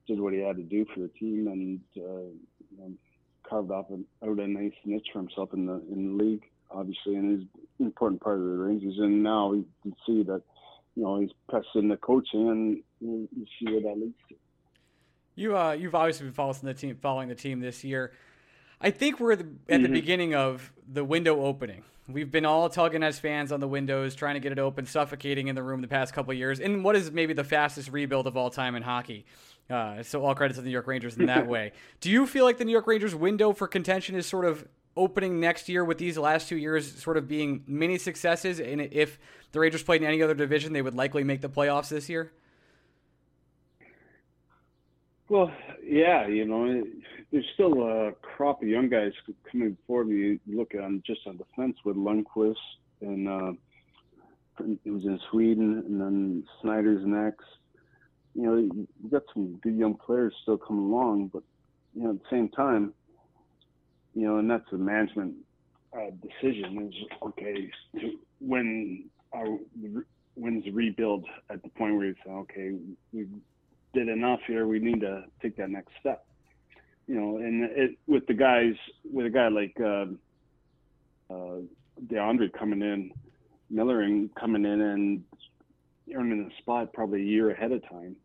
did 0.08 0.20
what 0.20 0.34
he 0.34 0.40
had 0.40 0.56
to 0.56 0.64
do 0.64 0.86
for 0.94 1.02
the 1.02 1.08
team 1.10 1.48
and 1.48 1.80
uh, 1.98 2.22
you 2.22 2.78
know, 2.78 2.92
carved 3.48 3.72
off 3.72 3.90
an, 3.90 4.06
out 4.24 4.40
a 4.40 4.48
nice 4.48 4.74
niche 4.86 5.08
for 5.14 5.20
himself 5.20 5.54
in 5.54 5.66
the 5.66 5.82
in 5.92 6.18
the 6.18 6.24
league, 6.24 6.44
obviously, 6.72 7.16
and 7.16 7.40
he's 7.40 7.48
an 7.80 7.86
important 7.86 8.22
part 8.22 8.38
of 8.38 8.44
the 8.44 8.50
Rangers. 8.50 8.96
And 8.98 9.24
now 9.24 9.48
we 9.48 9.66
can 9.84 9.96
see 10.06 10.24
that 10.24 10.42
you 10.96 11.04
know 11.04 11.20
he's 11.20 11.32
pressing 11.50 11.90
the 11.90 11.98
coaching, 11.98 12.50
and 12.50 12.84
you, 13.00 13.30
you 13.36 13.46
see 13.60 13.72
where 13.72 13.82
that 13.82 14.00
leads 14.00 14.16
to. 14.30 14.36
You 15.36 15.58
uh, 15.58 15.72
you've 15.74 15.96
obviously 15.96 16.26
been 16.26 16.34
following 16.34 16.60
the 16.64 16.74
team, 16.74 16.98
following 17.02 17.30
the 17.30 17.36
team 17.36 17.60
this 17.60 17.84
year. 17.84 18.12
I 18.82 18.92
think 18.92 19.20
we're 19.20 19.34
at 19.34 19.40
the, 19.40 19.46
at 19.46 19.50
mm-hmm. 19.50 19.84
the 19.84 19.90
beginning 19.90 20.36
of 20.36 20.72
the 20.92 21.04
window 21.04 21.42
opening. 21.42 21.84
We've 22.08 22.30
been 22.30 22.46
all 22.46 22.70
tugging 22.70 23.02
as 23.02 23.18
fans 23.18 23.52
on 23.52 23.60
the 23.60 23.68
windows, 23.68 24.14
trying 24.14 24.36
to 24.36 24.40
get 24.40 24.52
it 24.52 24.60
open, 24.60 24.86
suffocating 24.86 25.48
in 25.48 25.56
the 25.56 25.64
room 25.64 25.82
the 25.82 25.88
past 25.88 26.14
couple 26.14 26.34
years, 26.36 26.60
in 26.60 26.84
what 26.84 26.96
is 26.96 27.12
maybe 27.12 27.34
the 27.34 27.44
fastest 27.44 27.90
rebuild 27.92 28.28
of 28.28 28.38
all 28.38 28.52
time 28.52 28.76
in 28.76 28.84
hockey. 28.84 29.26
Uh, 29.70 30.04
so 30.04 30.24
all 30.24 30.36
credit 30.36 30.54
to 30.54 30.62
the 30.62 30.68
New 30.68 30.72
York 30.74 30.88
Rangers 30.88 31.18
in 31.18 31.26
that 31.26 31.48
way. 31.56 31.72
Do 32.00 32.12
you 32.12 32.28
feel 32.28 32.46
like 32.46 32.58
the 32.58 32.66
New 32.66 32.72
York 32.72 32.88
Rangers 32.88 33.16
window 33.16 33.54
for 33.54 33.68
contention 33.68 34.16
is 34.16 34.26
sort 34.26 34.46
of 34.46 34.68
opening 34.96 35.40
next 35.40 35.68
year 35.68 35.84
with 35.84 35.98
these 35.98 36.18
last 36.18 36.48
two 36.48 36.58
years 36.58 37.02
sort 37.02 37.18
of 37.18 37.28
being 37.28 37.64
mini 37.68 37.98
successes? 37.98 38.60
And 38.60 38.82
if 38.82 39.18
the 39.52 39.60
Rangers 39.60 39.84
played 39.84 40.02
in 40.02 40.08
any 40.08 40.22
other 40.22 40.36
division, 40.36 40.74
they 40.74 40.82
would 40.82 40.96
likely 40.96 41.24
make 41.24 41.42
the 41.42 41.50
playoffs 41.50 41.90
this 41.90 42.10
year? 42.10 42.32
Well, 45.28 45.52
yeah, 45.84 46.28
you 46.28 46.46
know, 46.46 46.84
there's 47.32 47.46
still 47.56 47.84
a 47.84 48.12
crop 48.22 48.62
of 48.62 48.68
young 48.68 48.90
guys 48.90 49.12
coming 49.52 49.76
forward. 49.88 50.10
You 50.10 50.40
look 50.48 50.76
at 50.76 50.82
on 50.82 51.02
just 51.06 51.22
on 51.26 51.38
the 51.38 51.44
defense 51.46 51.78
with 51.84 51.96
Lundkvist 51.96 52.56
and 53.02 53.28
uh, 53.28 53.52
it 54.60 54.90
was 54.90 55.04
in 55.04 55.20
Sweden, 55.32 55.84
and 55.86 56.00
then 56.00 56.44
Schneider's 56.62 57.06
next. 57.06 57.46
You 58.36 58.42
know, 58.42 58.56
you 58.58 58.88
got 59.10 59.24
some 59.34 59.56
good 59.64 59.76
young 59.76 59.96
players 59.96 60.34
still 60.44 60.58
coming 60.58 60.86
along, 60.86 61.32
but 61.34 61.44
you 61.96 62.04
know, 62.04 62.10
at 62.12 62.18
the 62.18 62.30
same 62.30 62.50
time, 62.50 62.94
you 64.14 64.28
know, 64.28 64.38
and 64.38 64.50
that's 64.50 64.66
a 64.74 64.78
management 64.78 65.36
uh, 65.94 66.12
decision. 66.22 66.90
Is 66.90 67.18
okay 67.24 67.72
when 68.40 69.06
our 69.34 69.58
when's 70.36 70.66
the 70.66 70.72
rebuild 70.72 71.26
at 71.50 71.64
the 71.64 71.70
point 71.70 71.96
where 71.96 72.08
you 72.08 72.16
say, 72.26 72.32
okay, 72.32 72.74
we 73.14 73.28
did 73.94 74.10
enough 74.10 74.42
here. 74.46 74.68
We 74.68 74.80
need 74.80 75.02
to 75.02 75.24
take 75.42 75.58
that 75.58 75.70
next 75.70 75.94
step. 76.00 76.26
You 77.08 77.16
know, 77.16 77.38
and 77.38 77.64
it, 77.64 77.98
with 78.08 78.28
the 78.28 78.34
guys, 78.34 78.74
with 79.10 79.26
a 79.26 79.30
guy 79.30 79.48
like 79.48 79.76
uh, 79.80 80.06
uh, 81.34 81.62
K'Andre 82.08 82.52
coming 82.52 82.82
in, 82.82 83.12
Millering 83.70 84.30
coming 84.40 84.66
in 84.66 84.82
and 84.82 85.24
earning 86.16 86.52
a 86.52 86.62
spot 86.62 86.94
probably 86.94 87.22
a 87.22 87.26
year 87.26 87.52
ahead 87.52 87.72
of 87.72 87.88
time, 87.90 88.16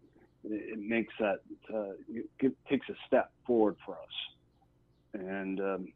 it, 0.45 0.78
makes 0.78 1.12
that 1.18 1.41
uh, 1.72 1.93
it 2.09 2.53
takes 2.68 2.88
a 2.88 2.95
step 3.07 3.30
forward 3.47 3.76
for 3.84 3.95
us. 3.95 5.14
And 5.14 5.61
um, 5.61 5.93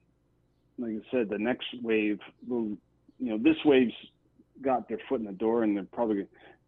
like 0.79 0.93
I 0.93 1.11
said, 1.11 1.29
the 1.29 1.39
next 1.39 1.67
wave 1.83 2.19
will, 2.47 2.77
you 3.19 3.31
know, 3.31 3.39
this 3.39 3.57
wave's 3.65 3.95
got 4.63 4.89
their 4.89 4.99
foot 5.09 5.21
in 5.21 5.27
the 5.27 5.33
door, 5.33 5.63
and 5.63 5.77
they're 5.77 5.85
probably, 5.85 6.27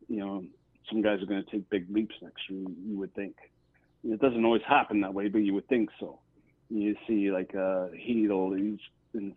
you 0.09 0.19
know, 0.19 0.45
some 0.91 1.03
guys 1.03 1.21
are 1.23 1.27
going 1.27 1.45
to 1.45 1.51
take 1.51 1.69
big 1.71 1.87
leaps 1.91 2.15
next 2.23 2.43
year. 2.49 2.67
You 2.87 2.99
would 2.99 3.15
think. 3.15 3.35
It 4.05 4.21
doesn't 4.21 4.45
always 4.45 4.63
happen 4.69 5.01
that 5.01 5.15
way, 5.15 5.29
but 5.29 5.39
you 5.39 5.55
would 5.55 5.69
think 5.69 5.91
so. 5.99 6.21
You 6.71 6.95
see, 7.07 7.31
like 7.31 7.51
uh, 7.55 7.89
Chytil, 7.95 8.57
he's 8.57 8.79
in 9.15 9.35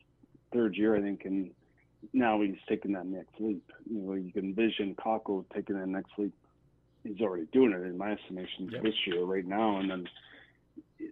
third 0.53 0.75
year, 0.75 0.95
I 0.95 1.01
think, 1.01 1.25
and 1.25 1.51
now 2.13 2.41
he's 2.41 2.55
taking 2.67 2.93
that 2.93 3.05
next 3.05 3.33
leap. 3.39 3.63
You 3.89 4.01
know, 4.01 4.13
you 4.13 4.31
can 4.31 4.45
envision 4.45 4.95
Kakko 4.95 5.45
taking 5.53 5.77
that 5.79 5.87
next 5.87 6.11
leap. 6.17 6.33
He's 7.10 7.22
already 7.22 7.47
doing 7.51 7.72
it, 7.72 7.82
in 7.82 7.97
my 7.97 8.12
estimation, 8.12 8.70
yep. 8.72 8.84
this 8.84 8.93
year, 9.07 9.24
right 9.24 9.45
now, 9.45 9.80
and 9.80 9.89
then 9.89 10.07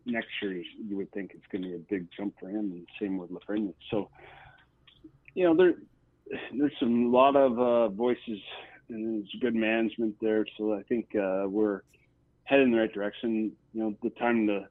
next 0.06 0.30
year 0.42 0.54
you 0.54 0.98
would 0.98 1.12
think 1.12 1.32
it's 1.34 1.46
going 1.52 1.64
to 1.64 1.70
be 1.70 1.76
a 1.76 1.80
big 1.80 2.08
jump 2.16 2.36
for 2.40 2.50
him, 2.50 2.72
and 2.72 2.88
same 3.02 3.18
with 3.18 3.32
Lafreniere. 3.32 3.74
So, 3.90 4.10
you 5.34 5.46
know, 5.46 5.56
there 5.56 5.74
there's 6.58 6.74
some 6.80 7.12
lot 7.12 7.36
of 7.36 7.60
uh, 7.60 7.88
voices 7.90 8.40
and 8.90 9.22
there's 9.22 9.36
good 9.42 9.56
management 9.56 10.16
there. 10.22 10.46
So 10.58 10.74
I 10.74 10.84
think 10.84 11.08
uh, 11.16 11.46
we're 11.48 11.82
heading 12.44 12.66
in 12.66 12.72
the 12.72 12.80
right 12.80 12.94
direction. 12.94 13.52
You 13.74 13.82
know, 13.82 13.96
the 14.04 14.10
time 14.12 14.48
to 14.48 14.68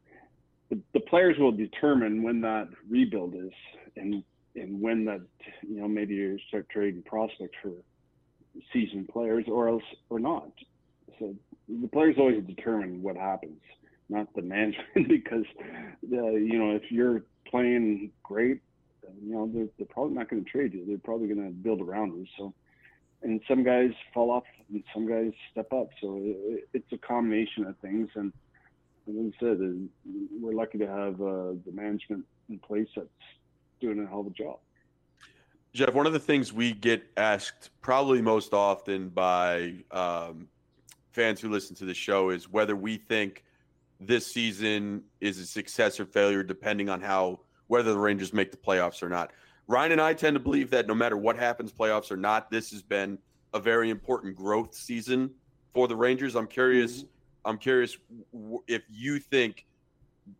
the, 0.70 0.80
the 0.94 1.00
players 1.00 1.36
will 1.38 1.52
determine 1.52 2.22
when 2.22 2.40
that 2.40 2.68
rebuild 2.88 3.34
is 3.34 3.52
and 3.96 4.22
and 4.54 4.80
when 4.80 5.04
that 5.04 5.20
you 5.62 5.80
know 5.80 5.88
maybe 5.88 6.14
you 6.14 6.38
start 6.48 6.68
trading 6.70 7.02
prospects 7.02 7.56
for 7.62 7.72
seasoned 8.72 9.08
players 9.08 9.44
or 9.48 9.68
else 9.68 9.82
or 10.08 10.18
not. 10.18 10.50
So 11.18 11.34
the 11.68 11.88
players 11.88 12.16
always 12.18 12.42
determine 12.44 13.02
what 13.02 13.16
happens, 13.16 13.60
not 14.08 14.32
the 14.34 14.42
management, 14.56 15.08
because 15.08 15.44
uh, 16.12 16.30
you 16.30 16.58
know 16.58 16.76
if 16.76 16.90
you're 16.90 17.22
playing 17.48 18.10
great, 18.22 18.60
you 19.22 19.34
know 19.34 19.50
they're, 19.52 19.68
they're 19.78 19.86
probably 19.86 20.14
not 20.14 20.28
going 20.28 20.44
to 20.44 20.50
trade 20.50 20.74
you. 20.74 20.84
They're 20.86 20.98
probably 20.98 21.28
going 21.28 21.44
to 21.44 21.50
build 21.50 21.80
around 21.80 22.16
you. 22.16 22.26
So 22.36 22.54
and 23.22 23.40
some 23.48 23.64
guys 23.64 23.90
fall 24.14 24.30
off 24.30 24.44
and 24.70 24.82
some 24.94 25.08
guys 25.08 25.32
step 25.50 25.72
up. 25.72 25.88
So 26.00 26.18
it, 26.22 26.68
it's 26.74 26.92
a 26.92 26.98
combination 26.98 27.64
of 27.66 27.76
things. 27.78 28.08
And 28.14 28.32
like 29.06 29.34
I 29.34 29.40
said, 29.40 29.88
we're 30.40 30.52
lucky 30.52 30.78
to 30.78 30.86
have 30.86 31.14
uh, 31.20 31.54
the 31.64 31.72
management 31.72 32.24
in 32.48 32.58
place 32.58 32.88
that's 32.94 33.08
doing 33.80 34.02
a 34.02 34.06
hell 34.06 34.20
of 34.20 34.28
a 34.28 34.30
job. 34.30 34.58
Jeff, 35.72 35.92
one 35.92 36.06
of 36.06 36.12
the 36.12 36.18
things 36.18 36.52
we 36.52 36.72
get 36.72 37.04
asked 37.16 37.70
probably 37.82 38.22
most 38.22 38.54
often 38.54 39.10
by 39.10 39.74
um, 39.90 40.48
fans 41.16 41.40
who 41.40 41.48
listen 41.48 41.74
to 41.74 41.86
the 41.86 41.94
show 41.94 42.28
is 42.28 42.48
whether 42.50 42.76
we 42.76 42.98
think 42.98 43.42
this 43.98 44.26
season 44.26 45.02
is 45.22 45.38
a 45.38 45.46
success 45.46 45.98
or 45.98 46.04
failure, 46.04 46.42
depending 46.42 46.90
on 46.90 47.00
how 47.00 47.40
whether 47.68 47.94
the 47.94 47.98
Rangers 47.98 48.34
make 48.34 48.50
the 48.50 48.56
playoffs 48.58 49.02
or 49.02 49.08
not. 49.08 49.32
Ryan 49.66 49.92
and 49.92 50.00
I 50.00 50.12
tend 50.12 50.34
to 50.34 50.40
believe 50.40 50.68
that 50.70 50.86
no 50.86 50.94
matter 50.94 51.16
what 51.16 51.36
happens, 51.36 51.72
playoffs 51.72 52.12
or 52.12 52.18
not, 52.18 52.50
this 52.50 52.70
has 52.70 52.82
been 52.82 53.18
a 53.54 53.58
very 53.58 53.88
important 53.88 54.36
growth 54.36 54.74
season 54.74 55.30
for 55.72 55.88
the 55.88 55.96
Rangers. 55.96 56.36
I'm 56.36 56.46
curious. 56.46 56.98
Mm-hmm. 56.98 57.06
I'm 57.46 57.58
curious 57.58 57.96
if 58.68 58.82
you 58.90 59.18
think 59.18 59.64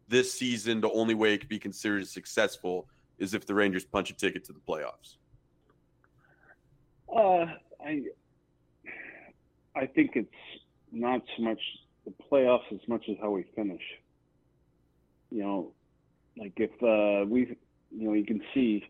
this 0.09 0.33
season 0.33 0.81
the 0.81 0.91
only 0.91 1.15
way 1.15 1.33
it 1.33 1.39
could 1.39 1.49
be 1.49 1.59
considered 1.59 2.07
successful 2.07 2.87
is 3.19 3.33
if 3.33 3.47
the 3.47 3.55
Rangers 3.55 3.85
punch 3.85 4.11
a 4.11 4.13
ticket 4.13 4.45
to 4.45 4.53
the 4.53 4.61
playoffs. 4.61 5.17
Uh, 7.09 7.47
I 7.83 8.03
I 9.77 9.87
think 9.87 10.13
it's 10.17 10.29
not 11.01 11.23
so 11.37 11.43
much 11.43 11.61
the 12.05 12.13
playoffs 12.31 12.73
as 12.73 12.81
much 12.89 13.05
as 13.11 13.17
how 13.21 13.31
we 13.31 13.45
finish. 13.55 13.83
You 15.31 15.43
know, 15.43 15.73
like 16.39 16.53
if 16.57 16.71
uh, 16.83 17.29
we, 17.29 17.57
you 17.91 18.09
know, 18.09 18.15
you 18.15 18.25
can 18.25 18.41
see 18.55 18.85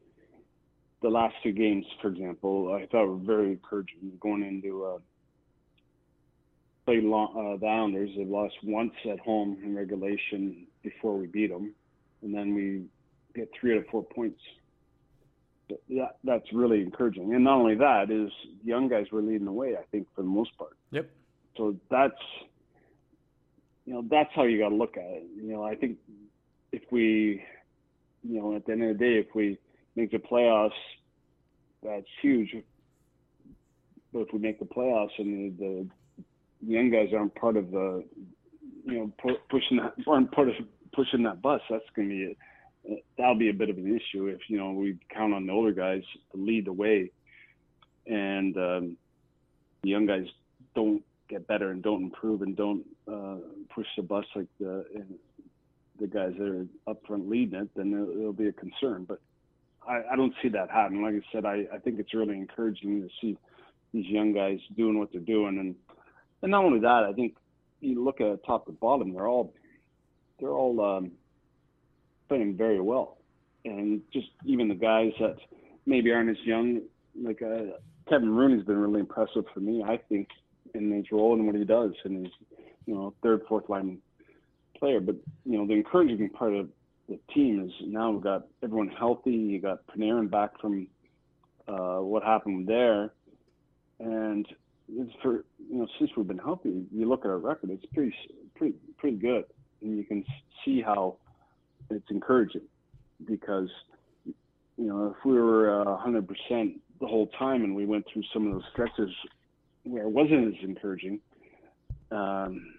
the 1.02 1.08
last 1.08 1.34
two 1.42 1.52
games, 1.52 1.84
for 2.00 2.08
example, 2.08 2.72
I 2.72 2.86
thought 2.86 3.06
were 3.06 3.16
very 3.16 3.52
encouraging 3.52 4.12
going 4.20 4.42
into 4.42 4.84
uh, 4.84 4.98
play 6.84 6.98
uh, 6.98 7.56
the 7.56 7.66
Islanders. 7.66 8.10
They 8.16 8.24
lost 8.24 8.54
once 8.62 8.92
at 9.10 9.18
home 9.20 9.58
in 9.64 9.74
regulation 9.74 10.66
before 10.82 11.16
we 11.16 11.26
beat 11.26 11.50
them, 11.50 11.74
and 12.22 12.34
then 12.34 12.54
we 12.54 12.84
get 13.34 13.50
three 13.58 13.72
out 13.72 13.78
of 13.78 13.86
four 13.90 14.04
points. 14.04 14.40
that 15.68 16.16
that's 16.22 16.52
really 16.52 16.80
encouraging. 16.80 17.34
And 17.34 17.44
not 17.44 17.58
only 17.58 17.74
that 17.74 18.10
is 18.10 18.30
young 18.64 18.88
guys 18.88 19.06
were 19.10 19.22
leading 19.22 19.46
the 19.46 19.52
way. 19.52 19.74
I 19.76 19.84
think 19.90 20.06
for 20.14 20.22
the 20.22 20.28
most 20.28 20.56
part. 20.56 20.76
Yep. 20.90 21.10
So 21.56 21.76
that's 21.90 22.14
you 23.84 23.94
know 23.94 24.04
that's 24.10 24.30
how 24.34 24.44
you 24.44 24.58
got 24.58 24.70
to 24.70 24.74
look 24.74 24.96
at 24.96 25.04
it. 25.04 25.24
You 25.36 25.52
know, 25.52 25.62
I 25.62 25.74
think 25.74 25.98
if 26.72 26.82
we, 26.90 27.42
you 28.22 28.40
know, 28.40 28.56
at 28.56 28.66
the 28.66 28.72
end 28.72 28.82
of 28.82 28.98
the 28.98 29.04
day, 29.04 29.18
if 29.18 29.34
we 29.34 29.58
make 29.94 30.10
the 30.10 30.18
playoffs, 30.18 30.70
that's 31.82 32.06
huge. 32.20 32.54
But 34.12 34.20
if 34.20 34.32
we 34.32 34.38
make 34.38 34.58
the 34.58 34.66
playoffs 34.66 35.18
and 35.18 35.56
the, 35.58 35.88
the 36.62 36.72
young 36.72 36.90
guys 36.90 37.08
aren't 37.16 37.34
part 37.34 37.56
of 37.56 37.70
the, 37.70 38.04
you 38.84 38.98
know, 38.98 39.12
pu- 39.18 39.38
pushing 39.50 39.78
that 39.78 39.94
aren't 40.06 40.32
part 40.32 40.48
of 40.48 40.54
pushing 40.92 41.22
that 41.22 41.42
bus, 41.42 41.60
that's 41.70 41.84
going 41.94 42.08
to 42.08 42.14
be 42.14 42.36
that'll 43.18 43.38
be 43.38 43.50
a 43.50 43.54
bit 43.54 43.70
of 43.70 43.76
an 43.78 43.86
issue 43.86 44.26
if 44.26 44.38
you 44.48 44.58
know 44.58 44.72
we 44.72 44.96
count 45.12 45.34
on 45.34 45.46
the 45.46 45.52
older 45.52 45.72
guys 45.72 46.02
to 46.32 46.38
lead 46.38 46.66
the 46.66 46.72
way, 46.72 47.10
and 48.06 48.56
um, 48.56 48.96
the 49.82 49.90
young 49.90 50.06
guys 50.06 50.26
don't 50.74 51.02
get 51.28 51.46
better 51.46 51.70
and 51.70 51.82
don't 51.82 52.02
improve 52.04 52.42
and 52.42 52.56
don't 52.56 52.84
uh, 53.12 53.36
push 53.74 53.86
the 53.96 54.02
bus 54.02 54.24
like 54.34 54.46
the 54.60 54.84
the 55.98 56.06
guys 56.06 56.32
that 56.38 56.46
are 56.46 56.66
up 56.86 57.00
front 57.06 57.28
leading 57.28 57.58
it, 57.58 57.68
then 57.74 57.92
it'll, 57.92 58.10
it'll 58.10 58.32
be 58.32 58.48
a 58.48 58.52
concern. 58.52 59.04
But 59.08 59.18
I, 59.86 60.02
I 60.12 60.16
don't 60.16 60.34
see 60.42 60.48
that 60.50 60.70
happening. 60.70 61.02
Like 61.02 61.14
I 61.14 61.32
said, 61.32 61.46
I, 61.46 61.64
I 61.74 61.78
think 61.78 61.98
it's 61.98 62.12
really 62.12 62.36
encouraging 62.36 63.02
to 63.02 63.08
see 63.20 63.38
these 63.94 64.06
young 64.06 64.32
guys 64.32 64.58
doing 64.76 64.98
what 64.98 65.10
they're 65.12 65.20
doing, 65.20 65.58
and 65.58 65.74
and 66.42 66.50
not 66.50 66.64
only 66.64 66.80
that, 66.80 67.04
I 67.08 67.12
think 67.12 67.36
you 67.80 68.02
look 68.02 68.20
at 68.20 68.44
top 68.44 68.66
to 68.66 68.72
bottom, 68.72 69.14
they're 69.14 69.28
all 69.28 69.54
they're 70.38 70.50
all 70.50 70.80
um, 70.80 71.12
playing 72.28 72.56
very 72.56 72.80
well, 72.80 73.18
and 73.64 74.02
just 74.12 74.28
even 74.44 74.68
the 74.68 74.74
guys 74.74 75.12
that 75.20 75.36
maybe 75.86 76.12
aren't 76.12 76.30
as 76.30 76.44
young, 76.44 76.82
like 77.22 77.40
uh, 77.42 77.76
Kevin 78.08 78.34
Rooney's 78.34 78.66
been 78.66 78.76
really 78.76 79.00
impressive 79.00 79.44
for 79.54 79.60
me. 79.60 79.82
I 79.82 79.96
think 79.96 80.28
in 80.76 80.92
his 80.92 81.06
role 81.10 81.34
and 81.34 81.46
what 81.46 81.56
he 81.56 81.64
does, 81.64 81.92
and 82.04 82.24
his 82.24 82.34
you 82.86 82.94
know 82.94 83.14
third, 83.22 83.42
fourth 83.48 83.68
line 83.68 83.98
player. 84.78 85.00
But 85.00 85.16
you 85.44 85.58
know 85.58 85.66
the 85.66 85.74
encouraging 85.74 86.30
part 86.30 86.54
of 86.54 86.68
the 87.08 87.18
team 87.34 87.64
is 87.64 87.72
now 87.86 88.10
we've 88.10 88.22
got 88.22 88.46
everyone 88.62 88.88
healthy. 88.88 89.32
You 89.32 89.60
got 89.60 89.86
Panarin 89.86 90.30
back 90.30 90.60
from 90.60 90.88
uh, 91.68 91.98
what 91.98 92.22
happened 92.22 92.66
there, 92.66 93.10
and 94.00 94.46
it's 94.92 95.12
for 95.22 95.44
you 95.70 95.78
know 95.78 95.86
since 95.98 96.10
we've 96.16 96.26
been 96.28 96.38
healthy, 96.38 96.84
you 96.92 97.08
look 97.08 97.24
at 97.24 97.30
our 97.30 97.38
record, 97.38 97.70
it's 97.70 97.86
pretty 97.92 98.14
pretty 98.54 98.74
pretty 98.98 99.16
good, 99.16 99.44
and 99.82 99.96
you 99.96 100.04
can 100.04 100.24
see 100.64 100.80
how 100.80 101.16
it's 101.90 102.10
encouraging. 102.10 102.62
because 103.24 103.68
you 104.24 104.34
know 104.86 105.14
if 105.16 105.24
we 105.24 105.34
were 105.34 105.82
uh, 105.82 105.96
hundred 105.96 106.28
percent 106.28 106.80
the 107.00 107.06
whole 107.06 107.28
time 107.38 107.64
and 107.64 107.74
we 107.74 107.86
went 107.86 108.04
through 108.12 108.22
some 108.32 108.46
of 108.46 108.52
those 108.52 108.62
stretches 108.72 109.10
where 109.86 110.02
it 110.02 110.10
wasn't 110.10 110.48
as 110.48 110.64
encouraging, 110.64 111.20
um, 112.10 112.74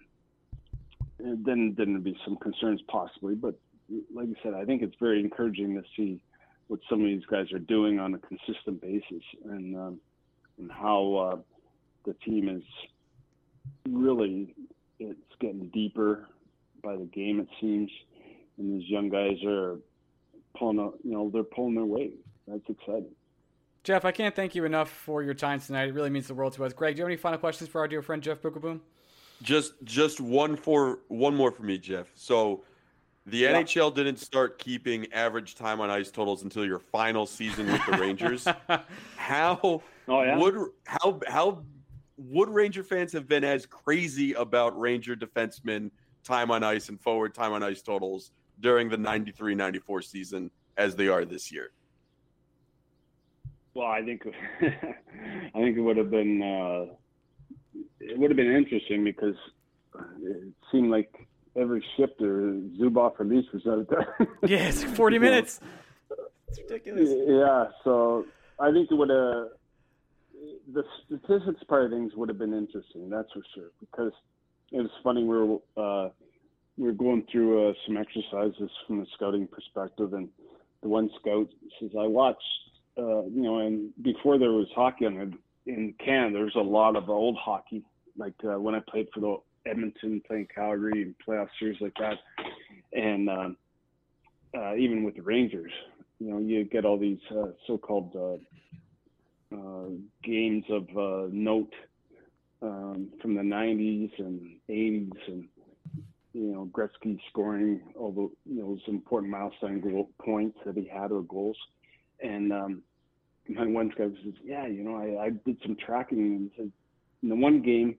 then 1.18 1.74
then 1.76 1.92
there'd 1.92 2.04
be 2.04 2.16
some 2.24 2.36
concerns 2.36 2.80
possibly. 2.88 3.34
But 3.34 3.54
like 4.14 4.28
I 4.28 4.42
said, 4.42 4.54
I 4.54 4.64
think 4.64 4.82
it's 4.82 4.94
very 5.00 5.20
encouraging 5.20 5.74
to 5.74 5.82
see 5.96 6.22
what 6.68 6.80
some 6.88 7.00
of 7.00 7.06
these 7.06 7.24
guys 7.24 7.50
are 7.52 7.58
doing 7.58 7.98
on 7.98 8.14
a 8.14 8.18
consistent 8.18 8.80
basis 8.80 9.22
and 9.44 9.76
um, 9.76 10.00
and 10.58 10.70
how 10.70 11.14
uh, 11.14 11.36
the 12.04 12.14
team 12.24 12.48
is 12.48 12.62
really 13.88 14.54
it's 14.98 15.18
getting 15.40 15.68
deeper 15.68 16.26
by 16.82 16.96
the 16.96 17.06
game 17.06 17.40
it 17.40 17.48
seems, 17.60 17.90
and 18.58 18.80
these 18.80 18.88
young 18.88 19.08
guys 19.08 19.36
are 19.46 19.76
pulling 20.56 20.78
out, 20.78 20.98
you 21.02 21.12
know 21.12 21.30
they're 21.32 21.42
pulling 21.42 21.74
their 21.74 21.84
weight. 21.84 22.18
That's 22.46 22.68
exciting. 22.68 23.14
Jeff, 23.84 24.04
I 24.04 24.12
can't 24.12 24.34
thank 24.34 24.54
you 24.54 24.64
enough 24.64 24.90
for 24.90 25.22
your 25.22 25.34
time 25.34 25.60
tonight. 25.60 25.88
It 25.88 25.94
really 25.94 26.10
means 26.10 26.26
the 26.26 26.34
world 26.34 26.52
to 26.54 26.64
us. 26.64 26.72
Greg, 26.72 26.96
do 26.96 27.00
you 27.00 27.04
have 27.04 27.10
any 27.10 27.16
final 27.16 27.38
questions 27.38 27.70
for 27.70 27.80
our 27.80 27.88
dear 27.88 28.02
friend 28.02 28.22
Jeff 28.22 28.42
Beukeboom? 28.42 28.80
Just 29.42 29.74
just 29.84 30.20
one 30.20 30.56
for 30.56 31.00
one 31.08 31.34
more 31.34 31.52
for 31.52 31.62
me, 31.62 31.78
Jeff. 31.78 32.08
So 32.14 32.64
the 33.26 33.38
yeah. 33.38 33.52
NHL 33.52 33.94
didn't 33.94 34.18
start 34.18 34.58
keeping 34.58 35.12
average 35.12 35.54
time 35.54 35.80
on 35.80 35.90
ice 35.90 36.10
totals 36.10 36.42
until 36.42 36.64
your 36.64 36.78
final 36.78 37.26
season 37.26 37.70
with 37.70 37.84
the 37.86 37.98
Rangers. 37.98 38.48
how 39.16 39.82
oh, 40.08 40.22
yeah? 40.22 40.36
would 40.36 40.70
how 40.84 41.20
how 41.28 41.62
would 42.16 42.48
Ranger 42.48 42.82
fans 42.82 43.12
have 43.12 43.28
been 43.28 43.44
as 43.44 43.64
crazy 43.64 44.32
about 44.32 44.78
Ranger 44.78 45.14
defensemen 45.14 45.90
time 46.24 46.50
on 46.50 46.64
ice 46.64 46.88
and 46.88 47.00
forward 47.00 47.34
time 47.34 47.52
on 47.52 47.62
ice 47.62 47.80
totals 47.80 48.32
during 48.60 48.88
the 48.88 48.96
93-94 48.96 50.02
season 50.02 50.50
as 50.76 50.96
they 50.96 51.06
are 51.06 51.24
this 51.24 51.52
year? 51.52 51.70
Well, 53.78 53.86
I 53.86 54.02
think 54.02 54.22
I 54.60 55.58
think 55.60 55.76
it 55.76 55.80
would 55.80 55.98
have 55.98 56.10
been 56.10 56.42
uh, 56.42 56.92
it 58.00 58.18
would 58.18 58.28
have 58.28 58.36
been 58.36 58.52
interesting 58.52 59.04
because 59.04 59.36
it 60.20 60.52
seemed 60.72 60.90
like 60.90 61.28
every 61.54 61.84
shift 61.96 62.20
or 62.20 62.54
or 62.54 63.24
Leetch 63.24 63.52
was 63.52 63.64
out 63.68 63.86
there. 63.88 64.28
yeah, 64.48 64.68
it's 64.68 64.82
40 64.82 65.18
minutes. 65.26 65.60
It's 66.48 66.58
ridiculous. 66.58 67.08
Yeah, 67.28 67.66
so 67.84 68.26
I 68.58 68.72
think 68.72 68.90
it 68.90 68.94
would 68.94 69.10
have 69.10 69.50
the 70.74 70.82
statistics 71.06 71.62
part 71.68 71.84
of 71.84 71.92
things 71.92 72.14
would 72.16 72.28
have 72.28 72.38
been 72.38 72.54
interesting. 72.54 73.08
That's 73.08 73.30
for 73.32 73.42
sure 73.54 73.70
because 73.78 74.12
it 74.72 74.78
was 74.78 74.90
funny. 75.04 75.22
We 75.22 75.38
were 75.38 75.58
uh, 75.76 76.08
we 76.76 76.88
were 76.88 76.94
going 76.94 77.24
through 77.30 77.70
uh, 77.70 77.74
some 77.86 77.96
exercises 77.96 78.70
from 78.88 79.02
a 79.02 79.06
scouting 79.14 79.46
perspective, 79.46 80.14
and 80.14 80.28
the 80.82 80.88
one 80.88 81.10
scout 81.20 81.46
says, 81.78 81.90
"I 81.96 82.08
watched." 82.08 82.42
Uh, 82.98 83.22
you 83.26 83.42
know, 83.42 83.58
and 83.58 83.90
before 84.02 84.38
there 84.38 84.50
was 84.50 84.66
hockey 84.74 85.04
it, 85.04 85.32
in 85.66 85.94
Canada, 86.04 86.38
there's 86.38 86.56
a 86.56 86.60
lot 86.60 86.96
of 86.96 87.08
old 87.08 87.36
hockey. 87.36 87.84
Like 88.16 88.34
uh, 88.42 88.58
when 88.58 88.74
I 88.74 88.80
played 88.90 89.06
for 89.14 89.20
the 89.20 89.70
Edmonton, 89.70 90.20
playing 90.26 90.48
Calgary 90.52 91.02
and 91.02 91.14
playoff 91.26 91.48
series 91.60 91.80
like 91.80 91.94
that, 92.00 92.18
and 92.92 93.30
um, 93.30 93.56
uh, 94.56 94.74
even 94.74 95.04
with 95.04 95.14
the 95.14 95.22
Rangers, 95.22 95.70
you 96.18 96.30
know, 96.30 96.38
you 96.38 96.64
get 96.64 96.84
all 96.84 96.98
these 96.98 97.20
uh, 97.30 97.52
so-called 97.66 98.10
uh, 98.16 99.54
uh, 99.54 99.88
games 100.24 100.64
of 100.68 100.88
uh, 100.96 101.28
note 101.30 101.72
um, 102.62 103.08
from 103.22 103.34
the 103.34 103.42
90s 103.42 104.10
and 104.18 104.56
80s, 104.68 105.10
and 105.28 105.48
you 106.32 106.52
know, 106.52 106.68
Gretzky 106.72 107.18
scoring 107.30 107.80
all 107.94 108.10
the 108.10 108.52
you 108.52 108.60
know 108.60 108.70
those 108.70 108.82
important 108.88 109.30
milestone 109.30 109.80
goal 109.80 110.10
points 110.20 110.58
that 110.66 110.76
he 110.76 110.84
had 110.84 111.12
or 111.12 111.22
goals, 111.22 111.56
and 112.20 112.52
um, 112.52 112.82
my 113.48 113.66
one 113.66 113.92
guy 113.96 114.04
says, 114.24 114.34
"Yeah, 114.44 114.66
you 114.66 114.84
know, 114.84 114.96
I, 114.96 115.26
I 115.26 115.30
did 115.30 115.56
some 115.62 115.76
tracking 115.76 116.18
and 116.18 116.50
said 116.56 116.72
in 117.22 117.28
the 117.28 117.36
one 117.36 117.62
game, 117.62 117.96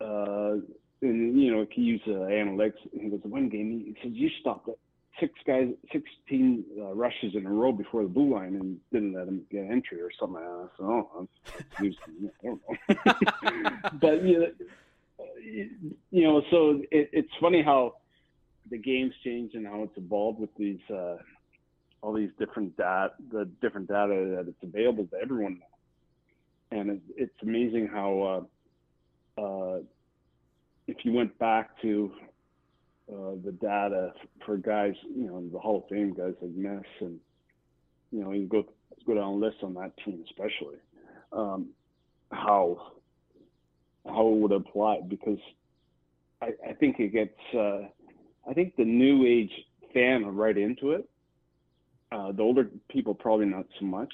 uh, 0.00 0.56
and 1.02 1.40
you 1.40 1.54
know, 1.54 1.66
he 1.70 1.82
used 1.82 2.04
uh, 2.06 2.12
analytics. 2.12 2.80
And 2.92 3.02
he 3.02 3.08
goes, 3.08 3.20
the 3.22 3.28
one 3.28 3.48
game, 3.48 3.84
he 3.86 3.96
says 4.02 4.12
you 4.14 4.30
stopped 4.40 4.68
it 4.68 4.78
six 5.20 5.32
guys, 5.46 5.68
sixteen 5.92 6.64
uh, 6.78 6.92
rushes 6.94 7.34
in 7.34 7.46
a 7.46 7.50
row 7.50 7.72
before 7.72 8.02
the 8.02 8.08
blue 8.08 8.34
line 8.34 8.54
and 8.56 8.78
didn't 8.92 9.14
let 9.14 9.28
him 9.28 9.42
get 9.50 9.66
entry 9.70 10.00
or 10.00 10.10
something. 10.18 10.42
I 10.42 10.66
said, 10.76 10.84
"Oh, 10.84 11.28
I 11.78 11.90
don't 12.42 12.60
know." 12.68 13.90
but 14.00 14.22
you 14.22 14.40
know, 14.40 14.50
you 16.10 16.22
know, 16.24 16.42
so 16.50 16.82
it, 16.90 17.10
it's 17.12 17.32
funny 17.40 17.62
how 17.62 17.94
the 18.70 18.78
game's 18.78 19.14
changed 19.24 19.54
and 19.54 19.66
how 19.66 19.82
it's 19.82 19.96
evolved 19.96 20.40
with 20.40 20.54
these. 20.56 20.80
Uh, 20.90 21.16
all 22.06 22.12
these 22.12 22.30
different 22.38 22.76
data, 22.76 23.10
the 23.32 23.50
different 23.60 23.88
data 23.88 24.36
that 24.36 24.44
it's 24.46 24.62
available 24.62 25.08
to 25.08 25.16
everyone 25.20 25.58
now. 25.58 26.78
And 26.78 26.90
it, 26.90 27.00
it's 27.16 27.42
amazing 27.42 27.88
how, 27.92 28.46
uh, 29.36 29.42
uh, 29.42 29.78
if 30.86 30.98
you 31.02 31.12
went 31.12 31.36
back 31.40 31.70
to 31.82 32.12
uh, 33.12 33.32
the 33.44 33.50
data 33.60 34.12
for 34.44 34.56
guys, 34.56 34.94
you 35.16 35.26
know, 35.26 35.42
the 35.52 35.58
Hall 35.58 35.78
of 35.78 35.88
Fame 35.88 36.14
guys 36.16 36.34
like 36.40 36.52
Mess 36.54 36.84
and, 37.00 37.18
you 38.12 38.22
know, 38.22 38.30
you 38.30 38.46
go 38.46 38.64
go 39.04 39.14
down 39.14 39.40
list 39.40 39.56
on 39.64 39.74
that 39.74 39.90
team 40.04 40.22
especially, 40.30 40.76
um, 41.32 41.70
how 42.30 42.92
how 44.06 44.28
it 44.28 44.36
would 44.36 44.52
apply 44.52 45.00
because 45.08 45.40
I, 46.40 46.50
I 46.68 46.72
think 46.74 47.00
it 47.00 47.08
gets 47.08 47.36
uh, 47.52 47.88
I 48.48 48.54
think 48.54 48.76
the 48.76 48.84
new 48.84 49.26
age 49.26 49.50
fan 49.92 50.22
are 50.22 50.30
right 50.30 50.56
into 50.56 50.92
it 50.92 51.08
uh, 52.12 52.32
the 52.32 52.42
older 52.42 52.68
people 52.88 53.14
probably 53.14 53.46
not 53.46 53.66
so 53.78 53.86
much, 53.86 54.12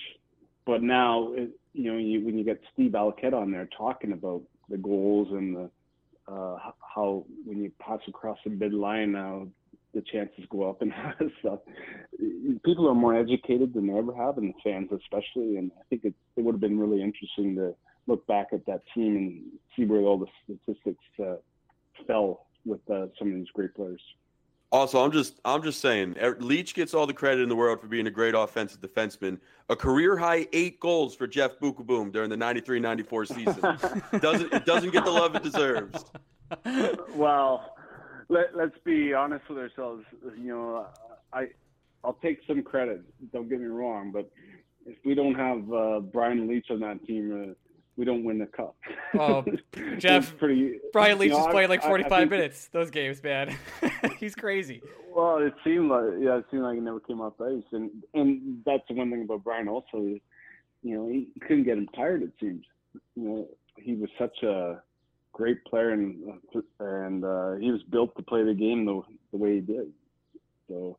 but 0.66 0.82
now 0.82 1.32
it, 1.34 1.50
you 1.72 1.92
know 1.92 1.98
you, 1.98 2.24
when 2.24 2.38
you 2.38 2.44
get 2.44 2.60
Steve 2.72 2.92
Valiquette 2.92 3.34
on 3.34 3.50
there 3.50 3.68
talking 3.76 4.12
about 4.12 4.42
the 4.68 4.76
goals 4.76 5.28
and 5.30 5.56
the 5.56 5.70
uh, 6.28 6.56
how 6.94 7.24
when 7.44 7.62
you 7.62 7.72
pass 7.80 8.00
across 8.08 8.38
the 8.44 8.50
midline 8.50 9.10
now 9.10 9.46
the 9.94 10.02
chances 10.12 10.44
go 10.50 10.68
up 10.68 10.82
and 10.82 10.92
stuff. 11.40 11.60
People 12.64 12.88
are 12.88 12.94
more 12.94 13.14
educated 13.14 13.74
than 13.74 13.86
they 13.86 13.94
ever 13.94 14.14
have, 14.14 14.38
and 14.38 14.54
the 14.54 14.58
fans 14.64 14.88
especially. 14.90 15.56
And 15.56 15.70
I 15.78 15.82
think 15.90 16.04
it, 16.04 16.14
it 16.36 16.44
would 16.44 16.54
have 16.54 16.60
been 16.60 16.78
really 16.78 17.02
interesting 17.02 17.54
to 17.56 17.74
look 18.06 18.26
back 18.26 18.48
at 18.52 18.66
that 18.66 18.82
team 18.94 19.16
and 19.16 19.42
see 19.76 19.84
where 19.84 20.00
all 20.00 20.18
the 20.18 20.26
statistics 20.44 21.04
uh, 21.22 21.36
fell 22.06 22.46
with 22.64 22.80
uh, 22.90 23.06
some 23.18 23.28
of 23.28 23.34
these 23.34 23.50
great 23.54 23.74
players. 23.74 24.00
Also, 24.72 25.04
I'm 25.04 25.12
just 25.12 25.38
I'm 25.44 25.62
just 25.62 25.80
saying, 25.82 26.16
er, 26.18 26.34
Leetch 26.40 26.72
gets 26.72 26.94
all 26.94 27.06
the 27.06 27.12
credit 27.12 27.42
in 27.42 27.50
the 27.50 27.54
world 27.54 27.78
for 27.78 27.88
being 27.88 28.06
a 28.06 28.10
great 28.10 28.34
offensive 28.34 28.80
defenseman. 28.80 29.38
A 29.68 29.76
career 29.76 30.16
high 30.16 30.48
eight 30.54 30.80
goals 30.80 31.14
for 31.14 31.26
Jeff 31.26 31.58
Beukeboom 31.58 32.10
during 32.10 32.30
the 32.30 32.36
93-94 32.36 33.28
season. 33.28 34.20
doesn't 34.20 34.52
it 34.52 34.64
doesn't 34.64 34.90
get 34.90 35.04
the 35.04 35.10
love 35.10 35.34
it 35.36 35.42
deserves. 35.42 36.06
Well, 37.14 37.76
let, 38.28 38.56
let's 38.56 38.76
be 38.84 39.12
honest 39.12 39.46
with 39.48 39.58
ourselves. 39.58 40.04
You 40.38 40.48
know, 40.48 40.86
I 41.34 41.48
I'll 42.02 42.18
take 42.22 42.40
some 42.46 42.62
credit. 42.62 43.02
Don't 43.30 43.50
get 43.50 43.60
me 43.60 43.66
wrong, 43.66 44.10
but 44.10 44.30
if 44.86 44.96
we 45.04 45.14
don't 45.14 45.34
have 45.34 45.72
uh, 45.72 46.00
Brian 46.00 46.48
Leetch 46.48 46.70
on 46.70 46.80
that 46.80 47.06
team, 47.06 47.50
uh, 47.50 47.54
we 47.96 48.04
don't 48.04 48.24
win 48.24 48.38
the 48.38 48.46
cup. 48.46 48.76
Oh, 49.18 49.44
Jeff, 49.98 50.36
pretty, 50.38 50.78
Brian 50.92 51.18
Leetch 51.18 51.32
is 51.32 51.46
playing 51.48 51.68
like 51.68 51.82
45 51.82 52.12
I, 52.12 52.20
I 52.20 52.24
minutes. 52.24 52.68
Those 52.72 52.90
games, 52.90 53.22
man. 53.22 53.56
He's 54.18 54.34
crazy. 54.34 54.82
Well, 55.14 55.38
it 55.38 55.54
seemed 55.62 55.90
like 55.90 56.04
yeah, 56.18 56.38
it 56.38 56.46
seemed 56.50 56.62
like 56.62 56.74
he 56.74 56.80
never 56.80 57.00
came 57.00 57.20
off 57.20 57.34
ice, 57.40 57.62
and 57.72 57.90
and 58.14 58.62
that's 58.64 58.82
the 58.88 58.94
one 58.94 59.10
thing 59.10 59.22
about 59.22 59.44
Brian 59.44 59.68
also 59.68 59.98
is, 59.98 60.20
you 60.82 60.96
know, 60.96 61.08
he 61.08 61.28
couldn't 61.40 61.64
get 61.64 61.76
him 61.76 61.88
tired. 61.94 62.22
It 62.22 62.32
seems, 62.40 62.64
you 63.14 63.22
know, 63.22 63.48
he 63.76 63.94
was 63.94 64.08
such 64.18 64.42
a 64.42 64.80
great 65.32 65.62
player, 65.64 65.90
and 65.90 66.40
and 66.80 67.24
uh, 67.24 67.54
he 67.56 67.70
was 67.70 67.82
built 67.90 68.16
to 68.16 68.22
play 68.22 68.42
the 68.42 68.54
game 68.54 68.86
the 68.86 69.02
the 69.32 69.36
way 69.36 69.56
he 69.56 69.60
did. 69.60 69.92
So 70.68 70.96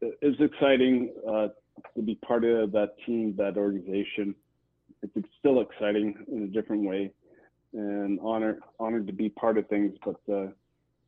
it 0.00 0.18
was 0.22 0.40
exciting 0.40 1.12
uh, 1.28 1.48
to 1.94 2.02
be 2.02 2.14
part 2.16 2.44
of 2.44 2.72
that 2.72 2.94
team, 3.04 3.34
that 3.36 3.56
organization 3.56 4.34
it's 5.02 5.28
still 5.38 5.60
exciting 5.60 6.14
in 6.30 6.44
a 6.44 6.46
different 6.46 6.84
way, 6.84 7.12
and 7.72 8.18
honored 8.20 8.60
honored 8.78 9.06
to 9.06 9.12
be 9.12 9.28
part 9.28 9.58
of 9.58 9.68
things. 9.68 9.96
But 10.04 10.20
uh, 10.28 10.48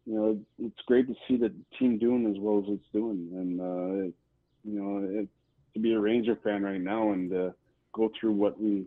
you 0.06 0.14
know, 0.14 0.38
it's 0.58 0.80
great 0.86 1.06
to 1.08 1.14
see 1.26 1.36
the 1.36 1.52
team 1.78 1.98
doing 1.98 2.26
as 2.26 2.36
well 2.38 2.58
as 2.58 2.64
it's 2.68 2.88
doing, 2.92 3.30
and 3.32 3.60
uh, 3.60 4.06
it, 4.06 4.14
you 4.64 4.80
know, 4.80 5.20
it, 5.20 5.28
to 5.74 5.80
be 5.80 5.92
a 5.94 6.00
Ranger 6.00 6.38
fan 6.42 6.62
right 6.62 6.80
now 6.80 7.12
and 7.12 7.32
uh, 7.32 7.50
go 7.92 8.10
through 8.20 8.32
what 8.32 8.60
we 8.60 8.84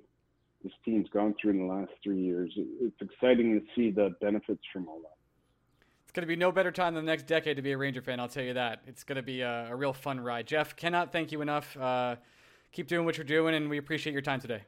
this 0.63 0.73
team's 0.83 1.07
gone 1.09 1.35
through 1.39 1.51
in 1.51 1.59
the 1.59 1.73
last 1.73 1.91
three 2.03 2.19
years, 2.19 2.51
it, 2.55 2.67
it's 2.81 3.01
exciting 3.01 3.59
to 3.59 3.65
see 3.75 3.91
the 3.91 4.15
benefits 4.21 4.61
from 4.73 4.87
all 4.87 4.99
that. 5.01 5.15
It's 6.03 6.11
going 6.11 6.23
to 6.23 6.27
be 6.27 6.35
no 6.35 6.51
better 6.51 6.71
time 6.71 6.95
than 6.95 7.05
the 7.05 7.11
next 7.11 7.27
decade 7.27 7.57
to 7.57 7.61
be 7.61 7.71
a 7.73 7.77
Ranger 7.77 8.01
fan. 8.01 8.19
I'll 8.19 8.27
tell 8.27 8.43
you 8.43 8.53
that. 8.53 8.81
It's 8.87 9.03
going 9.03 9.17
to 9.17 9.21
be 9.21 9.41
a, 9.41 9.67
a 9.69 9.75
real 9.75 9.93
fun 9.93 10.19
ride. 10.19 10.47
Jeff, 10.47 10.75
cannot 10.75 11.11
thank 11.11 11.31
you 11.31 11.41
enough. 11.41 11.77
Uh, 11.77 12.15
keep 12.71 12.87
doing 12.87 13.05
what 13.05 13.17
you're 13.17 13.25
doing, 13.25 13.55
and 13.55 13.69
we 13.69 13.77
appreciate 13.77 14.13
your 14.13 14.21
time 14.21 14.39
today. 14.39 14.63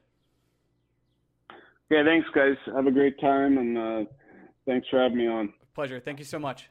Yeah, 1.89 2.03
thanks, 2.03 2.27
guys. 2.33 2.55
Have 2.67 2.87
a 2.87 2.91
great 2.91 3.19
time, 3.19 3.57
and 3.57 3.77
uh, 3.77 4.03
thanks 4.67 4.87
for 4.89 5.01
having 5.01 5.17
me 5.17 5.27
on. 5.27 5.53
Pleasure. 5.73 5.99
Thank 5.99 6.19
you 6.19 6.25
so 6.25 6.37
much. 6.37 6.69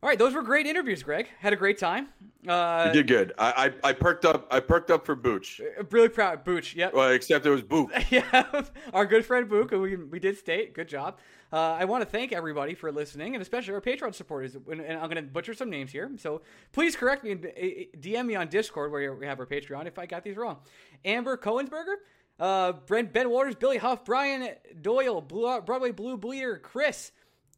All 0.00 0.08
right, 0.08 0.18
those 0.18 0.32
were 0.32 0.42
great 0.42 0.66
interviews, 0.66 1.02
Greg. 1.02 1.28
Had 1.40 1.52
a 1.52 1.56
great 1.56 1.76
time. 1.76 2.06
Uh, 2.46 2.84
you 2.86 2.92
did 3.02 3.08
good. 3.08 3.32
I, 3.36 3.72
I 3.82 3.88
I 3.88 3.92
perked 3.92 4.24
up. 4.24 4.46
I 4.48 4.60
perked 4.60 4.92
up 4.92 5.04
for 5.04 5.16
Booch. 5.16 5.60
Really 5.90 6.08
proud, 6.08 6.44
Booch. 6.44 6.76
Yep. 6.76 6.94
Well, 6.94 7.10
except 7.10 7.44
it 7.44 7.50
was 7.50 7.62
Book. 7.62 7.90
yeah, 8.10 8.62
our 8.92 9.06
good 9.06 9.26
friend 9.26 9.48
Book, 9.48 9.70
who 9.70 9.80
we, 9.80 9.96
we 9.96 10.20
did 10.20 10.38
state. 10.38 10.72
Good 10.72 10.88
job. 10.88 11.18
Uh, 11.52 11.72
I 11.72 11.84
want 11.84 12.02
to 12.02 12.08
thank 12.08 12.32
everybody 12.32 12.74
for 12.74 12.92
listening, 12.92 13.34
and 13.34 13.42
especially 13.42 13.74
our 13.74 13.80
Patreon 13.80 14.14
supporters. 14.14 14.54
And 14.54 14.80
I'm 14.80 15.10
going 15.10 15.16
to 15.16 15.22
butcher 15.22 15.52
some 15.52 15.68
names 15.68 15.90
here, 15.90 16.08
so 16.16 16.42
please 16.70 16.94
correct 16.94 17.24
me 17.24 17.32
and 17.32 17.46
uh, 17.46 17.50
DM 17.98 18.26
me 18.26 18.36
on 18.36 18.46
Discord 18.46 18.92
where 18.92 19.12
we 19.14 19.26
have 19.26 19.40
our 19.40 19.46
Patreon 19.46 19.86
if 19.86 19.98
I 19.98 20.06
got 20.06 20.22
these 20.22 20.36
wrong. 20.36 20.58
Amber 21.04 21.36
Cohensberger, 21.36 21.96
uh, 22.38 22.72
Brent 22.72 23.12
Ben 23.12 23.30
Waters, 23.30 23.54
Billy 23.54 23.78
Huff, 23.78 24.04
Brian 24.04 24.48
Doyle, 24.80 25.20
Blue, 25.20 25.60
Broadway 25.60 25.92
Blue 25.92 26.16
Bleeder, 26.16 26.58
Chris, 26.58 27.12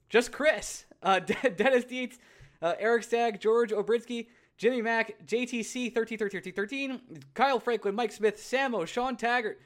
just 0.09 0.33
Chris, 0.33 0.85
uh, 1.03 1.19
Dennis 1.57 1.85
Dietz, 1.85 2.19
uh, 2.63 2.75
Eric 2.79 3.05
Stagg, 3.05 3.41
George 3.41 3.71
Obrinsky, 3.71 4.29
Jimmy 4.57 4.83
Mack, 4.83 5.27
JTC 5.27 5.95
131313, 5.95 7.01
Kyle 7.35 7.61
Franklin, 7.61 7.95
Mike 7.95 8.13
Smith, 8.13 8.37
Samo, 8.37 8.87
Sean 8.87 9.17
Taggart, 9.17 9.59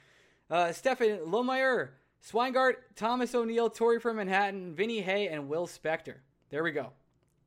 uh, 0.51 0.73
Stefan 0.73 1.19
Lomeyer, 1.27 1.91
Swingart, 2.25 2.75
Thomas 2.97 3.35
O'Neill, 3.35 3.69
Tori 3.71 3.99
from 3.99 4.17
Manhattan, 4.17 4.75
Vinny 4.75 5.01
Hay, 5.01 5.29
and 5.29 5.49
Will 5.49 5.67
Spector. 5.67 6.17
There 6.51 6.63
we 6.63 6.71
go. 6.71 6.93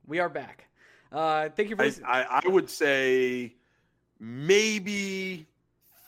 We 0.06 0.18
are 0.20 0.28
back. 0.28 0.68
Uh, 1.10 1.48
thank 1.48 1.70
you 1.70 1.76
for. 1.76 1.84
I, 1.84 1.92
I, 2.06 2.40
I 2.44 2.48
would 2.48 2.68
say 2.68 3.54
maybe 4.20 5.47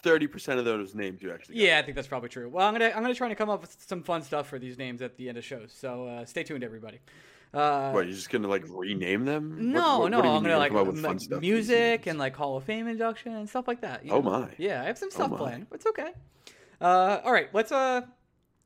thirty 0.02 0.26
percent 0.26 0.58
of 0.58 0.64
those 0.64 0.94
names 0.94 1.22
you 1.22 1.32
actually. 1.32 1.56
Got. 1.56 1.64
Yeah, 1.64 1.78
I 1.78 1.82
think 1.82 1.94
that's 1.94 2.08
probably 2.08 2.28
true. 2.28 2.48
Well, 2.48 2.66
I'm 2.66 2.74
gonna 2.74 2.92
I'm 2.94 3.02
gonna 3.02 3.14
try 3.14 3.28
to 3.28 3.34
come 3.34 3.50
up 3.50 3.60
with 3.60 3.76
some 3.86 4.02
fun 4.02 4.22
stuff 4.22 4.48
for 4.48 4.58
these 4.58 4.78
names 4.78 5.02
at 5.02 5.16
the 5.16 5.28
end 5.28 5.38
of 5.38 5.44
shows. 5.44 5.72
So 5.72 6.06
uh, 6.06 6.24
stay 6.24 6.42
tuned, 6.42 6.64
everybody. 6.64 7.00
Uh, 7.52 7.90
what 7.90 8.06
you're 8.06 8.14
just 8.14 8.30
gonna 8.30 8.46
like 8.46 8.64
rename 8.68 9.24
them? 9.24 9.72
No, 9.72 9.80
what, 9.80 10.00
what, 10.00 10.10
no, 10.10 10.16
what 10.18 10.26
I'm 10.26 10.42
gonna 10.42 10.58
like 10.58 10.72
m- 10.72 11.40
music 11.40 12.06
and 12.06 12.18
like 12.18 12.36
Hall 12.36 12.56
of 12.56 12.64
Fame 12.64 12.86
induction 12.86 13.34
and 13.34 13.48
stuff 13.48 13.66
like 13.66 13.80
that. 13.80 14.02
oh 14.04 14.20
know? 14.20 14.22
my! 14.22 14.48
Yeah, 14.56 14.82
I 14.82 14.84
have 14.84 14.98
some 14.98 15.10
stuff 15.10 15.32
oh 15.32 15.36
planned. 15.36 15.66
It's 15.72 15.86
okay. 15.86 16.12
Uh, 16.80 17.20
all 17.24 17.32
right, 17.32 17.48
let's 17.52 17.72
uh, 17.72 18.02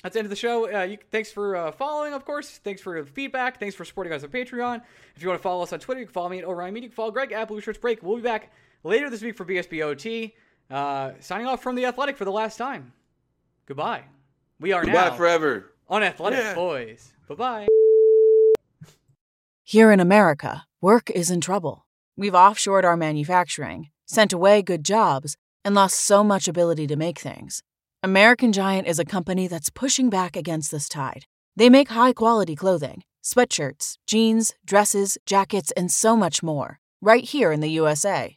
that's 0.03 0.13
the 0.13 0.19
end 0.19 0.27
of 0.27 0.31
the 0.31 0.37
show. 0.37 0.71
Uh, 0.71 0.83
you, 0.83 0.99
thanks 1.11 1.33
for 1.33 1.57
uh, 1.57 1.73
following, 1.73 2.13
of 2.13 2.27
course. 2.27 2.61
Thanks 2.63 2.83
for 2.83 3.03
the 3.03 3.11
feedback. 3.11 3.59
Thanks 3.59 3.75
for 3.75 3.87
supporting 3.87 4.13
us 4.13 4.23
on 4.23 4.29
Patreon. 4.29 4.83
If 5.17 5.23
you 5.23 5.29
want 5.29 5.41
to 5.41 5.43
follow 5.43 5.63
us 5.63 5.73
on 5.73 5.81
Twitter, 5.81 6.01
you 6.01 6.07
can 6.07 6.13
follow 6.13 6.29
me 6.29 6.39
at 6.41 6.45
Orion 6.45 6.75
Media. 6.75 6.89
You 6.89 6.91
can 6.91 6.97
follow 6.97 7.11
Greg 7.11 7.33
at 7.33 7.49
Blue 7.49 7.63
Shirts 7.63 7.79
Break. 7.79 8.03
We'll 8.03 8.17
be 8.17 8.23
back 8.23 8.53
later 8.83 9.09
this 9.09 9.23
week 9.23 9.35
for 9.35 9.47
BSBOT. 9.47 10.35
Uh, 10.71 11.13
signing 11.21 11.47
off 11.47 11.63
from 11.63 11.75
the 11.75 11.87
Athletic 11.87 12.17
for 12.17 12.25
the 12.25 12.33
last 12.33 12.57
time. 12.57 12.93
Goodbye. 13.67 14.05
We 14.61 14.73
are 14.73 14.85
Goodbye 14.85 15.11
now 15.11 15.15
forever 15.15 15.73
on 15.89 16.03
Athletic 16.03 16.41
yeah. 16.41 16.55
Boys. 16.55 17.13
Bye 17.29 17.35
bye. 17.35 17.69
Here 19.63 19.91
in 19.91 20.01
America, 20.01 20.65
work 20.81 21.11
is 21.11 21.31
in 21.31 21.41
trouble. 21.41 21.87
We've 22.17 22.33
offshored 22.33 22.85
our 22.85 22.97
manufacturing, 22.97 23.91
sent 24.07 24.33
away 24.33 24.63
good 24.63 24.85
jobs, 24.85 25.37
and 25.65 25.75
lost 25.75 25.99
so 25.99 26.23
much 26.23 26.47
ability 26.47 26.87
to 26.89 26.97
make 26.97 27.19
things. 27.19 27.63
American 28.03 28.53
Giant 28.53 28.87
is 28.87 28.99
a 28.99 29.05
company 29.05 29.49
that's 29.49 29.71
pushing 29.71 30.11
back 30.11 30.37
against 30.37 30.71
this 30.71 30.89
tide. 30.89 31.25
They 31.57 31.71
make 31.71 31.89
high 31.89 32.13
quality 32.13 32.55
clothing, 32.55 33.03
sweatshirts, 33.23 33.95
jeans, 34.07 34.53
dresses, 34.65 35.17
jackets, 35.25 35.73
and 35.77 35.91
so 35.91 36.15
much 36.17 36.43
more, 36.43 36.79
right 37.01 37.25
here 37.25 37.51
in 37.51 37.61
the 37.61 37.71
USA. 37.71 38.37